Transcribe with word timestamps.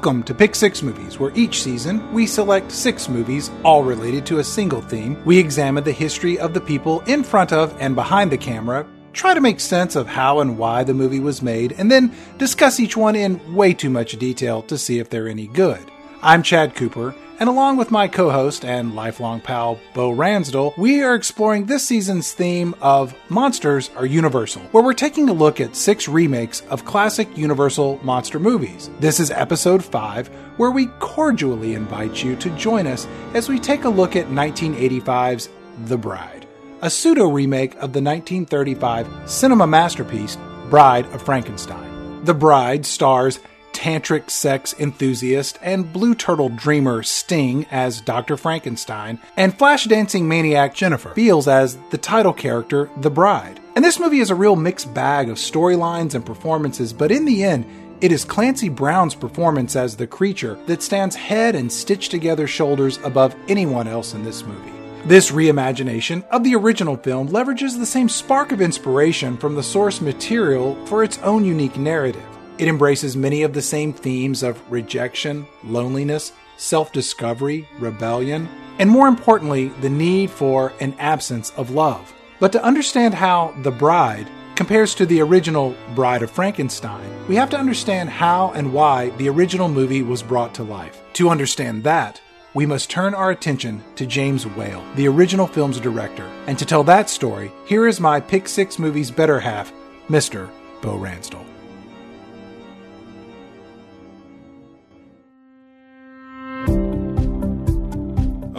Welcome 0.00 0.22
to 0.22 0.34
Pick 0.34 0.54
Six 0.54 0.82
Movies, 0.82 1.20
where 1.20 1.30
each 1.34 1.62
season 1.62 2.10
we 2.14 2.26
select 2.26 2.72
six 2.72 3.06
movies, 3.06 3.50
all 3.62 3.84
related 3.84 4.24
to 4.24 4.38
a 4.38 4.44
single 4.44 4.80
theme. 4.80 5.22
We 5.26 5.36
examine 5.36 5.84
the 5.84 5.92
history 5.92 6.38
of 6.38 6.54
the 6.54 6.60
people 6.62 7.00
in 7.00 7.22
front 7.22 7.52
of 7.52 7.76
and 7.78 7.94
behind 7.94 8.32
the 8.32 8.38
camera, 8.38 8.86
try 9.12 9.34
to 9.34 9.42
make 9.42 9.60
sense 9.60 9.96
of 9.96 10.06
how 10.06 10.40
and 10.40 10.56
why 10.56 10.84
the 10.84 10.94
movie 10.94 11.20
was 11.20 11.42
made, 11.42 11.72
and 11.72 11.90
then 11.90 12.14
discuss 12.38 12.80
each 12.80 12.96
one 12.96 13.14
in 13.14 13.54
way 13.54 13.74
too 13.74 13.90
much 13.90 14.18
detail 14.18 14.62
to 14.62 14.78
see 14.78 15.00
if 15.00 15.10
they're 15.10 15.28
any 15.28 15.48
good. 15.48 15.89
I'm 16.22 16.42
Chad 16.42 16.74
Cooper, 16.74 17.14
and 17.38 17.48
along 17.48 17.78
with 17.78 17.90
my 17.90 18.06
co 18.06 18.28
host 18.28 18.62
and 18.66 18.94
lifelong 18.94 19.40
pal, 19.40 19.80
Bo 19.94 20.14
Ransdell, 20.14 20.76
we 20.76 21.02
are 21.02 21.14
exploring 21.14 21.64
this 21.64 21.88
season's 21.88 22.34
theme 22.34 22.74
of 22.82 23.14
Monsters 23.30 23.88
Are 23.96 24.04
Universal, 24.04 24.60
where 24.72 24.84
we're 24.84 24.92
taking 24.92 25.30
a 25.30 25.32
look 25.32 25.62
at 25.62 25.74
six 25.74 26.08
remakes 26.08 26.60
of 26.68 26.84
classic 26.84 27.34
Universal 27.38 28.00
monster 28.02 28.38
movies. 28.38 28.90
This 29.00 29.18
is 29.18 29.30
episode 29.30 29.82
5, 29.82 30.28
where 30.58 30.70
we 30.70 30.88
cordially 30.98 31.72
invite 31.72 32.22
you 32.22 32.36
to 32.36 32.50
join 32.50 32.86
us 32.86 33.06
as 33.32 33.48
we 33.48 33.58
take 33.58 33.84
a 33.84 33.88
look 33.88 34.14
at 34.14 34.26
1985's 34.26 35.48
The 35.86 35.96
Bride, 35.96 36.46
a 36.82 36.90
pseudo 36.90 37.30
remake 37.30 37.72
of 37.76 37.94
the 37.94 38.02
1935 38.02 39.08
cinema 39.24 39.66
masterpiece 39.66 40.36
Bride 40.68 41.06
of 41.14 41.22
Frankenstein. 41.22 42.24
The 42.26 42.34
Bride 42.34 42.84
stars 42.84 43.40
tantric 43.80 44.28
sex 44.28 44.74
enthusiast 44.78 45.58
and 45.62 45.90
blue 45.90 46.14
turtle 46.14 46.50
dreamer 46.50 47.02
Sting 47.02 47.64
as 47.70 48.02
Dr. 48.02 48.36
Frankenstein, 48.36 49.18
and 49.38 49.56
flash 49.56 49.86
dancing 49.86 50.28
maniac 50.28 50.74
Jennifer 50.74 51.14
Beals 51.14 51.48
as 51.48 51.78
the 51.90 51.96
title 51.96 52.34
character, 52.34 52.90
the 52.98 53.10
bride. 53.10 53.58
And 53.74 53.82
this 53.82 53.98
movie 53.98 54.20
is 54.20 54.28
a 54.28 54.34
real 54.34 54.54
mixed 54.54 54.92
bag 54.92 55.30
of 55.30 55.38
storylines 55.38 56.14
and 56.14 56.26
performances, 56.26 56.92
but 56.92 57.10
in 57.10 57.24
the 57.24 57.42
end, 57.42 57.64
it 58.02 58.12
is 58.12 58.22
Clancy 58.22 58.68
Brown's 58.68 59.14
performance 59.14 59.74
as 59.76 59.96
the 59.96 60.06
creature 60.06 60.58
that 60.66 60.82
stands 60.82 61.16
head 61.16 61.54
and 61.54 61.72
stitched 61.72 62.10
together 62.10 62.46
shoulders 62.46 62.98
above 63.02 63.34
anyone 63.48 63.88
else 63.88 64.12
in 64.12 64.22
this 64.24 64.44
movie. 64.44 64.72
This 65.06 65.30
reimagination 65.30 66.28
of 66.28 66.44
the 66.44 66.54
original 66.54 66.98
film 66.98 67.28
leverages 67.28 67.78
the 67.78 67.86
same 67.86 68.10
spark 68.10 68.52
of 68.52 68.60
inspiration 68.60 69.38
from 69.38 69.54
the 69.54 69.62
source 69.62 70.02
material 70.02 70.76
for 70.84 71.02
its 71.02 71.18
own 71.20 71.46
unique 71.46 71.78
narrative. 71.78 72.26
It 72.60 72.68
embraces 72.68 73.16
many 73.16 73.42
of 73.42 73.54
the 73.54 73.62
same 73.62 73.94
themes 73.94 74.42
of 74.42 74.60
rejection, 74.70 75.46
loneliness, 75.64 76.32
self 76.58 76.92
discovery, 76.92 77.66
rebellion, 77.78 78.50
and 78.78 78.90
more 78.90 79.08
importantly, 79.08 79.68
the 79.80 79.88
need 79.88 80.30
for 80.30 80.74
an 80.78 80.94
absence 80.98 81.52
of 81.56 81.70
love. 81.70 82.12
But 82.38 82.52
to 82.52 82.62
understand 82.62 83.14
how 83.14 83.54
The 83.62 83.70
Bride 83.70 84.28
compares 84.56 84.94
to 84.96 85.06
the 85.06 85.22
original 85.22 85.74
Bride 85.94 86.22
of 86.22 86.30
Frankenstein, 86.30 87.10
we 87.28 87.36
have 87.36 87.48
to 87.48 87.58
understand 87.58 88.10
how 88.10 88.52
and 88.52 88.74
why 88.74 89.08
the 89.16 89.30
original 89.30 89.70
movie 89.70 90.02
was 90.02 90.22
brought 90.22 90.54
to 90.56 90.62
life. 90.62 91.00
To 91.14 91.30
understand 91.30 91.82
that, 91.84 92.20
we 92.52 92.66
must 92.66 92.90
turn 92.90 93.14
our 93.14 93.30
attention 93.30 93.82
to 93.96 94.04
James 94.04 94.46
Whale, 94.46 94.84
the 94.96 95.08
original 95.08 95.46
film's 95.46 95.80
director. 95.80 96.26
And 96.46 96.58
to 96.58 96.66
tell 96.66 96.84
that 96.84 97.08
story, 97.08 97.52
here 97.64 97.88
is 97.88 98.00
my 98.00 98.20
Pick 98.20 98.46
Six 98.46 98.78
Movies 98.78 99.10
better 99.10 99.40
half, 99.40 99.72
Mr. 100.10 100.50
Bo 100.82 100.98
Ransdell. 100.98 101.49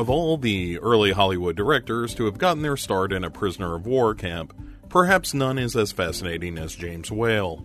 Of 0.02 0.10
all 0.10 0.36
the 0.36 0.80
early 0.80 1.12
Hollywood 1.12 1.56
directors 1.56 2.16
to 2.16 2.26
have 2.26 2.40
gotten 2.40 2.64
their 2.64 2.76
start 2.76 3.14
in 3.14 3.24
a 3.24 3.30
prisoner 3.30 3.76
of 3.76 3.86
war 3.86 4.16
camp, 4.16 4.52
perhaps 4.90 5.36
none 5.36 5.60
is 5.60 5.76
as 5.76 5.92
fascinating 5.92 6.58
as 6.58 6.76
James 6.76 7.12
Whale. 7.12 7.64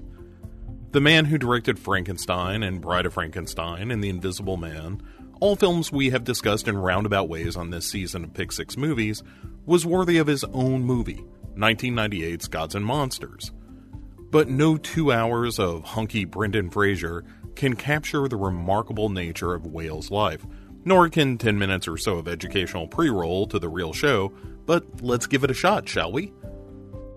The 0.90 1.00
man 1.00 1.24
who 1.24 1.38
directed 1.38 1.78
Frankenstein 1.78 2.62
and 2.62 2.82
Bride 2.82 3.06
of 3.06 3.14
Frankenstein 3.14 3.90
and 3.90 4.04
The 4.04 4.10
Invisible 4.10 4.58
Man, 4.58 5.00
all 5.40 5.56
films 5.56 5.90
we 5.90 6.10
have 6.10 6.24
discussed 6.24 6.68
in 6.68 6.76
roundabout 6.76 7.30
ways 7.30 7.56
on 7.56 7.70
this 7.70 7.86
season 7.86 8.22
of 8.22 8.34
Pick 8.34 8.52
Six 8.52 8.76
Movies, 8.76 9.22
was 9.64 9.86
worthy 9.86 10.18
of 10.18 10.26
his 10.26 10.44
own 10.52 10.84
movie, 10.84 11.24
1998's 11.54 12.48
Gods 12.48 12.74
and 12.74 12.84
Monsters. 12.84 13.50
But 14.30 14.50
no 14.50 14.76
two 14.76 15.10
hours 15.10 15.58
of 15.58 15.84
hunky 15.84 16.26
Brendan 16.26 16.68
Fraser 16.68 17.24
can 17.54 17.76
capture 17.76 18.28
the 18.28 18.36
remarkable 18.36 19.08
nature 19.08 19.54
of 19.54 19.64
Whale's 19.64 20.10
life 20.10 20.46
nor 20.86 21.08
can 21.10 21.36
10 21.36 21.58
minutes 21.58 21.88
or 21.88 21.98
so 21.98 22.16
of 22.16 22.28
educational 22.28 22.86
pre 22.86 23.10
roll 23.10 23.46
to 23.48 23.58
the 23.58 23.68
real 23.68 23.92
show, 23.92 24.32
but 24.64 25.02
let's 25.02 25.26
give 25.26 25.44
it 25.44 25.50
a 25.50 25.54
shot, 25.54 25.86
shall 25.86 26.10
we? 26.10 26.32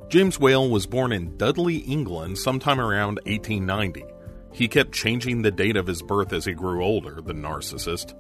James 0.10 0.40
Whale 0.40 0.68
was 0.68 0.88
born 0.88 1.12
in 1.12 1.38
Dudley, 1.38 1.78
England 1.78 2.40
sometime 2.40 2.82
around 2.82 3.20
1890. 3.28 4.04
He 4.52 4.68
kept 4.68 4.92
changing 4.92 5.44
the 5.44 5.52
date 5.52 5.78
of 5.78 5.86
his 5.86 6.02
birth 6.02 6.34
as 6.34 6.46
he 6.46 6.54
grew 6.54 6.84
older, 6.84 7.22
the 7.22 7.34
narcissist. 7.34 8.16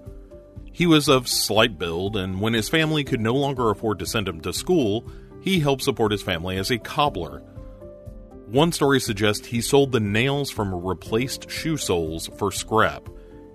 He 0.71 0.85
was 0.85 1.09
of 1.09 1.27
slight 1.27 1.79
build, 1.79 2.15
and 2.15 2.39
when 2.39 2.53
his 2.53 2.69
family 2.69 3.03
could 3.03 3.19
no 3.19 3.33
longer 3.33 3.71
afford 3.71 3.97
to 3.99 4.05
send 4.05 4.27
him 4.27 4.39
to 4.41 4.53
school, 4.53 5.03
he 5.41 5.59
helped 5.59 5.81
support 5.81 6.11
his 6.11 6.21
family 6.21 6.57
as 6.57 6.69
a 6.69 6.77
cobbler. 6.77 7.39
One 8.45 8.71
story 8.71 8.99
suggests 8.99 9.47
he 9.47 9.61
sold 9.61 9.91
the 9.91 9.99
nails 9.99 10.51
from 10.51 10.75
replaced 10.75 11.49
shoe 11.49 11.77
soles 11.77 12.29
for 12.37 12.51
scrap 12.51 13.09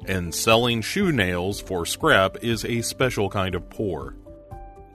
and 0.06 0.34
selling 0.34 0.80
shoe 0.80 1.12
nails 1.12 1.60
for 1.60 1.86
scrap 1.86 2.36
is 2.42 2.64
a 2.64 2.82
special 2.82 3.28
kind 3.28 3.54
of 3.54 3.68
poor. 3.70 4.14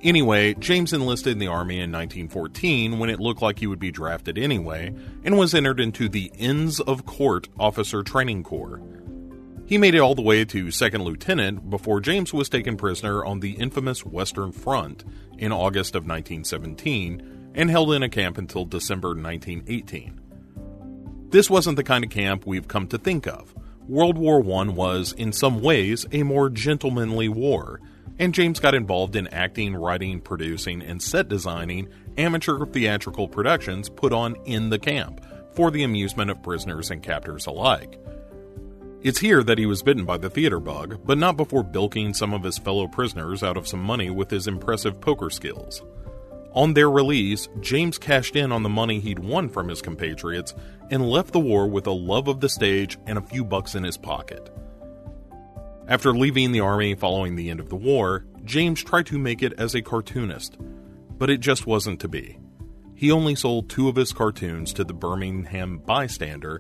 Anyway, 0.02 0.54
James 0.54 0.94
enlisted 0.94 1.34
in 1.34 1.40
the 1.40 1.48
Army 1.48 1.76
in 1.76 1.92
1914 1.92 3.00
when 3.00 3.10
it 3.10 3.20
looked 3.20 3.42
like 3.42 3.60
he 3.60 3.68
would 3.68 3.80
be 3.80 3.92
drafted 3.92 4.38
anyway, 4.38 4.94
and 5.26 5.38
was 5.38 5.54
entered 5.54 5.80
into 5.80 6.08
the 6.08 6.32
Inns 6.38 6.80
of 6.80 7.06
Court 7.06 7.50
Officer 7.60 8.02
Training 8.02 8.44
Corps. 8.44 8.82
He 9.66 9.78
made 9.78 9.96
it 9.96 10.00
all 10.00 10.16
the 10.16 10.22
way 10.22 10.46
to 10.46 10.72
second 10.72 11.04
lieutenant 11.04 11.70
before 11.70 12.00
James 12.00 12.34
was 12.34 12.50
taken 12.50 12.78
prisoner 12.78 13.26
on 13.26 13.42
the 13.42 13.52
infamous 13.52 14.06
Western 14.06 14.52
Front 14.52 15.04
in 15.38 15.52
August 15.52 15.96
of 15.96 16.08
1917 16.08 17.52
and 17.54 17.70
held 17.70 17.94
in 17.94 18.02
a 18.02 18.10
camp 18.10 18.38
until 18.38 18.66
December 18.66 19.10
1918. 19.10 20.20
This 21.30 21.50
wasn't 21.50 21.76
the 21.76 21.84
kind 21.84 22.04
of 22.04 22.10
camp 22.10 22.48
we've 22.48 22.68
come 22.68 22.88
to 22.88 22.98
think 22.98 23.28
of. 23.28 23.54
World 23.90 24.20
War 24.20 24.38
I 24.38 24.66
was, 24.66 25.14
in 25.14 25.34
some 25.34 25.62
ways, 25.62 26.06
a 26.12 26.22
more 26.22 26.52
gentlemanly 26.52 27.28
war, 27.28 27.82
and 28.20 28.36
James 28.36 28.60
got 28.60 28.76
involved 28.76 29.16
in 29.16 29.28
acting, 29.30 29.76
writing, 29.76 30.22
producing, 30.22 30.84
and 30.84 31.02
set 31.02 31.28
designing 31.28 31.90
amateur 32.16 32.64
theatrical 32.68 33.28
productions 33.28 33.90
put 33.90 34.14
on 34.14 34.36
in 34.46 34.70
the 34.70 34.78
camp 34.78 35.26
for 35.54 35.72
the 35.72 35.82
amusement 35.82 36.30
of 36.30 36.44
prisoners 36.44 36.92
and 36.92 37.02
captors 37.02 37.48
alike. 37.48 38.00
It's 39.02 39.22
here 39.22 39.42
that 39.42 39.58
he 39.58 39.66
was 39.66 39.82
bitten 39.82 40.06
by 40.06 40.20
the 40.20 40.30
theater 40.30 40.60
bug, 40.60 41.00
but 41.04 41.18
not 41.18 41.36
before 41.36 41.64
bilking 41.64 42.14
some 42.14 42.32
of 42.32 42.44
his 42.44 42.60
fellow 42.60 42.88
prisoners 42.88 43.42
out 43.42 43.58
of 43.58 43.68
some 43.68 43.82
money 43.82 44.12
with 44.12 44.30
his 44.30 44.46
impressive 44.46 45.02
poker 45.02 45.32
skills. 45.32 45.82
On 46.54 46.74
their 46.74 46.90
release, 46.90 47.48
James 47.62 47.98
cashed 47.98 48.36
in 48.36 48.52
on 48.52 48.64
the 48.64 48.70
money 48.70 49.00
he'd 49.00 49.20
won 49.20 49.50
from 49.50 49.68
his 49.68 49.82
compatriots 49.82 50.56
and 50.90 51.08
left 51.08 51.32
the 51.32 51.40
war 51.40 51.68
with 51.68 51.86
a 51.86 51.92
love 51.92 52.28
of 52.28 52.40
the 52.40 52.50
stage 52.50 52.98
and 53.06 53.18
a 53.18 53.24
few 53.24 53.46
bucks 53.46 53.76
in 53.76 53.84
his 53.84 53.98
pocket. 53.98 54.50
After 55.88 56.14
leaving 56.14 56.52
the 56.52 56.60
army 56.60 56.96
following 56.96 57.36
the 57.36 57.50
end 57.50 57.60
of 57.60 57.70
the 57.70 57.76
war, 57.76 58.26
James 58.46 58.84
tried 58.84 59.06
to 59.08 59.20
make 59.20 59.44
it 59.44 59.54
as 59.60 59.76
a 59.76 59.82
cartoonist, 59.82 60.58
but 61.18 61.30
it 61.30 61.40
just 61.40 61.68
wasn't 61.68 62.00
to 62.02 62.08
be. 62.08 62.40
He 62.96 63.12
only 63.12 63.36
sold 63.36 63.70
two 63.70 63.88
of 63.88 63.96
his 63.96 64.12
cartoons 64.12 64.74
to 64.74 64.84
the 64.84 64.94
Birmingham 64.94 65.80
Bystander 65.80 66.60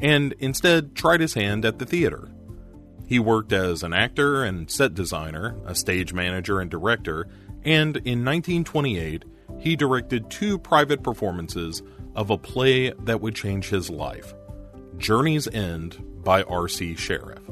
and 0.00 0.32
instead 0.38 0.94
tried 0.94 1.20
his 1.20 1.34
hand 1.34 1.64
at 1.64 1.78
the 1.78 1.86
theater. 1.86 2.28
He 3.06 3.18
worked 3.18 3.52
as 3.52 3.82
an 3.82 3.94
actor 3.94 4.44
and 4.44 4.70
set 4.70 4.94
designer, 4.94 5.56
a 5.64 5.74
stage 5.74 6.12
manager 6.12 6.60
and 6.60 6.70
director, 6.70 7.26
and 7.64 7.96
in 7.98 8.24
1928, 8.24 9.24
he 9.58 9.76
directed 9.76 10.30
two 10.30 10.58
private 10.58 11.02
performances 11.02 11.82
of 12.14 12.30
a 12.30 12.38
play 12.38 12.90
that 13.04 13.20
would 13.20 13.34
change 13.34 13.68
his 13.68 13.90
life 13.90 14.34
Journey's 14.96 15.46
End 15.48 16.04
by 16.24 16.42
R.C. 16.42 16.96
Sherriff. 16.96 17.42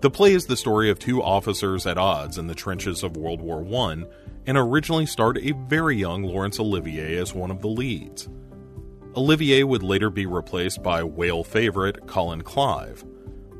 The 0.00 0.10
play 0.10 0.34
is 0.34 0.46
the 0.46 0.56
story 0.56 0.90
of 0.90 0.98
two 0.98 1.22
officers 1.22 1.86
at 1.86 1.98
odds 1.98 2.38
in 2.38 2.46
the 2.46 2.54
trenches 2.54 3.02
of 3.02 3.16
World 3.16 3.40
War 3.40 3.64
I 3.88 4.04
and 4.46 4.58
originally 4.58 5.06
starred 5.06 5.38
a 5.38 5.52
very 5.68 5.96
young 5.96 6.22
Laurence 6.22 6.60
Olivier 6.60 7.16
as 7.16 7.34
one 7.34 7.50
of 7.50 7.62
the 7.62 7.68
leads. 7.68 8.28
Olivier 9.16 9.62
would 9.62 9.82
later 9.82 10.10
be 10.10 10.26
replaced 10.26 10.82
by 10.82 11.02
whale 11.02 11.42
favorite 11.42 12.06
Colin 12.06 12.42
Clive. 12.42 13.04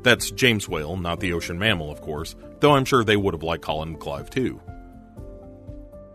That's 0.03 0.31
James 0.31 0.69
Whale, 0.69 0.95
not 0.95 1.19
the 1.19 1.33
ocean 1.33 1.57
mammal, 1.57 1.91
of 1.91 2.01
course, 2.01 2.35
though 2.59 2.75
I'm 2.75 2.85
sure 2.85 3.03
they 3.03 3.17
would 3.17 3.33
have 3.33 3.43
liked 3.43 3.63
Colin 3.63 3.97
Clive 3.97 4.29
too. 4.29 4.61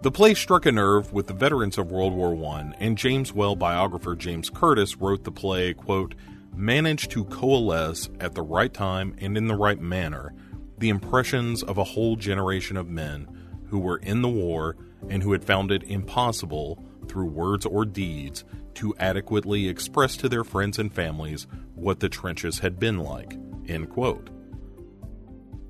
The 0.02 0.10
play 0.10 0.34
struck 0.34 0.66
a 0.66 0.72
nerve 0.72 1.12
with 1.12 1.28
the 1.28 1.32
veterans 1.32 1.78
of 1.78 1.92
World 1.92 2.12
War 2.12 2.34
I, 2.54 2.72
and 2.80 2.98
James 2.98 3.32
Whale 3.32 3.54
biographer 3.54 4.16
James 4.16 4.50
Curtis 4.50 4.96
wrote 4.96 5.22
the 5.22 5.30
play, 5.30 5.74
quote, 5.74 6.16
managed 6.56 7.12
to 7.12 7.24
coalesce 7.26 8.10
at 8.18 8.34
the 8.34 8.42
right 8.42 8.74
time 8.74 9.14
and 9.18 9.36
in 9.36 9.46
the 9.46 9.54
right 9.54 9.80
manner 9.80 10.34
the 10.78 10.88
impressions 10.88 11.62
of 11.62 11.78
a 11.78 11.84
whole 11.84 12.16
generation 12.16 12.76
of 12.76 12.88
men 12.88 13.28
who 13.68 13.78
were 13.78 13.98
in 13.98 14.22
the 14.22 14.28
war 14.28 14.76
and 15.08 15.22
who 15.22 15.30
had 15.30 15.44
found 15.44 15.70
it 15.70 15.84
impossible, 15.84 16.84
through 17.06 17.26
words 17.26 17.64
or 17.64 17.84
deeds, 17.84 18.42
to 18.74 18.96
adequately 18.98 19.68
express 19.68 20.16
to 20.16 20.28
their 20.28 20.42
friends 20.42 20.80
and 20.80 20.92
families 20.92 21.46
what 21.76 22.00
the 22.00 22.08
trenches 22.08 22.58
had 22.58 22.80
been 22.80 22.98
like. 22.98 23.38
End 23.68 23.88
quote. 23.88 24.30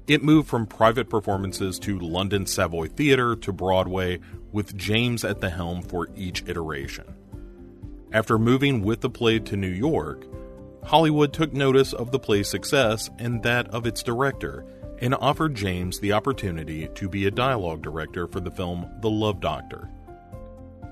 It 0.07 0.23
moved 0.23 0.49
from 0.49 0.67
private 0.67 1.09
performances 1.09 1.79
to 1.81 1.99
London 1.99 2.47
Savoy 2.47 2.89
Theatre 2.89 3.37
to 3.37 3.53
Broadway, 3.53 4.19
with 4.51 4.77
James 4.77 5.25
at 5.25 5.41
the 5.41 5.51
helm 5.51 5.83
for 5.83 6.09
each 6.17 6.43
iteration. 6.47 7.05
After 8.13 8.39
moving 8.39 8.83
with 8.83 9.01
the 9.01 9.09
play 9.09 9.39
to 9.39 9.57
New 9.57 9.69
York, 9.69 10.27
Hollywood 10.85 11.33
took 11.33 11.53
notice 11.53 11.93
of 11.93 12.11
the 12.11 12.19
play's 12.19 12.49
success 12.49 13.09
and 13.19 13.43
that 13.45 13.69
of 13.69 13.87
its 13.87 14.03
director 14.03 14.67
and 14.99 15.15
offered 15.15 15.55
James 15.55 16.01
the 16.01 16.13
opportunity 16.13 16.89
to 16.95 17.09
be 17.09 17.27
a 17.27 17.31
dialogue 17.31 17.83
director 17.83 18.27
for 18.27 18.41
the 18.41 18.51
film 18.51 18.91
The 19.01 19.11
Love 19.11 19.41
Doctor. 19.41 19.89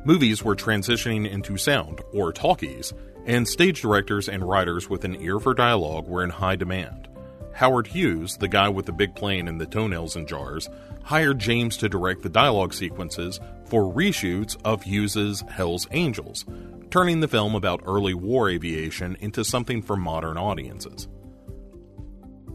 Movies 0.04 0.42
were 0.42 0.56
transitioning 0.56 1.30
into 1.30 1.58
sound, 1.58 2.00
or 2.14 2.32
talkies, 2.32 2.94
and 3.26 3.46
stage 3.46 3.82
directors 3.82 4.28
and 4.28 4.48
writers 4.48 4.88
with 4.88 5.04
an 5.04 5.20
ear 5.20 5.38
for 5.38 5.52
dialogue 5.52 6.08
were 6.08 6.24
in 6.24 6.30
high 6.30 6.56
demand. 6.56 7.08
Howard 7.52 7.86
Hughes, 7.86 8.36
the 8.36 8.48
guy 8.48 8.68
with 8.68 8.86
the 8.86 8.92
big 8.92 9.14
plane 9.14 9.48
and 9.48 9.60
the 9.60 9.66
toenails 9.66 10.16
in 10.16 10.26
jars, 10.26 10.68
hired 11.02 11.38
James 11.38 11.76
to 11.78 11.88
direct 11.88 12.22
the 12.22 12.28
dialogue 12.28 12.72
sequences 12.72 13.40
for 13.66 13.92
reshoots 13.92 14.56
of 14.64 14.82
Hughes's 14.82 15.42
Hell's 15.50 15.86
Angels, 15.90 16.44
turning 16.90 17.20
the 17.20 17.28
film 17.28 17.54
about 17.54 17.82
early 17.84 18.14
war 18.14 18.48
aviation 18.48 19.16
into 19.20 19.44
something 19.44 19.82
for 19.82 19.96
modern 19.96 20.36
audiences. 20.36 21.08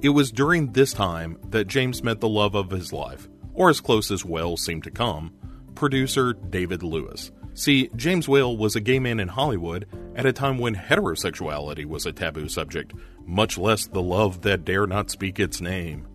It 0.02 0.10
was 0.10 0.32
during 0.32 0.74
this 0.74 0.94
time 0.94 1.38
that 1.50 1.68
James 1.68 2.04
met 2.04 2.20
the 2.20 2.28
love 2.28 2.56
of 2.56 2.70
his 2.70 2.94
life, 2.94 3.28
or 3.54 3.70
as 3.70 3.82
close 3.82 4.12
as 4.12 4.26
Whale 4.26 4.58
seemed 4.58 4.84
to 4.84 4.92
come, 4.92 5.34
producer 5.74 6.34
David 6.34 6.84
Lewis. 6.84 7.32
See, 7.54 7.90
James 7.96 8.28
Whale 8.28 8.58
was 8.58 8.76
a 8.76 8.82
gay 8.82 9.00
man 9.00 9.20
in 9.20 9.30
Hollywood 9.30 9.88
at 10.16 10.26
a 10.26 10.34
time 10.34 10.58
when 10.58 10.76
heterosexuality 10.76 11.86
was 11.86 12.06
a 12.06 12.12
taboo 12.12 12.50
subject, 12.50 12.94
much 13.26 13.58
less 13.58 13.88
the 13.88 14.02
love 14.02 14.42
that 14.42 14.66
dare 14.66 14.88
not 14.88 15.10
speak 15.10 15.40
its 15.40 15.62
name. 15.62 16.08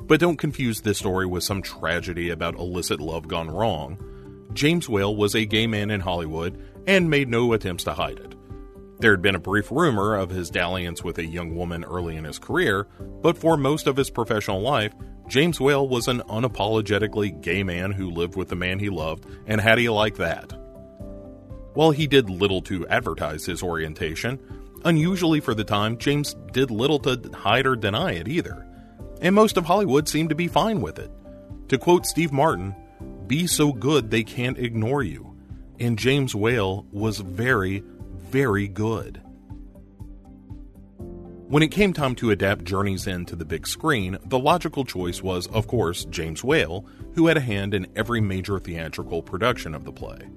But 0.00 0.20
don't 0.20 0.38
confuse 0.38 0.80
this 0.80 0.98
story 0.98 1.26
with 1.26 1.44
some 1.44 1.62
tragedy 1.62 2.30
about 2.30 2.56
illicit 2.56 3.00
love 3.00 3.28
gone 3.28 3.50
wrong. 3.50 3.98
James 4.52 4.88
Whale 4.88 5.14
was 5.14 5.34
a 5.34 5.44
gay 5.44 5.66
man 5.66 5.90
in 5.90 6.00
Hollywood 6.00 6.62
and 6.86 7.08
made 7.08 7.28
no 7.28 7.52
attempts 7.52 7.84
to 7.84 7.94
hide 7.94 8.18
it. 8.18 8.34
There 8.98 9.12
had 9.12 9.22
been 9.22 9.34
a 9.34 9.40
brief 9.40 9.70
rumor 9.70 10.14
of 10.14 10.30
his 10.30 10.50
dalliance 10.50 11.02
with 11.02 11.18
a 11.18 11.24
young 11.24 11.56
woman 11.56 11.84
early 11.84 12.16
in 12.16 12.24
his 12.24 12.38
career, 12.38 12.86
but 13.20 13.36
for 13.36 13.56
most 13.56 13.86
of 13.86 13.96
his 13.96 14.10
professional 14.10 14.60
life, 14.60 14.92
James 15.28 15.60
Whale 15.60 15.88
was 15.88 16.08
an 16.08 16.20
unapologetically 16.28 17.40
gay 17.40 17.62
man 17.62 17.90
who 17.92 18.10
lived 18.10 18.36
with 18.36 18.48
the 18.48 18.56
man 18.56 18.78
he 18.78 18.90
loved, 18.90 19.26
and 19.46 19.60
how 19.60 19.74
do 19.74 19.82
you 19.82 19.92
like 19.92 20.16
that? 20.16 20.52
While 21.74 21.90
he 21.90 22.06
did 22.06 22.28
little 22.28 22.60
to 22.62 22.86
advertise 22.88 23.46
his 23.46 23.62
orientation, 23.62 24.38
unusually 24.84 25.40
for 25.40 25.54
the 25.54 25.64
time, 25.64 25.98
James 25.98 26.34
did 26.52 26.70
little 26.70 26.98
to 27.00 27.30
hide 27.34 27.66
or 27.66 27.76
deny 27.76 28.12
it 28.12 28.28
either. 28.28 28.66
And 29.20 29.34
most 29.34 29.56
of 29.56 29.64
Hollywood 29.64 30.08
seemed 30.08 30.30
to 30.30 30.34
be 30.34 30.48
fine 30.48 30.80
with 30.80 30.98
it. 30.98 31.10
To 31.68 31.78
quote 31.78 32.06
Steve 32.06 32.32
Martin, 32.32 32.74
be 33.26 33.46
so 33.46 33.72
good 33.72 34.10
they 34.10 34.24
can't 34.24 34.58
ignore 34.58 35.02
you 35.02 35.32
and 35.82 35.98
James 35.98 36.34
Whale 36.34 36.86
was 36.92 37.18
very, 37.18 37.82
very 38.20 38.68
good. 38.68 39.20
When 41.48 41.62
it 41.62 41.72
came 41.72 41.92
time 41.92 42.14
to 42.16 42.30
adapt 42.30 42.64
Journey's 42.64 43.06
End 43.06 43.28
to 43.28 43.36
the 43.36 43.44
big 43.44 43.66
screen, 43.66 44.16
the 44.24 44.38
logical 44.38 44.84
choice 44.84 45.22
was, 45.22 45.48
of 45.48 45.66
course, 45.66 46.04
James 46.06 46.42
Whale, 46.42 46.86
who 47.14 47.26
had 47.26 47.36
a 47.36 47.40
hand 47.40 47.74
in 47.74 47.88
every 47.96 48.20
major 48.20 48.58
theatrical 48.58 49.22
production 49.22 49.74
of 49.74 49.84
the 49.84 49.92
play. 49.92 50.30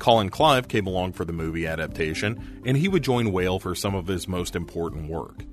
Colin 0.00 0.30
Clive 0.30 0.66
came 0.66 0.86
along 0.86 1.12
for 1.12 1.24
the 1.24 1.32
movie 1.32 1.66
adaptation, 1.66 2.62
and 2.64 2.76
he 2.76 2.88
would 2.88 3.04
join 3.04 3.30
Whale 3.30 3.60
for 3.60 3.74
some 3.74 3.94
of 3.94 4.08
his 4.08 4.26
most 4.26 4.56
important 4.56 5.08
work. 5.08 5.44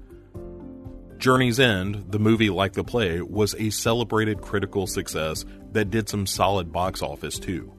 Journey's 1.17 1.59
End, 1.59 2.05
the 2.09 2.19
movie 2.19 2.49
like 2.49 2.73
the 2.73 2.83
play, 2.83 3.21
was 3.21 3.55
a 3.55 3.69
celebrated 3.69 4.41
critical 4.41 4.88
success 4.88 5.45
that 5.73 5.89
did 5.89 6.07
some 6.07 6.25
solid 6.25 6.71
box 6.71 7.01
office 7.01 7.38
too. 7.38 7.73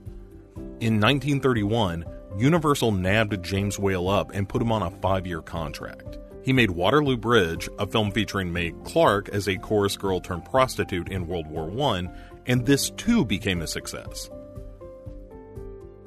In 0.80 1.00
1931, 1.00 2.04
Universal 2.36 2.92
nabbed 2.92 3.42
James 3.42 3.78
Whale 3.78 4.08
up 4.08 4.32
and 4.34 4.48
put 4.48 4.60
him 4.60 4.70
on 4.70 4.82
a 4.82 4.90
five 4.90 5.26
year 5.26 5.40
contract. 5.40 6.18
He 6.44 6.52
made 6.52 6.70
Waterloo 6.70 7.16
Bridge, 7.16 7.68
a 7.78 7.86
film 7.86 8.10
featuring 8.10 8.52
Mae 8.52 8.72
Clarke 8.84 9.28
as 9.30 9.48
a 9.48 9.56
chorus 9.56 9.96
girl 9.96 10.20
turned 10.20 10.44
prostitute 10.44 11.08
in 11.08 11.26
World 11.26 11.46
War 11.46 11.70
I, 11.92 12.08
and 12.46 12.66
this 12.66 12.90
too 12.90 13.24
became 13.24 13.62
a 13.62 13.66
success. 13.66 14.30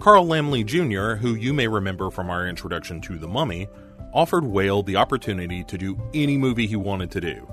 Carl 0.02 0.26
Laemmle 0.26 0.66
Jr., 0.66 1.22
who 1.22 1.36
you 1.36 1.54
may 1.54 1.68
remember 1.68 2.10
from 2.10 2.32
our 2.32 2.48
introduction 2.48 3.02
to 3.02 3.20
The 3.20 3.28
Mummy, 3.28 3.68
offered 4.16 4.44
Whale 4.44 4.82
the 4.82 4.96
opportunity 4.96 5.64
to 5.66 5.78
do 5.78 5.96
any 6.12 6.38
movie 6.38 6.66
he 6.66 6.76
wanted 6.76 7.12
to 7.12 7.22
do. 7.22 7.48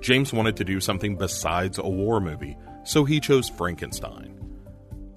James 0.00 0.32
wanted 0.32 0.56
to 0.56 0.64
do 0.64 0.80
something 0.80 1.14
besides 1.14 1.78
a 1.78 1.86
war 1.86 2.20
movie, 2.20 2.56
so 2.82 3.04
he 3.04 3.20
chose 3.20 3.48
Frankenstein. 3.48 4.36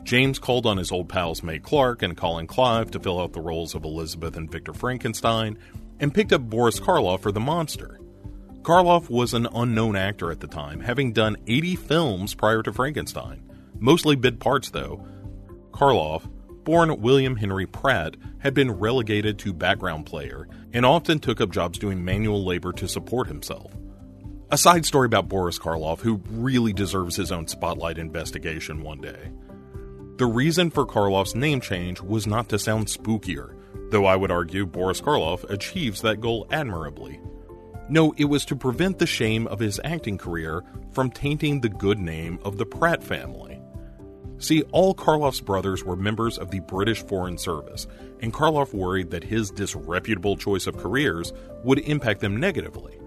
James 0.04 0.38
called 0.38 0.68
on 0.68 0.78
his 0.78 0.92
old 0.92 1.10
pals 1.10 1.42
Mae 1.42 1.58
Clarke 1.58 2.04
and 2.04 2.16
Colin 2.16 2.46
Clive 2.46 2.92
to 2.92 3.00
fill 3.00 3.20
out 3.20 3.34
the 3.34 3.42
roles 3.42 3.74
of 3.74 3.84
Elizabeth 3.84 4.38
and 4.38 4.52
Victor 4.52 4.72
Frankenstein, 4.72 5.58
and 6.00 6.14
picked 6.14 6.32
up 6.32 6.48
Boris 6.48 6.80
Karloff 6.80 7.22
for 7.22 7.32
the 7.32 7.40
monster. 7.40 8.00
Karloff 8.62 9.10
was 9.10 9.34
an 9.34 9.48
unknown 9.56 9.96
actor 9.96 10.30
at 10.30 10.42
the 10.42 10.48
time, 10.48 10.82
having 10.82 11.12
done 11.12 11.38
80 11.48 11.76
films 11.76 12.36
prior 12.36 12.62
to 12.62 12.72
Frankenstein, 12.72 13.42
mostly 13.80 14.16
bit 14.16 14.40
parts 14.40 14.70
though. 14.70 15.04
Karloff, 15.72 16.30
born 16.68 17.00
William 17.00 17.38
Henry 17.38 17.66
Pratt, 17.66 18.18
had 18.40 18.54
been 18.54 18.70
relegated 18.70 19.40
to 19.40 19.54
background 19.54 20.06
player 20.06 20.50
and 20.74 20.86
often 20.86 21.18
took 21.18 21.40
up 21.40 21.50
jobs 21.50 21.80
doing 21.80 22.04
manual 22.04 22.44
labor 22.44 22.74
to 22.74 22.90
support 22.90 23.30
himself. 23.30 23.72
A 24.52 24.58
side 24.58 24.86
story 24.86 25.06
about 25.06 25.30
Boris 25.30 25.58
Karloff, 25.58 26.02
who 26.02 26.22
really 26.30 26.74
deserves 26.74 27.16
his 27.16 27.32
own 27.32 27.48
spotlight 27.48 27.98
investigation 27.98 28.84
one 28.84 29.00
day. 29.00 29.32
The 30.18 30.26
reason 30.26 30.70
for 30.70 30.86
Karloff's 30.86 31.36
name 31.36 31.62
change 31.62 32.02
was 32.02 32.28
not 32.28 32.50
to 32.50 32.60
sound 32.60 32.88
spookier, 32.88 33.56
though 33.90 34.06
I 34.06 34.18
would 34.18 34.30
argue 34.30 34.66
Boris 34.66 35.00
Karloff 35.00 35.50
achieves 35.50 36.02
that 36.02 36.20
goal 36.20 36.48
admirably. 36.52 37.22
No, 37.88 38.14
it 38.18 38.26
was 38.26 38.44
to 38.44 38.58
prevent 38.58 39.00
the 39.00 39.08
shame 39.08 39.48
of 39.48 39.60
his 39.60 39.80
acting 39.86 40.18
career 40.18 40.66
from 40.92 41.12
tainting 41.12 41.62
the 41.62 41.70
good 41.70 41.98
name 41.98 42.40
of 42.44 42.58
the 42.58 42.66
Pratt 42.66 43.02
family. 43.02 43.57
See, 44.40 44.62
all 44.72 44.94
Karloff's 44.94 45.42
brothers 45.42 45.84
were 45.84 45.96
members 45.96 46.38
of 46.38 46.52
the 46.52 46.60
British 46.60 47.04
Foreign 47.04 47.38
Service, 47.38 47.88
and 48.22 48.34
Karloff 48.34 48.74
worried 48.74 49.10
that 49.12 49.24
his 49.24 49.50
disreputable 49.50 50.38
choice 50.38 50.68
of 50.68 50.78
careers 50.78 51.34
would 51.64 51.80
impact 51.80 52.22
them 52.22 52.38
negatively. 52.38 53.00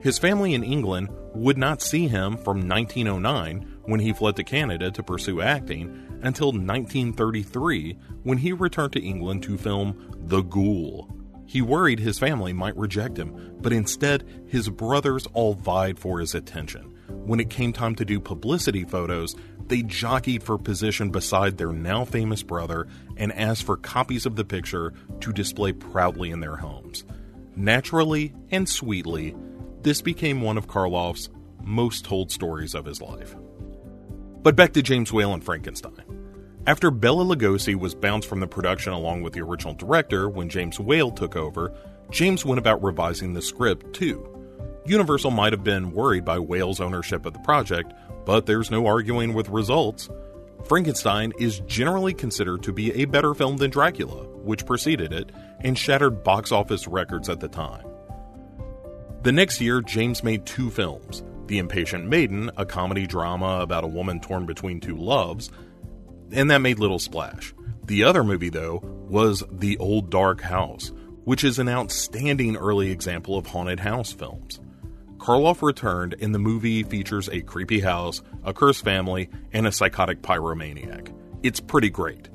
His 0.00 0.18
family 0.18 0.54
in 0.54 0.64
England 0.64 1.10
would 1.34 1.58
not 1.58 1.82
see 1.82 2.08
him 2.08 2.36
from 2.36 2.68
1909 2.68 3.78
when 3.84 4.00
he 4.00 4.12
fled 4.12 4.36
to 4.36 4.44
Canada 4.44 4.90
to 4.90 5.02
pursue 5.02 5.40
acting 5.40 5.84
until 6.22 6.48
1933 6.48 7.98
when 8.22 8.38
he 8.38 8.52
returned 8.52 8.92
to 8.94 9.02
England 9.02 9.42
to 9.44 9.58
film 9.58 10.14
The 10.26 10.42
Ghoul. 10.42 11.08
He 11.46 11.60
worried 11.60 12.00
his 12.00 12.18
family 12.18 12.52
might 12.52 12.76
reject 12.76 13.18
him, 13.18 13.56
but 13.60 13.72
instead, 13.72 14.24
his 14.46 14.68
brothers 14.70 15.26
all 15.34 15.54
vied 15.54 15.98
for 15.98 16.18
his 16.18 16.34
attention. 16.34 16.91
When 17.24 17.40
it 17.40 17.50
came 17.50 17.72
time 17.72 17.94
to 17.96 18.04
do 18.04 18.18
publicity 18.18 18.84
photos, 18.84 19.36
they 19.68 19.82
jockeyed 19.82 20.42
for 20.42 20.58
position 20.58 21.10
beside 21.10 21.56
their 21.56 21.72
now 21.72 22.04
famous 22.04 22.42
brother 22.42 22.88
and 23.16 23.32
asked 23.32 23.62
for 23.62 23.76
copies 23.76 24.26
of 24.26 24.36
the 24.36 24.44
picture 24.44 24.92
to 25.20 25.32
display 25.32 25.72
proudly 25.72 26.30
in 26.30 26.40
their 26.40 26.56
homes. 26.56 27.04
Naturally 27.54 28.34
and 28.50 28.68
sweetly, 28.68 29.36
this 29.82 30.02
became 30.02 30.42
one 30.42 30.58
of 30.58 30.66
Karloff's 30.66 31.28
most 31.62 32.04
told 32.04 32.30
stories 32.30 32.74
of 32.74 32.84
his 32.84 33.00
life. 33.00 33.36
But 34.42 34.56
back 34.56 34.72
to 34.72 34.82
James 34.82 35.12
Whale 35.12 35.34
and 35.34 35.44
Frankenstein. 35.44 36.04
After 36.66 36.90
Bela 36.90 37.24
Lugosi 37.24 37.74
was 37.74 37.94
bounced 37.94 38.28
from 38.28 38.40
the 38.40 38.46
production 38.46 38.92
along 38.92 39.22
with 39.22 39.32
the 39.32 39.40
original 39.40 39.74
director 39.74 40.28
when 40.28 40.48
James 40.48 40.78
Whale 40.78 41.10
took 41.10 41.34
over, 41.36 41.72
James 42.10 42.44
went 42.44 42.58
about 42.58 42.82
revising 42.82 43.32
the 43.32 43.42
script 43.42 43.94
too. 43.94 44.31
Universal 44.84 45.30
might 45.30 45.52
have 45.52 45.62
been 45.62 45.92
worried 45.92 46.24
by 46.24 46.38
Whale's 46.38 46.80
ownership 46.80 47.24
of 47.24 47.32
the 47.32 47.38
project, 47.40 47.92
but 48.24 48.46
there's 48.46 48.70
no 48.70 48.86
arguing 48.86 49.32
with 49.32 49.48
results. 49.48 50.08
Frankenstein 50.64 51.32
is 51.38 51.60
generally 51.60 52.14
considered 52.14 52.62
to 52.64 52.72
be 52.72 52.92
a 52.94 53.04
better 53.04 53.34
film 53.34 53.56
than 53.56 53.70
Dracula, 53.70 54.24
which 54.42 54.66
preceded 54.66 55.12
it 55.12 55.30
and 55.60 55.78
shattered 55.78 56.24
box 56.24 56.50
office 56.50 56.88
records 56.88 57.28
at 57.28 57.40
the 57.40 57.48
time. 57.48 57.86
The 59.22 59.32
next 59.32 59.60
year, 59.60 59.80
James 59.80 60.24
made 60.24 60.46
two 60.46 60.70
films 60.70 61.22
the 61.46 61.58
Impatient 61.58 62.06
Maiden, 62.06 62.50
a 62.56 62.64
comedy 62.64 63.06
drama 63.06 63.60
about 63.60 63.84
a 63.84 63.88
woman 63.88 64.20
torn 64.20 64.46
between 64.46 64.80
two 64.80 64.96
loves, 64.96 65.50
and 66.32 66.50
that 66.50 66.58
made 66.58 66.78
little 66.78 66.98
splash. 66.98 67.52
The 67.84 68.04
other 68.04 68.24
movie, 68.24 68.48
though, 68.48 68.80
was 69.08 69.44
The 69.50 69.76
Old 69.78 70.08
Dark 70.08 70.40
House, 70.40 70.92
which 71.24 71.44
is 71.44 71.58
an 71.58 71.68
outstanding 71.68 72.56
early 72.56 72.90
example 72.90 73.36
of 73.36 73.46
haunted 73.46 73.80
house 73.80 74.12
films. 74.12 74.60
Karloff 75.22 75.62
returned, 75.62 76.16
and 76.20 76.34
the 76.34 76.40
movie 76.40 76.82
features 76.82 77.28
a 77.28 77.42
creepy 77.42 77.78
house, 77.78 78.22
a 78.42 78.52
cursed 78.52 78.82
family, 78.82 79.30
and 79.52 79.68
a 79.68 79.72
psychotic 79.72 80.20
pyromaniac. 80.20 81.14
It's 81.44 81.60
pretty 81.60 81.90
great. 81.90 82.26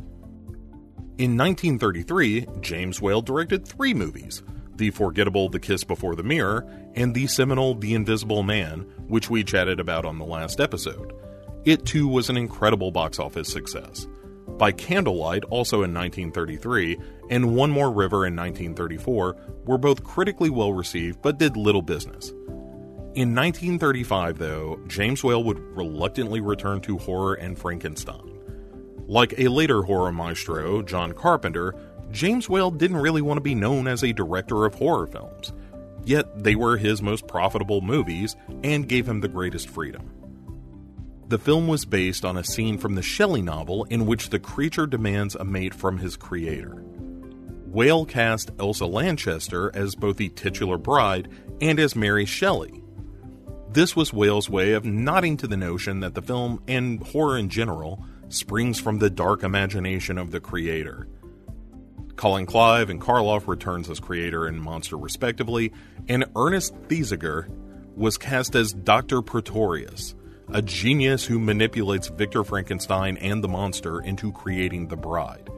In 1.17 1.35
1933, 1.35 2.47
James 2.61 3.01
Whale 3.01 3.21
directed 3.21 3.67
three 3.67 3.93
movies 3.93 4.41
the 4.77 4.91
forgettable 4.91 5.49
The 5.49 5.59
Kiss 5.59 5.83
Before 5.83 6.15
the 6.15 6.23
Mirror, 6.23 6.65
and 6.93 7.13
the 7.13 7.27
seminal 7.27 7.73
The 7.75 7.93
Invisible 7.93 8.43
Man, 8.43 8.81
which 9.07 9.29
we 9.29 9.43
chatted 9.43 9.81
about 9.81 10.05
on 10.05 10.17
the 10.17 10.25
last 10.25 10.61
episode. 10.61 11.11
It 11.65 11.85
too 11.85 12.07
was 12.07 12.29
an 12.29 12.37
incredible 12.37 12.91
box 12.91 13.19
office 13.19 13.51
success. 13.51 14.07
By 14.57 14.71
Candlelight, 14.71 15.43
also 15.45 15.83
in 15.83 15.93
1933, 15.93 16.99
and 17.31 17.55
One 17.55 17.71
More 17.71 17.91
River 17.91 18.25
in 18.25 18.35
1934 18.35 19.35
were 19.65 19.77
both 19.77 20.05
critically 20.05 20.49
well 20.49 20.71
received 20.71 21.21
but 21.21 21.37
did 21.37 21.57
little 21.57 21.81
business. 21.81 22.31
In 23.17 23.33
1935, 23.33 24.37
though, 24.37 24.79
James 24.85 25.23
Whale 25.23 25.43
would 25.43 25.57
reluctantly 25.75 26.39
return 26.39 26.81
to 26.81 26.99
horror 26.99 27.33
and 27.33 27.57
Frankenstein. 27.57 28.37
Like 29.07 29.33
a 29.39 29.47
later 29.47 29.81
horror 29.81 30.11
maestro, 30.11 30.83
John 30.83 31.13
Carpenter, 31.13 31.73
James 32.11 32.47
Whale 32.47 32.69
didn't 32.69 32.97
really 32.97 33.23
want 33.23 33.37
to 33.37 33.41
be 33.41 33.55
known 33.55 33.87
as 33.87 34.03
a 34.03 34.13
director 34.13 34.67
of 34.67 34.75
horror 34.75 35.07
films. 35.07 35.51
Yet 36.05 36.43
they 36.43 36.53
were 36.53 36.77
his 36.77 37.01
most 37.01 37.27
profitable 37.27 37.81
movies 37.81 38.35
and 38.63 38.87
gave 38.87 39.09
him 39.09 39.21
the 39.21 39.27
greatest 39.27 39.67
freedom. 39.67 40.11
The 41.27 41.39
film 41.39 41.67
was 41.67 41.85
based 41.85 42.23
on 42.23 42.37
a 42.37 42.43
scene 42.43 42.77
from 42.77 42.93
the 42.93 43.01
Shelley 43.01 43.41
novel 43.41 43.85
in 43.85 44.05
which 44.05 44.29
the 44.29 44.37
creature 44.37 44.85
demands 44.85 45.33
a 45.33 45.43
mate 45.43 45.73
from 45.73 45.97
his 45.97 46.17
creator. 46.17 46.83
Whale 47.65 48.05
cast 48.05 48.51
Elsa 48.59 48.85
Lanchester 48.85 49.71
as 49.73 49.95
both 49.95 50.17
the 50.17 50.29
titular 50.29 50.77
bride 50.77 51.29
and 51.59 51.79
as 51.79 51.95
Mary 51.95 52.25
Shelley. 52.25 52.83
This 53.69 53.95
was 53.95 54.13
Whale's 54.13 54.49
way 54.49 54.73
of 54.73 54.85
nodding 54.85 55.37
to 55.37 55.47
the 55.47 55.57
notion 55.57 55.99
that 55.99 56.13
the 56.13 56.21
film, 56.21 56.61
and 56.67 57.05
horror 57.07 57.37
in 57.37 57.49
general, 57.49 58.03
springs 58.29 58.79
from 58.79 58.99
the 58.99 59.09
dark 59.09 59.43
imagination 59.43 60.17
of 60.17 60.31
the 60.31 60.39
creator. 60.39 61.07
Colin 62.15 62.45
Clive 62.45 62.89
and 62.89 62.99
Karloff 62.99 63.47
returns 63.47 63.89
as 63.89 63.99
creator 63.99 64.47
and 64.47 64.59
monster 64.59 64.97
respectively, 64.97 65.71
and 66.07 66.25
Ernest 66.35 66.73
Thesiger 66.87 67.47
was 67.95 68.17
cast 68.17 68.55
as 68.55 68.73
Dr. 68.73 69.21
Pretorius, 69.21 70.15
a 70.51 70.61
genius 70.61 71.25
who 71.25 71.37
manipulates 71.37 72.07
Victor 72.07 72.43
Frankenstein 72.43 73.17
and 73.17 73.43
the 73.43 73.47
monster 73.47 73.99
into 73.99 74.31
creating 74.31 74.87
the 74.87 74.97
bride. 74.97 75.49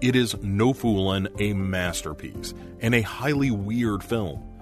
It 0.00 0.16
is 0.16 0.36
no 0.42 0.72
foolin' 0.74 1.28
a 1.40 1.54
masterpiece 1.54 2.52
and 2.80 2.94
a 2.94 3.00
highly 3.00 3.50
weird 3.50 4.02
film. 4.02 4.53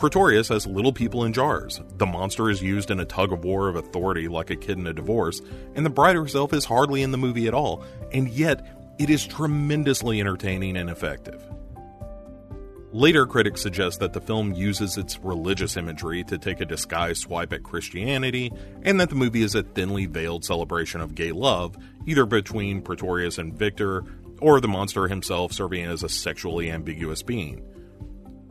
Pretorius 0.00 0.48
has 0.48 0.66
little 0.66 0.94
people 0.94 1.24
in 1.24 1.34
jars. 1.34 1.78
The 1.98 2.06
monster 2.06 2.48
is 2.48 2.62
used 2.62 2.90
in 2.90 3.00
a 3.00 3.04
tug 3.04 3.34
of 3.34 3.44
war 3.44 3.68
of 3.68 3.76
authority 3.76 4.28
like 4.28 4.48
a 4.48 4.56
kid 4.56 4.78
in 4.78 4.86
a 4.86 4.94
divorce, 4.94 5.42
and 5.74 5.84
the 5.84 5.90
bride 5.90 6.16
herself 6.16 6.54
is 6.54 6.64
hardly 6.64 7.02
in 7.02 7.10
the 7.10 7.18
movie 7.18 7.46
at 7.46 7.52
all, 7.52 7.84
and 8.10 8.26
yet 8.30 8.66
it 8.98 9.10
is 9.10 9.26
tremendously 9.26 10.18
entertaining 10.18 10.78
and 10.78 10.88
effective. 10.88 11.44
Later 12.92 13.26
critics 13.26 13.60
suggest 13.60 14.00
that 14.00 14.14
the 14.14 14.22
film 14.22 14.54
uses 14.54 14.96
its 14.96 15.18
religious 15.18 15.76
imagery 15.76 16.24
to 16.24 16.38
take 16.38 16.62
a 16.62 16.64
disguised 16.64 17.20
swipe 17.20 17.52
at 17.52 17.62
Christianity, 17.62 18.50
and 18.84 18.98
that 18.98 19.10
the 19.10 19.16
movie 19.16 19.42
is 19.42 19.54
a 19.54 19.62
thinly 19.62 20.06
veiled 20.06 20.46
celebration 20.46 21.02
of 21.02 21.14
gay 21.14 21.30
love, 21.30 21.76
either 22.06 22.24
between 22.24 22.80
Pretorius 22.80 23.36
and 23.36 23.52
Victor, 23.52 24.04
or 24.40 24.62
the 24.62 24.66
monster 24.66 25.08
himself 25.08 25.52
serving 25.52 25.84
as 25.84 26.02
a 26.02 26.08
sexually 26.08 26.70
ambiguous 26.70 27.22
being. 27.22 27.62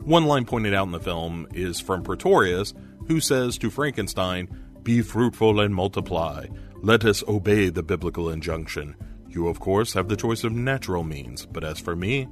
One 0.02 0.24
line 0.24 0.44
pointed 0.44 0.74
out 0.74 0.86
in 0.86 0.92
the 0.92 1.00
film 1.00 1.46
is 1.52 1.80
from 1.80 2.02
Pretorius, 2.02 2.74
who 3.06 3.20
says 3.20 3.58
to 3.58 3.70
Frankenstein, 3.70 4.48
Be 4.82 5.02
fruitful 5.02 5.60
and 5.60 5.74
multiply. 5.74 6.46
Let 6.82 7.04
us 7.04 7.22
obey 7.28 7.68
the 7.68 7.82
biblical 7.82 8.30
injunction. 8.30 8.96
You, 9.28 9.48
of 9.48 9.60
course, 9.60 9.92
have 9.92 10.08
the 10.08 10.16
choice 10.16 10.42
of 10.42 10.52
natural 10.52 11.04
means, 11.04 11.46
but 11.46 11.64
as 11.64 11.78
for 11.78 11.94
me, 11.94 12.28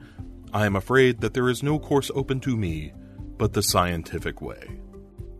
I 0.52 0.66
am 0.66 0.76
afraid 0.76 1.20
that 1.20 1.34
there 1.34 1.48
is 1.48 1.62
no 1.62 1.78
course 1.78 2.10
open 2.14 2.40
to 2.40 2.56
me 2.56 2.92
but 3.36 3.52
the 3.52 3.62
scientific 3.62 4.40
way. 4.42 4.80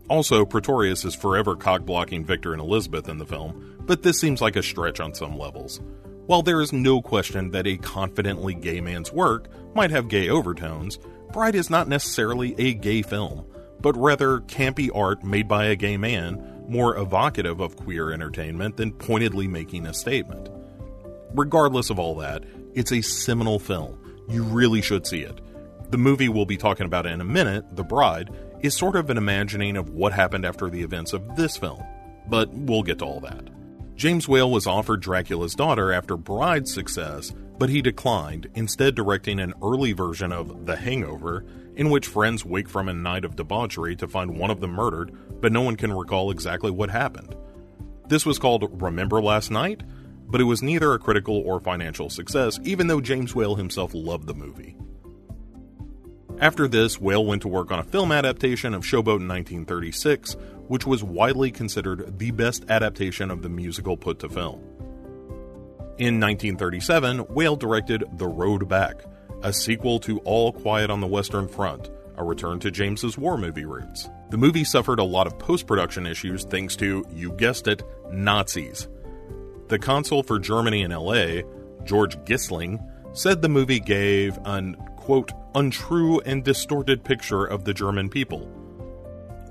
Also, 0.07 0.45
Pretorius 0.45 1.05
is 1.05 1.13
forever 1.13 1.55
cock-blocking 1.55 2.25
Victor 2.25 2.53
and 2.53 2.61
Elizabeth 2.61 3.09
in 3.09 3.17
the 3.17 3.25
film, 3.25 3.77
but 3.81 4.01
this 4.03 4.19
seems 4.19 4.41
like 4.41 4.55
a 4.55 4.63
stretch 4.63 4.99
on 4.99 5.13
some 5.13 5.37
levels. 5.37 5.81
While 6.25 6.41
there 6.41 6.61
is 6.61 6.71
no 6.71 7.01
question 7.01 7.51
that 7.51 7.67
a 7.67 7.77
confidently 7.77 8.53
gay 8.53 8.81
man's 8.81 9.11
work 9.11 9.49
might 9.75 9.91
have 9.91 10.07
gay 10.07 10.29
overtones, 10.29 10.99
Bride 11.31 11.55
is 11.55 11.69
not 11.69 11.87
necessarily 11.87 12.55
a 12.57 12.73
gay 12.73 13.01
film, 13.01 13.45
but 13.79 13.95
rather 13.95 14.39
campy 14.39 14.89
art 14.93 15.23
made 15.23 15.47
by 15.47 15.65
a 15.65 15.75
gay 15.75 15.97
man, 15.97 16.63
more 16.67 16.97
evocative 16.97 17.59
of 17.59 17.75
queer 17.75 18.11
entertainment 18.11 18.77
than 18.77 18.93
pointedly 18.93 19.47
making 19.47 19.85
a 19.85 19.93
statement. 19.93 20.49
Regardless 21.33 21.89
of 21.89 21.99
all 21.99 22.15
that, 22.15 22.43
it's 22.73 22.91
a 22.91 23.01
seminal 23.01 23.59
film 23.59 23.99
you 24.29 24.43
really 24.43 24.81
should 24.81 25.07
see 25.07 25.21
it. 25.21 25.41
The 25.89 25.97
movie 25.97 26.29
we'll 26.29 26.45
be 26.45 26.57
talking 26.57 26.85
about 26.85 27.05
in 27.05 27.19
a 27.19 27.25
minute, 27.25 27.75
The 27.75 27.83
Bride, 27.83 28.29
is 28.61 28.77
sort 28.77 28.95
of 28.95 29.09
an 29.09 29.17
imagining 29.17 29.75
of 29.75 29.89
what 29.89 30.13
happened 30.13 30.45
after 30.45 30.69
the 30.69 30.83
events 30.83 31.13
of 31.13 31.35
this 31.35 31.57
film, 31.57 31.83
but 32.27 32.49
we'll 32.53 32.83
get 32.83 32.99
to 32.99 33.05
all 33.05 33.19
that. 33.21 33.49
James 33.95 34.27
Whale 34.27 34.51
was 34.51 34.67
offered 34.67 35.01
Dracula's 35.01 35.55
daughter 35.55 35.91
after 35.91 36.15
Bride's 36.15 36.73
success, 36.73 37.33
but 37.59 37.69
he 37.69 37.81
declined, 37.81 38.47
instead, 38.55 38.95
directing 38.95 39.39
an 39.39 39.53
early 39.61 39.91
version 39.91 40.31
of 40.31 40.65
The 40.65 40.77
Hangover, 40.77 41.45
in 41.75 41.89
which 41.89 42.07
friends 42.07 42.45
wake 42.45 42.69
from 42.69 42.87
a 42.87 42.93
night 42.93 43.25
of 43.25 43.35
debauchery 43.35 43.97
to 43.97 44.07
find 44.07 44.37
one 44.37 44.49
of 44.49 44.61
them 44.61 44.71
murdered, 44.71 45.11
but 45.41 45.51
no 45.51 45.61
one 45.61 45.75
can 45.75 45.91
recall 45.91 46.31
exactly 46.31 46.71
what 46.71 46.89
happened. 46.89 47.35
This 48.07 48.25
was 48.25 48.39
called 48.39 48.81
Remember 48.81 49.21
Last 49.21 49.51
Night, 49.51 49.83
but 50.25 50.39
it 50.39 50.45
was 50.45 50.63
neither 50.63 50.93
a 50.93 50.99
critical 50.99 51.35
or 51.45 51.59
financial 51.59 52.09
success, 52.09 52.57
even 52.63 52.87
though 52.87 53.01
James 53.01 53.35
Whale 53.35 53.55
himself 53.55 53.91
loved 53.93 54.27
the 54.27 54.33
movie. 54.33 54.77
After 56.39 56.65
this, 56.69 57.01
Whale 57.01 57.25
went 57.25 57.41
to 57.41 57.49
work 57.49 57.71
on 57.71 57.79
a 57.79 57.83
film 57.83 58.13
adaptation 58.13 58.73
of 58.73 58.83
Showboat 58.83 59.19
in 59.19 59.27
1936, 59.27 60.37
which 60.67 60.87
was 60.87 61.03
widely 61.03 61.51
considered 61.51 62.17
the 62.19 62.31
best 62.31 62.63
adaptation 62.69 63.29
of 63.29 63.41
the 63.41 63.49
musical 63.49 63.97
put 63.97 64.19
to 64.19 64.29
film. 64.29 64.68
In 65.99 66.17
1937, 66.21 67.19
Whale 67.27 67.57
directed 67.57 68.05
The 68.13 68.25
Road 68.25 68.69
Back, 68.69 69.03
a 69.43 69.51
sequel 69.51 69.99
to 69.99 70.19
All 70.19 70.53
Quiet 70.53 70.89
on 70.89 71.01
the 71.01 71.07
Western 71.07 71.45
Front, 71.45 71.91
a 72.15 72.23
return 72.23 72.57
to 72.61 72.71
James's 72.71 73.17
war 73.17 73.37
movie 73.37 73.65
roots. 73.65 74.09
The 74.29 74.37
movie 74.37 74.63
suffered 74.63 74.99
a 74.99 75.03
lot 75.03 75.27
of 75.27 75.37
post 75.37 75.67
production 75.67 76.07
issues 76.07 76.45
thanks 76.45 76.77
to, 76.77 77.05
you 77.11 77.33
guessed 77.33 77.67
it, 77.67 77.83
Nazis. 78.13 78.87
The 79.67 79.77
consul 79.77 80.23
for 80.23 80.39
Germany 80.39 80.83
in 80.83 80.91
LA, 80.91 81.41
George 81.83 82.15
Gyssling, 82.23 82.79
said 83.11 83.41
the 83.41 83.49
movie 83.49 83.81
gave 83.81 84.39
an, 84.45 84.75
quote, 84.95 85.33
untrue 85.53 86.21
and 86.21 86.45
distorted 86.45 87.03
picture 87.03 87.43
of 87.43 87.65
the 87.65 87.73
German 87.73 88.07
people. 88.07 88.45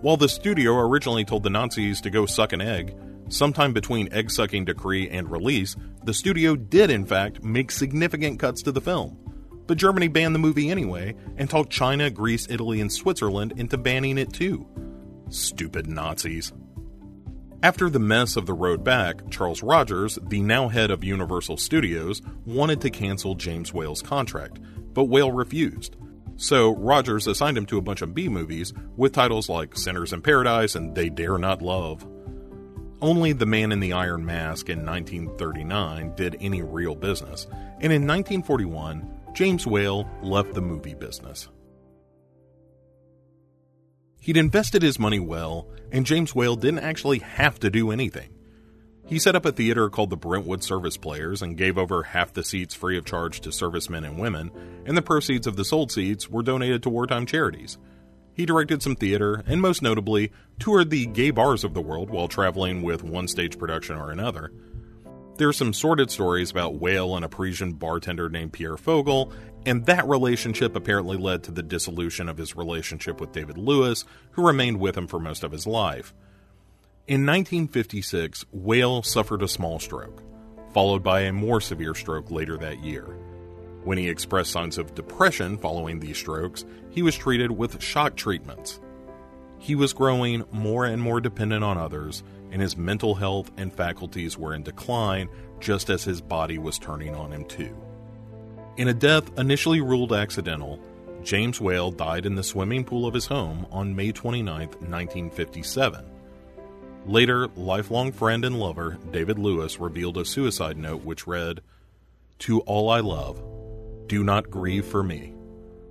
While 0.00 0.16
the 0.16 0.30
studio 0.30 0.78
originally 0.78 1.26
told 1.26 1.42
the 1.42 1.50
Nazis 1.50 2.00
to 2.00 2.08
go 2.08 2.24
suck 2.24 2.54
an 2.54 2.62
egg, 2.62 2.96
sometime 3.28 3.72
between 3.72 4.12
egg 4.12 4.30
sucking 4.30 4.64
decree 4.64 5.08
and 5.08 5.30
release, 5.30 5.76
the 6.04 6.14
studio 6.14 6.56
did 6.56 6.90
in 6.90 7.04
fact 7.04 7.42
make 7.42 7.70
significant 7.70 8.38
cuts 8.38 8.62
to 8.62 8.72
the 8.72 8.80
film. 8.80 9.18
But 9.66 9.78
Germany 9.78 10.08
banned 10.08 10.34
the 10.34 10.40
movie 10.40 10.70
anyway 10.70 11.14
and 11.36 11.48
talked 11.48 11.70
China, 11.70 12.10
Greece, 12.10 12.46
Italy, 12.48 12.80
and 12.80 12.92
Switzerland 12.92 13.52
into 13.56 13.76
banning 13.76 14.18
it 14.18 14.32
too. 14.32 14.66
Stupid 15.28 15.86
Nazis. 15.86 16.52
After 17.62 17.90
the 17.90 17.98
mess 17.98 18.36
of 18.36 18.46
the 18.46 18.54
road 18.54 18.84
back, 18.84 19.28
Charles 19.30 19.64
Rogers, 19.64 20.18
the 20.28 20.40
now 20.40 20.68
head 20.68 20.90
of 20.90 21.02
Universal 21.02 21.56
Studios, 21.56 22.22
wanted 22.46 22.80
to 22.82 22.90
cancel 22.90 23.34
James 23.34 23.74
Whale's 23.74 24.00
contract, 24.00 24.60
but 24.94 25.04
Whale 25.04 25.32
refused. 25.32 25.96
So 26.36 26.76
Rogers 26.76 27.26
assigned 27.26 27.58
him 27.58 27.66
to 27.66 27.78
a 27.78 27.82
bunch 27.82 28.00
of 28.00 28.14
B 28.14 28.28
movies 28.28 28.72
with 28.96 29.12
titles 29.12 29.48
like 29.48 29.76
Sinners 29.76 30.12
in 30.12 30.22
Paradise 30.22 30.76
and 30.76 30.94
They 30.94 31.08
Dare 31.08 31.36
Not 31.36 31.60
Love. 31.60 32.06
Only 33.00 33.32
The 33.32 33.46
Man 33.46 33.70
in 33.70 33.78
the 33.78 33.92
Iron 33.92 34.26
Mask 34.26 34.68
in 34.68 34.84
1939 34.84 36.16
did 36.16 36.36
any 36.40 36.62
real 36.62 36.96
business, 36.96 37.46
and 37.80 37.92
in 37.92 38.06
1941, 38.06 39.20
James 39.34 39.64
Whale 39.64 40.08
left 40.20 40.52
the 40.52 40.60
movie 40.60 40.94
business. 40.94 41.48
He'd 44.18 44.36
invested 44.36 44.82
his 44.82 44.98
money 44.98 45.20
well, 45.20 45.68
and 45.92 46.04
James 46.04 46.34
Whale 46.34 46.56
didn't 46.56 46.80
actually 46.80 47.20
have 47.20 47.60
to 47.60 47.70
do 47.70 47.92
anything. 47.92 48.30
He 49.06 49.20
set 49.20 49.36
up 49.36 49.46
a 49.46 49.52
theater 49.52 49.88
called 49.88 50.10
the 50.10 50.16
Brentwood 50.16 50.64
Service 50.64 50.96
Players 50.96 51.40
and 51.40 51.56
gave 51.56 51.78
over 51.78 52.02
half 52.02 52.32
the 52.32 52.42
seats 52.42 52.74
free 52.74 52.98
of 52.98 53.04
charge 53.04 53.40
to 53.42 53.52
servicemen 53.52 54.04
and 54.04 54.18
women, 54.18 54.50
and 54.84 54.96
the 54.96 55.02
proceeds 55.02 55.46
of 55.46 55.54
the 55.54 55.64
sold 55.64 55.92
seats 55.92 56.28
were 56.28 56.42
donated 56.42 56.82
to 56.82 56.90
wartime 56.90 57.26
charities. 57.26 57.78
He 58.38 58.46
directed 58.46 58.84
some 58.84 58.94
theater, 58.94 59.42
and 59.48 59.60
most 59.60 59.82
notably, 59.82 60.30
toured 60.60 60.90
the 60.90 61.06
gay 61.06 61.32
bars 61.32 61.64
of 61.64 61.74
the 61.74 61.82
world 61.82 62.08
while 62.08 62.28
traveling 62.28 62.82
with 62.82 63.02
one 63.02 63.26
stage 63.26 63.58
production 63.58 63.96
or 63.96 64.12
another. 64.12 64.52
There 65.38 65.48
are 65.48 65.52
some 65.52 65.72
sordid 65.72 66.08
stories 66.08 66.52
about 66.52 66.76
Whale 66.76 67.16
and 67.16 67.24
a 67.24 67.28
Parisian 67.28 67.72
bartender 67.72 68.28
named 68.28 68.52
Pierre 68.52 68.76
Foegel, 68.76 69.32
and 69.66 69.84
that 69.86 70.06
relationship 70.06 70.76
apparently 70.76 71.16
led 71.16 71.42
to 71.42 71.50
the 71.50 71.64
dissolution 71.64 72.28
of 72.28 72.38
his 72.38 72.54
relationship 72.54 73.20
with 73.20 73.32
David 73.32 73.58
Lewis, 73.58 74.04
who 74.30 74.46
remained 74.46 74.78
with 74.78 74.96
him 74.96 75.08
for 75.08 75.18
most 75.18 75.42
of 75.42 75.50
his 75.50 75.66
life. 75.66 76.14
In 77.08 77.26
1956, 77.26 78.44
Whale 78.52 79.02
suffered 79.02 79.42
a 79.42 79.48
small 79.48 79.80
stroke, 79.80 80.22
followed 80.72 81.02
by 81.02 81.22
a 81.22 81.32
more 81.32 81.60
severe 81.60 81.96
stroke 81.96 82.30
later 82.30 82.56
that 82.58 82.84
year. 82.84 83.16
When 83.82 83.96
he 83.96 84.08
expressed 84.08 84.50
signs 84.50 84.76
of 84.76 84.94
depression 84.94 85.56
following 85.56 85.98
these 85.98 86.18
strokes, 86.18 86.64
he 86.98 87.02
was 87.02 87.16
treated 87.16 87.52
with 87.52 87.80
shock 87.80 88.16
treatments. 88.16 88.80
He 89.60 89.76
was 89.76 89.92
growing 89.92 90.42
more 90.50 90.84
and 90.84 91.00
more 91.00 91.20
dependent 91.20 91.62
on 91.62 91.78
others, 91.78 92.24
and 92.50 92.60
his 92.60 92.76
mental 92.76 93.14
health 93.14 93.52
and 93.56 93.72
faculties 93.72 94.36
were 94.36 94.52
in 94.52 94.64
decline 94.64 95.28
just 95.60 95.90
as 95.90 96.02
his 96.02 96.20
body 96.20 96.58
was 96.58 96.76
turning 96.76 97.14
on 97.14 97.30
him 97.30 97.44
too. 97.44 97.72
In 98.78 98.88
a 98.88 98.94
death 98.94 99.38
initially 99.38 99.80
ruled 99.80 100.12
accidental, 100.12 100.80
James 101.22 101.60
Whale 101.60 101.92
died 101.92 102.26
in 102.26 102.34
the 102.34 102.42
swimming 102.42 102.84
pool 102.84 103.06
of 103.06 103.14
his 103.14 103.26
home 103.26 103.68
on 103.70 103.94
May 103.94 104.10
29, 104.10 104.66
1957. 104.66 106.04
Later, 107.06 107.46
lifelong 107.54 108.10
friend 108.10 108.44
and 108.44 108.58
lover 108.58 108.98
David 109.12 109.38
Lewis 109.38 109.78
revealed 109.78 110.16
a 110.16 110.24
suicide 110.24 110.76
note 110.76 111.04
which 111.04 111.28
read, 111.28 111.60
To 112.40 112.58
all 112.62 112.90
I 112.90 112.98
love, 112.98 113.40
do 114.08 114.24
not 114.24 114.50
grieve 114.50 114.84
for 114.84 115.04
me. 115.04 115.37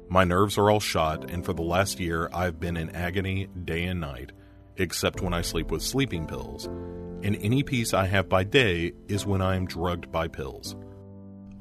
My 0.10 0.24
nerves 0.24 0.58
are 0.58 0.72
all 0.72 0.80
shot, 0.80 1.30
and 1.30 1.44
for 1.44 1.54
the 1.54 1.64
last 1.64 2.00
year 2.00 2.30
I've 2.34 2.60
been 2.62 2.78
in 2.78 2.96
agony 2.96 3.48
day 3.66 3.84
and 3.84 4.00
night, 4.00 4.32
except 4.78 5.22
when 5.22 5.34
I 5.34 5.42
sleep 5.42 5.70
with 5.70 5.82
sleeping 5.82 6.26
pills, 6.26 6.66
and 7.24 7.36
any 7.42 7.62
peace 7.62 7.94
I 7.94 8.06
have 8.06 8.30
by 8.30 8.46
day 8.46 8.94
is 9.10 9.26
when 9.26 9.42
I 9.42 9.58
am 9.58 9.66
drugged 9.66 10.10
by 10.10 10.30
pills. 10.30 10.78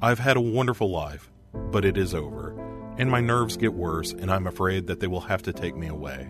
I've 0.01 0.19
had 0.19 0.37
a 0.37 0.41
wonderful 0.41 0.89
life, 0.89 1.29
but 1.71 1.83
it 1.83 1.97
is 1.97 2.13
over, 2.13 2.55
and 2.97 3.11
my 3.11 3.19
nerves 3.19 3.57
get 3.57 3.73
worse, 3.73 4.13
and 4.13 4.31
I'm 4.31 4.47
afraid 4.47 4.87
that 4.87 5.01
they 5.01 5.07
will 5.07 5.21
have 5.21 5.41
to 5.43 5.53
take 5.53 5.75
me 5.75 5.87
away. 5.87 6.29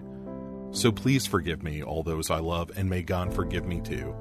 So 0.72 0.92
please 0.92 1.28
forgive 1.28 1.62
me, 1.62 1.84
all 1.84 2.02
those 2.02 2.32
I 2.32 2.40
love, 2.40 2.72
and 2.76 2.90
may 2.90 3.04
God 3.04 3.32
forgive 3.32 3.66
me 3.66 3.80
too. 3.80 4.16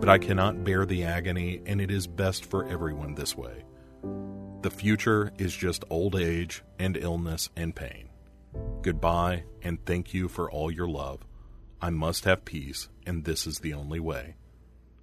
But 0.00 0.08
I 0.08 0.18
cannot 0.18 0.64
bear 0.64 0.84
the 0.84 1.04
agony, 1.04 1.62
and 1.64 1.80
it 1.80 1.92
is 1.92 2.08
best 2.08 2.44
for 2.44 2.66
everyone 2.66 3.14
this 3.14 3.36
way. 3.36 3.64
The 4.66 4.70
future 4.70 5.30
is 5.38 5.54
just 5.54 5.84
old 5.90 6.16
age 6.16 6.64
and 6.76 6.96
illness 6.96 7.50
and 7.54 7.72
pain. 7.72 8.08
Goodbye, 8.82 9.44
and 9.62 9.78
thank 9.86 10.12
you 10.12 10.26
for 10.26 10.50
all 10.50 10.72
your 10.72 10.88
love. 10.88 11.20
I 11.80 11.90
must 11.90 12.24
have 12.24 12.44
peace, 12.44 12.88
and 13.06 13.24
this 13.24 13.46
is 13.46 13.60
the 13.60 13.72
only 13.72 14.00
way. 14.00 14.34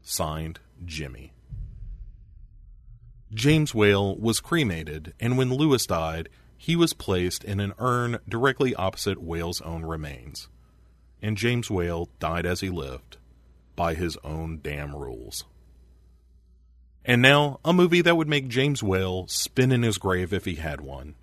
Signed, 0.01 0.59
Jimmy. 0.83 1.31
James 3.33 3.73
Whale 3.73 4.17
was 4.17 4.41
cremated, 4.41 5.13
and 5.17 5.37
when 5.37 5.53
Lewis 5.53 5.85
died, 5.85 6.27
he 6.57 6.75
was 6.75 6.91
placed 6.91 7.45
in 7.45 7.61
an 7.61 7.71
urn 7.79 8.19
directly 8.27 8.75
opposite 8.75 9.23
Whale's 9.23 9.61
own 9.61 9.85
remains. 9.85 10.49
And 11.21 11.37
James 11.37 11.71
Whale 11.71 12.09
died 12.19 12.45
as 12.45 12.59
he 12.59 12.69
lived, 12.69 13.15
by 13.77 13.93
his 13.93 14.17
own 14.25 14.59
damn 14.61 14.93
rules. 14.93 15.45
And 17.05 17.21
now, 17.21 17.59
a 17.65 17.73
movie 17.73 18.01
that 18.01 18.15
would 18.15 18.29
make 18.29 18.47
James 18.47 18.81
Whale 18.81 19.27
spin 19.27 19.73
in 19.73 19.83
his 19.83 19.97
grave 19.97 20.31
if 20.31 20.45
he 20.45 20.55
had 20.55 20.79
one. 20.79 21.15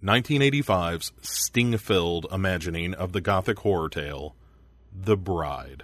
1985's 0.00 1.10
sting 1.22 1.76
filled 1.76 2.26
imagining 2.30 2.94
of 2.94 3.12
the 3.12 3.20
gothic 3.20 3.58
horror 3.58 3.88
tale, 3.88 4.36
The 4.92 5.16
Bride. 5.16 5.82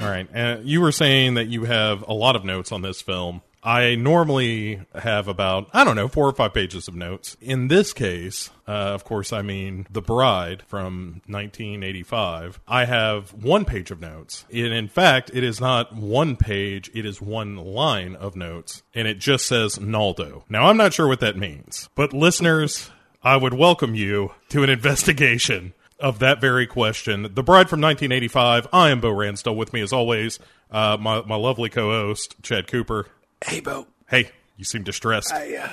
All 0.00 0.08
right. 0.08 0.28
Uh, 0.32 0.58
you 0.62 0.80
were 0.80 0.92
saying 0.92 1.34
that 1.34 1.48
you 1.48 1.64
have 1.64 2.02
a 2.06 2.14
lot 2.14 2.36
of 2.36 2.44
notes 2.44 2.70
on 2.70 2.82
this 2.82 3.02
film. 3.02 3.42
I 3.62 3.96
normally 3.96 4.80
have 4.94 5.28
about, 5.28 5.68
I 5.72 5.84
don't 5.84 5.96
know, 5.96 6.08
four 6.08 6.28
or 6.28 6.32
five 6.32 6.54
pages 6.54 6.88
of 6.88 6.94
notes. 6.94 7.36
In 7.40 7.68
this 7.68 7.92
case, 7.92 8.50
uh, 8.66 8.70
of 8.70 9.04
course, 9.04 9.32
I 9.32 9.42
mean 9.42 9.86
The 9.90 10.02
Bride 10.02 10.62
from 10.66 11.22
1985. 11.26 12.60
I 12.68 12.84
have 12.84 13.32
one 13.34 13.64
page 13.64 13.90
of 13.90 14.00
notes. 14.00 14.44
And 14.52 14.72
in 14.72 14.88
fact, 14.88 15.30
it 15.34 15.42
is 15.42 15.60
not 15.60 15.94
one 15.94 16.36
page, 16.36 16.90
it 16.94 17.04
is 17.04 17.20
one 17.20 17.56
line 17.56 18.14
of 18.14 18.36
notes. 18.36 18.82
And 18.94 19.08
it 19.08 19.18
just 19.18 19.46
says 19.46 19.80
Naldo. 19.80 20.44
Now, 20.48 20.66
I'm 20.66 20.76
not 20.76 20.94
sure 20.94 21.08
what 21.08 21.20
that 21.20 21.36
means. 21.36 21.88
But 21.94 22.12
listeners, 22.12 22.90
I 23.22 23.36
would 23.36 23.54
welcome 23.54 23.94
you 23.94 24.32
to 24.50 24.62
an 24.62 24.70
investigation 24.78 25.74
of 26.00 26.20
that 26.20 26.40
very 26.40 26.66
question. 26.66 27.22
The 27.22 27.42
Bride 27.42 27.68
from 27.68 27.80
1985. 27.80 28.68
I 28.72 28.90
am 28.90 29.00
Bo 29.00 29.10
Ransdell. 29.10 29.56
With 29.56 29.72
me, 29.72 29.80
as 29.80 29.92
always, 29.92 30.38
uh, 30.70 30.96
my, 31.00 31.22
my 31.22 31.34
lovely 31.34 31.70
co 31.70 31.90
host, 31.90 32.36
Chad 32.42 32.68
Cooper. 32.68 33.06
Hey, 33.44 33.60
Bo. 33.60 33.86
Hey, 34.08 34.30
you 34.56 34.64
seem 34.64 34.82
distressed. 34.82 35.32
I, 35.32 35.56
uh, 35.56 35.72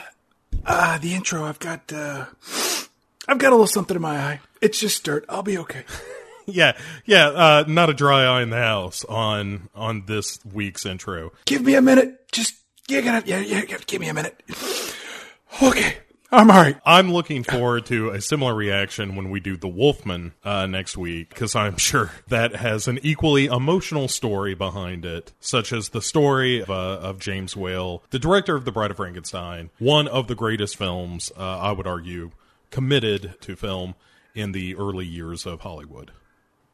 uh, 0.66 0.98
the 1.00 1.14
intro, 1.14 1.44
I've 1.44 1.60
got, 1.60 1.92
uh, 1.92 2.26
I've 3.28 3.38
got 3.40 3.50
a 3.50 3.56
little 3.56 3.68
something 3.68 3.96
in 3.96 4.02
my 4.02 4.18
eye. 4.18 4.40
It's 4.62 4.80
just 4.80 5.04
dirt. 5.04 5.26
I'll 5.30 5.44
be 5.44 5.58
okay. 5.60 5.84
yeah, 6.46 6.78
yeah. 7.06 7.28
Uh, 7.28 7.64
not 7.68 7.90
a 7.90 7.94
dry 7.94 8.24
eye 8.24 8.42
in 8.42 8.50
the 8.50 8.58
house 8.58 9.04
on 9.06 9.70
on 9.74 10.06
this 10.06 10.40
week's 10.46 10.86
intro. 10.86 11.32
Give 11.46 11.64
me 11.64 11.76
a 11.76 11.82
minute. 11.82 12.32
Just, 12.32 12.56
you 12.88 13.02
gotta, 13.02 13.28
yeah, 13.28 13.40
yeah, 13.40 13.78
give 13.88 14.02
me 14.02 14.10
a 14.10 14.14
minute. 14.14 14.42
Okay. 15.62 15.98
I'm 16.32 16.50
all 16.50 16.58
right. 16.58 16.78
I'm 16.86 17.12
looking 17.12 17.44
forward 17.44 17.86
to 17.88 18.10
a 18.10 18.20
similar 18.20 18.54
reaction 18.56 19.16
when 19.16 19.30
we 19.30 19.40
do 19.40 19.58
The 19.58 19.68
Wolfman 19.68 20.34
uh, 20.44 20.66
next 20.66 20.98
week, 20.98 21.30
because 21.30 21.56
I'm 21.56 21.78
sure 21.78 22.12
that 22.28 22.56
has 22.56 22.88
an 22.88 23.00
equally 23.04 23.46
emotional 23.46 24.08
story 24.08 24.56
behind 24.56 25.06
it, 25.06 25.34
such 25.40 25.72
as 25.72 25.90
the 25.90 26.02
story 26.02 26.62
of, 26.62 26.70
uh, 26.70 27.00
of 27.02 27.20
James 27.20 27.56
Whale, 27.56 28.04
the 28.10 28.20
director 28.20 28.56
of 28.56 28.66
The 28.66 28.72
Bride 28.72 28.92
of 28.92 28.98
Frankenstein, 28.98 29.70
one 29.78 30.08
of 30.08 30.28
the 30.28 30.36
greatest 30.36 30.76
films, 30.76 31.32
uh, 31.38 31.60
I 31.60 31.72
would 31.72 31.88
argue, 31.88 32.32
committed 32.72 33.36
to 33.42 33.56
film 33.56 33.96
in 34.34 34.52
the 34.52 34.76
early 34.76 35.06
years 35.06 35.46
of 35.46 35.62
Hollywood. 35.62 36.12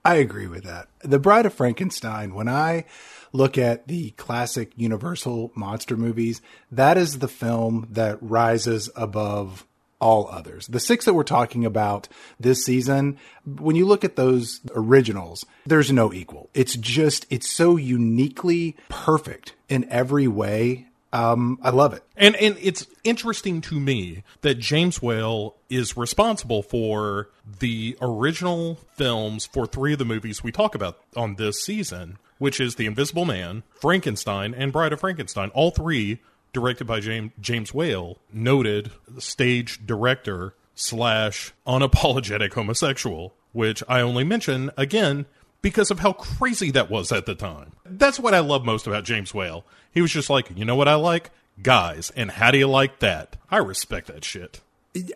I 0.04 0.16
agree 0.16 0.48
with 0.48 0.64
that. 0.64 0.88
The 1.04 1.20
Bride 1.20 1.46
of 1.46 1.54
Frankenstein, 1.54 2.34
when 2.34 2.48
I 2.48 2.86
look 3.32 3.58
at 3.58 3.88
the 3.88 4.12
classic 4.12 4.72
Universal 4.76 5.52
monster 5.56 5.98
movies, 5.98 6.41
that 6.72 6.98
is 6.98 7.20
the 7.20 7.28
film 7.28 7.88
that 7.91 8.17
rises 8.22 8.89
above 8.96 9.65
all 10.00 10.28
others. 10.32 10.67
The 10.67 10.80
six 10.80 11.06
that 11.06 11.13
we're 11.13 11.24
talking 11.24 11.63
about 11.63 12.08
this 12.39 12.65
season, 12.65 13.17
when 13.46 13.76
you 13.76 13.86
look 13.86 14.04
at 14.04 14.15
those 14.15 14.60
originals, 14.76 15.46
there's 15.65 15.91
no 15.91 16.12
equal. 16.12 16.50
It's 16.54 16.76
just, 16.76 17.28
it's 17.30 17.50
so 17.50 17.78
uniquely 17.78 18.76
perfect 18.89 19.54
in 19.70 19.88
every 19.89 20.28
way. 20.28 20.88
Um, 21.13 21.60
I 21.62 21.72
love 21.72 21.94
it. 21.94 22.04
And 22.15 22.38
and 22.38 22.58
it's 22.62 22.88
interesting 23.04 23.60
to 23.62 23.80
me 23.80 24.24
that 24.41 24.60
James 24.60 25.02
Whale 25.02 25.56
is 25.70 25.98
responsible 25.98 26.63
for 26.63 27.30
the 27.60 27.98
original 28.02 28.80
films 28.96 29.46
for 29.46 29.67
three 29.67 29.91
of 29.94 30.00
the 30.00 30.06
movies 30.06 30.41
we 30.41 30.54
talk 30.54 30.74
about 30.74 31.00
on 31.15 31.36
this 31.36 31.62
season, 31.62 32.17
which 32.41 32.60
is 32.60 32.73
The 32.73 32.88
Invisible 32.88 33.23
Man, 33.23 33.62
Frankenstein, 33.69 34.56
and 34.56 34.73
Bride 34.73 34.93
of 34.93 34.99
Frankenstein. 34.99 35.51
All 35.51 35.69
three 35.69 36.17
directed 36.54 36.86
by 36.86 36.99
James 36.99 37.32
James 37.39 37.71
Whale, 37.71 38.17
noted 38.34 38.89
stage 39.19 39.86
director 39.86 40.56
slash 40.73 41.54
unapologetic 41.67 42.54
homosexual, 42.54 43.36
which 43.51 43.84
I 43.88 44.01
only 44.01 44.23
mention 44.23 44.71
again 44.75 45.27
because 45.62 45.91
of 45.91 45.99
how 45.99 46.13
crazy 46.13 46.71
that 46.71 46.89
was 46.89 47.12
at 47.12 47.27
the 47.27 47.36
time. 47.36 47.73
That's 47.86 48.19
what 48.19 48.34
I 48.34 48.39
love 48.39 48.65
most 48.65 48.88
about 48.88 49.04
James 49.04 49.36
Whale. 49.36 49.63
He 49.91 50.01
was 50.01 50.12
just 50.12 50.32
like, 50.32 50.49
you 50.58 50.65
know 50.65 50.75
what 50.75 50.88
I 50.88 50.95
like? 50.95 51.30
Guys. 51.62 52.12
And 52.15 52.32
how 52.32 52.49
do 52.49 52.58
you 52.58 52.67
like 52.67 53.01
that? 53.01 53.36
I 53.51 53.58
respect 53.58 54.08
that 54.08 54.25
shit. 54.25 54.62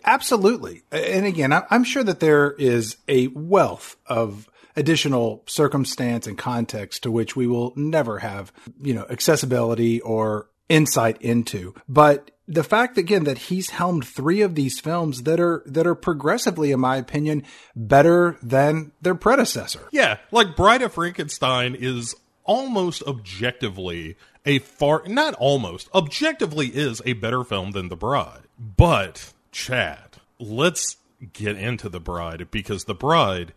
Absolutely. 0.03 0.83
And 0.91 1.25
again, 1.25 1.51
I'm 1.51 1.83
sure 1.83 2.03
that 2.03 2.19
there 2.19 2.51
is 2.51 2.97
a 3.07 3.27
wealth 3.29 3.97
of 4.05 4.47
additional 4.75 5.43
circumstance 5.47 6.27
and 6.27 6.37
context 6.37 7.03
to 7.03 7.11
which 7.11 7.35
we 7.35 7.47
will 7.47 7.73
never 7.75 8.19
have, 8.19 8.51
you 8.81 8.93
know, 8.93 9.05
accessibility 9.09 10.01
or 10.01 10.49
insight 10.69 11.21
into. 11.21 11.73
But 11.87 12.31
the 12.47 12.63
fact 12.63 12.97
again 12.97 13.23
that 13.23 13.37
he's 13.37 13.71
helmed 13.71 14.05
three 14.05 14.41
of 14.41 14.55
these 14.55 14.79
films 14.79 15.23
that 15.23 15.39
are 15.39 15.63
that 15.65 15.87
are 15.87 15.95
progressively 15.95 16.71
in 16.71 16.79
my 16.79 16.97
opinion 16.97 17.43
better 17.75 18.37
than 18.41 18.91
their 19.01 19.15
predecessor. 19.15 19.87
Yeah, 19.91 20.17
like 20.31 20.55
Bride 20.55 20.81
of 20.81 20.93
Frankenstein 20.93 21.75
is 21.75 22.15
almost 22.43 23.01
objectively 23.03 24.15
a 24.45 24.59
far 24.59 25.03
not 25.07 25.33
almost 25.35 25.89
objectively 25.93 26.67
is 26.67 27.01
a 27.05 27.13
better 27.13 27.43
film 27.43 27.71
than 27.71 27.89
The 27.89 27.95
Bride. 27.95 28.43
But 28.59 29.33
Chad, 29.51 30.17
let's 30.39 30.97
get 31.33 31.57
into 31.57 31.89
The 31.89 31.99
Bride 31.99 32.47
because 32.51 32.83
The 32.83 32.95
Bride 32.95 33.53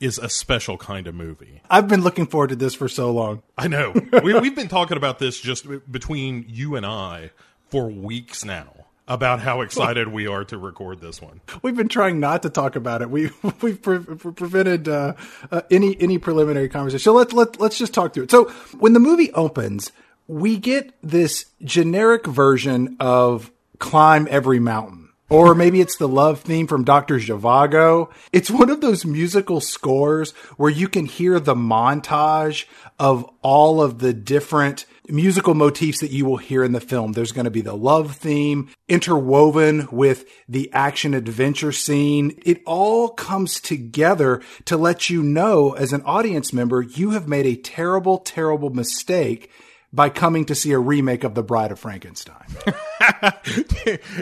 is 0.00 0.18
a 0.18 0.28
special 0.28 0.76
kind 0.76 1.06
of 1.06 1.14
movie. 1.14 1.62
I've 1.70 1.88
been 1.88 2.02
looking 2.02 2.26
forward 2.26 2.48
to 2.48 2.56
this 2.56 2.74
for 2.74 2.88
so 2.88 3.10
long. 3.10 3.42
I 3.56 3.68
know. 3.68 3.94
we, 4.22 4.38
we've 4.38 4.54
been 4.54 4.68
talking 4.68 4.96
about 4.96 5.18
this 5.18 5.40
just 5.40 5.66
between 5.90 6.44
you 6.48 6.76
and 6.76 6.84
I 6.84 7.30
for 7.70 7.88
weeks 7.88 8.44
now 8.44 8.86
about 9.08 9.40
how 9.40 9.60
excited 9.60 10.08
we 10.08 10.26
are 10.26 10.44
to 10.44 10.58
record 10.58 11.00
this 11.00 11.22
one. 11.22 11.40
We've 11.62 11.76
been 11.76 11.88
trying 11.88 12.18
not 12.18 12.42
to 12.42 12.50
talk 12.50 12.76
about 12.76 13.02
it. 13.02 13.10
We 13.10 13.30
we've 13.60 13.80
pre- 13.80 13.98
pre- 13.98 14.32
prevented 14.32 14.88
uh, 14.88 15.14
uh, 15.50 15.62
any 15.70 15.96
any 16.00 16.18
preliminary 16.18 16.68
conversation. 16.68 17.04
So 17.04 17.12
let's 17.12 17.32
let 17.32 17.60
let's 17.60 17.78
just 17.78 17.94
talk 17.94 18.14
through 18.14 18.24
it. 18.24 18.30
So 18.30 18.50
when 18.78 18.92
the 18.92 19.00
movie 19.00 19.32
opens, 19.32 19.92
we 20.26 20.56
get 20.56 20.92
this 21.02 21.46
generic 21.62 22.26
version 22.26 22.96
of 22.98 23.52
climb 23.78 24.26
every 24.30 24.58
mountain 24.58 25.05
Or 25.28 25.56
maybe 25.56 25.80
it's 25.80 25.96
the 25.96 26.06
love 26.06 26.40
theme 26.40 26.68
from 26.68 26.84
Dr. 26.84 27.16
Zhivago. 27.16 28.10
It's 28.32 28.50
one 28.50 28.70
of 28.70 28.80
those 28.80 29.04
musical 29.04 29.60
scores 29.60 30.30
where 30.56 30.70
you 30.70 30.88
can 30.88 31.06
hear 31.06 31.40
the 31.40 31.56
montage 31.56 32.66
of 32.98 33.28
all 33.42 33.82
of 33.82 33.98
the 33.98 34.12
different 34.12 34.86
musical 35.08 35.54
motifs 35.54 36.00
that 36.00 36.10
you 36.10 36.24
will 36.24 36.36
hear 36.36 36.62
in 36.62 36.72
the 36.72 36.80
film. 36.80 37.12
There's 37.12 37.32
going 37.32 37.44
to 37.44 37.50
be 37.50 37.60
the 37.60 37.76
love 37.76 38.16
theme 38.16 38.70
interwoven 38.88 39.88
with 39.90 40.24
the 40.48 40.70
action 40.72 41.12
adventure 41.12 41.72
scene. 41.72 42.40
It 42.44 42.62
all 42.64 43.08
comes 43.08 43.60
together 43.60 44.40
to 44.66 44.76
let 44.76 45.10
you 45.10 45.22
know 45.22 45.72
as 45.72 45.92
an 45.92 46.02
audience 46.02 46.52
member, 46.52 46.82
you 46.82 47.10
have 47.10 47.28
made 47.28 47.46
a 47.46 47.56
terrible, 47.56 48.18
terrible 48.18 48.70
mistake 48.70 49.50
by 49.96 50.10
coming 50.10 50.44
to 50.44 50.54
see 50.54 50.72
a 50.72 50.78
remake 50.78 51.24
of 51.24 51.34
The 51.34 51.42
Bride 51.42 51.72
of 51.72 51.80
Frankenstein. 51.80 52.46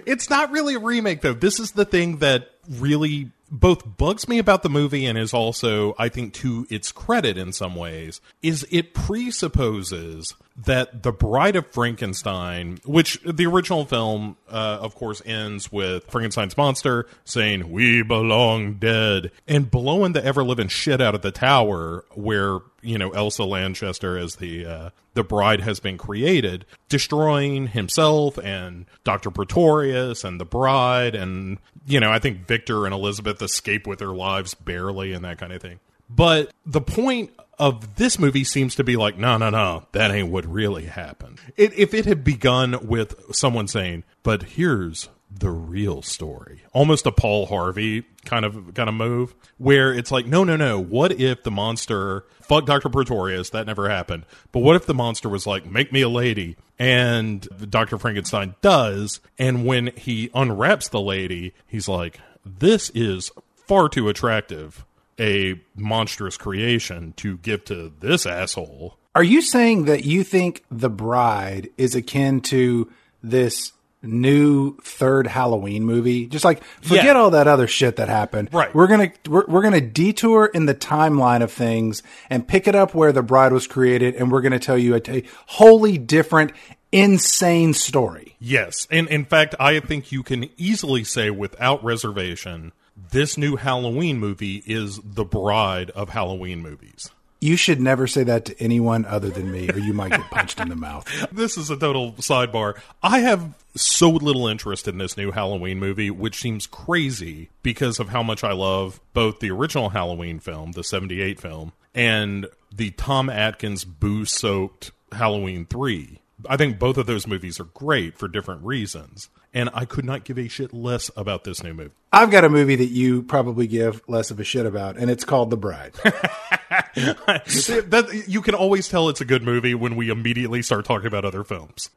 it's 0.07 0.31
not 0.31 0.53
really 0.53 0.77
a 0.77 0.79
remake 0.79 1.21
though. 1.21 1.35
This 1.35 1.59
is 1.59 1.73
the 1.73 1.85
thing 1.85 2.19
that 2.19 2.54
really 2.69 3.31
both 3.51 3.97
bugs 3.97 4.27
me 4.27 4.39
about 4.39 4.63
the 4.63 4.69
movie 4.69 5.07
and 5.07 5.17
is 5.17 5.33
also, 5.33 5.95
I 5.99 6.09
think, 6.09 6.33
to 6.35 6.67
its 6.71 6.91
credit 6.91 7.39
in 7.39 7.53
some 7.53 7.77
ways, 7.77 8.21
is 8.43 8.67
it 8.71 8.95
presupposes 8.95 10.35
that 10.57 11.03
the 11.03 11.13
Bride 11.13 11.57
of 11.57 11.67
Frankenstein, 11.69 12.79
which 12.85 13.21
the 13.23 13.47
original 13.47 13.85
film, 13.85 14.37
uh, 14.49 14.79
of 14.81 14.95
course, 14.95 15.23
ends 15.25 15.71
with 15.71 16.05
Frankenstein's 16.11 16.57
monster 16.57 17.07
saying, 17.25 17.71
We 17.71 18.03
belong 18.03 18.75
dead, 18.75 19.31
and 19.47 19.71
blowing 19.71 20.13
the 20.13 20.25
ever 20.25 20.43
living 20.43 20.69
shit 20.69 21.01
out 21.01 21.15
of 21.15 21.23
the 21.23 21.33
tower 21.33 22.05
where, 22.13 22.59
you 22.83 22.99
know, 22.99 23.11
Elsa 23.11 23.45
Lanchester 23.45 24.19
as 24.19 24.37
the, 24.37 24.67
uh, 24.67 24.91
the 25.15 25.25
bride 25.25 25.61
has 25.61 25.81
been 25.81 25.99
created, 25.99 26.67
destroying 26.95 27.67
himself 27.67 28.39
and 28.39 28.87
Dr. 29.03 29.33
Pretorius 29.33 30.23
and 30.23 30.41
the 30.41 30.45
bride. 30.45 31.17
And, 31.17 31.59
you 31.89 31.99
know, 31.99 32.13
I 32.13 32.21
think 32.21 32.47
Victor 32.47 32.85
and 32.85 32.95
Elizabeth 32.95 33.43
escape 33.43 33.85
with 33.85 33.99
their 33.99 34.13
lives 34.13 34.55
barely 34.55 35.13
and 35.13 35.25
that 35.25 35.39
kind 35.39 35.53
of 35.53 35.61
thing. 35.61 35.81
But 36.09 36.53
the 36.65 36.81
point 36.81 37.33
of 37.59 37.97
this 37.97 38.17
movie 38.17 38.45
seems 38.45 38.77
to 38.77 38.85
be 38.85 38.95
like, 38.95 39.19
no, 39.19 39.37
no, 39.39 39.51
no, 39.51 39.89
that 39.91 40.13
ain't 40.13 40.31
what 40.31 40.47
really 40.47 40.85
happened. 40.85 41.41
It, 41.57 41.77
if 41.77 41.95
it 41.95 42.05
had 42.05 42.23
begun 42.23 42.87
with 42.87 43.35
someone 43.35 43.67
saying, 43.67 44.05
but 44.23 44.45
here's 44.45 45.09
the 45.37 45.51
real 45.51 46.01
story, 46.03 46.63
almost 46.73 47.07
a 47.07 47.13
Paul 47.13 47.47
Harvey 47.47 48.05
kind 48.25 48.45
of 48.45 48.75
kind 48.75 48.89
of 48.89 48.95
move, 48.95 49.35
where 49.59 49.93
it's 49.93 50.11
like, 50.11 50.27
no, 50.27 50.45
no, 50.45 50.57
no. 50.57 50.81
What 50.81 51.13
if 51.13 51.43
the 51.43 51.51
monster 51.51 52.25
fuck 52.41 52.67
Doctor 52.67 52.89
Pretorius? 52.89 53.51
That 53.51 53.67
never 53.67 53.89
happened. 53.89 54.27
But 54.53 54.61
what 54.61 54.77
if 54.77 54.87
the 54.87 54.95
monster 54.95 55.29
was 55.29 55.47
like, 55.47 55.67
make 55.67 55.93
me 55.93 56.03
a 56.03 56.09
lady? 56.09 56.57
And 56.79 57.47
Doctor 57.71 57.99
Frankenstein 57.99 58.55
does, 58.63 59.21
and 59.39 59.65
when 59.67 59.89
he 59.97 60.31
unwraps 60.35 60.89
the 60.89 61.01
lady, 61.01 61.55
he's 61.67 61.89
like, 61.89 62.21
this 62.45 62.91
is 62.91 63.31
far 63.55 63.89
too 63.89 64.09
attractive 64.09 64.85
a 65.19 65.61
monstrous 65.77 66.37
creation 66.37 67.13
to 67.17 67.39
give 67.39 67.65
to 67.67 67.93
this 68.01 68.27
asshole. 68.27 68.99
Are 69.15 69.23
you 69.23 69.43
saying 69.43 69.85
that 69.85 70.05
you 70.05 70.25
think 70.25 70.65
The 70.71 70.91
Bride 70.91 71.71
is 71.79 71.95
akin 71.95 72.41
to 72.43 72.91
this 73.23 73.73
new 74.05 74.77
third 74.79 75.27
Halloween 75.27 75.85
movie? 75.85 76.27
Just 76.27 76.45
like 76.45 76.63
forget 76.83 77.05
Yeah. 77.05 77.13
all 77.15 77.31
that 77.31 77.47
other 77.49 77.67
shit 77.67 77.97
that 77.97 78.09
happened. 78.09 78.51
Right. 78.53 78.75
We're 78.75 78.87
gonna 78.87 79.13
we're, 79.29 79.47
we're 79.47 79.63
gonna 79.63 79.81
detour 79.81 80.47
in 80.47 80.67
the 80.67 80.75
timeline 80.75 81.43
of 81.43 81.51
things 81.51 82.03
and 82.31 82.47
pick 82.47 82.69
it 82.69 82.75
up 82.75 82.95
where 82.95 83.13
The 83.13 83.23
Bride 83.23 83.53
was 83.53 83.67
created, 83.67 84.15
and 84.15 84.31
we're 84.31 84.43
gonna 84.43 84.59
tell 84.59 84.79
you 84.79 84.95
a, 84.95 85.01
a 85.09 85.25
wholly 85.47 85.99
different, 85.99 86.53
insane 86.93 87.75
story. 87.75 88.37
Yes. 88.39 88.87
And 88.91 89.09
in 89.09 89.25
fact, 89.25 89.55
I 89.59 89.81
think 89.81 90.13
you 90.13 90.23
can 90.23 90.49
easily 90.57 91.05
say 91.05 91.31
without 91.31 91.83
reservation, 91.85 92.73
this 93.11 93.37
new 93.37 93.57
Halloween 93.57 94.19
movie 94.19 94.63
is 94.67 95.01
the 95.05 95.25
bride 95.25 95.91
of 95.91 96.11
Halloween 96.11 96.61
movies. 96.63 97.11
You 97.45 97.59
should 97.59 97.79
never 97.79 98.07
say 98.07 98.25
that 98.25 98.47
to 98.47 98.59
anyone 98.59 99.05
other 99.05 99.29
than 99.29 99.53
me, 99.53 99.69
or 99.69 99.79
you 99.79 99.93
might 99.93 100.13
get 100.13 100.31
punched 100.31 100.61
in 100.61 100.71
the 100.71 100.77
mouth. 100.77 101.07
This 101.31 101.59
is 101.59 101.69
a 101.69 101.77
total 101.77 102.13
sidebar. 102.15 102.81
I 103.03 103.19
have 103.19 103.53
so 103.77 104.09
little 104.09 104.47
interest 104.47 104.89
in 104.89 104.97
this 104.97 105.19
new 105.19 105.31
Halloween 105.31 105.79
movie, 105.79 106.11
which 106.11 106.41
seems 106.41 106.67
crazy 106.67 107.51
because 107.63 108.01
of 108.01 108.09
how 108.09 108.23
much 108.23 108.45
I 108.45 108.53
love 108.53 108.99
both 109.13 109.41
the 109.41 109.51
original 109.51 109.91
Halloween 109.91 110.39
film, 110.39 110.73
the 110.73 110.83
78 110.83 111.39
film, 111.39 111.73
and 111.95 112.47
the 112.75 112.93
Tom 112.93 113.29
Atkins 113.29 113.85
boo 113.85 114.25
soaked 114.25 114.93
Halloween 115.13 115.67
3. 115.67 116.21
I 116.49 116.57
think 116.57 116.79
both 116.79 116.97
of 116.97 117.05
those 117.05 117.27
movies 117.27 117.61
are 117.61 117.65
great 117.65 118.17
for 118.17 118.27
different 118.27 118.65
reasons. 118.65 119.29
And 119.53 119.69
I 119.75 119.85
could 119.85 120.05
not 120.05 120.25
give 120.25 120.39
a 120.39 120.49
shit 120.49 120.73
less 120.73 121.11
about 121.17 121.45
this 121.45 121.63
new 121.63 121.75
movie. 121.75 121.93
I've 122.13 122.31
got 122.31 122.45
a 122.45 122.49
movie 122.49 122.77
that 122.77 122.91
you 122.91 123.23
probably 123.23 123.67
give 123.67 124.03
less 124.09 124.31
of 124.31 124.41
a 124.41 124.45
shit 124.45 124.67
about, 124.67 124.97
and 124.97 125.11
it's 125.11 125.25
called 125.25 125.51
The 125.51 125.57
Bride. 125.57 125.93
that, 126.95 128.25
you 128.27 128.43
can 128.43 128.55
always 128.55 128.89
tell 128.89 129.09
it's 129.09 129.21
a 129.21 129.25
good 129.25 129.43
movie 129.43 129.75
when 129.75 129.97
we 129.97 130.11
immediately 130.11 130.63
start 130.63 130.85
talking 130.85 131.07
about 131.07 131.25
other 131.25 131.45
films. 131.45 131.91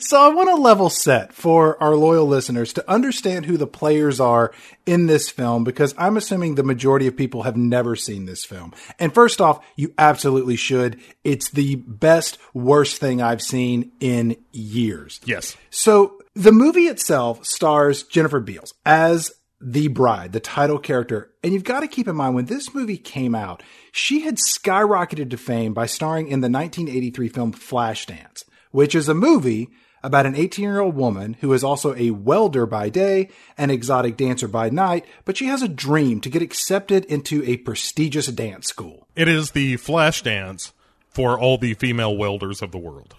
So 0.00 0.18
I 0.18 0.28
want 0.28 0.48
to 0.48 0.54
level 0.54 0.88
set 0.88 1.32
for 1.32 1.82
our 1.82 1.96
loyal 1.96 2.26
listeners 2.26 2.72
to 2.74 2.90
understand 2.90 3.46
who 3.46 3.56
the 3.56 3.66
players 3.66 4.20
are 4.20 4.52
in 4.86 5.06
this 5.06 5.28
film 5.28 5.64
because 5.64 5.94
I'm 5.98 6.16
assuming 6.16 6.54
the 6.54 6.62
majority 6.62 7.06
of 7.06 7.16
people 7.16 7.42
have 7.42 7.56
never 7.56 7.94
seen 7.94 8.24
this 8.24 8.44
film. 8.44 8.72
And 8.98 9.12
first 9.12 9.40
off, 9.40 9.64
you 9.76 9.92
absolutely 9.98 10.56
should. 10.56 11.00
It's 11.24 11.50
the 11.50 11.76
best, 11.76 12.38
worst 12.54 12.98
thing 12.98 13.20
I've 13.20 13.42
seen 13.42 13.92
in 14.00 14.36
years. 14.52 15.20
Yes. 15.24 15.56
So 15.70 16.20
the 16.34 16.52
movie 16.52 16.86
itself 16.86 17.44
stars 17.44 18.02
Jennifer 18.02 18.40
Beals 18.40 18.72
as 18.84 19.32
the 19.60 19.88
bride, 19.88 20.32
the 20.32 20.40
title 20.40 20.78
character. 20.78 21.30
And 21.42 21.52
you've 21.52 21.64
got 21.64 21.80
to 21.80 21.88
keep 21.88 22.08
in 22.08 22.16
mind 22.16 22.34
when 22.34 22.46
this 22.46 22.74
movie 22.74 22.98
came 22.98 23.34
out, 23.34 23.62
she 23.96 24.20
had 24.20 24.36
skyrocketed 24.36 25.30
to 25.30 25.38
fame 25.38 25.72
by 25.72 25.86
starring 25.86 26.26
in 26.26 26.42
the 26.42 26.50
1983 26.50 27.28
film 27.30 27.52
Flashdance, 27.52 28.44
which 28.70 28.94
is 28.94 29.08
a 29.08 29.14
movie 29.14 29.70
about 30.02 30.26
an 30.26 30.36
18 30.36 30.62
year 30.62 30.80
old 30.80 30.94
woman 30.94 31.34
who 31.40 31.50
is 31.54 31.64
also 31.64 31.94
a 31.96 32.10
welder 32.10 32.66
by 32.66 32.90
day, 32.90 33.30
an 33.56 33.70
exotic 33.70 34.18
dancer 34.18 34.46
by 34.46 34.68
night, 34.68 35.06
but 35.24 35.38
she 35.38 35.46
has 35.46 35.62
a 35.62 35.68
dream 35.68 36.20
to 36.20 36.28
get 36.28 36.42
accepted 36.42 37.06
into 37.06 37.42
a 37.44 37.56
prestigious 37.56 38.26
dance 38.26 38.68
school. 38.68 39.08
It 39.16 39.28
is 39.28 39.52
the 39.52 39.76
Flashdance 39.76 40.72
for 41.08 41.38
all 41.38 41.56
the 41.56 41.72
female 41.72 42.14
welders 42.14 42.60
of 42.60 42.72
the 42.72 42.78
world. 42.78 43.14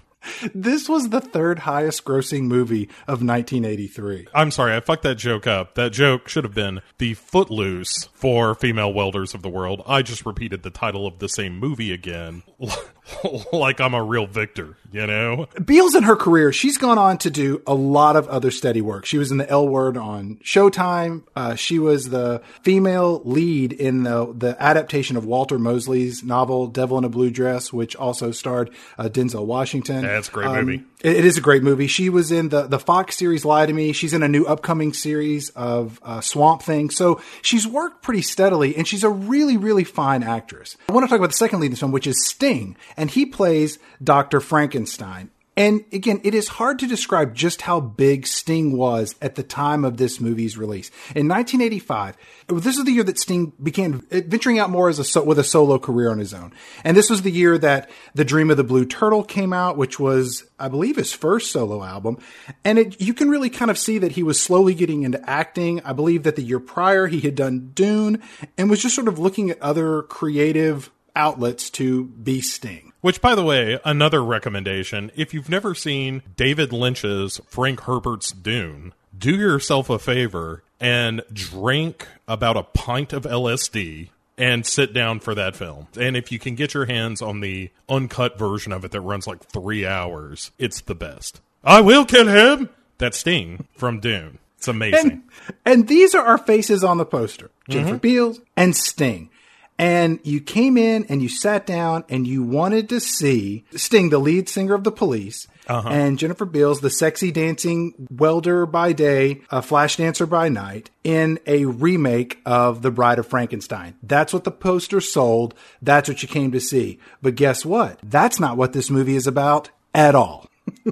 This 0.53 0.89
was 0.89 1.09
the 1.09 1.21
third 1.21 1.59
highest 1.59 2.03
grossing 2.05 2.43
movie 2.43 2.85
of 3.07 3.23
1983. 3.23 4.27
I'm 4.33 4.51
sorry, 4.51 4.75
I 4.75 4.79
fucked 4.79 5.03
that 5.03 5.15
joke 5.15 5.47
up. 5.47 5.75
That 5.75 5.91
joke 5.91 6.27
should 6.27 6.43
have 6.43 6.53
been 6.53 6.81
the 6.97 7.13
Footloose 7.13 8.09
for 8.13 8.55
female 8.55 8.93
welders 8.93 9.33
of 9.33 9.41
the 9.41 9.49
world. 9.49 9.81
I 9.87 10.01
just 10.01 10.25
repeated 10.25 10.63
the 10.63 10.69
title 10.69 11.05
of 11.07 11.19
the 11.19 11.29
same 11.29 11.59
movie 11.59 11.91
again, 11.93 12.43
like 13.53 13.79
I'm 13.79 13.93
a 13.93 14.03
real 14.03 14.27
victor, 14.27 14.77
you 14.91 15.07
know? 15.07 15.47
Beals 15.63 15.95
in 15.95 16.03
her 16.03 16.15
career, 16.15 16.51
she's 16.51 16.77
gone 16.77 16.97
on 16.97 17.17
to 17.19 17.29
do 17.29 17.61
a 17.65 17.73
lot 17.73 18.15
of 18.15 18.27
other 18.27 18.51
steady 18.51 18.81
work. 18.81 19.05
She 19.05 19.17
was 19.17 19.31
in 19.31 19.37
the 19.37 19.49
L 19.49 19.67
Word 19.67 19.97
on 19.97 20.37
Showtime. 20.43 21.23
Uh, 21.35 21.55
she 21.55 21.79
was 21.79 22.09
the 22.09 22.41
female 22.63 23.21
lead 23.23 23.73
in 23.73 24.03
the 24.03 24.33
the 24.35 24.55
adaptation 24.61 25.17
of 25.17 25.25
Walter 25.25 25.57
Mosley's 25.59 26.23
novel 26.23 26.67
Devil 26.67 26.97
in 26.97 27.03
a 27.03 27.09
Blue 27.09 27.29
Dress, 27.31 27.71
which 27.71 27.95
also 27.95 28.31
starred 28.31 28.69
uh, 28.97 29.03
Denzel 29.05 29.45
Washington. 29.45 30.01
That's 30.01 30.27
a 30.27 30.31
great 30.31 30.47
Um, 30.47 30.65
movie. 30.65 30.83
It- 31.01 31.25
is 31.25 31.37
a 31.37 31.41
great 31.41 31.63
movie. 31.63 31.87
She 31.87 32.09
was 32.09 32.31
in 32.31 32.49
the 32.49 32.63
the 32.63 32.79
Fox 32.79 33.15
series 33.17 33.45
Lie 33.45 33.65
to 33.65 33.73
Me. 33.73 33.91
She's 33.93 34.13
in 34.13 34.23
a 34.23 34.27
new 34.27 34.45
upcoming 34.45 34.93
series 34.93 35.49
of 35.49 35.99
uh, 36.03 36.21
Swamp 36.21 36.61
Thing. 36.63 36.89
So 36.89 37.21
she's 37.41 37.67
worked 37.67 38.01
pretty 38.03 38.21
steadily, 38.21 38.75
and 38.75 38.87
she's 38.87 39.03
a 39.03 39.09
really 39.09 39.57
really 39.57 39.83
fine 39.83 40.23
actress. 40.23 40.77
I 40.89 40.93
want 40.93 41.05
to 41.05 41.09
talk 41.09 41.19
about 41.19 41.31
the 41.31 41.37
second 41.37 41.59
lead 41.59 41.67
in 41.67 41.71
this 41.73 41.79
film, 41.79 41.91
which 41.91 42.07
is 42.07 42.25
Sting, 42.27 42.75
and 42.95 43.09
he 43.11 43.25
plays 43.25 43.79
Doctor 44.03 44.39
Frankenstein. 44.39 45.29
And 45.57 45.83
again, 45.91 46.21
it 46.23 46.35
is 46.35 46.47
hard 46.47 46.77
to 46.79 46.87
describe 46.87 47.33
just 47.33 47.63
how 47.63 47.79
big 47.79 48.27
Sting 48.27 48.77
was 48.77 49.15
at 49.23 49.33
the 49.33 49.41
time 49.41 49.83
of 49.83 49.97
this 49.97 50.21
movie's 50.21 50.55
release. 50.55 50.89
In 51.15 51.27
1985, 51.27 52.15
this 52.47 52.77
is 52.77 52.85
the 52.85 52.91
year 52.91 53.03
that 53.03 53.17
Sting 53.17 53.53
began 53.61 54.01
venturing 54.11 54.59
out 54.59 54.69
more 54.69 54.87
as 54.87 55.15
a 55.15 55.23
with 55.23 55.39
a 55.39 55.43
solo 55.43 55.79
career 55.79 56.11
on 56.11 56.19
his 56.19 56.31
own. 56.31 56.53
And 56.83 56.95
this 56.95 57.09
was 57.09 57.23
the 57.23 57.31
year 57.31 57.57
that 57.57 57.89
The 58.13 58.23
Dream 58.23 58.51
of 58.51 58.57
the 58.57 58.63
Blue 58.63 58.85
Turtle 58.85 59.23
came 59.23 59.51
out, 59.51 59.77
which 59.77 59.99
was, 59.99 60.43
I 60.59 60.67
believe, 60.67 60.95
his 60.95 61.11
first 61.11 61.51
solo 61.51 61.83
album. 61.83 62.19
And 62.63 62.77
it, 62.77 63.01
you 63.01 63.15
can 63.15 63.27
really 63.27 63.49
kind 63.49 63.71
of 63.71 63.79
see 63.79 63.97
that 63.97 64.11
he 64.11 64.21
was 64.21 64.39
slowly 64.39 64.75
getting 64.75 65.01
into 65.01 65.27
acting. 65.27 65.81
I 65.83 65.93
believe 65.93 66.21
that 66.21 66.35
the 66.35 66.43
year 66.43 66.59
prior 66.59 67.07
he 67.07 67.21
had 67.21 67.33
done 67.33 67.71
Dune 67.73 68.21
and 68.59 68.69
was 68.69 68.83
just 68.83 68.93
sort 68.93 69.07
of 69.07 69.17
looking 69.17 69.49
at 69.49 69.59
other 69.59 70.03
creative 70.03 70.91
outlets 71.15 71.71
to 71.71 72.05
be 72.05 72.41
Sting. 72.41 72.86
Which, 73.07 73.21
by 73.21 73.35
the 73.35 73.43
way, 73.45 73.79
another 73.85 74.21
recommendation 74.21 75.11
if 75.15 75.33
you've 75.33 75.47
never 75.47 75.73
seen 75.73 76.23
David 76.35 76.73
Lynch's 76.73 77.39
Frank 77.47 77.79
Herbert's 77.83 78.33
Dune, 78.33 78.93
do 79.17 79.33
yourself 79.33 79.89
a 79.89 79.97
favor 79.97 80.61
and 80.81 81.21
drink 81.31 82.05
about 82.27 82.57
a 82.57 82.63
pint 82.63 83.13
of 83.13 83.23
LSD 83.23 84.09
and 84.37 84.65
sit 84.65 84.91
down 84.91 85.21
for 85.21 85.33
that 85.35 85.55
film. 85.55 85.87
And 85.97 86.17
if 86.17 86.33
you 86.33 86.37
can 86.37 86.55
get 86.55 86.73
your 86.73 86.83
hands 86.83 87.21
on 87.21 87.39
the 87.39 87.69
uncut 87.87 88.37
version 88.37 88.73
of 88.73 88.83
it 88.83 88.91
that 88.91 88.99
runs 88.99 89.25
like 89.25 89.41
three 89.41 89.85
hours, 89.85 90.51
it's 90.59 90.81
the 90.81 90.93
best. 90.93 91.39
I 91.63 91.79
will 91.79 92.03
kill 92.03 92.27
him! 92.27 92.71
That 92.97 93.15
Sting 93.15 93.67
from 93.77 94.01
Dune. 94.01 94.37
It's 94.57 94.67
amazing. 94.67 95.11
And, 95.11 95.23
and 95.65 95.87
these 95.87 96.13
are 96.13 96.25
our 96.25 96.37
faces 96.37 96.83
on 96.83 96.97
the 96.97 97.05
poster 97.05 97.51
Jennifer 97.69 97.91
mm-hmm. 97.91 97.99
Beals 97.99 98.41
and 98.57 98.75
Sting. 98.75 99.29
And 99.79 100.19
you 100.23 100.41
came 100.41 100.77
in 100.77 101.05
and 101.05 101.21
you 101.21 101.29
sat 101.29 101.65
down 101.65 102.03
and 102.09 102.25
you 102.25 102.43
wanted 102.43 102.89
to 102.89 102.99
see 102.99 103.65
Sting, 103.75 104.09
the 104.09 104.17
lead 104.17 104.49
singer 104.49 104.73
of 104.73 104.83
the 104.83 104.91
police, 104.91 105.47
uh-huh. 105.67 105.89
and 105.89 106.17
Jennifer 106.17 106.45
Beals, 106.45 106.81
the 106.81 106.89
sexy 106.89 107.31
dancing 107.31 108.07
welder 108.09 108.65
by 108.65 108.93
day, 108.93 109.41
a 109.51 109.61
flash 109.61 109.97
dancer 109.97 110.25
by 110.25 110.49
night, 110.49 110.89
in 111.03 111.39
a 111.45 111.65
remake 111.65 112.39
of 112.45 112.81
The 112.81 112.91
Bride 112.91 113.19
of 113.19 113.27
Frankenstein. 113.27 113.95
That's 114.01 114.33
what 114.33 114.45
the 114.45 114.51
poster 114.51 115.01
sold. 115.01 115.53
That's 115.81 116.09
what 116.09 116.21
you 116.21 116.27
came 116.27 116.51
to 116.51 116.59
see. 116.59 116.99
But 117.21 117.35
guess 117.35 117.65
what? 117.65 117.99
That's 118.01 118.39
not 118.39 118.57
what 118.57 118.73
this 118.73 118.89
movie 118.89 119.15
is 119.15 119.27
about 119.27 119.69
at 119.93 120.15
all. 120.15 120.49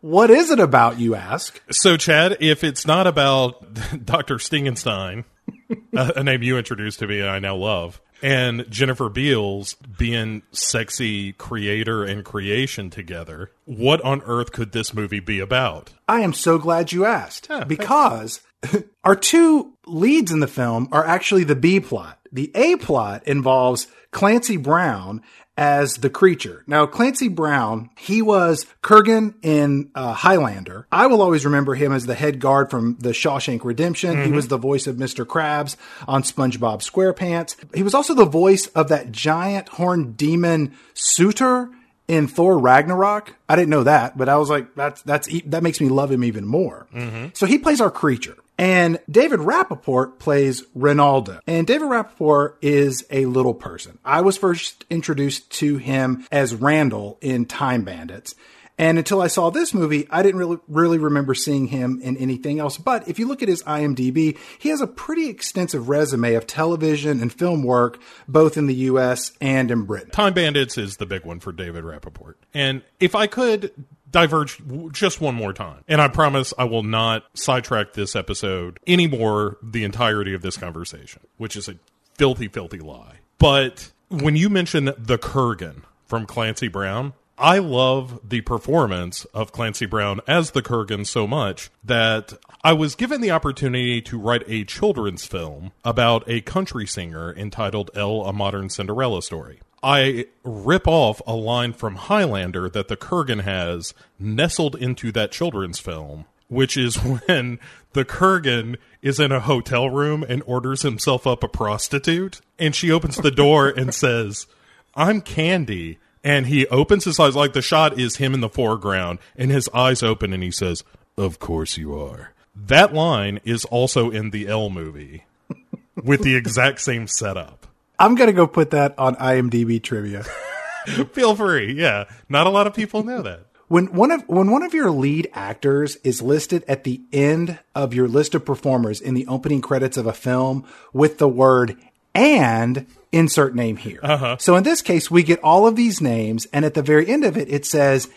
what 0.00 0.30
is 0.30 0.50
it 0.50 0.60
about, 0.60 0.98
you 1.00 1.14
ask? 1.14 1.60
So, 1.70 1.96
Chad, 1.96 2.36
if 2.40 2.62
it's 2.62 2.86
not 2.86 3.06
about 3.06 4.04
Dr. 4.04 4.36
Stingenstein, 4.36 5.24
a, 5.94 6.12
a 6.16 6.24
name 6.24 6.42
you 6.42 6.58
introduced 6.58 6.98
to 7.00 7.06
me 7.06 7.20
and 7.20 7.28
I 7.28 7.38
now 7.38 7.56
love, 7.56 8.00
and 8.22 8.68
Jennifer 8.70 9.08
Beals 9.08 9.74
being 9.74 10.42
sexy 10.50 11.32
creator 11.32 12.04
and 12.04 12.24
creation 12.24 12.90
together, 12.90 13.50
what 13.64 14.00
on 14.02 14.22
earth 14.22 14.52
could 14.52 14.72
this 14.72 14.92
movie 14.92 15.20
be 15.20 15.40
about? 15.40 15.92
I 16.08 16.20
am 16.20 16.32
so 16.32 16.58
glad 16.58 16.92
you 16.92 17.04
asked 17.04 17.46
Yeah, 17.48 17.64
because 17.64 18.40
our 19.04 19.16
two 19.16 19.74
leads 19.86 20.32
in 20.32 20.40
the 20.40 20.48
film 20.48 20.88
are 20.90 21.06
actually 21.06 21.44
the 21.44 21.56
B 21.56 21.80
plot. 21.80 22.18
The 22.32 22.50
A 22.54 22.76
plot 22.76 23.26
involves 23.26 23.86
Clancy 24.10 24.56
Brown 24.56 25.22
as 25.58 25.96
the 25.96 26.08
creature. 26.08 26.62
Now, 26.68 26.86
Clancy 26.86 27.26
Brown, 27.26 27.90
he 27.98 28.22
was 28.22 28.64
Kurgan 28.80 29.34
in 29.42 29.90
uh, 29.92 30.12
Highlander. 30.12 30.86
I 30.92 31.08
will 31.08 31.20
always 31.20 31.44
remember 31.44 31.74
him 31.74 31.92
as 31.92 32.06
the 32.06 32.14
head 32.14 32.38
guard 32.38 32.70
from 32.70 32.96
the 33.00 33.10
Shawshank 33.10 33.64
Redemption. 33.64 34.22
He 34.22 34.30
was 34.30 34.46
the 34.46 34.56
voice 34.56 34.86
of 34.86 34.96
Mr. 34.96 35.26
Krabs 35.26 35.74
on 36.06 36.22
SpongeBob 36.22 36.80
SquarePants. 36.80 37.56
He 37.74 37.82
was 37.82 37.92
also 37.92 38.14
the 38.14 38.24
voice 38.24 38.68
of 38.68 38.88
that 38.88 39.10
giant 39.10 39.68
horned 39.70 40.16
demon 40.16 40.76
Surtur 40.94 41.70
in 42.08 42.26
Thor 42.26 42.58
Ragnarok. 42.58 43.34
I 43.48 43.54
didn't 43.54 43.70
know 43.70 43.84
that, 43.84 44.18
but 44.18 44.28
I 44.28 44.38
was 44.38 44.50
like, 44.50 44.74
that's 44.74 45.02
that's 45.02 45.28
that 45.46 45.62
makes 45.62 45.80
me 45.80 45.88
love 45.88 46.10
him 46.10 46.24
even 46.24 46.46
more. 46.46 46.88
Mm-hmm. 46.92 47.28
So 47.34 47.46
he 47.46 47.58
plays 47.58 47.80
our 47.80 47.90
creature. 47.90 48.36
And 48.60 48.98
David 49.08 49.38
Rappaport 49.38 50.18
plays 50.18 50.64
Rinaldo. 50.74 51.38
And 51.46 51.64
David 51.64 51.86
Rappaport 51.86 52.54
is 52.60 53.06
a 53.08 53.26
little 53.26 53.54
person. 53.54 53.98
I 54.04 54.22
was 54.22 54.36
first 54.36 54.84
introduced 54.90 55.48
to 55.58 55.76
him 55.76 56.26
as 56.32 56.56
Randall 56.56 57.18
in 57.20 57.44
Time 57.44 57.84
Bandits. 57.84 58.34
And 58.78 58.96
until 58.96 59.20
I 59.20 59.26
saw 59.26 59.50
this 59.50 59.74
movie, 59.74 60.06
I 60.10 60.22
didn't 60.22 60.38
really 60.38 60.58
really 60.68 60.98
remember 60.98 61.34
seeing 61.34 61.66
him 61.68 62.00
in 62.02 62.16
anything 62.16 62.60
else. 62.60 62.78
But 62.78 63.08
if 63.08 63.18
you 63.18 63.26
look 63.26 63.42
at 63.42 63.48
his 63.48 63.62
IMDb, 63.64 64.38
he 64.58 64.68
has 64.68 64.80
a 64.80 64.86
pretty 64.86 65.28
extensive 65.28 65.88
resume 65.88 66.34
of 66.34 66.46
television 66.46 67.20
and 67.20 67.32
film 67.32 67.62
work, 67.62 68.00
both 68.26 68.56
in 68.56 68.66
the 68.66 68.74
US 68.74 69.32
and 69.40 69.70
in 69.70 69.82
Britain. 69.82 70.10
Time 70.10 70.34
Bandits 70.34 70.78
is 70.78 70.96
the 70.96 71.06
big 71.06 71.24
one 71.24 71.40
for 71.40 71.52
David 71.52 71.84
Rappaport. 71.84 72.34
And 72.54 72.82
if 73.00 73.14
I 73.14 73.26
could 73.26 73.72
diverge 74.10 74.60
just 74.92 75.20
one 75.20 75.34
more 75.34 75.52
time, 75.52 75.84
and 75.88 76.00
I 76.00 76.08
promise 76.08 76.54
I 76.56 76.64
will 76.64 76.82
not 76.82 77.24
sidetrack 77.34 77.92
this 77.92 78.16
episode 78.16 78.78
anymore 78.86 79.58
the 79.62 79.84
entirety 79.84 80.34
of 80.34 80.42
this 80.42 80.56
conversation, 80.56 81.22
which 81.36 81.56
is 81.56 81.68
a 81.68 81.76
filthy, 82.16 82.48
filthy 82.48 82.78
lie. 82.78 83.16
But 83.38 83.92
when 84.08 84.36
you 84.36 84.48
mention 84.48 84.86
the 84.86 85.18
Kurgan 85.18 85.82
from 86.06 86.26
Clancy 86.26 86.68
Brown, 86.68 87.12
I 87.38 87.58
love 87.58 88.20
the 88.28 88.40
performance 88.40 89.24
of 89.26 89.52
Clancy 89.52 89.86
Brown 89.86 90.20
as 90.26 90.50
the 90.50 90.62
Kurgan 90.62 91.06
so 91.06 91.26
much 91.26 91.70
that 91.84 92.32
I 92.64 92.72
was 92.72 92.96
given 92.96 93.20
the 93.20 93.30
opportunity 93.30 94.02
to 94.02 94.18
write 94.18 94.42
a 94.48 94.64
children's 94.64 95.24
film 95.24 95.70
about 95.84 96.24
a 96.26 96.40
country 96.40 96.84
singer 96.84 97.32
entitled 97.32 97.92
Elle, 97.94 98.24
A 98.24 98.32
Modern 98.32 98.68
Cinderella 98.68 99.22
Story. 99.22 99.60
I 99.84 100.26
rip 100.42 100.88
off 100.88 101.22
a 101.28 101.34
line 101.34 101.72
from 101.74 101.94
Highlander 101.94 102.68
that 102.70 102.88
the 102.88 102.96
Kurgan 102.96 103.42
has 103.42 103.94
nestled 104.18 104.74
into 104.74 105.12
that 105.12 105.30
children's 105.30 105.78
film, 105.78 106.24
which 106.48 106.76
is 106.76 106.96
when 107.26 107.60
the 107.92 108.04
Kurgan 108.04 108.76
is 109.00 109.20
in 109.20 109.30
a 109.30 109.38
hotel 109.38 109.88
room 109.88 110.24
and 110.28 110.42
orders 110.44 110.82
himself 110.82 111.24
up 111.24 111.44
a 111.44 111.48
prostitute, 111.48 112.40
and 112.58 112.74
she 112.74 112.90
opens 112.90 113.16
the 113.16 113.30
door 113.30 113.68
and 113.68 113.94
says, 113.94 114.48
I'm 114.96 115.20
Candy. 115.20 115.98
And 116.24 116.46
he 116.46 116.66
opens 116.68 117.04
his 117.04 117.18
eyes, 117.20 117.36
like 117.36 117.52
the 117.52 117.62
shot 117.62 117.98
is 117.98 118.16
him 118.16 118.34
in 118.34 118.40
the 118.40 118.48
foreground, 118.48 119.18
and 119.36 119.50
his 119.50 119.68
eyes 119.72 120.02
open, 120.02 120.32
and 120.32 120.42
he 120.42 120.50
says, 120.50 120.82
Of 121.16 121.38
course 121.38 121.76
you 121.76 121.98
are. 121.98 122.32
That 122.56 122.92
line 122.92 123.40
is 123.44 123.64
also 123.66 124.10
in 124.10 124.30
the 124.30 124.48
Elle 124.48 124.70
movie 124.70 125.24
with 126.02 126.22
the 126.22 126.34
exact 126.34 126.80
same 126.80 127.06
setup. 127.06 127.66
I'm 127.98 128.14
going 128.14 128.28
to 128.28 128.32
go 128.32 128.46
put 128.46 128.70
that 128.70 128.98
on 128.98 129.14
IMDb 129.16 129.82
trivia. 129.82 130.24
Feel 131.12 131.36
free. 131.36 131.72
Yeah. 131.74 132.04
Not 132.28 132.46
a 132.46 132.50
lot 132.50 132.66
of 132.66 132.74
people 132.74 133.02
know 133.04 133.22
that. 133.22 133.46
when 133.68 133.86
one 133.92 134.10
of 134.10 134.26
when 134.28 134.50
one 134.50 134.62
of 134.62 134.72
your 134.74 134.90
lead 134.90 135.28
actors 135.34 135.96
is 135.96 136.22
listed 136.22 136.64
at 136.66 136.84
the 136.84 137.00
end 137.12 137.58
of 137.74 137.92
your 137.94 138.08
list 138.08 138.34
of 138.34 138.44
performers 138.44 139.00
in 139.00 139.14
the 139.14 139.26
opening 139.26 139.60
credits 139.60 139.96
of 139.96 140.06
a 140.06 140.12
film 140.12 140.64
with 140.92 141.18
the 141.18 141.28
word 141.28 141.76
and 142.14 142.86
insert 143.12 143.54
name 143.54 143.76
here. 143.76 144.00
So 144.38 144.56
in 144.56 144.64
this 144.64 144.82
case, 144.82 145.10
we 145.10 145.22
get 145.22 145.40
all 145.42 145.66
of 145.66 145.76
these 145.76 146.00
names, 146.00 146.46
and 146.52 146.64
at 146.64 146.74
the 146.74 146.82
very 146.82 147.06
end 147.08 147.24
of 147.24 147.36
it, 147.36 147.48
it 147.48 147.64
says 147.66 148.08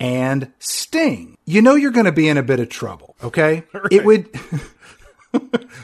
and 0.00 0.50
Sting. 0.58 1.36
You 1.44 1.60
know 1.62 1.74
you're 1.74 1.90
going 1.90 2.06
to 2.06 2.12
be 2.12 2.28
in 2.28 2.38
a 2.38 2.42
bit 2.42 2.58
of 2.58 2.70
trouble. 2.70 3.14
Okay, 3.22 3.64
it 3.90 4.04
would. 4.04 4.28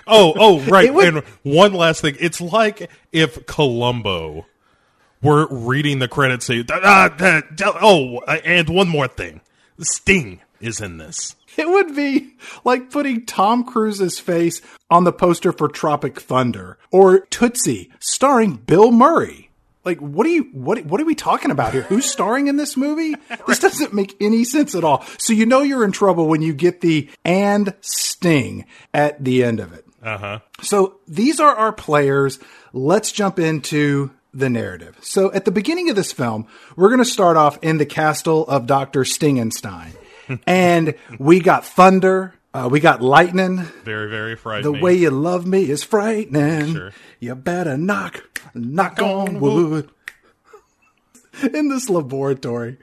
Oh, 0.09 0.35
oh, 0.37 0.61
right. 0.69 0.93
Would- 0.93 1.15
and 1.15 1.25
one 1.45 1.73
last 1.73 2.01
thing. 2.01 2.17
It's 2.19 2.41
like 2.41 2.91
if 3.13 3.47
Columbo 3.47 4.47
were 5.23 5.47
reading 5.49 6.01
the 6.01 6.09
credits 6.09 6.47
saying, 6.47 6.65
"Ah, 6.69 7.15
ah, 7.21 7.43
ah, 7.63 7.79
oh, 7.81 8.21
and 8.23 8.69
one 8.69 8.89
more 8.89 9.07
thing. 9.07 9.41
Sting 9.81 10.41
is 10.61 10.81
in 10.81 10.99
this. 10.99 11.37
It 11.59 11.69
would 11.69 11.97
be 11.97 12.35
like 12.65 12.91
putting 12.91 13.25
Tom 13.25 13.65
Cruise's 13.65 14.19
face 14.19 14.61
on 14.91 15.05
the 15.05 15.13
poster 15.13 15.53
for 15.53 15.69
Tropic 15.69 16.21
Thunder 16.21 16.79
or 16.91 17.21
Tootsie 17.21 17.91
starring 17.99 18.57
Bill 18.57 18.93
Murray. 18.93 19.51
Like 19.85 19.99
what 19.99 20.27
are 20.27 20.31
you 20.31 20.45
what 20.53 20.85
what 20.85 21.01
are 21.01 21.05
we 21.05 21.15
talking 21.15 21.51
about 21.51 21.73
here? 21.73 21.83
Who's 21.83 22.11
starring 22.11 22.49
in 22.49 22.57
this 22.57 22.77
movie? 22.77 23.15
This 23.47 23.61
doesn't 23.61 23.95
make 23.95 24.17
any 24.21 24.45
sense 24.45 24.75
at 24.75 24.85
all. 24.85 25.05
So 25.19 25.33
you 25.33 25.47
know 25.47 25.63
you're 25.63 25.85
in 25.85 25.93
trouble 25.93 26.27
when 26.27 26.43
you 26.43 26.53
get 26.53 26.81
the 26.81 27.09
and 27.25 27.75
sting 27.81 28.67
at 28.93 29.23
the 29.25 29.45
end 29.45 29.61
of 29.61 29.73
it. 29.73 29.87
Uh-huh. 30.03 30.41
So 30.63 30.97
these 31.07 31.41
are 31.41 31.55
our 31.55 31.73
players. 31.73 32.39
Let's 32.73 33.13
jump 33.13 33.39
into 33.39 34.11
the 34.35 34.51
narrative. 34.51 34.99
So 35.01 35.33
at 35.33 35.45
the 35.45 35.51
beginning 35.51 35.89
of 35.89 35.97
this 35.97 36.13
film, 36.13 36.47
we're 36.77 36.89
going 36.89 36.99
to 36.99 37.05
start 37.05 37.37
off 37.37 37.59
in 37.63 37.79
the 37.79 37.87
castle 37.87 38.47
of 38.49 38.67
Dr. 38.67 39.03
Stingenstein. 39.05 39.93
and 40.47 40.95
we 41.19 41.41
got 41.41 41.65
thunder, 41.65 42.35
uh, 42.55 42.69
we 42.71 42.81
got 42.81 43.03
lightning. 43.03 43.59
Very, 43.85 44.09
very 44.09 44.37
frightening. 44.37 44.73
The 44.73 44.81
way 44.81 44.95
you 44.95 45.11
love 45.11 45.47
me 45.47 45.69
is 45.69 45.85
frightening. 45.85 46.73
Sure. 46.73 46.93
You 47.21 47.35
better 47.35 47.77
knock, 47.77 48.41
knock 48.55 49.03
on 49.03 49.41
wood. 49.41 49.91
In 51.53 51.69
this 51.69 51.91
laboratory, 51.91 52.79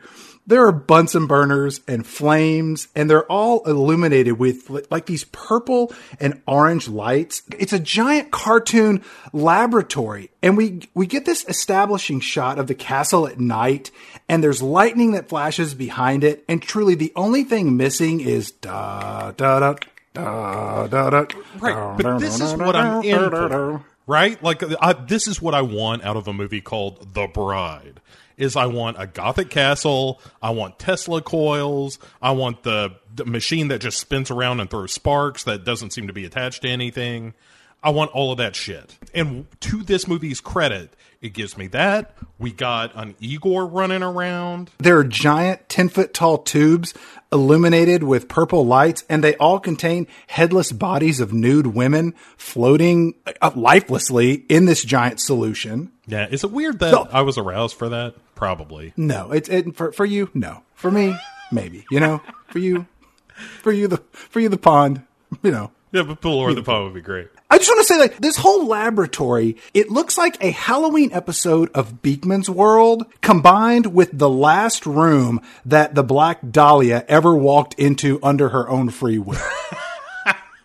there 0.45 0.65
are 0.67 0.71
Bunsen 0.71 1.25
burners 1.25 1.79
and 1.87 2.05
flames, 2.05 2.89
and 2.95 3.09
they're 3.09 3.31
all 3.31 3.63
illuminated 3.63 4.37
with 4.37 4.69
like 4.91 5.05
these 5.05 5.23
purple 5.25 5.93
and 6.19 6.41
orange 6.45 6.87
lights. 6.89 7.43
It's 7.57 7.73
a 7.73 7.79
giant 7.79 8.31
cartoon 8.31 9.03
laboratory, 9.31 10.31
and 10.41 10.57
we 10.57 10.81
we 10.93 11.07
get 11.07 11.25
this 11.25 11.47
establishing 11.47 12.19
shot 12.19 12.59
of 12.59 12.67
the 12.67 12.75
castle 12.75 13.25
at 13.25 13.39
night, 13.39 13.89
and 14.27 14.43
there's 14.43 14.61
lightning 14.61 15.11
that 15.11 15.29
flashes 15.29 15.73
behind 15.73 16.23
it, 16.23 16.43
and 16.47 16.61
truly 16.61 16.95
the 16.95 17.11
only 17.15 17.43
thing 17.43 17.77
missing 17.77 18.21
is 18.21 18.51
da 18.51 19.31
da 19.31 19.59
da 19.59 19.75
da 20.13 20.87
da 20.87 21.09
da. 21.09 21.25
Right, 21.59 21.97
but 21.97 22.19
this 22.19 22.39
is 22.39 22.53
what 22.55 22.75
I'm 22.75 23.03
in 23.03 23.29
for. 23.29 23.85
Right? 24.05 24.41
Like, 24.43 24.61
I, 24.81 24.93
this 24.93 25.27
is 25.27 25.41
what 25.41 25.53
I 25.53 25.61
want 25.61 26.03
out 26.03 26.17
of 26.17 26.27
a 26.27 26.33
movie 26.33 26.61
called 26.61 27.13
The 27.13 27.27
Bride. 27.27 28.01
Is 28.35 28.55
I 28.55 28.65
want 28.65 28.97
a 28.99 29.07
gothic 29.07 29.49
castle. 29.49 30.19
I 30.41 30.49
want 30.49 30.79
Tesla 30.79 31.21
coils. 31.21 31.99
I 32.21 32.31
want 32.31 32.63
the, 32.63 32.95
the 33.15 33.25
machine 33.25 33.67
that 33.67 33.79
just 33.79 33.99
spins 33.99 34.31
around 34.31 34.59
and 34.59 34.69
throws 34.69 34.91
sparks 34.91 35.43
that 35.43 35.63
doesn't 35.63 35.91
seem 35.91 36.07
to 36.07 36.13
be 36.13 36.25
attached 36.25 36.63
to 36.63 36.67
anything. 36.67 37.33
I 37.83 37.91
want 37.91 38.11
all 38.11 38.31
of 38.31 38.39
that 38.39 38.55
shit. 38.55 38.97
And 39.13 39.45
to 39.61 39.83
this 39.83 40.07
movie's 40.07 40.41
credit, 40.41 40.95
it 41.23 41.31
gives 41.33 41.57
me 41.57 41.67
that. 41.67 42.15
We 42.37 42.51
got 42.51 42.93
an 42.95 43.15
Igor 43.21 43.65
running 43.65 44.03
around. 44.03 44.69
There 44.77 44.97
are 44.97 45.05
giant 45.05 45.69
10 45.69 45.87
foot 45.87 46.13
tall 46.13 46.37
tubes 46.39 46.93
illuminated 47.31 48.03
with 48.03 48.27
purple 48.27 48.65
lights, 48.65 49.05
and 49.09 49.23
they 49.23 49.35
all 49.37 49.57
contain 49.59 50.05
headless 50.27 50.73
bodies 50.73 51.21
of 51.21 51.31
nude 51.31 51.67
women 51.67 52.13
floating 52.35 53.15
uh, 53.41 53.51
lifelessly 53.55 54.33
in 54.49 54.65
this 54.65 54.83
giant 54.83 55.21
solution. 55.21 55.93
Yeah, 56.05 56.27
is 56.29 56.43
it 56.43 56.51
weird 56.51 56.79
that 56.79 56.91
No. 56.91 57.07
I 57.11 57.21
was 57.21 57.37
aroused 57.37 57.77
for 57.77 57.87
that? 57.87 58.15
Probably. 58.35 58.91
No, 58.97 59.31
it's 59.31 59.47
it, 59.47 59.75
for, 59.77 59.93
for 59.93 60.05
you, 60.05 60.29
no. 60.33 60.63
For 60.75 60.91
me, 60.91 61.15
maybe. 61.53 61.85
You 61.89 62.01
know, 62.01 62.21
for 62.49 62.59
you, 62.59 62.85
for 63.61 63.71
you 63.71 63.87
the 63.87 64.03
for 64.11 64.41
you 64.41 64.49
the 64.49 64.57
pond, 64.57 65.03
you 65.41 65.51
know. 65.51 65.71
Yeah, 65.93 66.01
but 66.01 66.21
Pool 66.21 66.39
or 66.39 66.55
the 66.55 66.63
Pond 66.63 66.85
would 66.85 66.95
be 66.95 67.01
great. 67.01 67.27
I 67.51 67.59
just 67.59 67.69
want 67.69 67.81
to 67.81 67.85
say, 67.85 67.99
like, 67.99 68.17
this 68.17 68.35
whole 68.35 68.65
laboratory, 68.65 69.57
it 69.75 69.91
looks 69.91 70.17
like 70.17 70.43
a 70.43 70.49
Halloween 70.49 71.13
episode 71.13 71.69
of 71.75 72.01
Beakman's 72.01 72.49
World 72.49 73.05
combined 73.21 73.93
with 73.93 74.09
the 74.11 74.27
last 74.27 74.87
room 74.87 75.39
that 75.65 75.93
the 75.93 76.01
Black 76.01 76.39
Dahlia 76.49 77.05
ever 77.07 77.35
walked 77.35 77.75
into 77.75 78.19
under 78.23 78.49
her 78.49 78.67
own 78.67 78.89
free 78.89 79.19
will. 79.19 79.37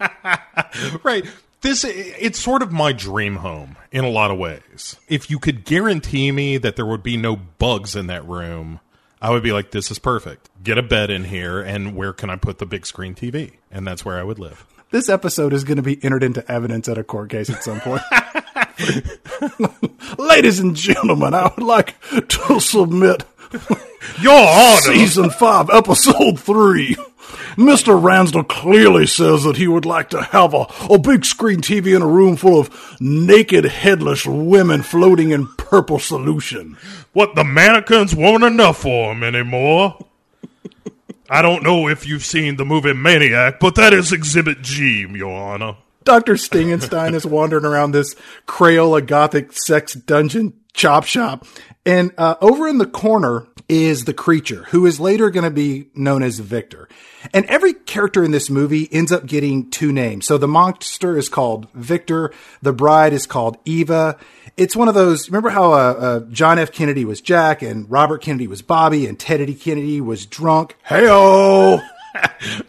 right. 1.03 1.27
This 1.61 1.85
it's 1.85 2.39
sort 2.39 2.63
of 2.63 2.73
my 2.73 2.93
dream 2.93 3.37
home 3.37 3.77
in 3.93 4.05
a 4.05 4.11
lot 4.11 4.31
of 4.31 4.39
ways. 4.39 4.97
If 5.09 5.29
you 5.29 5.39
could 5.39 5.67
guarantee 5.67 6.33
me 6.33 6.57
that 6.57 6.77
there 6.77 6.87
would 6.87 7.03
be 7.03 7.19
no 7.19 7.37
bugs 7.37 7.95
in 7.95 8.07
that 8.07 8.27
room, 8.27 8.81
I 9.21 9.29
would 9.31 9.43
be 9.43 9.53
like, 9.53 9.73
this 9.73 9.91
is 9.91 9.99
perfect. 9.99 10.49
Get 10.63 10.79
a 10.79 10.83
bed 10.83 11.11
in 11.11 11.25
here, 11.25 11.61
and 11.61 11.95
where 11.95 12.15
can 12.15 12.31
I 12.31 12.37
put 12.37 12.59
the 12.59 12.67
big 12.67 12.87
screen 12.87 13.15
TV? 13.15 13.57
And 13.71 13.87
that's 13.87 14.07
where 14.07 14.19
I 14.19 14.23
would 14.23 14.39
live. 14.39 14.65
This 14.91 15.11
episode 15.11 15.53
is 15.53 15.65
going 15.65 15.77
to 15.77 15.83
be 15.83 16.03
entered 16.03 16.23
into 16.23 16.51
evidence 16.51 16.89
at 16.89 16.97
a 16.97 17.05
court 17.05 17.29
case 17.29 17.51
at 17.51 17.63
some 17.63 17.79
point. 17.81 18.01
Ladies 20.19 20.61
and 20.61 20.75
gentlemen, 20.75 21.35
I 21.35 21.53
would 21.55 21.67
like 21.67 21.95
to 22.29 22.59
submit 22.59 23.25
Your 24.19 24.33
Honor! 24.33 24.81
season 24.81 25.29
five, 25.29 25.69
episode 25.69 26.41
three. 26.41 26.97
Mr. 27.57 28.01
Ransdell 28.01 28.49
clearly 28.49 29.07
says 29.07 29.43
that 29.45 29.57
he 29.59 29.69
would 29.69 29.85
like 29.85 30.09
to 30.11 30.23
have 30.23 30.55
a, 30.55 30.67
a 30.89 30.99
big 30.99 31.27
screen 31.27 31.61
TV 31.61 31.95
in 31.95 32.01
a 32.01 32.07
room 32.07 32.37
full 32.37 32.59
of 32.59 32.97
naked, 32.99 33.67
headless 33.67 34.25
women 34.25 34.81
floating 34.81 35.33
in 35.33 35.49
purple 35.59 35.99
solution. 35.99 36.79
What 37.13 37.35
the 37.35 37.45
mannequins 37.45 38.15
weren't 38.15 38.45
enough 38.45 38.79
for 38.79 39.13
him 39.13 39.23
anymore. 39.23 39.99
I 41.31 41.43
don't 41.43 41.63
know 41.63 41.89
if 41.89 42.07
you've 42.07 42.25
seen 42.25 42.57
the 42.57 42.65
movie 42.65 42.95
Maniac, 42.95 43.61
but 43.61 43.75
that 43.75 43.93
is 43.93 44.13
Exhibit 44.13 44.63
G, 44.63 45.07
Your 45.13 45.35
Honor. 45.35 45.77
Dr. 46.05 46.35
Stingenstein 46.35 47.13
is 47.15 47.27
wandering 47.27 47.67
around 47.67 47.93
this 47.93 48.15
Crayola 48.47 49.07
Gothic 49.07 49.53
sex 49.53 49.93
dungeon 49.93 50.55
chop 50.73 51.05
shop. 51.05 51.45
And 51.85 52.13
uh, 52.17 52.37
over 52.41 52.67
in 52.67 52.79
the 52.79 52.87
corner 52.87 53.47
is 53.69 54.07
the 54.07 54.15
creature, 54.15 54.65
who 54.71 54.87
is 54.87 54.99
later 54.99 55.29
going 55.29 55.45
to 55.45 55.51
be 55.51 55.91
known 55.95 56.23
as 56.23 56.39
Victor. 56.39 56.89
And 57.35 57.45
every 57.47 57.75
character 57.75 58.25
in 58.25 58.31
this 58.31 58.49
movie 58.49 58.89
ends 58.91 59.13
up 59.13 59.27
getting 59.27 59.71
two 59.71 59.93
names. 59.93 60.27
So 60.27 60.39
the 60.39 60.49
monster 60.49 61.19
is 61.19 61.29
called 61.29 61.69
Victor, 61.75 62.33
the 62.63 62.73
bride 62.73 63.13
is 63.13 63.27
called 63.27 63.59
Eva. 63.67 64.17
It's 64.59 64.75
one 64.75 64.89
of 64.89 64.95
those. 64.95 65.29
Remember 65.29 65.51
how 65.51 65.73
uh, 65.73 65.77
uh, 65.77 66.21
John 66.33 66.59
F. 66.59 66.73
Kennedy 66.73 67.05
was 67.05 67.21
Jack, 67.21 67.63
and 67.63 67.89
Robert 67.89 68.21
Kennedy 68.23 68.49
was 68.49 68.61
Bobby, 68.61 69.07
and 69.07 69.17
Ted 69.19 69.41
Eddie 69.41 69.55
Kennedy 69.55 70.01
was 70.01 70.27
drunk. 70.27 70.77
Heyo! 70.89 71.83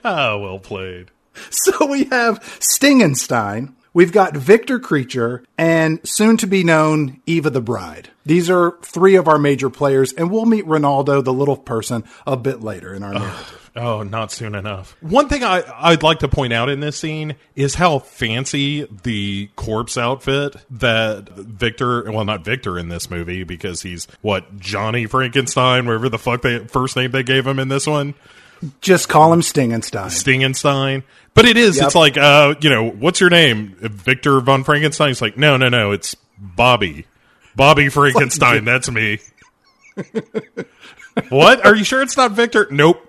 Ah, 0.06 0.38
well 0.38 0.60
played. 0.60 1.10
So 1.50 1.88
we 1.88 2.04
have 2.06 2.40
Stingenstein. 2.60 3.74
We've 3.94 4.12
got 4.12 4.38
Victor 4.38 4.80
Creature 4.80 5.44
and 5.58 6.00
soon 6.08 6.38
to 6.38 6.46
be 6.46 6.64
known 6.64 7.20
Eva 7.26 7.50
the 7.50 7.62
Bride. 7.62 8.10
These 8.26 8.48
are 8.50 8.78
three 8.84 9.16
of 9.16 9.28
our 9.28 9.40
major 9.40 9.72
players, 9.72 10.14
and 10.14 10.30
we'll 10.30 10.46
meet 10.46 10.68
Rinaldo, 10.68 11.22
the 11.22 11.34
little 11.34 11.58
person, 11.58 12.04
a 12.28 12.38
bit 12.38 12.62
later 12.62 12.94
in 12.94 13.02
our 13.02 13.14
narrative. 13.14 13.59
Oh, 13.76 14.04
not 14.04 14.32
soon 14.32 14.56
enough. 14.56 14.96
One 15.02 15.30
thing 15.30 15.44
I, 15.44 15.64
I'd 15.80 16.04
like 16.04 16.20
to 16.20 16.28
point 16.28 16.54
out 16.54 16.70
in 16.70 16.80
this 16.80 16.98
scene 16.98 17.36
is 17.56 17.76
how 17.76 18.00
fancy 18.00 18.88
the 19.04 19.50
corpse 19.56 19.98
outfit 19.98 20.56
that 20.72 21.30
Victor, 21.30 22.12
well, 22.12 22.26
not 22.26 22.44
Victor 22.44 22.78
in 22.80 22.90
this 22.90 23.10
movie 23.10 23.44
because 23.44 23.82
he's 23.82 24.08
what 24.22 24.60
Johnny 24.60 25.06
Frankenstein, 25.06 25.86
wherever 25.86 26.10
the 26.10 26.18
fuck 26.20 26.42
they 26.42 26.60
first 26.60 26.96
name 26.96 27.12
they 27.12 27.24
gave 27.24 27.46
him 27.46 27.60
in 27.60 27.68
this 27.68 27.86
one, 27.88 28.16
Just 28.82 29.08
call 29.08 29.32
him 29.32 29.42
Stingenstein. 29.42 30.08
Stingenstein. 30.08 31.04
But 31.34 31.46
it 31.46 31.56
is. 31.58 31.78
Yep. 31.78 31.86
It's 31.86 31.96
like, 31.96 32.18
uh, 32.18 32.56
you 32.60 32.70
know, 32.70 32.90
what's 32.90 33.22
your 33.22 33.30
name? 33.30 33.76
Victor 33.80 34.42
von 34.42 34.64
Frankenstein. 34.64 35.10
He's 35.10 35.22
like, 35.22 35.38
no, 35.38 35.56
no, 35.58 35.70
no. 35.70 35.92
It's 35.92 36.16
Bobby. 36.38 37.06
Bobby 37.56 37.90
Frankenstein. 37.90 38.66
That's 38.66 38.90
me. 38.92 39.20
what? 41.30 41.66
Are 41.66 41.76
you 41.76 41.84
sure 41.84 42.02
it's 42.02 42.18
not 42.18 42.32
Victor? 42.32 42.68
Nope. 42.72 43.06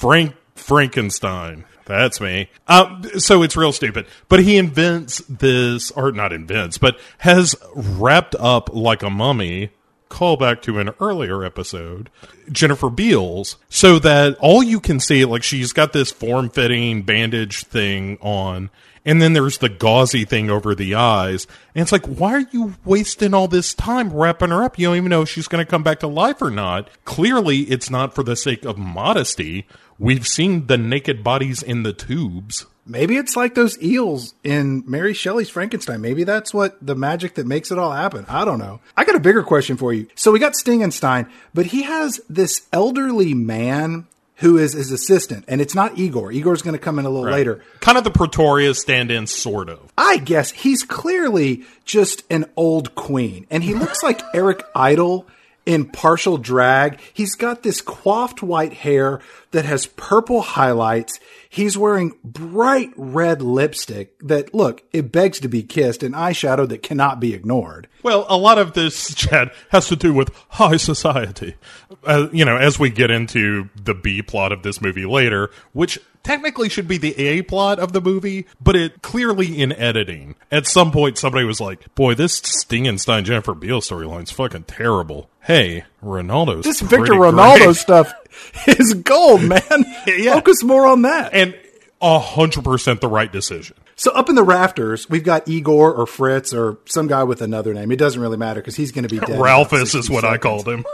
Frank 0.00 0.34
Frankenstein. 0.54 1.66
That's 1.84 2.22
me. 2.22 2.48
Um, 2.68 3.04
so 3.18 3.42
it's 3.42 3.54
real 3.54 3.70
stupid. 3.70 4.06
But 4.30 4.40
he 4.40 4.56
invents 4.56 5.18
this, 5.28 5.90
or 5.90 6.10
not 6.10 6.32
invents, 6.32 6.78
but 6.78 6.98
has 7.18 7.54
wrapped 7.74 8.34
up 8.36 8.72
like 8.72 9.02
a 9.02 9.10
mummy. 9.10 9.72
Call 10.08 10.38
back 10.38 10.62
to 10.62 10.78
an 10.78 10.90
earlier 11.00 11.44
episode, 11.44 12.08
Jennifer 12.50 12.88
Beals, 12.88 13.58
so 13.68 13.98
that 13.98 14.38
all 14.40 14.62
you 14.62 14.80
can 14.80 15.00
see, 15.00 15.26
like 15.26 15.42
she's 15.42 15.74
got 15.74 15.92
this 15.92 16.10
form 16.10 16.48
fitting 16.48 17.02
bandage 17.02 17.64
thing 17.64 18.16
on, 18.22 18.70
and 19.04 19.22
then 19.22 19.32
there's 19.32 19.58
the 19.58 19.68
gauzy 19.68 20.24
thing 20.24 20.50
over 20.50 20.74
the 20.74 20.94
eyes. 20.94 21.46
And 21.74 21.82
it's 21.82 21.92
like, 21.92 22.06
why 22.06 22.34
are 22.34 22.46
you 22.50 22.74
wasting 22.84 23.34
all 23.34 23.48
this 23.48 23.72
time 23.72 24.12
wrapping 24.12 24.50
her 24.50 24.62
up? 24.62 24.78
You 24.78 24.88
don't 24.88 24.96
even 24.96 25.10
know 25.10 25.22
if 25.22 25.28
she's 25.28 25.48
going 25.48 25.64
to 25.64 25.70
come 25.70 25.82
back 25.82 26.00
to 26.00 26.06
life 26.06 26.42
or 26.42 26.50
not. 26.50 26.90
Clearly, 27.04 27.60
it's 27.60 27.88
not 27.88 28.14
for 28.14 28.22
the 28.22 28.36
sake 28.36 28.64
of 28.64 28.76
modesty. 28.78 29.66
We've 30.00 30.26
seen 30.26 30.66
the 30.66 30.78
naked 30.78 31.22
bodies 31.22 31.62
in 31.62 31.82
the 31.82 31.92
tubes. 31.92 32.64
Maybe 32.86 33.18
it's 33.18 33.36
like 33.36 33.54
those 33.54 33.80
eels 33.82 34.32
in 34.42 34.82
Mary 34.86 35.12
Shelley's 35.12 35.50
Frankenstein. 35.50 36.00
Maybe 36.00 36.24
that's 36.24 36.54
what 36.54 36.78
the 36.84 36.94
magic 36.94 37.34
that 37.34 37.46
makes 37.46 37.70
it 37.70 37.78
all 37.78 37.92
happen. 37.92 38.24
I 38.26 38.46
don't 38.46 38.58
know. 38.58 38.80
I 38.96 39.04
got 39.04 39.14
a 39.14 39.20
bigger 39.20 39.42
question 39.42 39.76
for 39.76 39.92
you. 39.92 40.06
So 40.14 40.32
we 40.32 40.38
got 40.38 40.54
Stingenstein, 40.54 41.30
but 41.52 41.66
he 41.66 41.82
has 41.82 42.18
this 42.30 42.66
elderly 42.72 43.34
man 43.34 44.06
who 44.36 44.56
is 44.56 44.72
his 44.72 44.90
assistant, 44.90 45.44
and 45.48 45.60
it's 45.60 45.74
not 45.74 45.98
Igor. 45.98 46.32
Igor's 46.32 46.62
going 46.62 46.72
to 46.72 46.82
come 46.82 46.98
in 46.98 47.04
a 47.04 47.10
little 47.10 47.30
later. 47.30 47.62
Kind 47.80 47.98
of 47.98 48.04
the 48.04 48.10
Pretorius 48.10 48.80
stand 48.80 49.10
in, 49.10 49.26
sort 49.26 49.68
of. 49.68 49.92
I 49.98 50.16
guess 50.16 50.50
he's 50.50 50.82
clearly 50.82 51.64
just 51.84 52.22
an 52.30 52.46
old 52.56 52.94
queen, 52.94 53.46
and 53.50 53.62
he 53.62 53.74
looks 53.74 54.02
like 54.02 54.22
Eric 54.32 54.62
Idle 54.74 55.26
in 55.66 55.84
partial 55.84 56.38
drag. 56.38 56.98
He's 57.12 57.34
got 57.34 57.62
this 57.62 57.80
coiffed 57.80 58.42
white 58.42 58.72
hair 58.72 59.20
that 59.52 59.64
has 59.64 59.86
purple 59.86 60.42
highlights. 60.42 61.18
He's 61.48 61.76
wearing 61.76 62.12
bright 62.22 62.92
red 62.96 63.42
lipstick 63.42 64.18
that, 64.20 64.54
look, 64.54 64.82
it 64.92 65.10
begs 65.10 65.40
to 65.40 65.48
be 65.48 65.62
kissed, 65.62 66.02
and 66.02 66.14
eyeshadow 66.14 66.68
that 66.68 66.82
cannot 66.82 67.18
be 67.18 67.34
ignored. 67.34 67.88
Well, 68.02 68.24
a 68.28 68.36
lot 68.36 68.58
of 68.58 68.74
this, 68.74 69.14
Chad, 69.14 69.50
has 69.70 69.88
to 69.88 69.96
do 69.96 70.14
with 70.14 70.30
high 70.50 70.76
society. 70.76 71.56
Uh, 72.04 72.28
you 72.32 72.44
know, 72.44 72.56
as 72.56 72.78
we 72.78 72.90
get 72.90 73.10
into 73.10 73.68
the 73.82 73.94
B 73.94 74.22
plot 74.22 74.52
of 74.52 74.62
this 74.62 74.80
movie 74.80 75.04
later, 75.04 75.50
which 75.72 75.98
technically 76.22 76.68
should 76.68 76.86
be 76.86 76.98
the 76.98 77.18
A 77.18 77.42
plot 77.42 77.78
of 77.78 77.92
the 77.92 78.00
movie, 78.00 78.46
but 78.60 78.76
it 78.76 79.02
clearly 79.02 79.60
in 79.60 79.72
editing. 79.72 80.36
At 80.50 80.66
some 80.66 80.92
point, 80.92 81.18
somebody 81.18 81.44
was 81.44 81.60
like, 81.60 81.92
boy, 81.94 82.14
this 82.14 82.40
Stingenstein 82.40 83.24
Jennifer 83.24 83.54
Beal 83.54 83.80
storyline's 83.80 84.30
fucking 84.30 84.64
terrible. 84.64 85.28
Hey, 85.40 85.84
Rinaldo's 86.02 86.64
This 86.64 86.80
Victor 86.80 87.14
Rinaldo 87.14 87.66
great." 87.66 87.76
stuff 87.76 88.12
is 88.66 88.94
gold, 88.94 89.42
man. 89.42 89.60
Yeah. 90.06 90.34
Focus 90.34 90.62
more 90.62 90.86
on 90.86 91.02
that. 91.02 91.32
And 91.34 91.54
a 92.00 92.18
hundred 92.18 92.64
percent 92.64 93.00
the 93.00 93.08
right 93.08 93.30
decision. 93.30 93.76
So 93.96 94.10
up 94.12 94.28
in 94.30 94.34
the 94.34 94.42
rafters, 94.42 95.10
we've 95.10 95.24
got 95.24 95.46
Igor 95.46 95.92
or 95.92 96.06
Fritz 96.06 96.54
or 96.54 96.78
some 96.86 97.06
guy 97.06 97.22
with 97.24 97.42
another 97.42 97.74
name. 97.74 97.92
It 97.92 97.98
doesn't 97.98 98.20
really 98.20 98.38
matter 98.38 98.60
because 98.60 98.76
he's 98.76 98.92
going 98.92 99.06
to 99.06 99.14
be 99.14 99.18
dead. 99.18 99.38
Ralphus 99.38 99.94
is 99.94 100.08
what 100.08 100.24
I 100.24 100.38
called 100.38 100.66
him. 100.66 100.84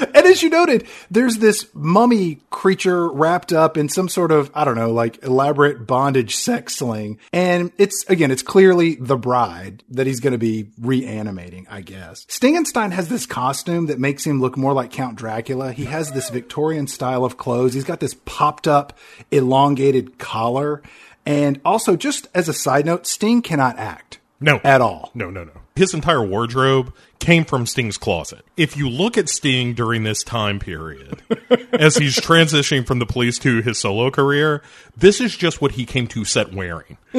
And 0.00 0.26
as 0.26 0.42
you 0.42 0.50
noted, 0.50 0.86
there's 1.10 1.38
this 1.38 1.66
mummy 1.74 2.40
creature 2.50 3.08
wrapped 3.10 3.52
up 3.52 3.76
in 3.76 3.88
some 3.88 4.08
sort 4.08 4.32
of, 4.32 4.50
I 4.54 4.64
don't 4.64 4.76
know, 4.76 4.90
like 4.90 5.22
elaborate 5.22 5.86
bondage 5.86 6.36
sex 6.36 6.76
sling. 6.76 7.18
And 7.32 7.72
it's, 7.78 8.04
again, 8.08 8.30
it's 8.30 8.42
clearly 8.42 8.96
the 8.96 9.16
bride 9.16 9.82
that 9.90 10.06
he's 10.06 10.20
going 10.20 10.32
to 10.32 10.38
be 10.38 10.68
reanimating, 10.80 11.66
I 11.70 11.80
guess. 11.80 12.24
Stingenstein 12.26 12.92
has 12.92 13.08
this 13.08 13.26
costume 13.26 13.86
that 13.86 13.98
makes 13.98 14.24
him 14.24 14.40
look 14.40 14.56
more 14.56 14.72
like 14.72 14.90
Count 14.90 15.16
Dracula. 15.16 15.72
He 15.72 15.84
has 15.86 16.12
this 16.12 16.30
Victorian 16.30 16.86
style 16.86 17.24
of 17.24 17.36
clothes. 17.36 17.74
He's 17.74 17.84
got 17.84 18.00
this 18.00 18.14
popped 18.24 18.68
up, 18.68 18.96
elongated 19.30 20.18
collar. 20.18 20.82
And 21.26 21.60
also, 21.64 21.96
just 21.96 22.26
as 22.34 22.48
a 22.48 22.54
side 22.54 22.86
note, 22.86 23.06
Sting 23.06 23.42
cannot 23.42 23.78
act. 23.78 24.18
No. 24.40 24.60
At 24.64 24.80
all. 24.80 25.10
No, 25.14 25.30
no, 25.30 25.44
no. 25.44 25.52
His 25.78 25.94
entire 25.94 26.24
wardrobe 26.24 26.92
came 27.20 27.44
from 27.44 27.64
Sting's 27.64 27.96
closet. 27.96 28.44
If 28.56 28.76
you 28.76 28.88
look 28.88 29.16
at 29.16 29.28
Sting 29.28 29.74
during 29.74 30.02
this 30.02 30.24
time 30.24 30.58
period, 30.58 31.22
as 31.72 31.96
he's 31.96 32.16
transitioning 32.16 32.84
from 32.84 32.98
the 32.98 33.06
police 33.06 33.38
to 33.38 33.62
his 33.62 33.78
solo 33.78 34.10
career, 34.10 34.60
this 34.96 35.20
is 35.20 35.36
just 35.36 35.62
what 35.62 35.72
he 35.72 35.86
came 35.86 36.08
to 36.08 36.24
set 36.24 36.52
wearing. 36.52 36.98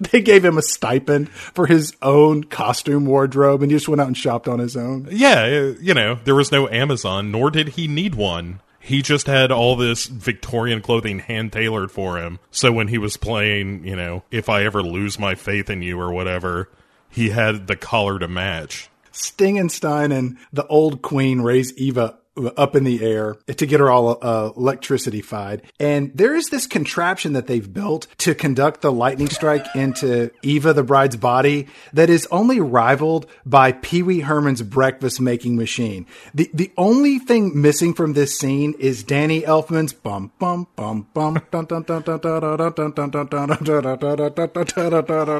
They 0.00 0.22
gave 0.22 0.42
him 0.42 0.56
a 0.56 0.62
stipend 0.62 1.28
for 1.28 1.66
his 1.66 1.94
own 2.00 2.44
costume 2.44 3.04
wardrobe 3.04 3.62
and 3.62 3.70
he 3.70 3.76
just 3.76 3.86
went 3.86 4.00
out 4.00 4.06
and 4.06 4.16
shopped 4.16 4.48
on 4.48 4.58
his 4.58 4.78
own. 4.78 5.06
Yeah, 5.10 5.42
uh, 5.42 5.74
you 5.78 5.92
know, 5.92 6.18
there 6.24 6.34
was 6.34 6.50
no 6.50 6.66
Amazon, 6.70 7.30
nor 7.30 7.50
did 7.50 7.68
he 7.68 7.86
need 7.86 8.14
one. 8.14 8.60
He 8.80 9.02
just 9.02 9.26
had 9.26 9.52
all 9.52 9.76
this 9.76 10.06
Victorian 10.06 10.80
clothing 10.80 11.18
hand 11.18 11.52
tailored 11.52 11.90
for 11.90 12.16
him. 12.16 12.38
So 12.50 12.72
when 12.72 12.88
he 12.88 12.96
was 12.96 13.18
playing, 13.18 13.86
you 13.86 13.94
know, 13.94 14.22
If 14.30 14.48
I 14.48 14.64
Ever 14.64 14.82
Lose 14.82 15.18
My 15.18 15.34
Faith 15.34 15.68
in 15.68 15.82
You 15.82 16.00
or 16.00 16.10
whatever, 16.10 16.70
he 17.14 17.30
had 17.30 17.68
the 17.68 17.76
collar 17.76 18.18
to 18.18 18.26
match. 18.26 18.88
Stingenstein 19.12 20.12
and 20.12 20.36
the 20.52 20.66
old 20.66 21.00
queen 21.00 21.40
raise 21.40 21.72
Eva 21.78 22.18
up 22.56 22.74
in 22.74 22.84
the 22.84 23.04
air 23.04 23.36
to 23.46 23.66
get 23.66 23.80
her 23.80 23.90
all 23.90 24.18
uh, 24.20 24.50
electricityfied. 24.52 25.62
And 25.78 26.10
there 26.14 26.34
is 26.34 26.46
this 26.46 26.66
contraption 26.66 27.32
that 27.34 27.46
they've 27.46 27.72
built 27.72 28.06
to 28.18 28.34
conduct 28.34 28.80
the 28.80 28.92
lightning 28.92 29.28
strike 29.28 29.66
into 29.74 30.30
Eva, 30.42 30.72
the 30.72 30.82
bride's 30.82 31.16
body, 31.16 31.68
that 31.92 32.10
is 32.10 32.26
only 32.30 32.60
rivaled 32.60 33.26
by 33.46 33.72
Pee 33.72 34.02
Wee 34.02 34.20
Herman's 34.20 34.62
breakfast 34.62 35.20
making 35.20 35.56
machine. 35.56 36.06
The 36.34 36.50
the 36.52 36.72
only 36.76 37.18
thing 37.18 37.60
missing 37.60 37.94
from 37.94 38.14
this 38.14 38.38
scene 38.38 38.74
is 38.78 39.02
Danny 39.04 39.42
Elfman's 39.42 39.92
bum 39.92 40.32
bum 40.38 40.66
bum 40.76 41.06
bum. 41.14 41.40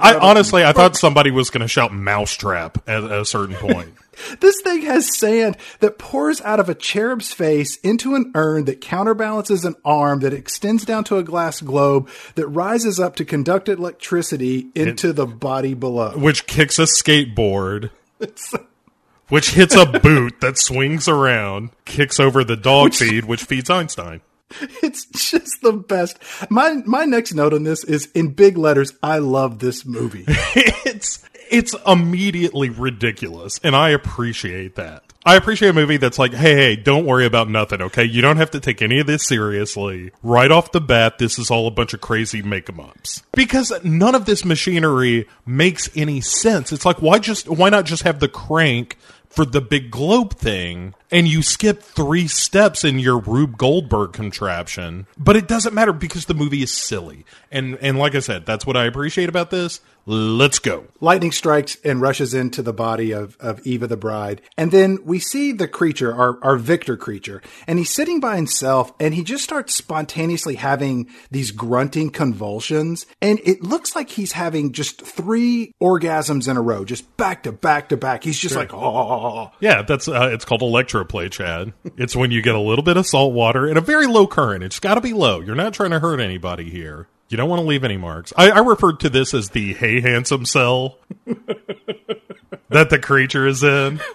I 0.03 0.19
honestly, 0.21 0.65
I 0.65 0.73
thought 0.73 0.97
somebody 0.97 1.31
was 1.31 1.51
going 1.51 1.63
to 1.63 1.69
shout 1.69 1.93
mousetrap 1.93 2.89
at 2.89 3.05
a 3.05 3.25
certain 3.25 3.57
point. 3.57 3.95
This 4.41 4.61
thing 4.63 4.83
has 4.83 5.17
sand 5.17 5.57
that 5.81 5.99
pours 5.99 6.41
out 6.43 6.61
of 6.61 6.69
a 6.69 6.75
cherub's 6.75 7.33
face 7.33 7.77
into 7.79 8.15
an 8.15 8.33
urn 8.35 8.65
that 8.67 8.81
counterbalances 8.81 9.65
an 9.65 9.75
arm 9.85 10.21
that 10.21 10.33
extends 10.33 10.85
down 10.85 11.05
to 11.05 11.17
a 11.19 11.23
glass 11.23 11.61
globe 11.61 12.09
that 12.35 12.47
rises 12.49 12.99
up 13.01 13.17
to 13.17 13.25
conduct 13.25 13.69
electricity 13.69 14.69
into 14.75 15.13
the 15.13 15.27
body 15.27 15.75
below. 15.75 16.13
which 16.17 16.47
kicks 16.47 16.79
a 16.79 16.83
skateboard, 16.83 17.91
which 19.29 19.51
hits 19.51 19.75
a 19.75 19.87
boot 19.87 20.41
that 20.41 20.59
swings 20.59 21.09
around, 21.09 21.71
kicks 21.85 22.21
over 22.21 22.45
the 22.45 22.57
dog 22.57 22.95
feed, 22.95 23.25
which 23.25 23.45
feeds 23.45 23.71
Einstein. 23.71 24.21
It's 24.83 25.07
just 25.07 25.63
the 25.63 25.73
best. 25.73 26.19
My 26.51 26.75
my 26.87 27.05
next 27.07 27.35
note 27.35 27.55
on 27.55 27.65
this 27.65 27.83
is 27.83 28.07
in 28.15 28.33
big 28.35 28.57
letters. 28.57 28.93
I 29.03 29.19
love 29.19 29.59
this 29.59 29.85
movie. 29.85 30.27
It's 30.87 31.25
it's 31.51 31.75
immediately 31.87 32.71
ridiculous, 32.71 33.61
and 33.63 33.75
I 33.75 33.91
appreciate 33.91 34.75
that. 34.77 35.03
I 35.27 35.37
appreciate 35.37 35.71
a 35.71 35.73
movie 35.73 35.97
that's 35.97 36.19
like, 36.19 36.35
hey, 36.35 36.55
hey, 36.55 36.77
don't 36.77 37.07
worry 37.07 37.25
about 37.25 37.49
nothing, 37.49 37.81
okay? 37.81 38.05
You 38.05 38.21
don't 38.21 38.37
have 38.37 38.51
to 38.51 38.61
take 38.61 38.83
any 38.83 39.01
of 39.01 39.07
this 39.07 39.27
seriously. 39.27 40.11
Right 40.23 40.51
off 40.51 40.73
the 40.73 40.83
bat, 40.83 41.17
this 41.17 41.39
is 41.39 41.51
all 41.51 41.67
a 41.67 41.71
bunch 41.71 41.95
of 41.95 42.03
crazy 42.03 42.43
make 42.43 42.69
'em 42.69 42.81
ups. 42.81 43.23
Because 43.33 43.73
none 43.83 44.15
of 44.15 44.27
this 44.27 44.45
machinery 44.45 45.27
makes 45.47 45.89
any 45.97 46.21
sense. 46.21 46.73
It's 46.73 46.85
like, 46.85 47.01
why 47.01 47.19
just 47.21 47.49
why 47.49 47.71
not 47.71 47.87
just 47.87 48.03
have 48.03 48.21
the 48.21 48.29
crank 48.29 48.99
for 49.35 49.45
the 49.45 49.61
big 49.61 49.91
globe 49.91 50.35
thing 50.35 50.95
and 51.11 51.27
you 51.27 51.43
skip 51.43 51.83
three 51.83 52.29
steps 52.29 52.85
in 52.85 53.01
your 53.01 53.19
Rube 53.19 53.59
Goldberg 53.59 54.13
contraption. 54.13 55.09
But 55.19 55.35
it 55.37 55.49
doesn't 55.49 55.75
matter 55.75 55.93
because 55.93 56.27
the 56.27 56.35
movie 56.35 56.63
is 56.63 56.73
silly. 56.73 57.25
And 57.51 57.77
and 57.81 57.99
like 57.99 58.15
I 58.15 58.21
said, 58.21 58.47
that's 58.47 58.65
what 58.65 58.77
I 58.77 58.85
appreciate 58.85 59.29
about 59.29 59.51
this. 59.51 59.81
Let's 60.07 60.59
go. 60.59 60.85
Lightning 61.01 61.33
strikes 61.33 61.79
and 61.83 62.01
rushes 62.01 62.35
into 62.35 62.63
the 62.63 62.73
body 62.73 63.13
of, 63.13 63.37
of 63.41 63.67
Eva 63.67 63.87
the 63.87 63.97
bride. 63.97 64.43
And 64.57 64.71
then 64.71 64.99
we 65.05 65.19
see 65.19 65.53
the 65.53 65.67
creature, 65.67 66.15
our, 66.15 66.39
our 66.45 66.57
Victor 66.57 66.97
creature, 66.97 67.41
and 67.67 67.79
he's 67.79 67.91
sitting 67.91 68.21
by 68.21 68.37
himself 68.37 68.93
and 69.01 69.15
he 69.15 69.25
just 69.25 69.45
starts 69.45 69.75
spontaneously 69.75 70.57
having 70.57 71.09
these 71.31 71.51
grunting 71.53 72.11
convulsions. 72.11 73.07
And 73.23 73.41
it 73.45 73.63
looks 73.63 73.97
like 73.97 74.11
he's 74.11 74.33
having 74.33 74.73
just 74.73 75.01
three 75.01 75.73
orgasms 75.83 76.49
in 76.49 76.57
a 76.57 76.63
row, 76.63 76.85
just 76.85 77.17
back 77.17 77.45
to 77.45 77.53
back 77.53 77.89
to 77.89 77.97
back. 77.97 78.25
He's 78.25 78.39
just 78.39 78.57
like, 78.57 78.75
oh. 78.75 79.51
Yeah, 79.61 79.83
that's 79.83 80.07
uh, 80.09 80.31
it's 80.33 80.45
called 80.45 80.61
electroplay, 80.61 81.31
Chad. 81.31 81.73
It's 81.97 82.15
when 82.15 82.31
you 82.31 82.43
get 82.43 82.55
a 82.55 82.61
little 82.61 82.85
bit 82.85 82.97
of 82.97 83.07
salt 83.07 83.33
water 83.33 83.67
and 83.67 83.79
a 83.79 83.81
very 83.81 84.07
low 84.07 84.27
current. 84.27 84.63
It's 84.65 84.81
got 84.81 84.97
to 84.97 85.01
be 85.01 85.13
low. 85.13 85.41
You're 85.41 85.55
not 85.55 85.73
trying 85.73 85.91
to 85.91 86.01
hurt 86.01 86.21
anybody 86.21 86.69
here. 86.71 87.09
You 87.29 87.37
don't 87.37 87.49
want 87.49 87.61
to 87.61 87.67
leave 87.67 87.85
any 87.85 87.97
marks. 87.97 88.33
I, 88.37 88.51
I 88.51 88.59
referred 88.61 89.01
to 89.01 89.11
this 89.11 89.35
as 89.35 89.51
the 89.51 89.75
"Hey 89.75 90.01
handsome" 90.01 90.45
cell 90.45 90.99
that 92.69 92.91
the 92.91 92.99
creature 92.99 93.47
is 93.47 93.63
in. 93.63 94.01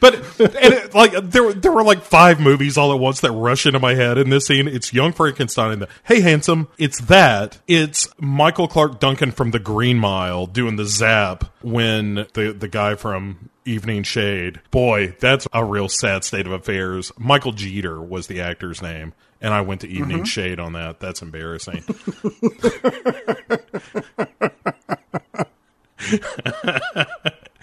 but 0.00 0.14
and 0.40 0.74
it, 0.74 0.94
like 0.94 1.12
there 1.30 1.52
there 1.52 1.72
were 1.72 1.84
like 1.84 2.02
five 2.02 2.40
movies 2.40 2.76
all 2.76 2.92
at 2.92 3.00
once 3.00 3.20
that 3.20 3.32
rush 3.32 3.66
into 3.66 3.78
my 3.78 3.94
head 3.94 4.18
in 4.18 4.30
this 4.30 4.46
scene. 4.46 4.68
It's 4.68 4.92
Young 4.92 5.12
Frankenstein 5.12 5.72
and 5.72 5.82
the 5.82 5.88
Hey 6.04 6.20
Handsome. 6.20 6.68
It's 6.78 7.00
that. 7.02 7.58
It's 7.66 8.08
Michael 8.18 8.68
Clarke 8.68 9.00
Duncan 9.00 9.30
from 9.30 9.50
The 9.50 9.58
Green 9.58 9.98
Mile 9.98 10.46
doing 10.46 10.76
the 10.76 10.86
zap 10.86 11.44
when 11.62 12.26
the 12.34 12.54
the 12.56 12.68
guy 12.68 12.94
from 12.94 13.50
Evening 13.64 14.02
Shade. 14.04 14.60
Boy, 14.70 15.16
that's 15.20 15.48
a 15.52 15.64
real 15.64 15.88
sad 15.88 16.24
state 16.24 16.46
of 16.46 16.52
affairs. 16.52 17.12
Michael 17.18 17.52
Jeter 17.52 18.00
was 18.00 18.26
the 18.26 18.40
actor's 18.40 18.80
name. 18.80 19.12
And 19.40 19.52
I 19.52 19.60
went 19.60 19.82
to 19.82 19.88
Evening 19.88 20.18
mm-hmm. 20.18 20.24
Shade 20.24 20.58
on 20.58 20.72
that. 20.72 21.00
That's 21.00 21.22
embarrassing. 21.22 21.84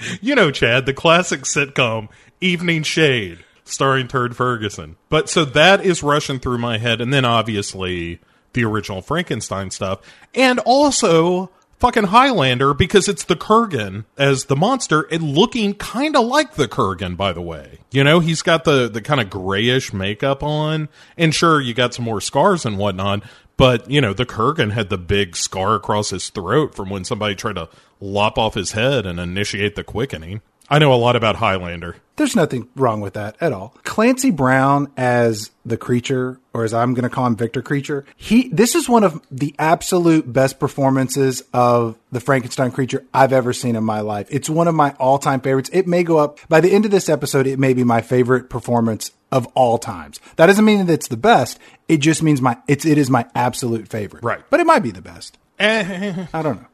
you 0.21 0.36
know, 0.36 0.51
Chad, 0.51 0.86
the 0.86 0.93
classic 0.93 1.41
sitcom 1.41 2.09
Evening 2.41 2.84
Shade, 2.84 3.43
starring 3.63 4.07
Turd 4.07 4.36
Ferguson. 4.36 4.97
But 5.09 5.30
so 5.30 5.45
that 5.45 5.86
is 5.86 6.03
rushing 6.03 6.39
through 6.39 6.57
my 6.59 6.78
head, 6.78 7.01
and 7.01 7.13
then 7.13 7.26
obviously 7.26 8.19
the 8.53 8.65
original 8.65 9.01
Frankenstein 9.01 9.71
stuff, 9.71 9.99
and 10.36 10.59
also 10.59 11.49
fucking 11.84 12.06
Highlander 12.06 12.74
because 12.74 13.10
it's 13.10 13.26
the 13.26 13.36
Kurgan 13.36 14.06
as 14.18 14.46
the 14.46 14.56
monster 14.56 15.02
and 15.12 15.22
looking 15.22 15.74
kind 15.74 16.16
of 16.16 16.24
like 16.26 16.54
the 16.54 16.70
Kurgan, 16.70 17.18
by 17.18 17.34
the 17.34 17.42
way. 17.42 17.80
You 17.92 18.06
know, 18.06 18.22
he's 18.22 18.42
got 18.42 18.64
the 18.64 18.88
the 18.88 19.02
kind 19.02 19.20
of 19.20 19.30
grayish 19.30 19.92
makeup 19.92 20.42
on, 20.44 20.88
and 21.18 21.36
sure, 21.36 21.60
you 21.60 21.74
got 21.74 21.94
some 21.94 22.06
more 22.06 22.22
scars 22.22 22.66
and 22.66 22.78
whatnot. 22.78 23.24
But 23.58 23.92
you 23.92 24.00
know, 24.00 24.14
the 24.14 24.26
Kurgan 24.26 24.72
had 24.72 24.90
the 24.90 24.98
big 24.98 25.36
scar 25.36 25.76
across 25.76 26.12
his 26.12 26.30
throat 26.30 26.74
from 26.74 26.90
when 26.90 27.04
somebody 27.04 27.36
tried 27.36 27.58
to 27.58 27.68
lop 28.00 28.38
off 28.38 28.54
his 28.54 28.72
head 28.72 29.06
and 29.06 29.20
initiate 29.20 29.76
the 29.76 29.84
quickening. 29.84 30.42
I 30.74 30.80
know 30.80 30.91
a 30.91 30.95
lot 30.95 31.15
about 31.15 31.36
Highlander. 31.36 31.97
There's 32.15 32.36
nothing 32.36 32.67
wrong 32.76 32.99
with 32.99 33.13
that 33.13 33.36
at 33.39 33.53
all. 33.53 33.76
Clancy 33.84 34.32
Brown 34.32 34.91
as 34.97 35.51
the 35.63 35.78
creature, 35.78 36.39
or 36.51 36.63
as 36.63 36.74
I'm 36.74 36.95
going 36.95 37.03
to 37.03 37.11
call 37.11 37.28
him 37.28 37.36
Victor 37.36 37.61
Creature, 37.61 38.05
he 38.15 38.49
this 38.49 38.74
is 38.74 38.89
one 38.89 39.03
of 39.03 39.21
the 39.30 39.53
absolute 39.59 40.34
best 40.34 40.59
performances 40.59 41.43
of 41.53 41.95
the 42.11 42.19
Frankenstein 42.19 42.71
creature 42.71 43.05
I've 43.13 43.34
ever 43.34 43.53
seen 43.53 43.76
in 43.76 43.84
my 43.84 43.99
life. 43.99 44.26
It's 44.32 44.49
one 44.49 44.67
of 44.67 44.74
my 44.74 44.95
all-time 44.99 45.41
favorites. 45.41 45.69
It 45.71 45.86
may 45.86 46.01
go 46.01 46.17
up 46.17 46.39
by 46.49 46.59
the 46.59 46.71
end 46.71 46.86
of 46.86 46.91
this 46.91 47.07
episode. 47.07 47.45
It 47.45 47.59
may 47.59 47.76
be 47.76 47.84
my 47.84 48.01
favorite 48.01 48.49
performance 48.49 49.11
of 49.32 49.45
all 49.53 49.78
times. 49.78 50.19
That 50.38 50.47
doesn't 50.47 50.65
mean 50.65 50.88
that 50.88 50.91
it's 50.91 51.07
the 51.07 51.17
best. 51.17 51.59
It 51.88 51.97
just 51.97 52.24
means 52.24 52.41
my 52.41 52.57
it's 52.67 52.84
it 52.84 52.97
is 52.97 53.11
my 53.11 53.28
absolute 53.36 53.89
favorite. 53.89 54.24
Right. 54.24 54.41
But 54.49 54.59
it 54.59 54.65
might 54.65 54.82
be 54.82 54.89
the 54.89 55.03
best. 55.03 55.38
Eh, 55.59 56.26
I 56.34 56.41
don't 56.41 56.63
know. 56.63 56.67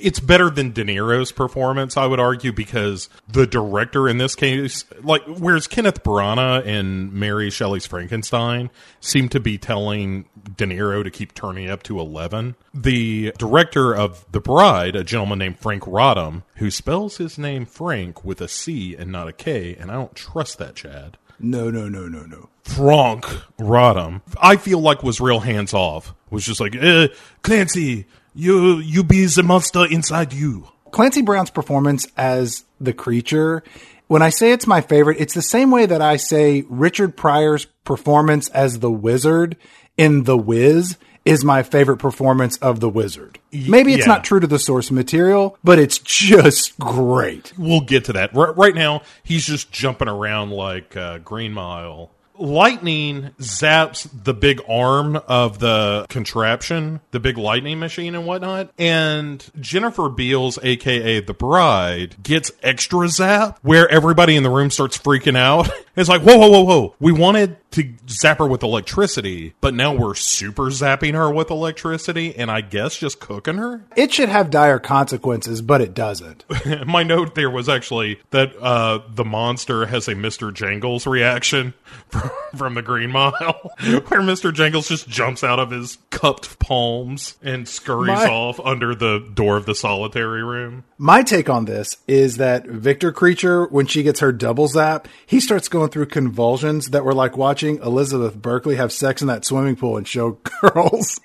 It's 0.00 0.20
better 0.20 0.50
than 0.50 0.72
De 0.72 0.84
Niro's 0.84 1.32
performance, 1.32 1.96
I 1.96 2.06
would 2.06 2.20
argue, 2.20 2.52
because 2.52 3.08
the 3.28 3.46
director 3.46 4.08
in 4.08 4.18
this 4.18 4.34
case, 4.34 4.84
like, 5.02 5.22
whereas 5.26 5.66
Kenneth 5.66 6.02
Branagh 6.02 6.66
and 6.66 7.12
Mary 7.12 7.50
Shelley's 7.50 7.86
Frankenstein 7.86 8.70
seem 9.00 9.28
to 9.30 9.40
be 9.40 9.58
telling 9.58 10.26
De 10.56 10.66
Niro 10.66 11.02
to 11.04 11.10
keep 11.10 11.34
turning 11.34 11.70
up 11.70 11.82
to 11.84 11.98
11, 11.98 12.56
the 12.72 13.32
director 13.38 13.94
of 13.94 14.26
The 14.32 14.40
Bride, 14.40 14.96
a 14.96 15.04
gentleman 15.04 15.38
named 15.38 15.58
Franc 15.58 15.84
Roddam, 15.84 16.42
who 16.56 16.70
spells 16.70 17.16
his 17.18 17.38
name 17.38 17.66
Frank 17.66 18.24
with 18.24 18.40
a 18.40 18.48
C 18.48 18.94
and 18.94 19.10
not 19.12 19.28
a 19.28 19.32
K, 19.32 19.74
and 19.76 19.90
I 19.90 19.94
don't 19.94 20.14
trust 20.14 20.58
that, 20.58 20.74
Chad. 20.74 21.18
No, 21.38 21.70
no, 21.70 21.88
no, 21.88 22.06
no, 22.08 22.24
no. 22.24 22.48
Franc 22.62 23.24
Roddam, 23.58 24.22
I 24.40 24.56
feel 24.56 24.80
like 24.80 25.02
was 25.02 25.20
real 25.20 25.40
hands 25.40 25.74
off. 25.74 26.14
Was 26.30 26.44
just 26.44 26.60
like, 26.60 26.74
eh, 26.76 27.08
Clancy, 27.42 28.06
you 28.34 28.78
you 28.78 29.04
be 29.04 29.24
the 29.26 29.42
monster 29.42 29.86
inside 29.86 30.32
you. 30.32 30.68
Clancy 30.90 31.22
Brown's 31.22 31.50
performance 31.50 32.06
as 32.16 32.64
the 32.80 32.92
creature, 32.92 33.64
when 34.06 34.22
I 34.22 34.30
say 34.30 34.52
it's 34.52 34.66
my 34.66 34.80
favorite, 34.80 35.16
it's 35.20 35.34
the 35.34 35.42
same 35.42 35.70
way 35.70 35.86
that 35.86 36.02
I 36.02 36.16
say 36.16 36.64
Richard 36.68 37.16
Pryor's 37.16 37.64
performance 37.84 38.48
as 38.50 38.78
the 38.78 38.90
wizard 38.90 39.56
in 39.96 40.24
The 40.24 40.36
Wiz 40.36 40.96
is 41.24 41.44
my 41.44 41.62
favorite 41.62 41.96
performance 41.96 42.58
of 42.58 42.80
the 42.80 42.88
wizard. 42.88 43.38
Maybe 43.50 43.94
it's 43.94 44.06
yeah. 44.06 44.12
not 44.12 44.24
true 44.24 44.40
to 44.40 44.46
the 44.46 44.58
source 44.58 44.90
material, 44.90 45.58
but 45.64 45.78
it's 45.78 45.98
just 45.98 46.78
great. 46.78 47.52
We'll 47.56 47.80
get 47.80 48.04
to 48.06 48.12
that. 48.14 48.36
R- 48.36 48.52
right 48.52 48.74
now, 48.74 49.02
he's 49.22 49.46
just 49.46 49.72
jumping 49.72 50.08
around 50.08 50.50
like 50.50 50.96
uh, 50.96 51.18
Green 51.18 51.52
Mile. 51.52 52.10
Lightning 52.36 53.30
zaps 53.38 54.08
the 54.12 54.34
big 54.34 54.60
arm 54.68 55.16
of 55.16 55.58
the 55.60 56.06
contraption, 56.08 57.00
the 57.12 57.20
big 57.20 57.38
lightning 57.38 57.78
machine 57.78 58.14
and 58.14 58.26
whatnot. 58.26 58.70
And 58.78 59.44
Jennifer 59.60 60.08
Beals, 60.08 60.58
aka 60.62 61.20
the 61.20 61.34
bride, 61.34 62.22
gets 62.22 62.50
extra 62.62 63.08
zap 63.08 63.58
where 63.62 63.88
everybody 63.88 64.36
in 64.36 64.42
the 64.42 64.50
room 64.50 64.70
starts 64.70 64.98
freaking 64.98 65.36
out. 65.36 65.70
It's 65.96 66.08
like, 66.08 66.22
whoa, 66.22 66.36
whoa, 66.36 66.48
whoa, 66.48 66.62
whoa. 66.62 66.94
We 66.98 67.12
wanted 67.12 67.56
to 67.74 67.92
zap 68.08 68.38
her 68.38 68.46
with 68.46 68.62
electricity, 68.62 69.54
but 69.60 69.74
now 69.74 69.92
we're 69.94 70.14
super 70.14 70.64
zapping 70.64 71.14
her 71.14 71.30
with 71.30 71.50
electricity 71.50 72.34
and 72.36 72.50
I 72.50 72.60
guess 72.60 72.96
just 72.96 73.18
cooking 73.20 73.56
her? 73.56 73.84
It 73.96 74.12
should 74.12 74.28
have 74.28 74.50
dire 74.50 74.78
consequences, 74.78 75.60
but 75.60 75.80
it 75.80 75.92
doesn't. 75.92 76.44
My 76.86 77.02
note 77.02 77.34
there 77.34 77.50
was 77.50 77.68
actually 77.68 78.20
that 78.30 78.54
uh, 78.60 79.00
the 79.08 79.24
monster 79.24 79.86
has 79.86 80.06
a 80.06 80.14
Mr. 80.14 80.54
Jingles 80.54 81.06
reaction 81.06 81.74
from, 82.08 82.30
from 82.56 82.74
the 82.74 82.82
Green 82.82 83.10
Mile, 83.10 83.32
where 83.80 84.20
Mr. 84.20 84.54
Jingles 84.54 84.88
just 84.88 85.08
jumps 85.08 85.42
out 85.42 85.58
of 85.58 85.70
his 85.70 85.98
cupped 86.10 86.58
palms 86.60 87.34
and 87.42 87.68
scurries 87.68 88.08
My- 88.08 88.28
off 88.28 88.60
under 88.60 88.94
the 88.94 89.18
door 89.34 89.56
of 89.56 89.66
the 89.66 89.74
solitary 89.74 90.44
room. 90.44 90.84
My 90.96 91.22
take 91.22 91.50
on 91.50 91.64
this 91.64 91.96
is 92.06 92.36
that 92.36 92.66
Victor 92.66 93.10
Creature, 93.10 93.66
when 93.66 93.86
she 93.86 94.04
gets 94.04 94.20
her 94.20 94.30
double 94.30 94.68
zap, 94.68 95.08
he 95.26 95.40
starts 95.40 95.68
going 95.68 95.90
through 95.90 96.06
convulsions 96.06 96.90
that 96.90 97.04
were 97.04 97.12
like 97.14 97.36
watching 97.36 97.63
Elizabeth 97.64 98.36
Berkley 98.36 98.76
have 98.76 98.92
sex 98.92 99.22
in 99.22 99.28
that 99.28 99.44
swimming 99.44 99.76
pool 99.76 99.96
and 99.96 100.06
show 100.06 100.38
girls. 100.60 101.20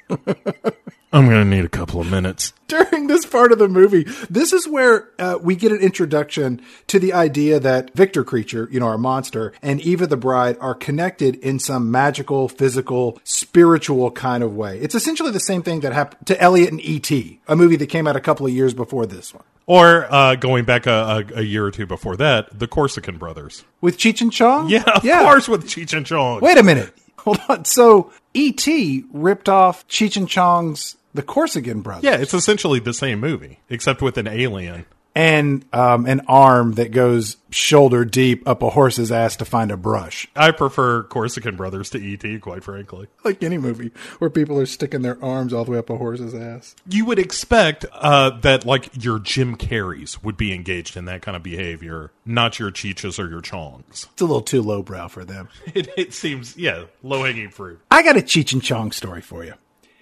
I'm 1.11 1.27
going 1.27 1.43
to 1.43 1.45
need 1.45 1.65
a 1.65 1.69
couple 1.69 1.99
of 1.99 2.09
minutes. 2.09 2.53
during 2.67 3.07
this 3.07 3.25
part 3.25 3.51
of 3.51 3.57
the 3.57 3.67
movie. 3.67 4.03
This 4.29 4.53
is 4.53 4.67
where 4.67 5.09
uh, 5.17 5.39
we 5.41 5.55
get 5.55 5.71
an 5.71 5.79
introduction 5.79 6.61
to 6.85 6.99
the 6.99 7.13
idea 7.13 7.59
that 7.59 7.95
Victor 7.95 8.23
Creature, 8.23 8.69
you 8.71 8.79
know, 8.79 8.85
our 8.85 8.97
monster, 8.97 9.51
and 9.63 9.81
Eva 9.81 10.05
the 10.05 10.17
Bride 10.17 10.55
are 10.61 10.75
connected 10.75 11.35
in 11.37 11.57
some 11.57 11.89
magical, 11.89 12.47
physical, 12.47 13.19
spiritual 13.23 14.11
kind 14.11 14.43
of 14.43 14.55
way. 14.55 14.77
It's 14.79 14.93
essentially 14.93 15.31
the 15.31 15.39
same 15.39 15.63
thing 15.63 15.79
that 15.79 15.93
happened 15.93 16.27
to 16.27 16.39
Elliot 16.39 16.69
and 16.71 16.81
E.T., 16.81 17.39
a 17.47 17.55
movie 17.55 17.75
that 17.77 17.87
came 17.87 18.05
out 18.05 18.15
a 18.15 18.21
couple 18.21 18.45
of 18.45 18.53
years 18.53 18.75
before 18.75 19.07
this 19.07 19.33
one. 19.33 19.43
Or 19.69 20.11
uh, 20.11 20.33
going 20.33 20.65
back 20.65 20.87
a, 20.87 21.23
a, 21.31 21.39
a 21.39 21.41
year 21.43 21.63
or 21.63 21.69
two 21.69 21.85
before 21.85 22.17
that, 22.17 22.57
the 22.57 22.67
Corsican 22.67 23.19
brothers. 23.19 23.63
With 23.81 23.99
Cheech 23.99 24.19
and 24.19 24.33
Chong? 24.33 24.67
Yeah, 24.67 24.81
of 24.83 25.03
course, 25.03 25.47
with 25.47 25.65
Cheech 25.67 25.95
and 25.95 26.07
Chong. 26.07 26.41
Wait 26.41 26.57
a 26.57 26.63
minute. 26.63 26.91
Hold 27.19 27.39
on. 27.47 27.65
So 27.65 28.11
E.T. 28.33 29.03
ripped 29.13 29.47
off 29.47 29.87
Cheech 29.87 30.17
and 30.17 30.27
Chong's 30.27 30.95
The 31.13 31.21
Corsican 31.21 31.81
Brothers. 31.81 32.03
Yeah, 32.03 32.15
it's 32.15 32.33
essentially 32.33 32.79
the 32.79 32.95
same 32.95 33.19
movie, 33.19 33.59
except 33.69 34.01
with 34.01 34.17
an 34.17 34.27
alien. 34.27 34.87
And 35.15 35.65
um, 35.73 36.05
an 36.05 36.21
arm 36.27 36.73
that 36.73 36.91
goes 36.91 37.37
shoulder 37.49 38.05
deep 38.05 38.47
up 38.47 38.61
a 38.61 38.69
horse's 38.69 39.11
ass 39.11 39.35
to 39.37 39.45
find 39.45 39.71
a 39.71 39.77
brush. 39.77 40.27
I 40.35 40.51
prefer 40.51 41.03
Corsican 41.03 41.55
Brothers 41.55 41.89
to 41.91 41.97
E.T., 41.97 42.39
quite 42.39 42.63
frankly. 42.63 43.07
like 43.25 43.43
any 43.43 43.57
movie 43.57 43.91
where 44.19 44.29
people 44.29 44.59
are 44.59 44.65
sticking 44.65 45.01
their 45.01 45.21
arms 45.23 45.51
all 45.51 45.65
the 45.65 45.71
way 45.71 45.77
up 45.79 45.89
a 45.89 45.97
horse's 45.97 46.35
ass. 46.35 46.75
You 46.87 47.05
would 47.05 47.19
expect 47.19 47.85
uh, 47.91 48.39
that, 48.41 48.65
like, 48.65 49.03
your 49.03 49.19
Jim 49.19 49.57
Carreys 49.57 50.23
would 50.23 50.37
be 50.37 50.53
engaged 50.53 50.95
in 50.95 51.05
that 51.05 51.21
kind 51.21 51.35
of 51.35 51.43
behavior, 51.43 52.11
not 52.25 52.59
your 52.59 52.71
Cheeches 52.71 53.19
or 53.19 53.27
your 53.27 53.41
Chongs. 53.41 54.07
It's 54.11 54.21
a 54.21 54.25
little 54.25 54.41
too 54.41 54.61
lowbrow 54.61 55.07
for 55.07 55.25
them. 55.25 55.49
It, 55.73 55.87
it 55.97 56.13
seems, 56.13 56.57
yeah, 56.57 56.85
low 57.03 57.23
hanging 57.23 57.51
fruit. 57.51 57.79
I 57.91 58.03
got 58.03 58.17
a 58.17 58.21
Cheech 58.21 58.53
and 58.53 58.61
Chong 58.61 58.91
story 58.91 59.21
for 59.21 59.43
you. 59.45 59.53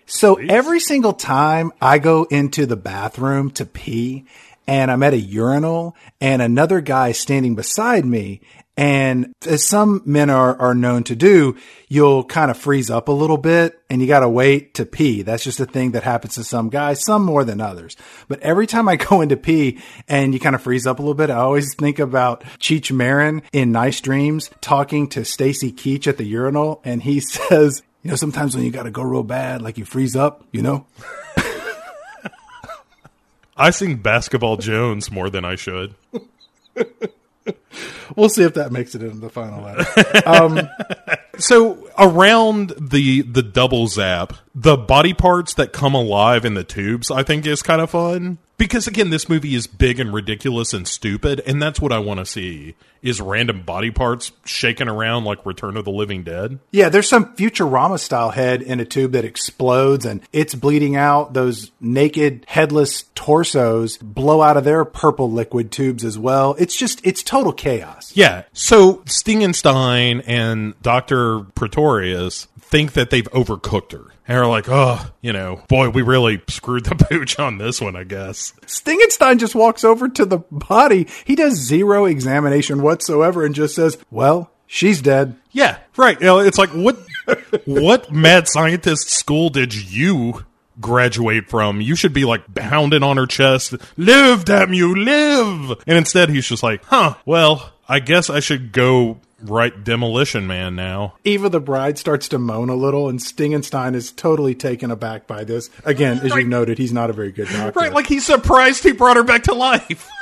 So 0.06 0.36
every 0.36 0.80
single 0.80 1.12
time 1.12 1.74
I 1.82 2.00
go 2.00 2.24
into 2.24 2.66
the 2.66 2.78
bathroom 2.78 3.52
to 3.52 3.66
pee 3.66 4.26
and 4.68 4.92
I'm 4.92 5.04
at 5.04 5.14
a 5.14 5.20
urinal 5.20 5.96
and 6.22 6.42
another 6.42 6.82
guy 6.82 7.12
standing 7.14 7.56
beside 7.56 8.06
me 8.06 8.42
and 8.78 9.34
as 9.48 9.66
some 9.66 10.04
men 10.06 10.30
are, 10.30 10.56
are 10.62 10.76
known 10.76 11.04
to 11.06 11.16
do, 11.16 11.58
you'll 11.88 12.24
kind 12.24 12.52
of 12.52 12.58
freeze 12.58 12.92
up 12.92 13.08
a 13.08 13.12
little 13.12 13.38
bit 13.38 13.82
and 13.90 14.02
you 14.02 14.08
got 14.08 14.20
to 14.20 14.30
wait 14.30 14.76
to 14.76 14.86
pee. 14.86 15.24
That's 15.24 15.44
just 15.44 15.60
a 15.60 15.66
thing 15.66 15.92
that 15.92 16.04
happens 16.04 16.36
to 16.36 16.44
some 16.44 16.70
guys, 16.70 17.04
some 17.04 17.26
more 17.26 17.44
than 17.44 17.60
others. 17.60 17.98
But 18.28 18.40
every 18.42 18.68
time 18.68 18.88
I 18.88 18.96
go 18.96 19.22
into 19.22 19.36
pee 19.36 19.80
and 20.08 20.32
you 20.32 20.40
kind 20.40 20.54
of 20.54 20.62
freeze 20.62 20.86
up 20.86 21.00
a 21.00 21.02
little 21.02 21.16
bit, 21.16 21.32
I 21.32 21.38
always 21.38 21.74
think 21.74 21.98
about 21.98 22.44
Cheech 22.60 22.92
Marin 22.92 23.42
in 23.52 23.72
Nice 23.72 24.00
Dreams 24.00 24.52
talking 24.62 25.10
to 25.10 25.26
Stacy 25.26 25.72
Keach 25.72 26.06
at 26.06 26.18
the 26.18 26.26
urinal. 26.26 26.80
And 26.84 27.02
he 27.02 27.20
says, 27.22 27.82
you 28.04 28.12
know, 28.12 28.16
sometimes 28.16 28.56
when 28.56 28.64
you 28.64 28.70
got 28.70 28.84
to 28.84 28.92
go 28.92 29.02
real 29.02 29.24
bad, 29.24 29.64
like 29.64 29.80
you 29.80 29.86
freeze 29.86 30.16
up, 30.16 30.46
you 30.52 30.62
know? 30.62 30.86
I 33.58 33.72
sing 33.72 33.98
Basketball 33.98 34.58
Jones 34.58 35.12
more 35.12 35.30
than 35.30 35.44
I 35.44 35.56
should. 35.56 35.96
We'll 38.16 38.30
see 38.30 38.44
if 38.44 38.56
that 38.56 38.72
makes 38.72 38.96
it 38.96 39.04
into 39.04 39.18
the 39.18 39.30
final 39.30 39.64
letter. 39.64 39.86
Um, 40.26 40.70
so 41.38 41.88
around 41.98 42.74
the 42.80 43.22
the 43.22 43.44
double 43.44 43.88
zap, 43.88 44.34
the 44.56 44.76
body 44.76 45.14
parts 45.14 45.54
that 45.56 45.72
come 45.72 45.94
alive 45.94 46.44
in 46.46 46.54
the 46.54 46.64
tubes, 46.64 47.12
I 47.12 47.24
think 47.24 47.46
is 47.46 47.62
kind 47.62 47.82
of 47.82 47.90
fun. 47.92 48.40
Because 48.58 48.88
again, 48.88 49.12
this 49.12 49.30
movie 49.30 49.54
is 49.54 49.68
big 49.68 50.00
and 50.00 50.12
ridiculous 50.12 50.74
and 50.74 50.88
stupid, 50.88 51.42
and 51.46 51.62
that's 51.62 51.80
what 51.80 51.92
I 51.92 52.00
want 52.00 52.20
to 52.20 52.26
see 52.26 52.76
is 53.04 53.22
random 53.22 53.62
body 53.62 53.92
parts 53.92 54.32
shaking 54.46 54.88
around 54.88 55.24
like 55.24 55.46
Return 55.46 55.78
of 55.78 55.86
the 55.86 55.92
Living 55.92 56.24
Dead. 56.24 56.60
Yeah, 56.72 56.90
there's 56.90 57.08
some 57.08 57.36
Futurama 57.36 58.00
style 58.00 58.32
head 58.32 58.64
in 58.64 58.80
a 58.80 58.86
tube 58.86 59.12
that 59.12 59.24
explodes 59.24 60.06
and 60.06 60.22
it's 60.34 60.56
bleeding 60.56 60.96
out. 60.96 61.34
Those 61.34 61.72
naked, 61.80 62.46
headless 62.48 63.06
torsos 63.14 63.98
blow 63.98 64.42
out 64.42 64.58
of 64.58 64.64
their 64.64 64.84
purple 64.84 65.32
liquid 65.32 65.72
tubes 65.72 66.04
as 66.04 66.18
well. 66.18 66.56
It's 66.58 66.76
just, 66.76 67.06
it's 67.06 67.22
total 67.22 67.54
chaos. 67.54 68.12
Yeah. 68.16 68.44
So 68.54 68.96
Stingenstein 69.06 70.24
and 70.26 70.74
Dr. 70.82 71.42
Pretorius 71.56 72.48
think 72.60 72.94
that 72.94 73.12
they've 73.12 73.30
overcooked 73.32 73.92
her. 73.92 74.12
And 74.28 74.38
are 74.38 74.48
like, 74.48 74.68
oh, 74.68 75.00
you 75.22 75.32
know, 75.32 75.62
boy, 75.70 75.90
we 75.90 76.02
really 76.02 76.42
screwed 76.50 76.86
the 76.86 76.96
pooch 77.10 77.40
on 77.40 77.58
this 77.58 77.80
one, 77.80 77.96
I 77.96 78.04
guess. 78.04 78.54
Stingenstein 78.66 79.40
just 79.40 79.56
walks 79.56 79.84
over 79.84 80.10
to 80.10 80.26
the 80.26 80.40
body. 80.52 81.08
He 81.26 81.36
does 81.36 81.56
zero 81.56 82.06
examination 82.06 82.82
whatsoever 82.82 83.46
and 83.46 83.56
just 83.56 83.76
says, 83.76 83.98
well, 84.12 84.52
she's 84.66 85.02
dead. 85.02 85.36
Yeah, 85.52 85.78
right. 85.96 86.20
You 86.20 86.26
know, 86.26 86.40
it's 86.40 86.58
like 86.58 86.70
what 86.70 86.98
what 87.66 88.12
mad 88.12 88.48
scientist 88.48 89.10
school 89.10 89.50
did 89.50 89.74
you 89.74 90.46
graduate 90.80 91.50
from? 91.50 91.82
You 91.82 91.96
should 91.96 92.14
be 92.14 92.26
like 92.26 92.54
pounding 92.54 93.04
on 93.04 93.18
her 93.18 93.26
chest, 93.26 93.76
live, 93.98 94.46
damn 94.46 94.74
you, 94.74 94.94
live. 94.96 95.82
And 95.88 95.98
instead 95.98 96.30
he's 96.30 96.48
just 96.48 96.64
like, 96.64 96.84
huh, 96.86 97.16
well, 97.26 97.74
I 97.88 98.00
guess 98.00 98.30
I 98.30 98.40
should 98.40 98.72
go 98.72 99.20
write 99.42 99.84
Demolition 99.84 100.48
Man 100.48 100.76
now. 100.76 101.16
Eva 101.24 101.50
the 101.50 101.60
bride 101.60 101.98
starts 101.98 102.28
to 102.30 102.40
moan 102.40 102.70
a 102.70 102.76
little, 102.76 103.10
and 103.10 103.20
Stingenstein 103.20 103.96
is 103.96 104.12
totally 104.12 104.56
taken 104.56 104.92
aback 104.92 105.28
by 105.28 105.44
this. 105.44 105.70
Again, 105.86 106.20
as 106.20 106.34
you 106.36 106.44
noted, 106.46 106.78
he's 106.78 106.94
not 106.94 107.10
a 107.10 107.14
very 107.14 107.32
good 107.32 107.48
doctor. 107.48 107.80
Right, 107.80 107.94
like 107.94 108.08
he's 108.08 108.26
surprised 108.26 108.84
he 108.84 108.92
brought 108.92 109.18
her 109.18 109.24
back 109.24 109.44
to 109.44 109.54
life. 109.54 110.10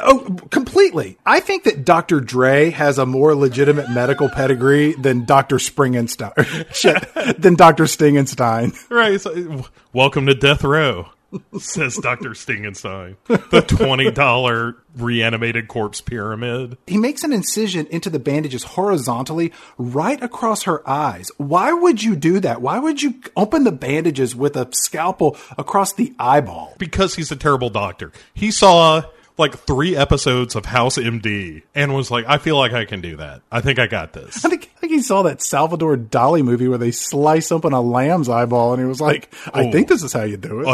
Oh, 0.00 0.38
completely. 0.50 1.18
I 1.26 1.40
think 1.40 1.64
that 1.64 1.84
Dr. 1.84 2.18
Dre 2.18 2.70
has 2.70 2.98
a 2.98 3.04
more 3.04 3.34
legitimate 3.34 3.90
medical 3.90 4.30
pedigree 4.30 4.94
than 4.94 5.26
Dr. 5.26 5.56
Springenstein. 5.56 6.74
Shit, 6.74 7.40
than 7.40 7.54
Dr. 7.54 7.84
Stingenstein. 7.84 8.74
right. 8.90 9.20
So, 9.20 9.66
welcome 9.92 10.24
to 10.26 10.34
death 10.34 10.64
row. 10.64 11.10
Says 11.58 11.96
Dr. 11.96 12.30
Stingenstein. 12.30 13.16
The 13.26 13.62
$20 13.62 14.74
reanimated 14.96 15.68
corpse 15.68 16.00
pyramid. 16.00 16.76
He 16.86 16.96
makes 16.98 17.24
an 17.24 17.32
incision 17.32 17.86
into 17.90 18.10
the 18.10 18.18
bandages 18.18 18.64
horizontally 18.64 19.52
right 19.78 20.22
across 20.22 20.64
her 20.64 20.88
eyes. 20.88 21.30
Why 21.36 21.72
would 21.72 22.02
you 22.02 22.16
do 22.16 22.40
that? 22.40 22.60
Why 22.62 22.78
would 22.78 23.02
you 23.02 23.14
open 23.36 23.64
the 23.64 23.72
bandages 23.72 24.34
with 24.36 24.56
a 24.56 24.68
scalpel 24.72 25.36
across 25.58 25.92
the 25.92 26.12
eyeball? 26.18 26.74
because 26.78 27.14
he's 27.14 27.30
a 27.32 27.36
terrible 27.36 27.70
doctor. 27.70 28.12
He 28.34 28.50
saw 28.50 29.02
like 29.36 29.58
three 29.58 29.96
episodes 29.96 30.54
of 30.54 30.64
House 30.66 30.96
MD 30.96 31.62
and 31.74 31.92
was 31.94 32.08
like, 32.10 32.24
I 32.28 32.38
feel 32.38 32.56
like 32.56 32.72
I 32.72 32.84
can 32.84 33.00
do 33.00 33.16
that. 33.16 33.42
I 33.50 33.60
think 33.60 33.78
I 33.80 33.86
got 33.88 34.12
this. 34.12 34.44
I 34.44 34.48
think, 34.48 34.70
I 34.76 34.80
think 34.80 34.92
he 34.92 35.02
saw 35.02 35.22
that 35.22 35.42
Salvador 35.42 35.96
Dali 35.96 36.44
movie 36.44 36.68
where 36.68 36.78
they 36.78 36.92
slice 36.92 37.50
open 37.50 37.72
a 37.72 37.80
lamb's 37.80 38.28
eyeball, 38.28 38.72
and 38.74 38.80
he 38.80 38.86
was 38.86 39.00
like, 39.00 39.34
"I 39.52 39.64
Oh. 39.64 39.72
think 39.72 39.88
this 39.88 40.04
is 40.04 40.12
how 40.12 40.22
you 40.22 40.36
do 40.36 40.60
it." 40.60 40.68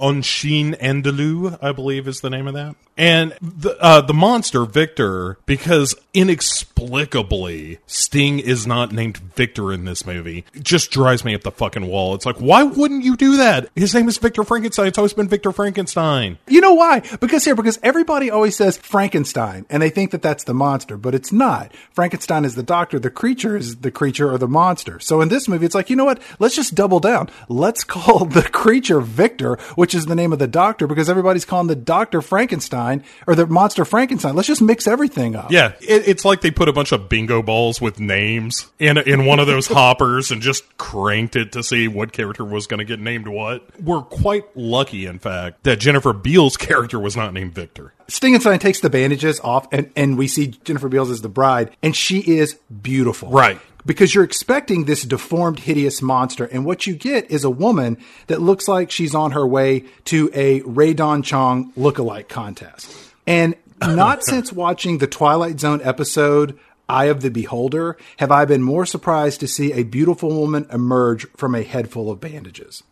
Un 0.00 0.22
Chien 0.22 0.74
Andalou, 0.74 1.58
I 1.62 1.72
believe 1.72 2.08
is 2.08 2.20
the 2.20 2.30
name 2.30 2.46
of 2.46 2.54
that. 2.54 2.76
And 2.96 3.32
the 3.40 3.78
uh, 3.80 4.02
the 4.02 4.12
monster 4.12 4.66
Victor, 4.66 5.38
because 5.46 5.94
inexplicably 6.12 7.78
Sting 7.86 8.38
is 8.38 8.66
not 8.66 8.92
named 8.92 9.16
Victor 9.16 9.72
in 9.72 9.86
this 9.86 10.04
movie, 10.04 10.44
just 10.60 10.90
drives 10.90 11.24
me 11.24 11.34
up 11.34 11.42
the 11.42 11.50
fucking 11.50 11.86
wall. 11.86 12.14
It's 12.14 12.26
like, 12.26 12.36
why 12.36 12.62
wouldn't 12.62 13.04
you 13.04 13.16
do 13.16 13.38
that? 13.38 13.70
His 13.74 13.94
name 13.94 14.08
is 14.08 14.18
Victor 14.18 14.44
Frankenstein. 14.44 14.86
It's 14.86 14.98
always 14.98 15.14
been 15.14 15.28
Victor 15.28 15.50
Frankenstein. 15.50 16.36
You 16.46 16.60
know 16.60 16.74
why? 16.74 17.00
Because 17.20 17.44
here, 17.44 17.54
because 17.54 17.78
everybody 17.82 18.30
always 18.30 18.56
says 18.56 18.76
Frankenstein, 18.76 19.64
and 19.70 19.82
they 19.82 19.90
think 19.90 20.10
that 20.10 20.20
that's 20.20 20.44
the 20.44 20.54
monster, 20.54 20.98
but 20.98 21.14
it's 21.14 21.32
not. 21.32 21.72
Frankenstein 21.92 22.44
is 22.44 22.54
the 22.54 22.62
doctor, 22.62 22.98
the 22.98 23.10
creature 23.10 23.56
is 23.56 23.76
the 23.76 23.90
creature 23.90 24.30
or 24.30 24.36
the 24.36 24.48
monster. 24.48 25.00
So 25.00 25.22
in 25.22 25.28
this 25.28 25.48
movie, 25.48 25.64
it's 25.64 25.74
like, 25.74 25.88
you 25.88 25.96
know 25.96 26.04
what? 26.04 26.20
Let's 26.38 26.56
just 26.56 26.74
double 26.74 27.00
down. 27.00 27.30
Let's 27.48 27.82
call 27.90 28.26
the 28.26 28.42
creature 28.42 29.00
Victor, 29.00 29.56
which 29.74 29.89
is 29.94 30.06
the 30.06 30.14
name 30.14 30.32
of 30.32 30.38
the 30.38 30.46
doctor, 30.46 30.86
because 30.86 31.08
everybody's 31.08 31.44
calling 31.44 31.66
the 31.66 31.76
doctor 31.76 32.22
Frankenstein 32.22 33.04
or 33.26 33.34
the 33.34 33.46
monster 33.46 33.84
Frankenstein. 33.84 34.34
Let's 34.34 34.48
just 34.48 34.62
mix 34.62 34.86
everything 34.86 35.36
up. 35.36 35.50
Yeah, 35.50 35.72
it, 35.80 36.08
it's 36.08 36.24
like 36.24 36.40
they 36.40 36.50
put 36.50 36.68
a 36.68 36.72
bunch 36.72 36.92
of 36.92 37.08
bingo 37.08 37.42
balls 37.42 37.80
with 37.80 38.00
names 38.00 38.70
in 38.78 38.98
in 38.98 39.26
one 39.26 39.38
of 39.38 39.46
those 39.46 39.66
hoppers 39.68 40.30
and 40.30 40.42
just 40.42 40.76
cranked 40.78 41.36
it 41.36 41.52
to 41.52 41.62
see 41.62 41.88
what 41.88 42.12
character 42.12 42.44
was 42.44 42.66
going 42.66 42.78
to 42.78 42.84
get 42.84 43.00
named 43.00 43.28
what. 43.28 43.68
We're 43.80 44.02
quite 44.02 44.44
lucky, 44.56 45.06
in 45.06 45.18
fact, 45.18 45.64
that 45.64 45.80
Jennifer 45.80 46.12
Beals' 46.12 46.56
character 46.56 46.98
was 46.98 47.16
not 47.16 47.32
named 47.32 47.54
Victor. 47.54 47.94
Stingenstein 48.08 48.58
takes 48.58 48.80
the 48.80 48.90
bandages 48.90 49.40
off, 49.40 49.68
and, 49.72 49.90
and 49.94 50.18
we 50.18 50.26
see 50.26 50.48
Jennifer 50.48 50.88
Beals 50.88 51.10
as 51.10 51.22
the 51.22 51.28
bride, 51.28 51.70
and 51.82 51.94
she 51.94 52.18
is 52.18 52.54
beautiful. 52.82 53.30
Right. 53.30 53.60
Because 53.86 54.14
you're 54.14 54.24
expecting 54.24 54.84
this 54.84 55.02
deformed, 55.02 55.60
hideous 55.60 56.02
monster, 56.02 56.44
and 56.46 56.64
what 56.64 56.86
you 56.86 56.94
get 56.94 57.30
is 57.30 57.44
a 57.44 57.50
woman 57.50 57.98
that 58.26 58.40
looks 58.40 58.68
like 58.68 58.90
she's 58.90 59.14
on 59.14 59.32
her 59.32 59.46
way 59.46 59.84
to 60.06 60.30
a 60.34 60.60
Rae 60.62 60.94
Dawn 60.94 61.22
Chong 61.22 61.72
lookalike 61.72 62.28
contest. 62.28 62.94
And 63.26 63.54
not 63.80 64.24
since 64.24 64.52
watching 64.52 64.98
the 64.98 65.06
Twilight 65.06 65.60
Zone 65.60 65.80
episode 65.82 66.58
Eye 66.90 67.04
of 67.04 67.22
the 67.22 67.30
Beholder 67.30 67.96
have 68.16 68.32
I 68.32 68.44
been 68.44 68.62
more 68.62 68.84
surprised 68.84 69.40
to 69.40 69.48
see 69.48 69.72
a 69.72 69.84
beautiful 69.84 70.30
woman 70.30 70.66
emerge 70.72 71.26
from 71.36 71.54
a 71.54 71.62
head 71.62 71.88
full 71.88 72.10
of 72.10 72.20
bandages. 72.20 72.82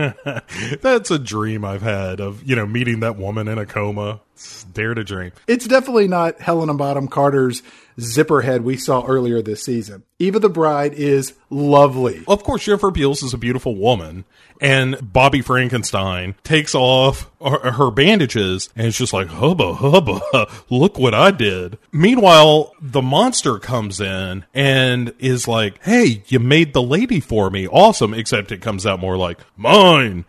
That's 0.80 1.10
a 1.10 1.18
dream 1.18 1.64
I've 1.64 1.82
had 1.82 2.20
of, 2.20 2.42
you 2.42 2.56
know, 2.56 2.66
meeting 2.66 3.00
that 3.00 3.16
woman 3.16 3.48
in 3.48 3.58
a 3.58 3.66
coma. 3.66 4.20
It's 4.34 4.64
dare 4.64 4.94
to 4.94 5.04
dream. 5.04 5.32
It's 5.46 5.66
definitely 5.66 6.08
not 6.08 6.40
Helena 6.40 6.74
Bonham 6.74 7.08
Carter's 7.08 7.62
zipper 8.00 8.40
head 8.40 8.62
we 8.62 8.76
saw 8.76 9.04
earlier 9.04 9.42
this 9.42 9.62
season. 9.62 10.02
Eva 10.18 10.38
the 10.38 10.48
Bride 10.48 10.94
is 10.94 11.34
lovely. 11.50 12.24
Of 12.26 12.42
course, 12.44 12.64
Jennifer 12.64 12.90
Beals 12.90 13.22
is 13.22 13.34
a 13.34 13.38
beautiful 13.38 13.74
woman, 13.76 14.24
and 14.60 15.12
Bobby 15.12 15.40
Frankenstein 15.40 16.34
takes 16.44 16.74
off 16.74 17.30
her, 17.42 17.72
her 17.72 17.90
bandages 17.90 18.68
and 18.76 18.86
it's 18.86 18.98
just 18.98 19.12
like, 19.12 19.28
hubba, 19.28 19.74
hubba, 19.74 20.20
look 20.70 20.98
what 20.98 21.14
I 21.14 21.30
did. 21.30 21.78
Meanwhile, 21.92 22.72
the 22.80 23.02
monster 23.02 23.58
comes 23.58 24.00
in 24.00 24.44
and 24.54 25.14
is 25.18 25.48
like, 25.48 25.82
hey, 25.84 26.22
you 26.28 26.38
made 26.38 26.72
the 26.72 26.82
lady 26.82 27.20
for 27.20 27.50
me. 27.50 27.66
Awesome. 27.66 28.12
Except 28.14 28.52
it 28.52 28.60
comes 28.60 28.86
out 28.86 29.00
more 29.00 29.16
like, 29.16 29.38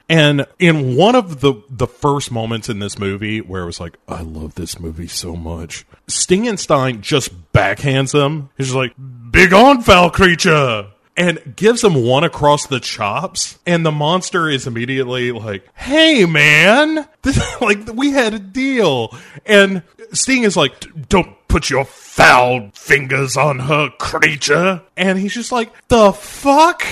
And 0.09 0.45
in 0.59 0.95
one 0.95 1.15
of 1.15 1.41
the, 1.41 1.53
the 1.69 1.87
first 1.87 2.31
moments 2.31 2.69
in 2.69 2.79
this 2.79 2.97
movie 2.97 3.41
where 3.41 3.63
it 3.63 3.65
was 3.65 3.79
like, 3.79 3.97
I 4.07 4.21
love 4.21 4.55
this 4.55 4.79
movie 4.79 5.07
so 5.07 5.35
much, 5.35 5.85
Stingenstein 6.07 7.01
just 7.01 7.51
backhands 7.53 8.13
him. 8.13 8.49
He's 8.57 8.73
like, 8.73 8.93
big 9.31 9.53
on 9.53 9.81
foul 9.81 10.09
creature! 10.09 10.87
And 11.17 11.55
gives 11.55 11.83
him 11.83 12.05
one 12.05 12.23
across 12.23 12.65
the 12.67 12.79
chops. 12.79 13.59
And 13.67 13.85
the 13.85 13.91
monster 13.91 14.49
is 14.49 14.65
immediately 14.65 15.31
like 15.33 15.67
hey 15.75 16.25
man 16.25 17.07
like 17.61 17.93
we 17.93 18.11
had 18.11 18.33
a 18.33 18.39
deal. 18.39 19.15
And 19.45 19.83
sting 20.13 20.43
is 20.43 20.55
like 20.55 20.85
don't 21.09 21.35
put 21.49 21.69
your 21.69 21.83
foul 21.83 22.71
fingers 22.73 23.35
on 23.35 23.59
her 23.59 23.89
creature. 23.99 24.81
And 24.95 25.19
he's 25.19 25.33
just 25.33 25.51
like 25.51 25.71
the 25.89 26.13
fuck 26.13 26.83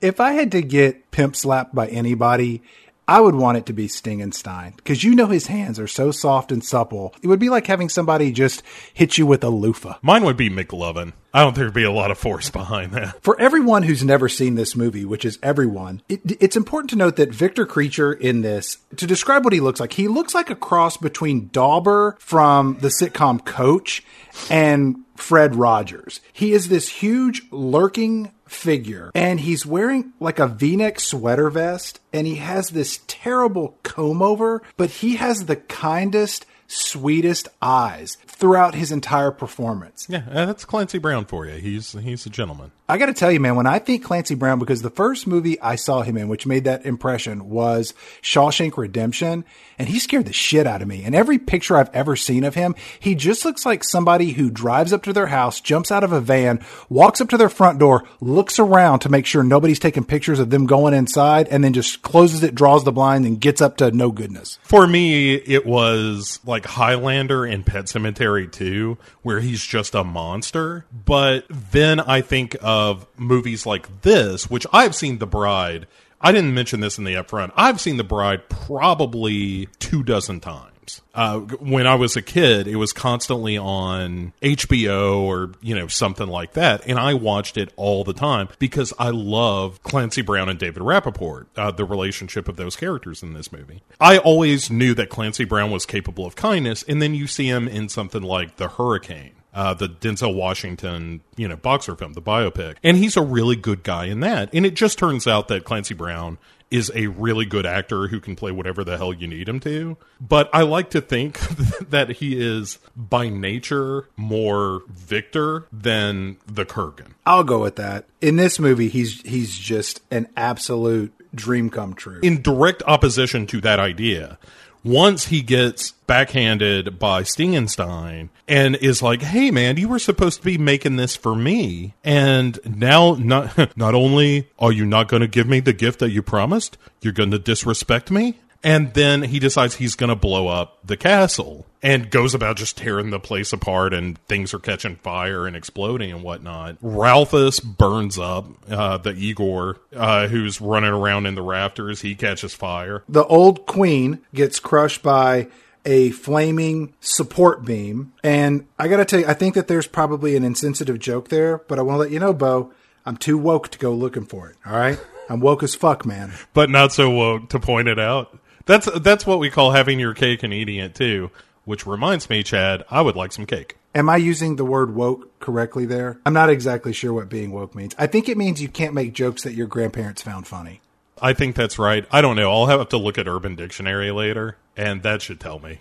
if 0.00 0.20
i 0.20 0.32
had 0.32 0.52
to 0.52 0.62
get 0.62 1.10
pimp 1.10 1.34
slapped 1.36 1.74
by 1.74 1.86
anybody 1.88 2.62
I 3.08 3.20
would 3.22 3.34
want 3.34 3.56
it 3.56 3.64
to 3.66 3.72
be 3.72 3.88
Stingenstein 3.88 4.76
because 4.76 5.02
you 5.02 5.14
know 5.14 5.28
his 5.28 5.46
hands 5.46 5.78
are 5.78 5.86
so 5.86 6.10
soft 6.10 6.52
and 6.52 6.62
supple. 6.62 7.14
It 7.22 7.26
would 7.26 7.38
be 7.38 7.48
like 7.48 7.66
having 7.66 7.88
somebody 7.88 8.32
just 8.32 8.62
hit 8.92 9.16
you 9.16 9.24
with 9.24 9.42
a 9.42 9.48
loofah. 9.48 9.94
Mine 10.02 10.26
would 10.26 10.36
be 10.36 10.50
McLovin. 10.50 11.14
I 11.32 11.42
don't 11.42 11.54
think 11.54 11.62
there'd 11.62 11.72
be 11.72 11.84
a 11.84 11.90
lot 11.90 12.10
of 12.10 12.18
force 12.18 12.50
behind 12.50 12.92
that. 12.92 13.22
For 13.22 13.40
everyone 13.40 13.84
who's 13.84 14.04
never 14.04 14.28
seen 14.28 14.56
this 14.56 14.76
movie, 14.76 15.06
which 15.06 15.24
is 15.24 15.38
everyone, 15.42 16.02
it, 16.10 16.20
it's 16.38 16.56
important 16.56 16.90
to 16.90 16.96
note 16.96 17.16
that 17.16 17.32
Victor 17.32 17.64
Creature 17.64 18.12
in 18.12 18.42
this, 18.42 18.76
to 18.96 19.06
describe 19.06 19.42
what 19.42 19.54
he 19.54 19.60
looks 19.60 19.80
like, 19.80 19.94
he 19.94 20.06
looks 20.06 20.34
like 20.34 20.50
a 20.50 20.54
cross 20.54 20.98
between 20.98 21.48
Dauber 21.50 22.14
from 22.20 22.76
the 22.82 22.88
sitcom 22.88 23.42
Coach 23.42 24.04
and 24.50 25.04
Fred 25.16 25.54
Rogers. 25.54 26.20
He 26.34 26.52
is 26.52 26.68
this 26.68 26.88
huge, 26.88 27.42
lurking 27.50 28.32
figure 28.48 29.10
and 29.14 29.40
he's 29.40 29.64
wearing 29.64 30.12
like 30.20 30.38
a 30.38 30.46
v-neck 30.46 30.98
sweater 30.98 31.50
vest 31.50 32.00
and 32.12 32.26
he 32.26 32.36
has 32.36 32.70
this 32.70 33.00
terrible 33.06 33.78
comb 33.82 34.22
over 34.22 34.62
but 34.76 34.90
he 34.90 35.16
has 35.16 35.46
the 35.46 35.56
kindest 35.56 36.46
sweetest 36.68 37.48
eyes 37.62 38.16
throughout 38.26 38.74
his 38.74 38.92
entire 38.92 39.30
performance. 39.30 40.06
Yeah, 40.08 40.24
uh, 40.30 40.46
that's 40.46 40.64
Clancy 40.64 40.98
Brown 40.98 41.24
for 41.24 41.46
you. 41.46 41.54
He's 41.54 41.92
he's 41.92 42.26
a 42.26 42.30
gentleman. 42.30 42.70
I 42.90 42.96
got 42.96 43.06
to 43.06 43.12
tell 43.12 43.30
you, 43.30 43.38
man, 43.38 43.54
when 43.54 43.66
I 43.66 43.78
think 43.78 44.02
Clancy 44.02 44.34
Brown, 44.34 44.58
because 44.58 44.80
the 44.80 44.88
first 44.88 45.26
movie 45.26 45.60
I 45.60 45.76
saw 45.76 46.00
him 46.00 46.16
in, 46.16 46.28
which 46.28 46.46
made 46.46 46.64
that 46.64 46.86
impression, 46.86 47.50
was 47.50 47.92
Shawshank 48.22 48.78
Redemption, 48.78 49.44
and 49.78 49.88
he 49.90 49.98
scared 49.98 50.24
the 50.24 50.32
shit 50.32 50.66
out 50.66 50.80
of 50.80 50.88
me. 50.88 51.04
And 51.04 51.14
every 51.14 51.38
picture 51.38 51.76
I've 51.76 51.94
ever 51.94 52.16
seen 52.16 52.44
of 52.44 52.54
him, 52.54 52.74
he 52.98 53.14
just 53.14 53.44
looks 53.44 53.66
like 53.66 53.84
somebody 53.84 54.30
who 54.30 54.50
drives 54.50 54.94
up 54.94 55.02
to 55.02 55.12
their 55.12 55.26
house, 55.26 55.60
jumps 55.60 55.92
out 55.92 56.02
of 56.02 56.12
a 56.12 56.20
van, 56.22 56.64
walks 56.88 57.20
up 57.20 57.28
to 57.28 57.36
their 57.36 57.50
front 57.50 57.78
door, 57.78 58.04
looks 58.22 58.58
around 58.58 59.00
to 59.00 59.10
make 59.10 59.26
sure 59.26 59.42
nobody's 59.42 59.78
taking 59.78 60.04
pictures 60.04 60.38
of 60.38 60.48
them 60.48 60.64
going 60.64 60.94
inside, 60.94 61.46
and 61.48 61.62
then 61.62 61.74
just 61.74 62.00
closes 62.00 62.42
it, 62.42 62.54
draws 62.54 62.84
the 62.84 62.92
blind, 62.92 63.26
and 63.26 63.38
gets 63.38 63.60
up 63.60 63.76
to 63.76 63.90
no 63.90 64.10
goodness. 64.10 64.58
For 64.62 64.86
me, 64.86 65.34
it 65.34 65.66
was 65.66 66.40
like 66.46 66.64
Highlander 66.64 67.44
and 67.44 67.66
Pet 67.66 67.84
Sematary 67.84 68.50
2, 68.50 68.96
where 69.20 69.40
he's 69.40 69.62
just 69.62 69.94
a 69.94 70.04
monster. 70.04 70.86
But 71.04 71.44
then 71.50 72.00
I 72.00 72.22
think 72.22 72.56
of 72.78 73.06
movies 73.16 73.66
like 73.66 74.02
this, 74.02 74.48
which 74.48 74.66
I've 74.72 74.94
seen 74.94 75.18
The 75.18 75.26
Bride 75.26 75.86
I 76.20 76.32
didn't 76.32 76.54
mention 76.54 76.80
this 76.80 76.98
in 76.98 77.04
the 77.04 77.14
upfront. 77.14 77.52
I've 77.56 77.80
seen 77.80 77.96
The 77.96 78.04
Bride 78.04 78.48
probably 78.48 79.66
two 79.78 80.02
dozen 80.02 80.40
times. 80.40 81.02
Uh, 81.14 81.40
when 81.40 81.86
I 81.86 81.96
was 81.96 82.16
a 82.16 82.22
kid, 82.22 82.66
it 82.66 82.76
was 82.76 82.94
constantly 82.94 83.58
on 83.58 84.32
HBO 84.40 85.20
or 85.20 85.52
you 85.60 85.74
know 85.74 85.86
something 85.86 86.26
like 86.26 86.54
that, 86.54 86.86
and 86.86 86.98
I 86.98 87.12
watched 87.12 87.58
it 87.58 87.74
all 87.76 88.04
the 88.04 88.14
time 88.14 88.48
because 88.58 88.94
I 88.98 89.10
love 89.10 89.82
Clancy 89.82 90.22
Brown 90.22 90.48
and 90.48 90.58
David 90.58 90.82
Rappaport, 90.82 91.46
uh, 91.56 91.72
the 91.72 91.84
relationship 91.84 92.48
of 92.48 92.56
those 92.56 92.74
characters 92.74 93.22
in 93.22 93.34
this 93.34 93.52
movie. 93.52 93.82
I 94.00 94.16
always 94.16 94.70
knew 94.70 94.94
that 94.94 95.10
Clancy 95.10 95.44
Brown 95.44 95.70
was 95.70 95.84
capable 95.84 96.24
of 96.24 96.36
kindness, 96.36 96.82
and 96.88 97.02
then 97.02 97.14
you 97.14 97.26
see 97.26 97.48
him 97.48 97.68
in 97.68 97.90
something 97.90 98.22
like 98.22 98.56
The 98.56 98.68
Hurricane 98.68 99.32
uh, 99.54 99.74
the 99.74 99.88
Denzel 99.88 100.34
Washington, 100.34 101.20
you 101.36 101.48
know, 101.48 101.56
boxer 101.56 101.96
film, 101.96 102.12
the 102.12 102.22
biopic. 102.22 102.76
And 102.82 102.96
he's 102.96 103.16
a 103.16 103.22
really 103.22 103.56
good 103.56 103.82
guy 103.82 104.06
in 104.06 104.20
that. 104.20 104.52
And 104.52 104.66
it 104.66 104.74
just 104.74 104.98
turns 104.98 105.26
out 105.26 105.48
that 105.48 105.64
Clancy 105.64 105.94
Brown 105.94 106.38
is 106.70 106.92
a 106.94 107.06
really 107.06 107.46
good 107.46 107.64
actor 107.64 108.08
who 108.08 108.20
can 108.20 108.36
play 108.36 108.52
whatever 108.52 108.84
the 108.84 108.96
hell 108.96 109.12
you 109.12 109.26
need 109.26 109.48
him 109.48 109.60
to. 109.60 109.96
But 110.20 110.50
I 110.52 110.62
like 110.62 110.90
to 110.90 111.00
think 111.00 111.38
that 111.90 112.10
he 112.16 112.38
is 112.38 112.78
by 112.94 113.28
nature 113.28 114.08
more 114.16 114.82
Victor 114.88 115.66
than 115.72 116.36
the 116.46 116.64
Kurgan. 116.64 117.12
I'll 117.24 117.44
go 117.44 117.62
with 117.62 117.76
that. 117.76 118.04
In 118.20 118.36
this 118.36 118.58
movie, 118.58 118.88
he's 118.88 119.22
he's 119.22 119.56
just 119.56 120.02
an 120.10 120.28
absolute 120.36 121.12
dream 121.34 121.70
come 121.70 121.94
true. 121.94 122.20
In 122.22 122.42
direct 122.42 122.82
opposition 122.86 123.46
to 123.48 123.60
that 123.62 123.78
idea, 123.80 124.38
once 124.84 125.26
he 125.26 125.42
gets 125.42 125.92
backhanded 126.06 126.98
by 126.98 127.22
Stingenstein 127.22 128.28
and 128.46 128.76
is 128.76 129.02
like, 129.02 129.22
"Hey 129.22 129.50
man, 129.50 129.76
you 129.76 129.88
were 129.88 129.98
supposed 129.98 130.38
to 130.38 130.44
be 130.44 130.58
making 130.58 130.96
this 130.96 131.16
for 131.16 131.34
me, 131.34 131.94
and 132.04 132.58
now 132.64 133.14
not 133.18 133.76
not 133.76 133.94
only 133.94 134.48
are 134.58 134.72
you 134.72 134.86
not 134.86 135.08
going 135.08 135.22
to 135.22 135.28
give 135.28 135.46
me 135.46 135.60
the 135.60 135.72
gift 135.72 135.98
that 136.00 136.10
you 136.10 136.22
promised, 136.22 136.76
you're 137.02 137.12
going 137.12 137.30
to 137.30 137.38
disrespect 137.38 138.10
me." 138.10 138.38
And 138.62 138.92
then 138.94 139.22
he 139.22 139.38
decides 139.38 139.76
he's 139.76 139.94
going 139.94 140.08
to 140.08 140.16
blow 140.16 140.48
up 140.48 140.78
the 140.84 140.96
castle 140.96 141.66
and 141.82 142.10
goes 142.10 142.34
about 142.34 142.56
just 142.56 142.76
tearing 142.76 143.10
the 143.10 143.20
place 143.20 143.52
apart 143.52 143.94
and 143.94 144.18
things 144.26 144.52
are 144.52 144.58
catching 144.58 144.96
fire 144.96 145.46
and 145.46 145.54
exploding 145.54 146.10
and 146.10 146.22
whatnot. 146.22 146.76
Ralphus 146.82 147.60
burns 147.60 148.18
up 148.18 148.46
uh, 148.68 148.98
the 148.98 149.12
Igor 149.12 149.78
uh, 149.94 150.26
who's 150.26 150.60
running 150.60 150.90
around 150.90 151.26
in 151.26 151.36
the 151.36 151.42
rafters. 151.42 152.00
He 152.00 152.16
catches 152.16 152.52
fire. 152.52 153.04
The 153.08 153.24
old 153.26 153.66
queen 153.66 154.20
gets 154.34 154.58
crushed 154.58 155.02
by 155.02 155.48
a 155.84 156.10
flaming 156.10 156.92
support 157.00 157.64
beam. 157.64 158.12
And 158.22 158.66
I 158.78 158.88
got 158.88 158.96
to 158.98 159.04
tell 159.04 159.20
you, 159.20 159.26
I 159.26 159.34
think 159.34 159.54
that 159.54 159.68
there's 159.68 159.86
probably 159.86 160.36
an 160.36 160.44
insensitive 160.44 160.98
joke 160.98 161.28
there, 161.28 161.58
but 161.68 161.78
I 161.78 161.82
want 161.82 161.96
to 161.96 162.00
let 162.00 162.10
you 162.10 162.18
know, 162.18 162.34
Bo, 162.34 162.72
I'm 163.06 163.16
too 163.16 163.38
woke 163.38 163.68
to 163.68 163.78
go 163.78 163.94
looking 163.94 164.26
for 164.26 164.50
it. 164.50 164.56
All 164.66 164.76
right? 164.76 165.00
I'm 165.30 165.40
woke 165.40 165.62
as 165.62 165.74
fuck, 165.74 166.04
man. 166.04 166.32
But 166.54 166.70
not 166.70 166.92
so 166.92 167.08
woke 167.10 167.50
to 167.50 167.60
point 167.60 167.88
it 167.88 167.98
out. 167.98 168.36
That's 168.68 168.86
that's 169.00 169.26
what 169.26 169.38
we 169.38 169.48
call 169.48 169.70
having 169.70 169.98
your 169.98 170.12
cake 170.12 170.42
and 170.42 170.52
eating 170.52 170.76
it 170.76 170.94
too. 170.94 171.30
Which 171.64 171.86
reminds 171.86 172.28
me, 172.28 172.42
Chad, 172.42 172.84
I 172.90 173.00
would 173.00 173.16
like 173.16 173.32
some 173.32 173.46
cake. 173.46 173.76
Am 173.94 174.10
I 174.10 174.16
using 174.16 174.56
the 174.56 174.64
word 174.64 174.94
woke 174.94 175.40
correctly 175.40 175.86
there? 175.86 176.20
I'm 176.26 176.34
not 176.34 176.50
exactly 176.50 176.92
sure 176.92 177.14
what 177.14 177.30
being 177.30 177.50
woke 177.50 177.74
means. 177.74 177.94
I 177.98 178.06
think 178.06 178.28
it 178.28 178.36
means 178.36 178.60
you 178.60 178.68
can't 178.68 178.92
make 178.92 179.14
jokes 179.14 179.42
that 179.42 179.54
your 179.54 179.66
grandparents 179.66 180.20
found 180.20 180.46
funny. 180.46 180.82
I 181.20 181.32
think 181.32 181.56
that's 181.56 181.78
right. 181.78 182.06
I 182.12 182.20
don't 182.20 182.36
know. 182.36 182.50
I'll 182.50 182.66
have 182.66 182.90
to 182.90 182.98
look 182.98 183.16
at 183.16 183.26
Urban 183.26 183.56
Dictionary 183.56 184.10
later, 184.10 184.56
and 184.76 185.02
that 185.02 185.22
should 185.22 185.40
tell 185.40 185.58
me. 185.58 185.80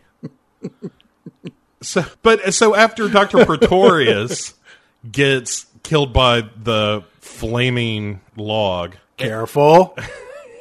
so, 1.81 2.05
but 2.21 2.53
so 2.53 2.73
after 2.73 3.09
Doctor 3.09 3.45
Pretorius 3.45 4.53
gets 5.11 5.65
killed 5.83 6.13
by 6.13 6.41
the 6.41 7.03
flaming 7.19 8.21
log, 8.38 8.95
careful. 9.17 9.97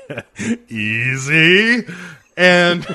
easy. 0.68 1.86
And 2.36 2.86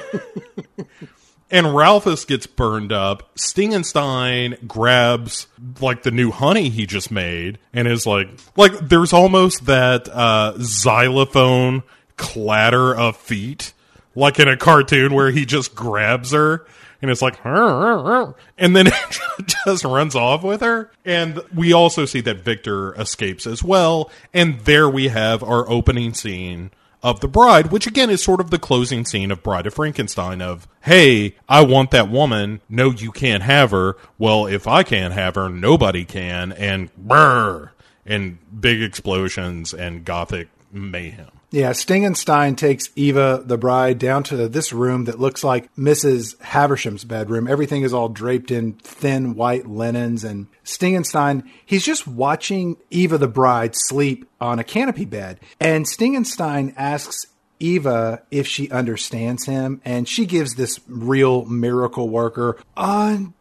and 1.51 1.75
Ralphus 1.75 2.25
gets 2.25 2.47
burned 2.47 2.91
up. 2.91 3.35
Stingenstein 3.35 4.67
grabs 4.67 5.47
like 5.79 6.03
the 6.03 6.11
new 6.11 6.31
honey 6.31 6.69
he 6.69 6.85
just 6.85 7.11
made 7.11 7.59
and 7.73 7.87
is 7.87 8.05
like 8.05 8.29
like 8.55 8.73
there's 8.89 9.13
almost 9.13 9.65
that 9.65 10.07
uh 10.09 10.53
xylophone 10.59 11.83
clatter 12.17 12.95
of 12.95 13.17
feet 13.17 13.73
like 14.15 14.39
in 14.39 14.47
a 14.47 14.57
cartoon 14.57 15.13
where 15.13 15.31
he 15.31 15.45
just 15.45 15.75
grabs 15.75 16.31
her 16.31 16.65
and 17.01 17.09
it's 17.09 17.21
like, 17.21 17.39
and 17.43 18.75
then 18.75 18.89
just 19.65 19.83
runs 19.83 20.15
off 20.15 20.43
with 20.43 20.61
her. 20.61 20.91
And 21.03 21.41
we 21.53 21.73
also 21.73 22.05
see 22.05 22.21
that 22.21 22.41
Victor 22.41 22.93
escapes 22.93 23.47
as 23.47 23.63
well. 23.63 24.11
And 24.33 24.59
there 24.61 24.87
we 24.87 25.07
have 25.07 25.41
our 25.43 25.67
opening 25.67 26.13
scene 26.13 26.69
of 27.03 27.19
the 27.19 27.27
bride, 27.27 27.71
which 27.71 27.87
again 27.87 28.09
is 28.09 28.23
sort 28.23 28.39
of 28.39 28.49
the 28.51 28.59
closing 28.59 29.05
scene 29.05 29.31
of 29.31 29.43
Bride 29.43 29.67
of 29.67 29.73
Frankenstein 29.73 30.41
of, 30.41 30.67
hey, 30.81 31.35
I 31.49 31.63
want 31.63 31.91
that 31.91 32.09
woman. 32.09 32.61
No, 32.69 32.91
you 32.91 33.11
can't 33.11 33.43
have 33.43 33.71
her. 33.71 33.97
Well, 34.17 34.45
if 34.45 34.67
I 34.67 34.83
can't 34.83 35.13
have 35.13 35.35
her, 35.35 35.49
nobody 35.49 36.05
can. 36.05 36.51
And 36.51 36.93
brr, 36.95 37.71
and 38.05 38.37
big 38.59 38.81
explosions 38.81 39.73
and 39.73 40.05
gothic 40.05 40.49
mayhem. 40.71 41.31
Yeah, 41.53 41.71
Stingenstein 41.71 42.55
takes 42.55 42.89
Eva, 42.95 43.43
the 43.45 43.57
bride, 43.57 43.99
down 43.99 44.23
to 44.23 44.47
this 44.47 44.71
room 44.71 45.03
that 45.03 45.19
looks 45.19 45.43
like 45.43 45.69
Mrs. 45.75 46.37
Havisham's 46.37 47.03
bedroom. 47.03 47.45
Everything 47.45 47.81
is 47.81 47.93
all 47.93 48.07
draped 48.07 48.51
in 48.51 48.75
thin 48.75 49.35
white 49.35 49.67
linens. 49.67 50.23
And 50.23 50.47
Stingenstein, 50.63 51.45
he's 51.65 51.83
just 51.83 52.07
watching 52.07 52.77
Eva, 52.89 53.17
the 53.17 53.27
bride, 53.27 53.75
sleep 53.75 54.29
on 54.39 54.59
a 54.59 54.63
canopy 54.63 55.03
bed. 55.03 55.41
And 55.59 55.85
Stingenstein 55.85 56.73
asks 56.77 57.25
Eva 57.59 58.23
if 58.31 58.47
she 58.47 58.71
understands 58.71 59.45
him. 59.45 59.81
And 59.83 60.07
she 60.07 60.25
gives 60.25 60.55
this 60.55 60.79
real 60.87 61.43
miracle 61.43 62.07
worker, 62.07 62.59
understand 62.77 63.33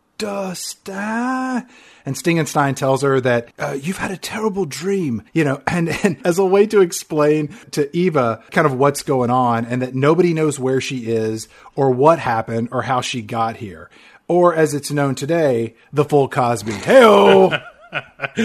and 2.04 2.16
Stingenstein 2.16 2.76
tells 2.76 3.02
her 3.02 3.20
that 3.20 3.48
uh, 3.58 3.76
you've 3.80 3.98
had 3.98 4.10
a 4.10 4.16
terrible 4.16 4.64
dream, 4.64 5.22
you 5.32 5.44
know, 5.44 5.62
and, 5.66 5.88
and 6.04 6.18
as 6.24 6.38
a 6.38 6.44
way 6.44 6.66
to 6.66 6.80
explain 6.80 7.48
to 7.72 7.94
Eva 7.96 8.42
kind 8.50 8.66
of 8.66 8.74
what's 8.74 9.02
going 9.02 9.30
on 9.30 9.64
and 9.64 9.82
that 9.82 9.94
nobody 9.94 10.34
knows 10.34 10.58
where 10.58 10.80
she 10.80 11.06
is 11.06 11.48
or 11.74 11.90
what 11.90 12.18
happened 12.18 12.68
or 12.72 12.82
how 12.82 13.00
she 13.00 13.22
got 13.22 13.56
here. 13.56 13.90
Or 14.28 14.54
as 14.54 14.74
it's 14.74 14.90
known 14.90 15.16
today, 15.16 15.74
the 15.92 16.04
full 16.04 16.28
Cosby. 16.28 16.72
Hey 16.72 17.60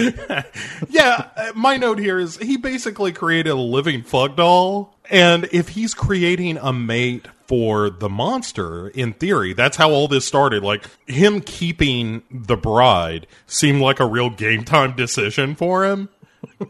yeah, 0.88 1.28
uh, 1.36 1.52
my 1.54 1.76
note 1.76 1.98
here 1.98 2.18
is 2.18 2.36
he 2.38 2.56
basically 2.56 3.12
created 3.12 3.50
a 3.50 3.54
living 3.54 4.02
fuck 4.02 4.36
doll. 4.36 4.96
And 5.08 5.48
if 5.52 5.68
he's 5.68 5.94
creating 5.94 6.58
a 6.58 6.72
mate 6.72 7.28
for 7.46 7.90
the 7.90 8.08
monster, 8.08 8.88
in 8.88 9.12
theory, 9.12 9.52
that's 9.52 9.76
how 9.76 9.90
all 9.90 10.08
this 10.08 10.26
started. 10.26 10.62
Like 10.62 10.84
him 11.06 11.40
keeping 11.40 12.22
the 12.30 12.56
bride 12.56 13.26
seemed 13.46 13.80
like 13.80 14.00
a 14.00 14.06
real 14.06 14.30
game 14.30 14.64
time 14.64 14.94
decision 14.96 15.54
for 15.54 15.84
him. 15.84 16.08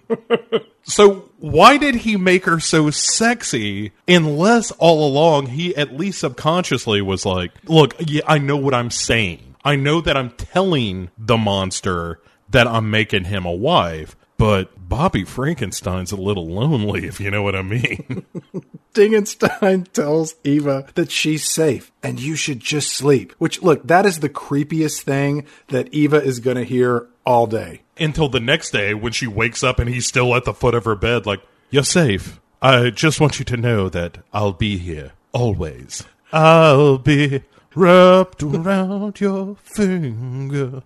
so 0.82 1.30
why 1.38 1.76
did 1.76 1.96
he 1.96 2.16
make 2.16 2.44
her 2.44 2.60
so 2.60 2.90
sexy 2.90 3.92
unless 4.08 4.70
all 4.72 5.06
along 5.06 5.46
he 5.46 5.74
at 5.76 5.96
least 5.96 6.20
subconsciously 6.20 7.02
was 7.02 7.26
like, 7.26 7.52
look, 7.64 7.94
yeah, 7.98 8.22
I 8.26 8.38
know 8.38 8.56
what 8.56 8.74
I'm 8.74 8.90
saying. 8.90 9.56
I 9.64 9.76
know 9.76 10.00
that 10.00 10.16
I'm 10.16 10.30
telling 10.30 11.10
the 11.18 11.36
monster 11.36 12.20
that 12.48 12.66
I'm 12.66 12.90
making 12.90 13.24
him 13.24 13.44
a 13.44 13.52
wife, 13.52 14.14
but 14.38 14.88
Bobby 14.88 15.24
Frankenstein's 15.24 16.12
a 16.12 16.16
little 16.16 16.46
lonely, 16.46 17.06
if 17.06 17.20
you 17.20 17.30
know 17.30 17.42
what 17.42 17.56
I 17.56 17.62
mean. 17.62 18.24
Dingenstein 18.94 19.90
tells 19.92 20.34
Eva 20.44 20.86
that 20.94 21.10
she's 21.10 21.50
safe 21.50 21.90
and 22.02 22.20
you 22.20 22.36
should 22.36 22.60
just 22.60 22.90
sleep. 22.90 23.32
Which, 23.38 23.62
look, 23.62 23.86
that 23.86 24.06
is 24.06 24.20
the 24.20 24.28
creepiest 24.28 25.02
thing 25.02 25.46
that 25.68 25.92
Eva 25.92 26.22
is 26.22 26.40
going 26.40 26.56
to 26.56 26.64
hear 26.64 27.06
all 27.24 27.46
day. 27.46 27.82
Until 27.98 28.28
the 28.28 28.40
next 28.40 28.70
day 28.70 28.94
when 28.94 29.12
she 29.12 29.26
wakes 29.26 29.62
up 29.64 29.78
and 29.78 29.88
he's 29.88 30.06
still 30.06 30.34
at 30.34 30.44
the 30.44 30.54
foot 30.54 30.74
of 30.74 30.84
her 30.84 30.94
bed, 30.94 31.26
like, 31.26 31.40
You're 31.70 31.82
safe. 31.82 32.40
I 32.62 32.90
just 32.90 33.20
want 33.20 33.38
you 33.38 33.44
to 33.46 33.56
know 33.56 33.88
that 33.88 34.18
I'll 34.32 34.52
be 34.52 34.78
here 34.78 35.12
always. 35.32 36.04
I'll 36.32 36.98
be 36.98 37.42
wrapped 37.74 38.42
around 38.42 39.20
your 39.20 39.56
finger. 39.62 40.82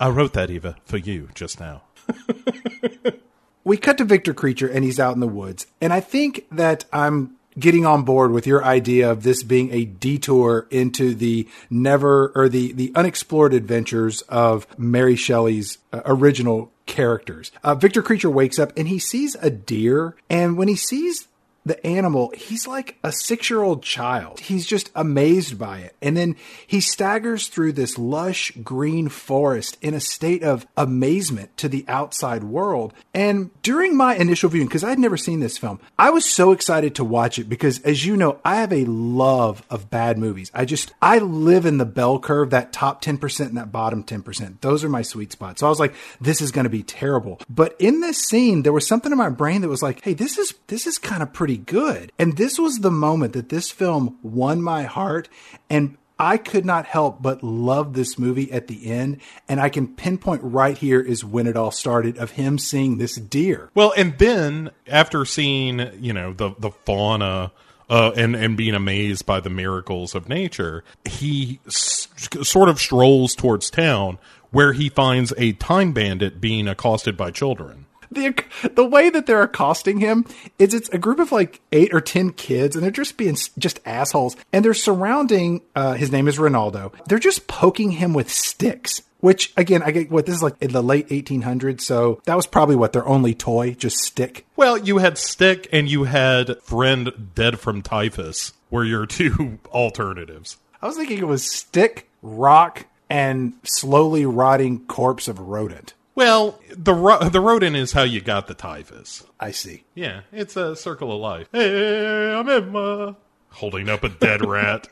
I 0.00 0.08
wrote 0.08 0.32
that, 0.32 0.50
Eva, 0.50 0.76
for 0.84 0.96
you 0.96 1.28
just 1.34 1.60
now. 1.60 1.82
we 3.64 3.76
cut 3.76 3.98
to 3.98 4.04
Victor 4.04 4.34
Creature 4.34 4.68
and 4.68 4.84
he's 4.84 5.00
out 5.00 5.14
in 5.14 5.20
the 5.20 5.28
woods. 5.28 5.66
And 5.80 5.92
I 5.92 6.00
think 6.00 6.46
that 6.50 6.84
I'm 6.92 7.36
getting 7.58 7.86
on 7.86 8.02
board 8.02 8.32
with 8.32 8.46
your 8.46 8.64
idea 8.64 9.10
of 9.10 9.22
this 9.22 9.42
being 9.42 9.72
a 9.72 9.84
detour 9.84 10.66
into 10.70 11.14
the 11.14 11.48
never 11.70 12.32
or 12.34 12.48
the, 12.48 12.72
the 12.72 12.92
unexplored 12.94 13.54
adventures 13.54 14.22
of 14.22 14.66
Mary 14.78 15.16
Shelley's 15.16 15.78
uh, 15.92 16.02
original 16.04 16.72
characters. 16.86 17.52
Uh, 17.62 17.74
Victor 17.74 18.02
Creature 18.02 18.30
wakes 18.30 18.58
up 18.58 18.72
and 18.76 18.88
he 18.88 18.98
sees 18.98 19.36
a 19.36 19.50
deer. 19.50 20.16
And 20.28 20.56
when 20.56 20.68
he 20.68 20.76
sees 20.76 21.28
the 21.66 21.84
animal, 21.86 22.32
he's 22.36 22.66
like 22.66 22.98
a 23.02 23.10
six 23.10 23.48
year 23.48 23.62
old 23.62 23.82
child. 23.82 24.40
He's 24.40 24.66
just 24.66 24.90
amazed 24.94 25.58
by 25.58 25.78
it. 25.78 25.96
And 26.02 26.16
then 26.16 26.36
he 26.66 26.80
staggers 26.80 27.48
through 27.48 27.72
this 27.72 27.98
lush 27.98 28.52
green 28.62 29.08
forest 29.08 29.78
in 29.80 29.94
a 29.94 30.00
state 30.00 30.42
of 30.42 30.66
amazement 30.76 31.56
to 31.58 31.68
the 31.68 31.84
outside 31.88 32.44
world. 32.44 32.92
And 33.14 33.50
during 33.62 33.96
my 33.96 34.14
initial 34.14 34.50
viewing, 34.50 34.66
because 34.66 34.84
I'd 34.84 34.98
never 34.98 35.16
seen 35.16 35.40
this 35.40 35.56
film, 35.56 35.80
I 35.98 36.10
was 36.10 36.30
so 36.30 36.52
excited 36.52 36.94
to 36.96 37.04
watch 37.04 37.38
it 37.38 37.48
because, 37.48 37.80
as 37.80 38.04
you 38.04 38.16
know, 38.16 38.40
I 38.44 38.56
have 38.56 38.72
a 38.72 38.84
love 38.84 39.62
of 39.70 39.90
bad 39.90 40.18
movies. 40.18 40.50
I 40.54 40.64
just, 40.64 40.92
I 41.00 41.18
live 41.18 41.64
in 41.64 41.78
the 41.78 41.86
bell 41.86 42.18
curve, 42.18 42.50
that 42.50 42.72
top 42.72 43.02
10% 43.02 43.46
and 43.46 43.56
that 43.56 43.72
bottom 43.72 44.04
10%. 44.04 44.60
Those 44.60 44.84
are 44.84 44.88
my 44.88 45.02
sweet 45.02 45.32
spots. 45.32 45.60
So 45.60 45.66
I 45.66 45.70
was 45.70 45.80
like, 45.80 45.94
this 46.20 46.40
is 46.40 46.50
going 46.50 46.64
to 46.64 46.70
be 46.70 46.82
terrible. 46.82 47.40
But 47.48 47.74
in 47.78 48.00
this 48.00 48.18
scene, 48.18 48.62
there 48.62 48.72
was 48.72 48.86
something 48.86 49.10
in 49.10 49.18
my 49.18 49.30
brain 49.30 49.62
that 49.62 49.68
was 49.68 49.82
like, 49.82 50.02
hey, 50.04 50.14
this 50.14 50.36
is, 50.36 50.54
this 50.66 50.86
is 50.86 50.98
kind 50.98 51.22
of 51.22 51.32
pretty 51.32 51.53
pretty 51.54 51.64
good. 51.64 52.12
And 52.18 52.36
this 52.36 52.58
was 52.58 52.78
the 52.78 52.90
moment 52.90 53.32
that 53.34 53.48
this 53.48 53.70
film 53.70 54.18
won 54.22 54.62
my 54.62 54.84
heart. 54.84 55.28
And 55.70 55.96
I 56.18 56.36
could 56.36 56.64
not 56.64 56.86
help 56.86 57.22
but 57.22 57.42
love 57.42 57.94
this 57.94 58.18
movie 58.18 58.50
at 58.52 58.68
the 58.68 58.86
end. 58.90 59.20
And 59.48 59.60
I 59.60 59.68
can 59.68 59.88
pinpoint 59.88 60.42
right 60.44 60.76
here 60.76 61.00
is 61.00 61.24
when 61.24 61.46
it 61.46 61.56
all 61.56 61.70
started 61.70 62.18
of 62.18 62.32
him 62.32 62.58
seeing 62.58 62.98
this 62.98 63.16
deer. 63.16 63.70
Well, 63.74 63.92
and 63.96 64.18
then 64.18 64.70
after 64.86 65.24
seeing, 65.24 65.90
you 66.00 66.12
know, 66.12 66.32
the, 66.32 66.54
the 66.58 66.70
fauna. 66.70 67.52
Uh, 67.86 68.12
and 68.16 68.34
and 68.34 68.56
being 68.56 68.74
amazed 68.74 69.26
by 69.26 69.40
the 69.40 69.50
miracles 69.50 70.14
of 70.14 70.26
nature, 70.26 70.82
he 71.04 71.60
s- 71.66 72.08
sort 72.42 72.70
of 72.70 72.80
strolls 72.80 73.34
towards 73.34 73.68
town 73.68 74.18
where 74.50 74.72
he 74.72 74.88
finds 74.88 75.34
a 75.36 75.52
time 75.52 75.92
bandit 75.92 76.40
being 76.40 76.66
accosted 76.66 77.14
by 77.14 77.30
children 77.30 77.84
the 78.14 78.70
the 78.74 78.84
way 78.84 79.10
that 79.10 79.26
they're 79.26 79.42
accosting 79.42 79.98
him 80.00 80.24
is 80.58 80.74
it's 80.74 80.88
a 80.90 80.98
group 80.98 81.18
of 81.18 81.32
like 81.32 81.60
eight 81.72 81.92
or 81.92 82.00
ten 82.00 82.30
kids, 82.30 82.76
and 82.76 82.84
they're 82.84 82.90
just 82.90 83.16
being 83.16 83.36
just 83.58 83.80
assholes, 83.84 84.36
and 84.52 84.64
they're 84.64 84.74
surrounding. 84.74 85.62
Uh, 85.74 85.94
his 85.94 86.10
name 86.10 86.28
is 86.28 86.38
Rinaldo. 86.38 86.92
They're 87.06 87.18
just 87.18 87.46
poking 87.46 87.92
him 87.92 88.14
with 88.14 88.30
sticks. 88.30 89.02
Which 89.20 89.54
again, 89.56 89.82
I 89.82 89.90
get 89.90 90.10
what 90.10 90.26
this 90.26 90.34
is 90.34 90.42
like 90.42 90.60
in 90.60 90.72
the 90.72 90.82
late 90.82 91.08
1800s, 91.08 91.80
so 91.80 92.20
that 92.26 92.36
was 92.36 92.46
probably 92.46 92.76
what 92.76 92.92
their 92.92 93.08
only 93.08 93.34
toy, 93.34 93.72
just 93.72 93.96
stick. 93.96 94.44
Well, 94.54 94.76
you 94.76 94.98
had 94.98 95.16
stick 95.16 95.66
and 95.72 95.88
you 95.88 96.04
had 96.04 96.60
friend 96.60 97.30
dead 97.34 97.58
from 97.58 97.80
typhus, 97.80 98.52
were 98.70 98.84
your 98.84 99.06
two 99.06 99.60
alternatives. 99.68 100.58
I 100.82 100.86
was 100.86 100.96
thinking 100.96 101.16
it 101.16 101.26
was 101.26 101.50
stick, 101.50 102.10
rock, 102.20 102.84
and 103.08 103.54
slowly 103.62 104.26
rotting 104.26 104.84
corpse 104.86 105.28
of 105.28 105.38
rodent. 105.38 105.94
Well, 106.14 106.60
the 106.70 106.94
ro- 106.94 107.28
the 107.28 107.40
rodent 107.40 107.74
is 107.76 107.92
how 107.92 108.02
you 108.04 108.20
got 108.20 108.46
the 108.46 108.54
typhus. 108.54 109.24
I 109.40 109.50
see. 109.50 109.84
Yeah, 109.94 110.20
it's 110.32 110.56
a 110.56 110.76
circle 110.76 111.12
of 111.12 111.20
life. 111.20 111.48
Hey, 111.52 112.32
I'm 112.34 112.48
Emma. 112.48 113.16
Holding 113.50 113.88
up 113.88 114.04
a 114.04 114.08
dead 114.08 114.44
rat. 114.46 114.88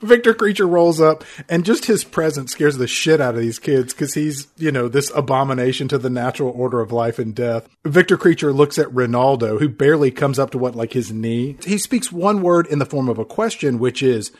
Victor 0.00 0.32
Creature 0.32 0.68
rolls 0.68 1.00
up, 1.00 1.24
and 1.48 1.64
just 1.64 1.84
his 1.86 2.04
presence 2.04 2.52
scares 2.52 2.78
the 2.78 2.86
shit 2.86 3.20
out 3.20 3.34
of 3.34 3.40
these 3.40 3.58
kids 3.58 3.92
because 3.92 4.14
he's, 4.14 4.46
you 4.56 4.72
know, 4.72 4.88
this 4.88 5.10
abomination 5.14 5.88
to 5.88 5.98
the 5.98 6.08
natural 6.08 6.50
order 6.56 6.80
of 6.80 6.92
life 6.92 7.18
and 7.18 7.34
death. 7.34 7.68
Victor 7.84 8.16
Creature 8.16 8.52
looks 8.54 8.78
at 8.78 8.90
Rinaldo, 8.94 9.58
who 9.58 9.68
barely 9.68 10.10
comes 10.10 10.38
up 10.38 10.50
to 10.52 10.58
what, 10.58 10.74
like 10.74 10.92
his 10.94 11.12
knee. 11.12 11.56
He 11.66 11.76
speaks 11.76 12.10
one 12.10 12.40
word 12.40 12.66
in 12.68 12.78
the 12.78 12.86
form 12.86 13.08
of 13.10 13.18
a 13.18 13.24
question, 13.26 13.78
which 13.78 14.02
is, 14.02 14.32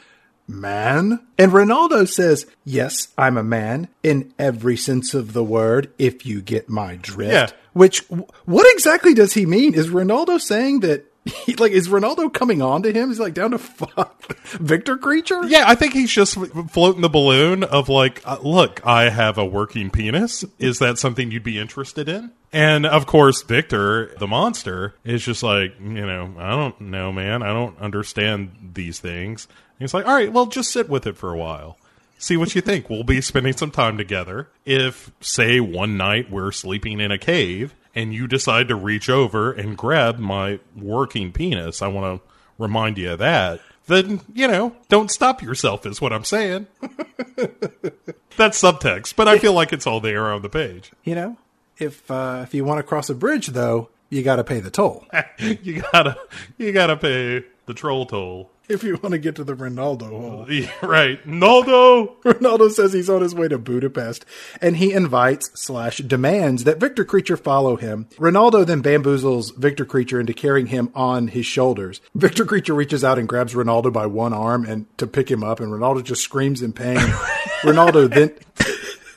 man? 0.47 1.21
And 1.39 1.53
Rinaldo 1.53 2.05
says, 2.05 2.47
Yes, 2.65 3.09
I'm 3.17 3.37
a 3.37 3.45
man 3.45 3.89
in 4.03 4.33
every 4.39 4.77
sense 4.77 5.15
of 5.15 5.33
the 5.33 5.45
word, 5.45 5.93
if 5.99 6.27
you 6.27 6.41
get 6.41 6.69
my 6.69 6.97
drift. 6.97 7.33
Yeah. 7.33 7.51
Which, 7.73 8.01
what 8.45 8.73
exactly 8.73 9.15
does 9.15 9.35
he 9.35 9.47
mean? 9.47 9.75
Is 9.75 9.91
Rinaldo 9.91 10.39
saying 10.39 10.81
that 10.81 11.07
he, 11.25 11.55
like 11.55 11.73
is 11.73 11.89
Rinaldo 11.89 12.29
coming 12.29 12.61
on 12.61 12.83
to 12.83 12.93
him? 12.93 13.09
He's 13.09 13.19
like 13.19 13.35
down 13.35 13.53
to 13.53 13.59
fuck 13.59 14.37
Victor 14.61 14.97
Creature. 14.97 15.47
Yeah, 15.47 15.65
I 15.67 15.75
think 15.75 15.95
he's 15.95 16.11
just 16.11 16.35
floating 16.71 17.01
the 17.01 17.09
balloon 17.09 17.65
of 17.65 17.89
like, 17.89 18.21
uh, 18.27 18.39
look, 18.43 18.85
I 18.87 19.09
have 19.09 19.39
a 19.39 19.45
working 19.45 19.91
penis. 19.91 20.45
Is 20.59 20.79
that 20.81 20.99
something 20.99 21.31
you'd 21.31 21.43
be 21.43 21.59
interested 21.59 22.09
in? 22.09 22.33
And 22.53 22.87
of 22.87 23.07
course, 23.07 23.43
Victor, 23.43 24.15
the 24.19 24.27
monster, 24.27 24.95
is 25.03 25.25
just 25.25 25.43
like, 25.43 25.75
you 25.81 26.07
know, 26.07 26.35
I 26.39 26.51
don't 26.51 26.81
know, 26.83 27.11
man. 27.11 27.43
I 27.43 27.53
don't 27.53 27.79
understand 27.79 28.73
these 28.75 29.01
things. 29.01 29.49
He's 29.85 29.95
like, 29.95 30.07
all 30.07 30.15
right, 30.15 30.33
well, 30.33 30.47
just 30.47 30.73
sit 30.73 30.89
with 30.89 31.07
it 31.07 31.17
for 31.17 31.31
a 31.31 31.37
while. 31.37 31.77
See 32.19 32.37
what 32.37 32.55
you 32.55 32.61
think. 32.63 32.89
We'll 32.89 33.05
be 33.05 33.21
spending 33.21 33.55
some 33.57 33.71
time 33.71 33.99
together. 33.99 34.49
If, 34.65 35.11
say, 35.21 35.61
one 35.61 35.97
night 35.97 36.31
we're 36.31 36.53
sleeping 36.53 37.01
in 37.01 37.11
a 37.11 37.19
cave 37.19 37.75
and 37.95 38.15
you 38.15 38.27
decide 38.27 38.69
to 38.69 38.75
reach 38.75 39.09
over 39.11 39.53
and 39.53 39.77
grab 39.77 40.19
my 40.19 40.59
working 40.75 41.33
penis, 41.33 41.83
I 41.83 41.89
want 41.89 42.23
to 42.23 42.29
remind 42.59 42.99
you 42.99 43.13
of 43.13 43.19
that. 43.19 43.61
then, 43.87 44.21
you 44.33 44.49
know, 44.49 44.75
don't 44.89 45.11
stop 45.11 45.43
yourself, 45.43 45.85
is 45.85 46.01
what 46.01 46.13
I'm 46.13 46.25
saying. 46.25 46.67
That's 48.37 48.61
subtext, 48.61 49.15
but 49.17 49.29
I 49.29 49.39
feel 49.39 49.53
like 49.53 49.73
it's 49.73 49.87
all 49.87 50.01
there 50.01 50.33
on 50.33 50.43
the 50.43 50.49
page. 50.49 50.91
You 51.05 51.15
know, 51.15 51.37
if 51.79 52.11
uh, 52.11 52.41
if 52.43 52.55
you 52.55 52.65
want 52.65 52.79
to 52.79 52.83
cross 52.83 53.11
a 53.11 53.15
bridge, 53.15 53.49
though, 53.49 53.91
you 54.09 54.23
got 54.23 54.37
to 54.37 54.45
pay 54.45 54.61
the 54.61 54.71
toll. 54.71 55.07
you 55.39 55.83
gotta, 55.93 56.17
you 56.57 56.73
gotta 56.73 56.97
pay 56.97 57.45
the 57.67 57.75
troll 57.75 58.07
toll. 58.07 58.51
If 58.67 58.83
you 58.83 58.99
want 59.03 59.13
to 59.13 59.19
get 59.19 59.37
to 59.37 59.45
the 59.45 59.55
Rinaldo 59.55 60.07
hole. 60.07 60.47
Yeah, 60.51 60.71
right. 60.83 61.25
Naldo! 61.27 62.17
Rinaldo 62.25 62.69
says 62.69 62.95
he's 62.95 63.11
on 63.11 63.21
his 63.21 63.35
way 63.35 63.47
to 63.49 63.59
Budapest, 63.59 64.25
and 64.61 64.79
he 64.79 64.93
invites 64.93 65.51
slash 65.55 65.99
demands 65.99 66.65
that 66.65 66.81
Victor 66.81 67.05
Creature 67.05 67.37
follow 67.37 67.77
him. 67.77 68.09
Rinaldo 68.19 68.65
then 68.65 68.83
bamboozles 68.83 69.55
Victor 69.57 69.85
Creature 69.85 70.21
into 70.21 70.33
carrying 70.33 70.69
him 70.69 70.91
on 70.95 71.29
his 71.29 71.45
shoulders. 71.45 72.01
Victor 72.15 72.47
Creature 72.47 72.75
reaches 72.75 73.05
out 73.05 73.19
and 73.19 73.29
grabs 73.29 73.55
Rinaldo 73.55 73.91
by 73.91 74.07
one 74.07 74.33
arm 74.33 74.65
and 74.65 74.87
to 74.99 75.07
pick 75.07 75.31
him 75.31 75.45
up, 75.45 75.61
and 75.61 75.71
Rinaldo 75.71 76.01
just 76.01 76.23
screams 76.23 76.63
in 76.63 76.73
pain. 76.73 76.99
Rinaldo 77.65 78.09
then 78.09 78.35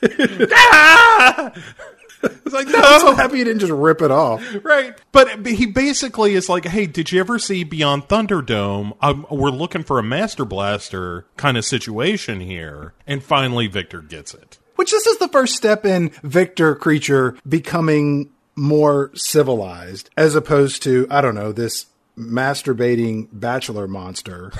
ah! 0.52 1.52
It's 2.48 2.54
like, 2.54 2.66
I'm 2.68 3.00
so 3.00 3.08
no! 3.08 3.14
happy 3.14 3.38
he 3.38 3.44
didn't 3.44 3.60
just 3.60 3.72
rip 3.72 4.00
it 4.00 4.10
off. 4.10 4.42
Right. 4.64 4.98
But 5.12 5.46
he 5.46 5.66
basically 5.66 6.34
is 6.34 6.48
like, 6.48 6.64
hey, 6.64 6.86
did 6.86 7.12
you 7.12 7.20
ever 7.20 7.38
see 7.38 7.62
Beyond 7.62 8.08
Thunderdome? 8.08 8.96
Um, 9.02 9.26
we're 9.30 9.50
looking 9.50 9.82
for 9.82 9.98
a 9.98 10.02
Master 10.02 10.46
Blaster 10.46 11.26
kind 11.36 11.58
of 11.58 11.66
situation 11.66 12.40
here. 12.40 12.94
And 13.06 13.22
finally, 13.22 13.66
Victor 13.66 14.00
gets 14.00 14.32
it. 14.32 14.56
Which 14.76 14.92
this 14.92 15.06
is 15.06 15.18
the 15.18 15.28
first 15.28 15.56
step 15.56 15.84
in 15.84 16.08
Victor 16.22 16.74
Creature 16.74 17.36
becoming 17.46 18.30
more 18.56 19.10
civilized, 19.14 20.08
as 20.16 20.34
opposed 20.34 20.82
to 20.84 21.06
I 21.10 21.20
don't 21.20 21.34
know 21.34 21.52
this 21.52 21.86
masturbating 22.18 23.28
bachelor 23.32 23.86
monster, 23.86 24.52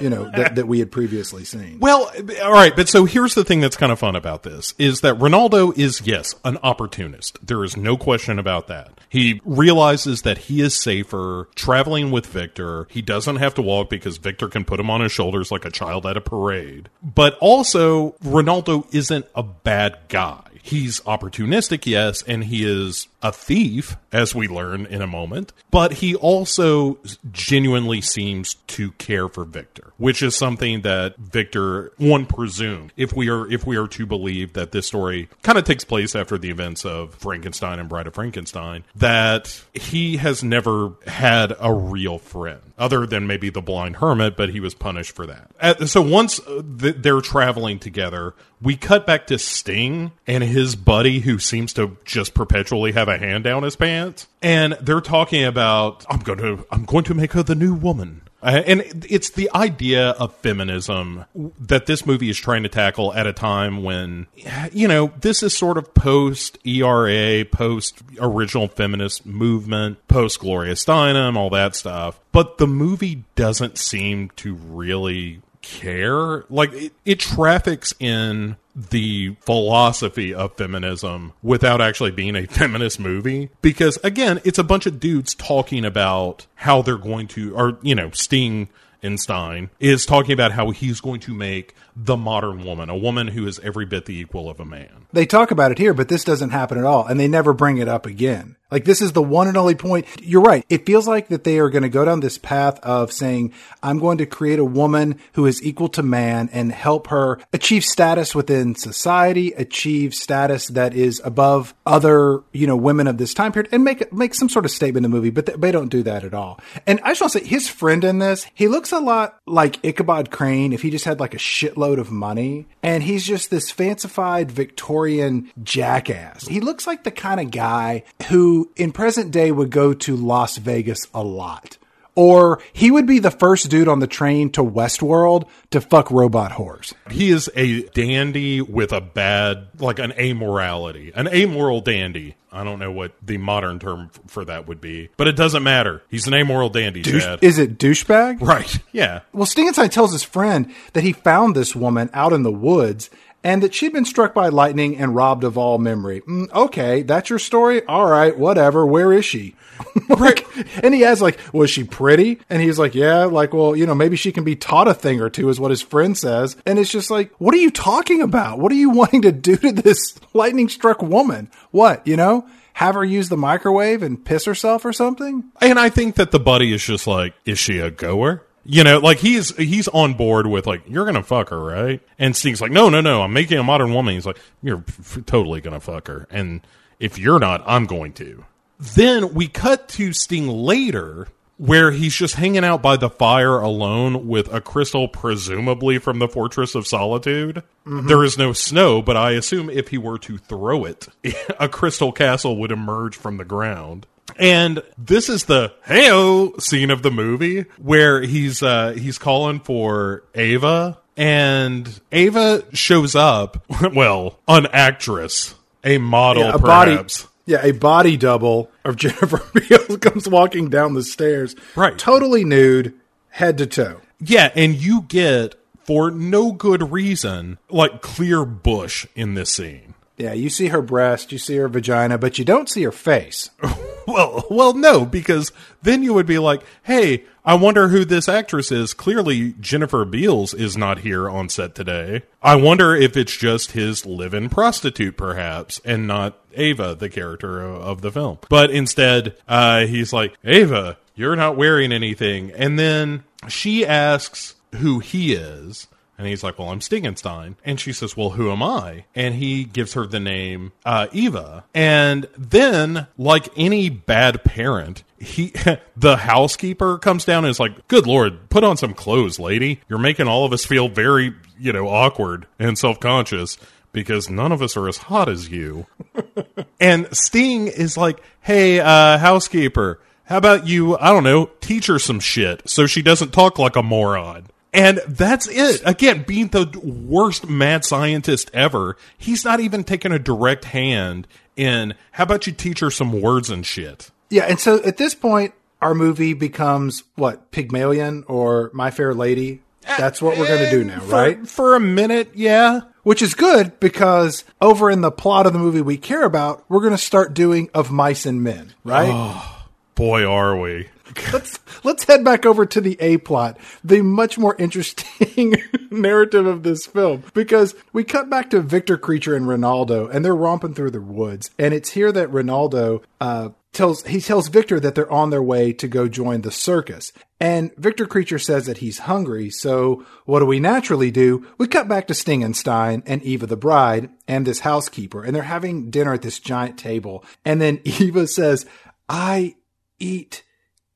you 0.00 0.08
know 0.08 0.30
that, 0.34 0.56
that 0.56 0.66
we 0.66 0.78
had 0.78 0.90
previously 0.90 1.44
seen. 1.44 1.78
Well, 1.78 2.10
all 2.42 2.52
right, 2.52 2.74
but 2.74 2.88
so 2.88 3.04
here's 3.04 3.34
the 3.34 3.44
thing 3.44 3.60
that's 3.60 3.76
kind 3.76 3.92
of 3.92 3.98
fun 3.98 4.16
about 4.16 4.42
this 4.42 4.74
is 4.78 5.00
that 5.02 5.14
Rinaldo 5.14 5.72
is 5.72 6.00
yes, 6.06 6.34
an 6.44 6.58
opportunist. 6.62 7.38
There 7.46 7.62
is 7.64 7.76
no 7.76 7.96
question 7.96 8.38
about 8.38 8.66
that. 8.68 8.98
He 9.08 9.40
realizes 9.44 10.22
that 10.22 10.38
he 10.38 10.60
is 10.60 10.74
safer 10.74 11.48
traveling 11.54 12.10
with 12.10 12.26
Victor. 12.26 12.86
He 12.90 13.02
doesn't 13.02 13.36
have 13.36 13.54
to 13.54 13.62
walk 13.62 13.90
because 13.90 14.16
Victor 14.16 14.48
can 14.48 14.64
put 14.64 14.80
him 14.80 14.88
on 14.88 15.02
his 15.02 15.12
shoulders 15.12 15.50
like 15.50 15.64
a 15.64 15.70
child 15.70 16.06
at 16.06 16.16
a 16.16 16.20
parade. 16.20 16.88
But 17.02 17.36
also, 17.38 18.14
Rinaldo 18.24 18.86
isn't 18.90 19.26
a 19.34 19.42
bad 19.42 19.98
guy. 20.08 20.42
He's 20.62 21.00
opportunistic, 21.00 21.86
yes, 21.86 22.22
and 22.22 22.44
he 22.44 22.64
is 22.64 23.08
a 23.22 23.32
thief, 23.32 23.96
as 24.10 24.34
we 24.34 24.48
learn 24.48 24.86
in 24.86 25.00
a 25.00 25.06
moment, 25.06 25.52
but 25.70 25.94
he 25.94 26.14
also 26.14 26.98
genuinely 27.30 28.00
seems 28.00 28.54
to 28.66 28.90
care 28.92 29.28
for 29.28 29.44
Victor, 29.44 29.92
which 29.96 30.22
is 30.22 30.36
something 30.36 30.82
that 30.82 31.16
Victor 31.16 31.92
one 31.98 32.26
presumed. 32.26 32.92
If 32.96 33.14
we 33.14 33.28
are 33.30 33.50
if 33.50 33.66
we 33.66 33.76
are 33.76 33.88
to 33.88 34.06
believe 34.06 34.54
that 34.54 34.72
this 34.72 34.86
story 34.86 35.28
kind 35.42 35.56
of 35.56 35.64
takes 35.64 35.84
place 35.84 36.16
after 36.16 36.36
the 36.36 36.50
events 36.50 36.84
of 36.84 37.14
Frankenstein 37.14 37.78
and 37.78 37.88
Bride 37.88 38.06
of 38.06 38.14
Frankenstein, 38.14 38.84
that 38.96 39.62
he 39.72 40.16
has 40.16 40.42
never 40.42 40.92
had 41.06 41.54
a 41.60 41.72
real 41.72 42.18
friend 42.18 42.60
other 42.78 43.06
than 43.06 43.28
maybe 43.28 43.48
the 43.48 43.62
blind 43.62 43.96
hermit, 43.96 44.36
but 44.36 44.48
he 44.48 44.58
was 44.58 44.74
punished 44.74 45.14
for 45.14 45.24
that. 45.26 45.50
Uh, 45.60 45.86
so 45.86 46.02
once 46.02 46.40
uh, 46.40 46.62
th- 46.80 46.96
they're 46.98 47.20
traveling 47.20 47.78
together, 47.78 48.34
we 48.60 48.76
cut 48.76 49.06
back 49.06 49.28
to 49.28 49.38
Sting 49.38 50.10
and 50.26 50.42
his 50.42 50.74
buddy 50.74 51.20
who 51.20 51.38
seems 51.38 51.72
to 51.74 51.96
just 52.04 52.34
perpetually 52.34 52.90
have 52.92 53.08
a 53.12 53.18
hand 53.18 53.44
down 53.44 53.62
his 53.62 53.76
pants. 53.76 54.26
And 54.40 54.74
they're 54.80 55.00
talking 55.00 55.44
about, 55.44 56.04
I'm 56.08 56.20
going 56.20 56.38
to, 56.38 56.66
I'm 56.70 56.84
going 56.84 57.04
to 57.04 57.14
make 57.14 57.32
her 57.32 57.42
the 57.42 57.54
new 57.54 57.74
woman. 57.74 58.22
Uh, 58.42 58.60
and 58.66 59.04
it's 59.08 59.30
the 59.30 59.48
idea 59.54 60.10
of 60.10 60.34
feminism 60.34 61.24
that 61.60 61.86
this 61.86 62.04
movie 62.04 62.28
is 62.28 62.36
trying 62.36 62.64
to 62.64 62.68
tackle 62.68 63.14
at 63.14 63.24
a 63.24 63.32
time 63.32 63.84
when, 63.84 64.26
you 64.72 64.88
know, 64.88 65.12
this 65.20 65.44
is 65.44 65.56
sort 65.56 65.78
of 65.78 65.94
post 65.94 66.58
ERA, 66.66 67.44
post 67.44 68.02
original 68.18 68.66
feminist 68.66 69.24
movement, 69.24 70.08
post 70.08 70.40
Gloria 70.40 70.74
Steinem, 70.74 71.36
all 71.36 71.50
that 71.50 71.76
stuff. 71.76 72.18
But 72.32 72.58
the 72.58 72.66
movie 72.66 73.22
doesn't 73.36 73.78
seem 73.78 74.30
to 74.36 74.54
really 74.54 75.40
care. 75.62 76.44
Like 76.50 76.72
it, 76.72 76.92
it 77.04 77.20
traffics 77.20 77.94
in 78.00 78.56
the 78.74 79.36
philosophy 79.40 80.32
of 80.32 80.56
feminism 80.56 81.32
without 81.42 81.80
actually 81.80 82.10
being 82.10 82.36
a 82.36 82.46
feminist 82.50 82.98
movie. 82.98 83.50
Because 83.60 83.98
again 84.02 84.40
it's 84.44 84.58
a 84.58 84.64
bunch 84.64 84.86
of 84.86 85.00
dudes 85.00 85.34
talking 85.34 85.84
about 85.84 86.46
how 86.56 86.82
they're 86.82 86.96
going 86.96 87.28
to 87.28 87.54
or 87.54 87.78
you 87.82 87.94
know 87.94 88.10
sting 88.10 88.68
and 89.02 89.20
Stein 89.20 89.70
is 89.80 90.06
talking 90.06 90.32
about 90.32 90.52
how 90.52 90.70
he's 90.70 91.00
going 91.00 91.20
to 91.20 91.34
make 91.34 91.74
the 91.94 92.16
modern 92.16 92.64
woman, 92.64 92.88
a 92.88 92.96
woman 92.96 93.28
who 93.28 93.46
is 93.46 93.58
every 93.60 93.84
bit 93.84 94.06
the 94.06 94.18
equal 94.18 94.48
of 94.48 94.60
a 94.60 94.64
man. 94.64 95.06
They 95.12 95.26
talk 95.26 95.50
about 95.50 95.72
it 95.72 95.78
here, 95.78 95.94
but 95.94 96.08
this 96.08 96.24
doesn't 96.24 96.50
happen 96.50 96.78
at 96.78 96.84
all, 96.84 97.06
and 97.06 97.20
they 97.20 97.28
never 97.28 97.52
bring 97.52 97.78
it 97.78 97.88
up 97.88 98.06
again. 98.06 98.56
Like 98.72 98.86
this 98.86 99.02
is 99.02 99.12
the 99.12 99.22
one 99.22 99.48
and 99.48 99.56
only 99.58 99.74
point. 99.74 100.06
You're 100.22 100.40
right. 100.40 100.64
It 100.70 100.86
feels 100.86 101.06
like 101.06 101.28
that 101.28 101.44
they 101.44 101.58
are 101.58 101.68
going 101.68 101.82
to 101.82 101.90
go 101.90 102.06
down 102.06 102.20
this 102.20 102.38
path 102.38 102.80
of 102.80 103.12
saying, 103.12 103.52
I'm 103.82 103.98
going 103.98 104.16
to 104.18 104.26
create 104.26 104.58
a 104.58 104.64
woman 104.64 105.20
who 105.34 105.44
is 105.44 105.62
equal 105.62 105.90
to 105.90 106.02
man 106.02 106.48
and 106.52 106.72
help 106.72 107.08
her 107.08 107.38
achieve 107.52 107.84
status 107.84 108.34
within 108.34 108.74
society, 108.74 109.52
achieve 109.52 110.14
status 110.14 110.68
that 110.68 110.94
is 110.94 111.20
above 111.22 111.74
other, 111.84 112.40
you 112.52 112.66
know, 112.66 112.76
women 112.76 113.06
of 113.06 113.18
this 113.18 113.34
time 113.34 113.52
period 113.52 113.68
and 113.72 113.84
make 113.84 114.10
make 114.10 114.34
some 114.34 114.48
sort 114.48 114.64
of 114.64 114.70
statement 114.70 115.04
in 115.04 115.10
the 115.10 115.14
movie, 115.14 115.28
but 115.28 115.44
they, 115.44 115.52
they 115.52 115.70
don't 115.70 115.90
do 115.90 116.02
that 116.04 116.24
at 116.24 116.32
all. 116.32 116.58
And 116.86 116.98
I 117.02 117.10
just 117.10 117.20
want 117.20 117.34
to 117.34 117.40
say 117.40 117.44
his 117.44 117.68
friend 117.68 118.02
in 118.04 118.20
this, 118.20 118.46
he 118.54 118.68
looks 118.68 118.90
a 118.90 119.00
lot 119.00 119.38
like 119.46 119.84
Ichabod 119.84 120.30
Crane 120.30 120.72
if 120.72 120.80
he 120.80 120.88
just 120.88 121.04
had 121.04 121.20
like 121.20 121.34
a 121.34 121.38
shitload 121.38 121.81
of 121.98 122.10
money 122.10 122.66
and 122.82 123.02
he's 123.02 123.24
just 123.24 123.50
this 123.50 123.70
fancified 123.70 124.50
Victorian 124.50 125.50
jackass. 125.62 126.46
He 126.46 126.60
looks 126.60 126.86
like 126.86 127.04
the 127.04 127.10
kind 127.10 127.40
of 127.40 127.50
guy 127.50 128.04
who 128.28 128.70
in 128.76 128.92
present 128.92 129.30
day 129.30 129.52
would 129.52 129.70
go 129.70 129.92
to 129.92 130.16
Las 130.16 130.56
Vegas 130.58 131.06
a 131.14 131.22
lot. 131.22 131.78
Or 132.14 132.60
he 132.74 132.90
would 132.90 133.06
be 133.06 133.18
the 133.20 133.30
first 133.30 133.70
dude 133.70 133.88
on 133.88 134.00
the 134.00 134.06
train 134.06 134.50
to 134.50 134.62
Westworld 134.62 135.48
to 135.70 135.80
fuck 135.80 136.10
robot 136.10 136.52
whores. 136.52 136.92
He 137.10 137.30
is 137.30 137.50
a 137.56 137.84
dandy 137.88 138.60
with 138.60 138.92
a 138.92 139.00
bad, 139.00 139.68
like 139.78 139.98
an 139.98 140.12
amorality, 140.12 141.12
an 141.14 141.26
amoral 141.28 141.80
dandy. 141.80 142.36
I 142.52 142.64
don't 142.64 142.78
know 142.78 142.92
what 142.92 143.12
the 143.22 143.38
modern 143.38 143.78
term 143.78 144.10
f- 144.14 144.20
for 144.26 144.44
that 144.44 144.68
would 144.68 144.78
be, 144.78 145.08
but 145.16 145.26
it 145.26 145.36
doesn't 145.36 145.62
matter. 145.62 146.02
He's 146.10 146.26
an 146.26 146.34
amoral 146.34 146.68
dandy, 146.68 147.00
Douche- 147.00 147.22
Chad. 147.24 147.38
is 147.42 147.58
it 147.58 147.78
douchebag? 147.78 148.42
right. 148.42 148.78
Yeah. 148.92 149.20
Well, 149.32 149.46
Stingenstein 149.46 149.90
tells 149.90 150.12
his 150.12 150.22
friend 150.22 150.70
that 150.92 151.02
he 151.04 151.12
found 151.14 151.54
this 151.56 151.74
woman 151.74 152.10
out 152.12 152.34
in 152.34 152.42
the 152.42 152.52
woods 152.52 153.08
and 153.42 153.62
that 153.62 153.72
she'd 153.72 153.94
been 153.94 154.04
struck 154.04 154.34
by 154.34 154.48
lightning 154.50 154.98
and 154.98 155.14
robbed 155.16 155.44
of 155.44 155.56
all 155.56 155.78
memory. 155.78 156.20
Mm, 156.28 156.52
okay, 156.52 157.00
that's 157.02 157.30
your 157.30 157.38
story? 157.38 157.82
All 157.86 158.06
right, 158.06 158.38
whatever. 158.38 158.84
Where 158.84 159.14
is 159.14 159.24
she? 159.24 159.56
like, 160.08 160.46
and 160.82 160.94
he 160.94 161.04
asks, 161.04 161.20
like, 161.20 161.38
was 161.52 161.70
she 161.70 161.84
pretty? 161.84 162.40
And 162.50 162.62
he's 162.62 162.78
like, 162.78 162.94
yeah, 162.94 163.24
like, 163.24 163.52
well, 163.52 163.76
you 163.76 163.86
know, 163.86 163.94
maybe 163.94 164.16
she 164.16 164.32
can 164.32 164.44
be 164.44 164.56
taught 164.56 164.88
a 164.88 164.94
thing 164.94 165.20
or 165.20 165.30
two, 165.30 165.48
is 165.48 165.60
what 165.60 165.70
his 165.70 165.82
friend 165.82 166.16
says. 166.16 166.56
And 166.66 166.78
it's 166.78 166.90
just 166.90 167.10
like, 167.10 167.32
what 167.38 167.54
are 167.54 167.58
you 167.58 167.70
talking 167.70 168.22
about? 168.22 168.58
What 168.58 168.72
are 168.72 168.76
you 168.76 168.90
wanting 169.02 169.22
to 169.22 169.32
do 169.32 169.56
to 169.56 169.72
this 169.72 170.18
lightning 170.34 170.68
struck 170.68 171.02
woman? 171.02 171.50
What, 171.70 172.06
you 172.06 172.16
know? 172.16 172.46
Have 172.74 172.94
her 172.94 173.04
use 173.04 173.28
the 173.28 173.36
microwave 173.36 174.02
and 174.02 174.24
piss 174.24 174.46
herself 174.46 174.86
or 174.86 174.94
something? 174.94 175.44
And 175.60 175.78
I 175.78 175.90
think 175.90 176.14
that 176.14 176.30
the 176.30 176.40
buddy 176.40 176.72
is 176.72 176.82
just 176.82 177.06
like, 177.06 177.34
is 177.44 177.58
she 177.58 177.78
a 177.80 177.90
goer? 177.90 178.42
You 178.64 178.82
know, 178.84 178.98
like 178.98 179.18
he's 179.18 179.54
he's 179.56 179.88
on 179.88 180.14
board 180.14 180.46
with 180.46 180.66
like 180.66 180.82
you're 180.86 181.04
gonna 181.04 181.22
fuck 181.22 181.50
her, 181.50 181.58
right? 181.58 182.00
And 182.18 182.34
Sting's 182.34 182.60
like, 182.60 182.70
no, 182.70 182.88
no, 182.88 183.00
no, 183.00 183.22
I'm 183.22 183.32
making 183.32 183.58
a 183.58 183.62
modern 183.62 183.92
woman. 183.92 184.14
He's 184.14 184.24
like, 184.24 184.38
you're 184.62 184.84
f- 184.88 185.18
totally 185.26 185.60
gonna 185.60 185.80
fuck 185.80 186.06
her, 186.06 186.28
and 186.30 186.60
if 187.00 187.18
you're 187.18 187.40
not, 187.40 187.64
I'm 187.66 187.86
going 187.86 188.12
to. 188.14 188.44
Then 188.82 189.32
we 189.34 189.46
cut 189.48 189.88
to 189.90 190.12
Sting 190.12 190.48
later, 190.48 191.28
where 191.56 191.92
he's 191.92 192.14
just 192.14 192.34
hanging 192.34 192.64
out 192.64 192.82
by 192.82 192.96
the 192.96 193.08
fire 193.08 193.60
alone 193.60 194.26
with 194.26 194.52
a 194.52 194.60
crystal, 194.60 195.06
presumably 195.06 195.98
from 195.98 196.18
the 196.18 196.28
Fortress 196.28 196.74
of 196.74 196.86
Solitude. 196.86 197.62
There 197.86 198.24
is 198.24 198.36
no 198.36 198.52
snow, 198.52 199.00
but 199.00 199.16
I 199.16 199.32
assume 199.32 199.70
if 199.70 199.88
he 199.88 199.98
were 199.98 200.18
to 200.18 200.36
throw 200.38 200.84
it, 200.84 201.06
a 201.60 201.68
crystal 201.68 202.10
castle 202.10 202.56
would 202.58 202.72
emerge 202.72 203.16
from 203.16 203.36
the 203.36 203.44
ground. 203.44 204.06
And 204.36 204.82
this 204.98 205.28
is 205.28 205.44
the 205.44 205.74
heyo 205.86 206.60
scene 206.60 206.90
of 206.90 207.02
the 207.02 207.10
movie 207.10 207.66
where 207.76 208.22
he's 208.22 208.62
uh 208.62 208.92
he's 208.92 209.18
calling 209.18 209.60
for 209.60 210.24
Ava 210.34 210.98
and 211.16 212.00
Ava 212.10 212.64
shows 212.72 213.14
up, 213.14 213.64
well, 213.94 214.38
an 214.48 214.66
actress, 214.72 215.54
a 215.84 215.98
model 215.98 216.50
a 216.50 216.58
body 216.58 216.92
perhaps. 216.92 217.28
Yeah 217.46 217.60
a 217.62 217.72
body 217.72 218.16
double 218.16 218.70
of 218.84 218.96
jennifer 219.02 219.40
beals 219.54 219.96
comes 219.98 220.28
walking 220.28 220.68
down 220.68 220.94
the 220.94 221.02
stairs 221.02 221.54
Right. 221.76 221.98
totally 221.98 222.44
nude 222.44 222.94
head 223.30 223.58
to 223.58 223.66
toe 223.66 224.00
Yeah, 224.20 224.50
and 224.54 224.74
you 224.74 225.02
get 225.02 225.54
for 225.84 226.10
no 226.10 226.52
good 226.52 226.92
reason 226.92 227.58
like 227.68 228.00
clear 228.02 228.44
bush 228.44 229.06
in 229.16 229.34
this 229.34 229.50
scene. 229.50 229.94
yeah 230.16 230.32
you 230.32 230.48
see 230.50 230.68
her 230.68 230.82
breast 230.82 231.32
you 231.32 231.38
see 231.38 231.56
her 231.56 231.68
vagina 231.68 232.18
but 232.18 232.38
you 232.38 232.44
don't 232.44 232.68
see 232.68 232.82
her 232.84 232.92
face 232.92 233.50
Well, 234.04 234.44
well, 234.50 234.72
no, 234.74 235.04
because 235.06 235.52
then 235.82 236.02
you 236.02 236.12
would 236.14 236.26
be 236.26 236.40
like, 236.40 236.62
"Hey, 236.82 237.22
I 237.44 237.54
wonder 237.54 237.88
who 237.88 238.04
this 238.04 238.28
actress 238.28 238.70
is. 238.70 238.94
Clearly, 238.94 239.54
Jennifer 239.60 240.04
Beals 240.04 240.54
is 240.54 240.76
not 240.76 241.00
here 241.00 241.28
on 241.28 241.48
set 241.48 241.74
today. 241.74 242.22
I 242.40 242.54
wonder 242.54 242.94
if 242.94 243.16
it's 243.16 243.36
just 243.36 243.72
his 243.72 244.06
live 244.06 244.32
in 244.32 244.48
prostitute, 244.48 245.16
perhaps, 245.16 245.80
and 245.84 246.06
not 246.06 246.38
Ava, 246.54 246.94
the 246.94 247.10
character 247.10 247.60
of 247.60 248.00
the 248.00 248.12
film. 248.12 248.38
But 248.48 248.70
instead, 248.70 249.36
uh, 249.48 249.86
he's 249.86 250.12
like, 250.12 250.36
Ava, 250.44 250.98
you're 251.16 251.34
not 251.34 251.56
wearing 251.56 251.90
anything. 251.90 252.52
And 252.52 252.78
then 252.78 253.24
she 253.48 253.84
asks 253.84 254.54
who 254.76 255.00
he 255.00 255.32
is. 255.32 255.88
And 256.18 256.26
he's 256.26 256.42
like, 256.42 256.58
Well, 256.58 256.68
I'm 256.68 256.80
Stingenstein. 256.80 257.56
And 257.64 257.80
she 257.80 257.92
says, 257.92 258.16
Well, 258.16 258.30
who 258.30 258.50
am 258.50 258.62
I? 258.62 259.04
And 259.14 259.34
he 259.34 259.64
gives 259.64 259.94
her 259.94 260.06
the 260.06 260.20
name 260.20 260.72
uh, 260.84 261.08
Eva. 261.12 261.64
And 261.74 262.28
then, 262.36 263.06
like 263.16 263.48
any 263.56 263.88
bad 263.88 264.44
parent, 264.44 265.04
he 265.18 265.52
the 265.96 266.16
housekeeper 266.18 266.98
comes 266.98 267.24
down 267.24 267.44
and 267.44 267.50
is 267.50 267.60
like, 267.60 267.88
Good 267.88 268.06
Lord, 268.06 268.48
put 268.50 268.64
on 268.64 268.76
some 268.76 268.94
clothes, 268.94 269.38
lady. 269.38 269.80
You're 269.88 269.98
making 269.98 270.28
all 270.28 270.44
of 270.44 270.52
us 270.52 270.64
feel 270.64 270.88
very, 270.88 271.34
you 271.58 271.72
know, 271.72 271.88
awkward 271.88 272.46
and 272.58 272.78
self 272.78 273.00
conscious 273.00 273.58
because 273.92 274.30
none 274.30 274.52
of 274.52 274.62
us 274.62 274.76
are 274.76 274.88
as 274.88 274.96
hot 274.96 275.28
as 275.28 275.48
you. 275.50 275.86
and 276.80 277.08
Sting 277.12 277.68
is 277.68 277.96
like, 277.96 278.22
Hey, 278.40 278.80
uh, 278.80 279.18
housekeeper, 279.18 280.00
how 280.24 280.38
about 280.38 280.66
you, 280.66 280.96
I 280.98 281.10
don't 281.10 281.24
know, 281.24 281.50
teach 281.60 281.86
her 281.88 281.98
some 281.98 282.20
shit 282.20 282.68
so 282.68 282.86
she 282.86 283.02
doesn't 283.02 283.32
talk 283.32 283.58
like 283.58 283.76
a 283.76 283.82
moron? 283.82 284.46
And 284.72 285.00
that's 285.06 285.48
it. 285.48 285.82
Again, 285.84 286.24
being 286.26 286.48
the 286.48 286.66
worst 286.82 287.48
mad 287.48 287.84
scientist 287.84 288.50
ever, 288.54 288.96
he's 289.18 289.44
not 289.44 289.60
even 289.60 289.84
taking 289.84 290.12
a 290.12 290.18
direct 290.18 290.64
hand 290.66 291.26
in 291.56 291.94
how 292.12 292.24
about 292.24 292.46
you 292.46 292.52
teach 292.52 292.80
her 292.80 292.90
some 292.90 293.20
words 293.20 293.50
and 293.50 293.66
shit. 293.66 294.10
Yeah, 294.30 294.44
and 294.44 294.58
so 294.58 294.82
at 294.82 294.96
this 294.96 295.14
point, 295.14 295.52
our 295.82 295.94
movie 295.94 296.32
becomes 296.32 297.02
what 297.16 297.50
Pygmalion 297.50 298.24
or 298.28 298.70
My 298.72 298.90
Fair 298.90 299.12
Lady. 299.12 299.60
Uh, 299.86 299.96
that's 299.98 300.22
what 300.22 300.38
we're 300.38 300.46
going 300.46 300.64
to 300.64 300.70
do 300.70 300.84
now, 300.84 301.00
for, 301.00 301.12
right? 301.12 301.46
For 301.46 301.74
a 301.74 301.80
minute, 301.80 302.30
yeah. 302.34 302.80
Which 303.02 303.20
is 303.20 303.34
good 303.34 303.78
because 303.80 304.44
over 304.60 304.88
in 304.90 305.00
the 305.00 305.10
plot 305.10 305.44
of 305.46 305.52
the 305.52 305.58
movie 305.58 305.82
we 305.82 305.96
care 305.96 306.22
about, 306.22 306.64
we're 306.68 306.80
going 306.80 306.92
to 306.92 306.98
start 306.98 307.34
doing 307.34 307.68
of 307.74 307.90
mice 307.90 308.24
and 308.24 308.42
men, 308.42 308.72
right? 308.84 309.10
Oh, 309.12 309.64
boy, 309.96 310.24
are 310.24 310.56
we 310.56 310.88
let's 311.32 311.58
let's 311.84 312.04
head 312.04 312.24
back 312.24 312.46
over 312.46 312.66
to 312.66 312.80
the 312.80 312.96
A 313.00 313.18
plot, 313.18 313.58
the 313.82 314.02
much 314.02 314.38
more 314.38 314.56
interesting 314.58 315.56
narrative 315.90 316.46
of 316.46 316.62
this 316.62 316.86
film, 316.86 317.24
because 317.34 317.74
we 317.92 318.04
cut 318.04 318.30
back 318.30 318.50
to 318.50 318.60
Victor 318.60 318.96
Creature 318.96 319.36
and 319.36 319.48
Rinaldo, 319.48 320.08
and 320.08 320.24
they're 320.24 320.34
romping 320.34 320.74
through 320.74 320.90
the 320.90 321.00
woods, 321.00 321.50
and 321.58 321.74
it's 321.74 321.90
here 321.90 322.12
that 322.12 322.30
Rinaldo 322.30 323.02
uh, 323.20 323.50
tells 323.72 324.04
he 324.04 324.20
tells 324.20 324.48
Victor 324.48 324.78
that 324.80 324.94
they're 324.94 325.10
on 325.10 325.30
their 325.30 325.42
way 325.42 325.72
to 325.72 325.88
go 325.88 326.08
join 326.08 326.42
the 326.42 326.50
circus. 326.50 327.12
And 327.40 327.74
Victor 327.76 328.06
Creature 328.06 328.38
says 328.38 328.66
that 328.66 328.78
he's 328.78 329.00
hungry, 329.00 329.50
so 329.50 330.04
what 330.24 330.40
do 330.40 330.46
we 330.46 330.60
naturally 330.60 331.10
do? 331.10 331.46
We 331.58 331.66
cut 331.66 331.88
back 331.88 332.06
to 332.06 332.14
Stingenstein 332.14 333.02
and 333.06 333.22
Eva 333.22 333.46
the 333.46 333.56
bride 333.56 334.10
and 334.28 334.46
this 334.46 334.60
housekeeper, 334.60 335.24
and 335.24 335.34
they're 335.34 335.42
having 335.42 335.90
dinner 335.90 336.14
at 336.14 336.22
this 336.22 336.38
giant 336.38 336.78
table. 336.78 337.24
And 337.44 337.60
then 337.60 337.80
Eva 337.84 338.26
says, 338.26 338.66
I 339.08 339.56
eat 339.98 340.42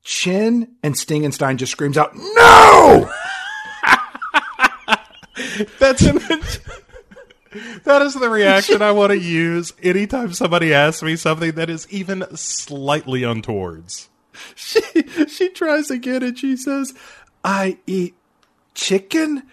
chin, 0.07 0.69
and 0.81 0.95
Stingenstein 0.95 1.57
just 1.57 1.73
screams 1.73 1.97
out, 1.97 2.15
"No!" 2.15 3.11
That's 5.79 6.01
an. 6.01 6.19
that 7.83 8.01
is 8.01 8.13
the 8.13 8.29
reaction 8.29 8.81
I 8.81 8.91
want 8.91 9.11
to 9.11 9.19
use 9.19 9.73
anytime 9.83 10.33
somebody 10.33 10.73
asks 10.73 11.03
me 11.03 11.15
something 11.17 11.51
that 11.51 11.69
is 11.69 11.87
even 11.91 12.25
slightly 12.35 13.23
untowards. 13.25 14.07
She 14.55 14.81
she 15.27 15.49
tries 15.49 15.91
again 15.91 16.23
and 16.23 16.39
she 16.39 16.55
says, 16.55 16.93
"I 17.43 17.77
eat 17.85 18.15
chicken." 18.73 19.43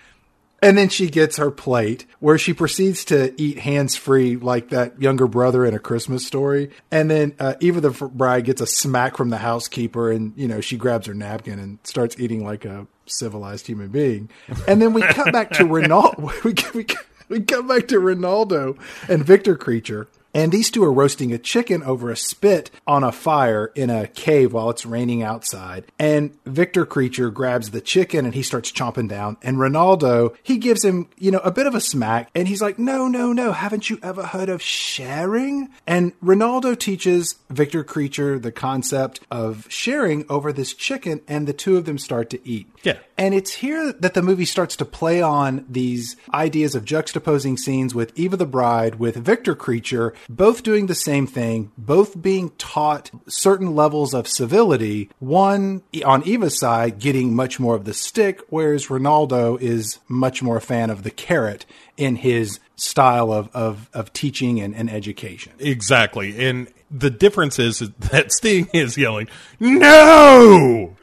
And 0.64 0.78
then 0.78 0.88
she 0.88 1.08
gets 1.08 1.36
her 1.36 1.50
plate 1.50 2.06
where 2.20 2.38
she 2.38 2.54
proceeds 2.54 3.04
to 3.06 3.34
eat 3.40 3.58
hands 3.58 3.96
free 3.96 4.36
like 4.36 4.70
that 4.70 5.00
younger 5.00 5.26
brother 5.26 5.64
in 5.64 5.74
a 5.74 5.78
Christmas 5.78 6.26
story. 6.26 6.70
And 6.90 7.10
then 7.10 7.34
uh, 7.38 7.54
Eva 7.60 7.80
the 7.80 7.90
bride 7.90 8.44
gets 8.44 8.60
a 8.60 8.66
smack 8.66 9.16
from 9.16 9.30
the 9.30 9.38
housekeeper 9.38 10.10
and, 10.10 10.32
you 10.36 10.48
know, 10.48 10.60
she 10.60 10.76
grabs 10.76 11.06
her 11.06 11.14
napkin 11.14 11.58
and 11.58 11.78
starts 11.84 12.18
eating 12.18 12.44
like 12.44 12.64
a 12.64 12.86
civilized 13.06 13.66
human 13.66 13.88
being. 13.88 14.30
And 14.66 14.80
then 14.80 14.94
we 14.94 15.02
cut 15.02 15.32
back 15.32 15.50
to 15.52 15.66
Rinaldo. 15.66 16.32
We, 16.44 16.54
we, 16.74 16.86
we 17.28 17.40
cut 17.40 17.66
back 17.66 17.88
to 17.88 17.98
Rinaldo 17.98 18.76
and 19.08 19.24
Victor 19.24 19.56
Creature 19.56 20.08
and 20.34 20.52
these 20.52 20.70
two 20.70 20.84
are 20.84 20.92
roasting 20.92 21.32
a 21.32 21.38
chicken 21.38 21.82
over 21.82 22.10
a 22.10 22.16
spit 22.16 22.70
on 22.86 23.04
a 23.04 23.12
fire 23.12 23.70
in 23.74 23.88
a 23.88 24.08
cave 24.08 24.52
while 24.52 24.70
it's 24.70 24.84
raining 24.84 25.22
outside. 25.22 25.84
And 25.98 26.36
Victor 26.44 26.84
Creature 26.84 27.30
grabs 27.30 27.70
the 27.70 27.80
chicken 27.80 28.24
and 28.24 28.34
he 28.34 28.42
starts 28.42 28.72
chomping 28.72 29.08
down. 29.08 29.36
And 29.42 29.58
Rinaldo, 29.58 30.34
he 30.42 30.58
gives 30.58 30.84
him, 30.84 31.08
you 31.16 31.30
know, 31.30 31.38
a 31.38 31.52
bit 31.52 31.66
of 31.66 31.74
a 31.74 31.80
smack. 31.80 32.30
And 32.34 32.48
he's 32.48 32.60
like, 32.60 32.78
no, 32.78 33.08
no, 33.08 33.32
no. 33.32 33.52
Haven't 33.52 33.88
you 33.88 33.98
ever 34.02 34.24
heard 34.24 34.48
of 34.48 34.60
sharing? 34.60 35.68
And 35.86 36.12
Rinaldo 36.20 36.74
teaches 36.74 37.36
Victor 37.50 37.84
Creature 37.84 38.40
the 38.40 38.52
concept 38.52 39.20
of 39.30 39.66
sharing 39.70 40.26
over 40.28 40.52
this 40.52 40.74
chicken. 40.74 41.20
And 41.28 41.46
the 41.46 41.52
two 41.52 41.76
of 41.76 41.84
them 41.84 41.98
start 41.98 42.30
to 42.30 42.48
eat. 42.48 42.66
Yeah. 42.82 42.98
And 43.16 43.34
it's 43.34 43.52
here 43.54 43.92
that 43.92 44.14
the 44.14 44.22
movie 44.22 44.44
starts 44.44 44.76
to 44.76 44.84
play 44.84 45.22
on 45.22 45.64
these 45.68 46.16
ideas 46.32 46.74
of 46.74 46.84
juxtaposing 46.84 47.58
scenes 47.58 47.94
with 47.94 48.12
Eva 48.18 48.36
the 48.36 48.46
Bride, 48.46 48.96
with 48.96 49.16
Victor 49.16 49.54
Creature, 49.54 50.14
both 50.28 50.62
doing 50.62 50.86
the 50.86 50.94
same 50.94 51.26
thing, 51.26 51.70
both 51.78 52.20
being 52.20 52.50
taught 52.58 53.10
certain 53.28 53.74
levels 53.74 54.14
of 54.14 54.26
civility. 54.26 55.10
One 55.20 55.82
on 56.04 56.26
Eva's 56.26 56.58
side 56.58 56.98
getting 56.98 57.34
much 57.34 57.60
more 57.60 57.76
of 57.76 57.84
the 57.84 57.94
stick, 57.94 58.40
whereas 58.48 58.90
Rinaldo 58.90 59.56
is 59.58 60.00
much 60.08 60.42
more 60.42 60.56
a 60.56 60.60
fan 60.60 60.90
of 60.90 61.04
the 61.04 61.10
carrot 61.10 61.66
in 61.96 62.16
his 62.16 62.58
style 62.76 63.32
of, 63.32 63.48
of, 63.54 63.88
of 63.94 64.12
teaching 64.12 64.60
and, 64.60 64.74
and 64.74 64.90
education. 64.90 65.52
Exactly. 65.60 66.44
And 66.44 66.68
the 66.90 67.10
difference 67.10 67.58
is 67.58 67.78
that 67.78 68.32
Sting 68.32 68.68
is 68.72 68.96
yelling, 68.96 69.28
No! 69.60 70.93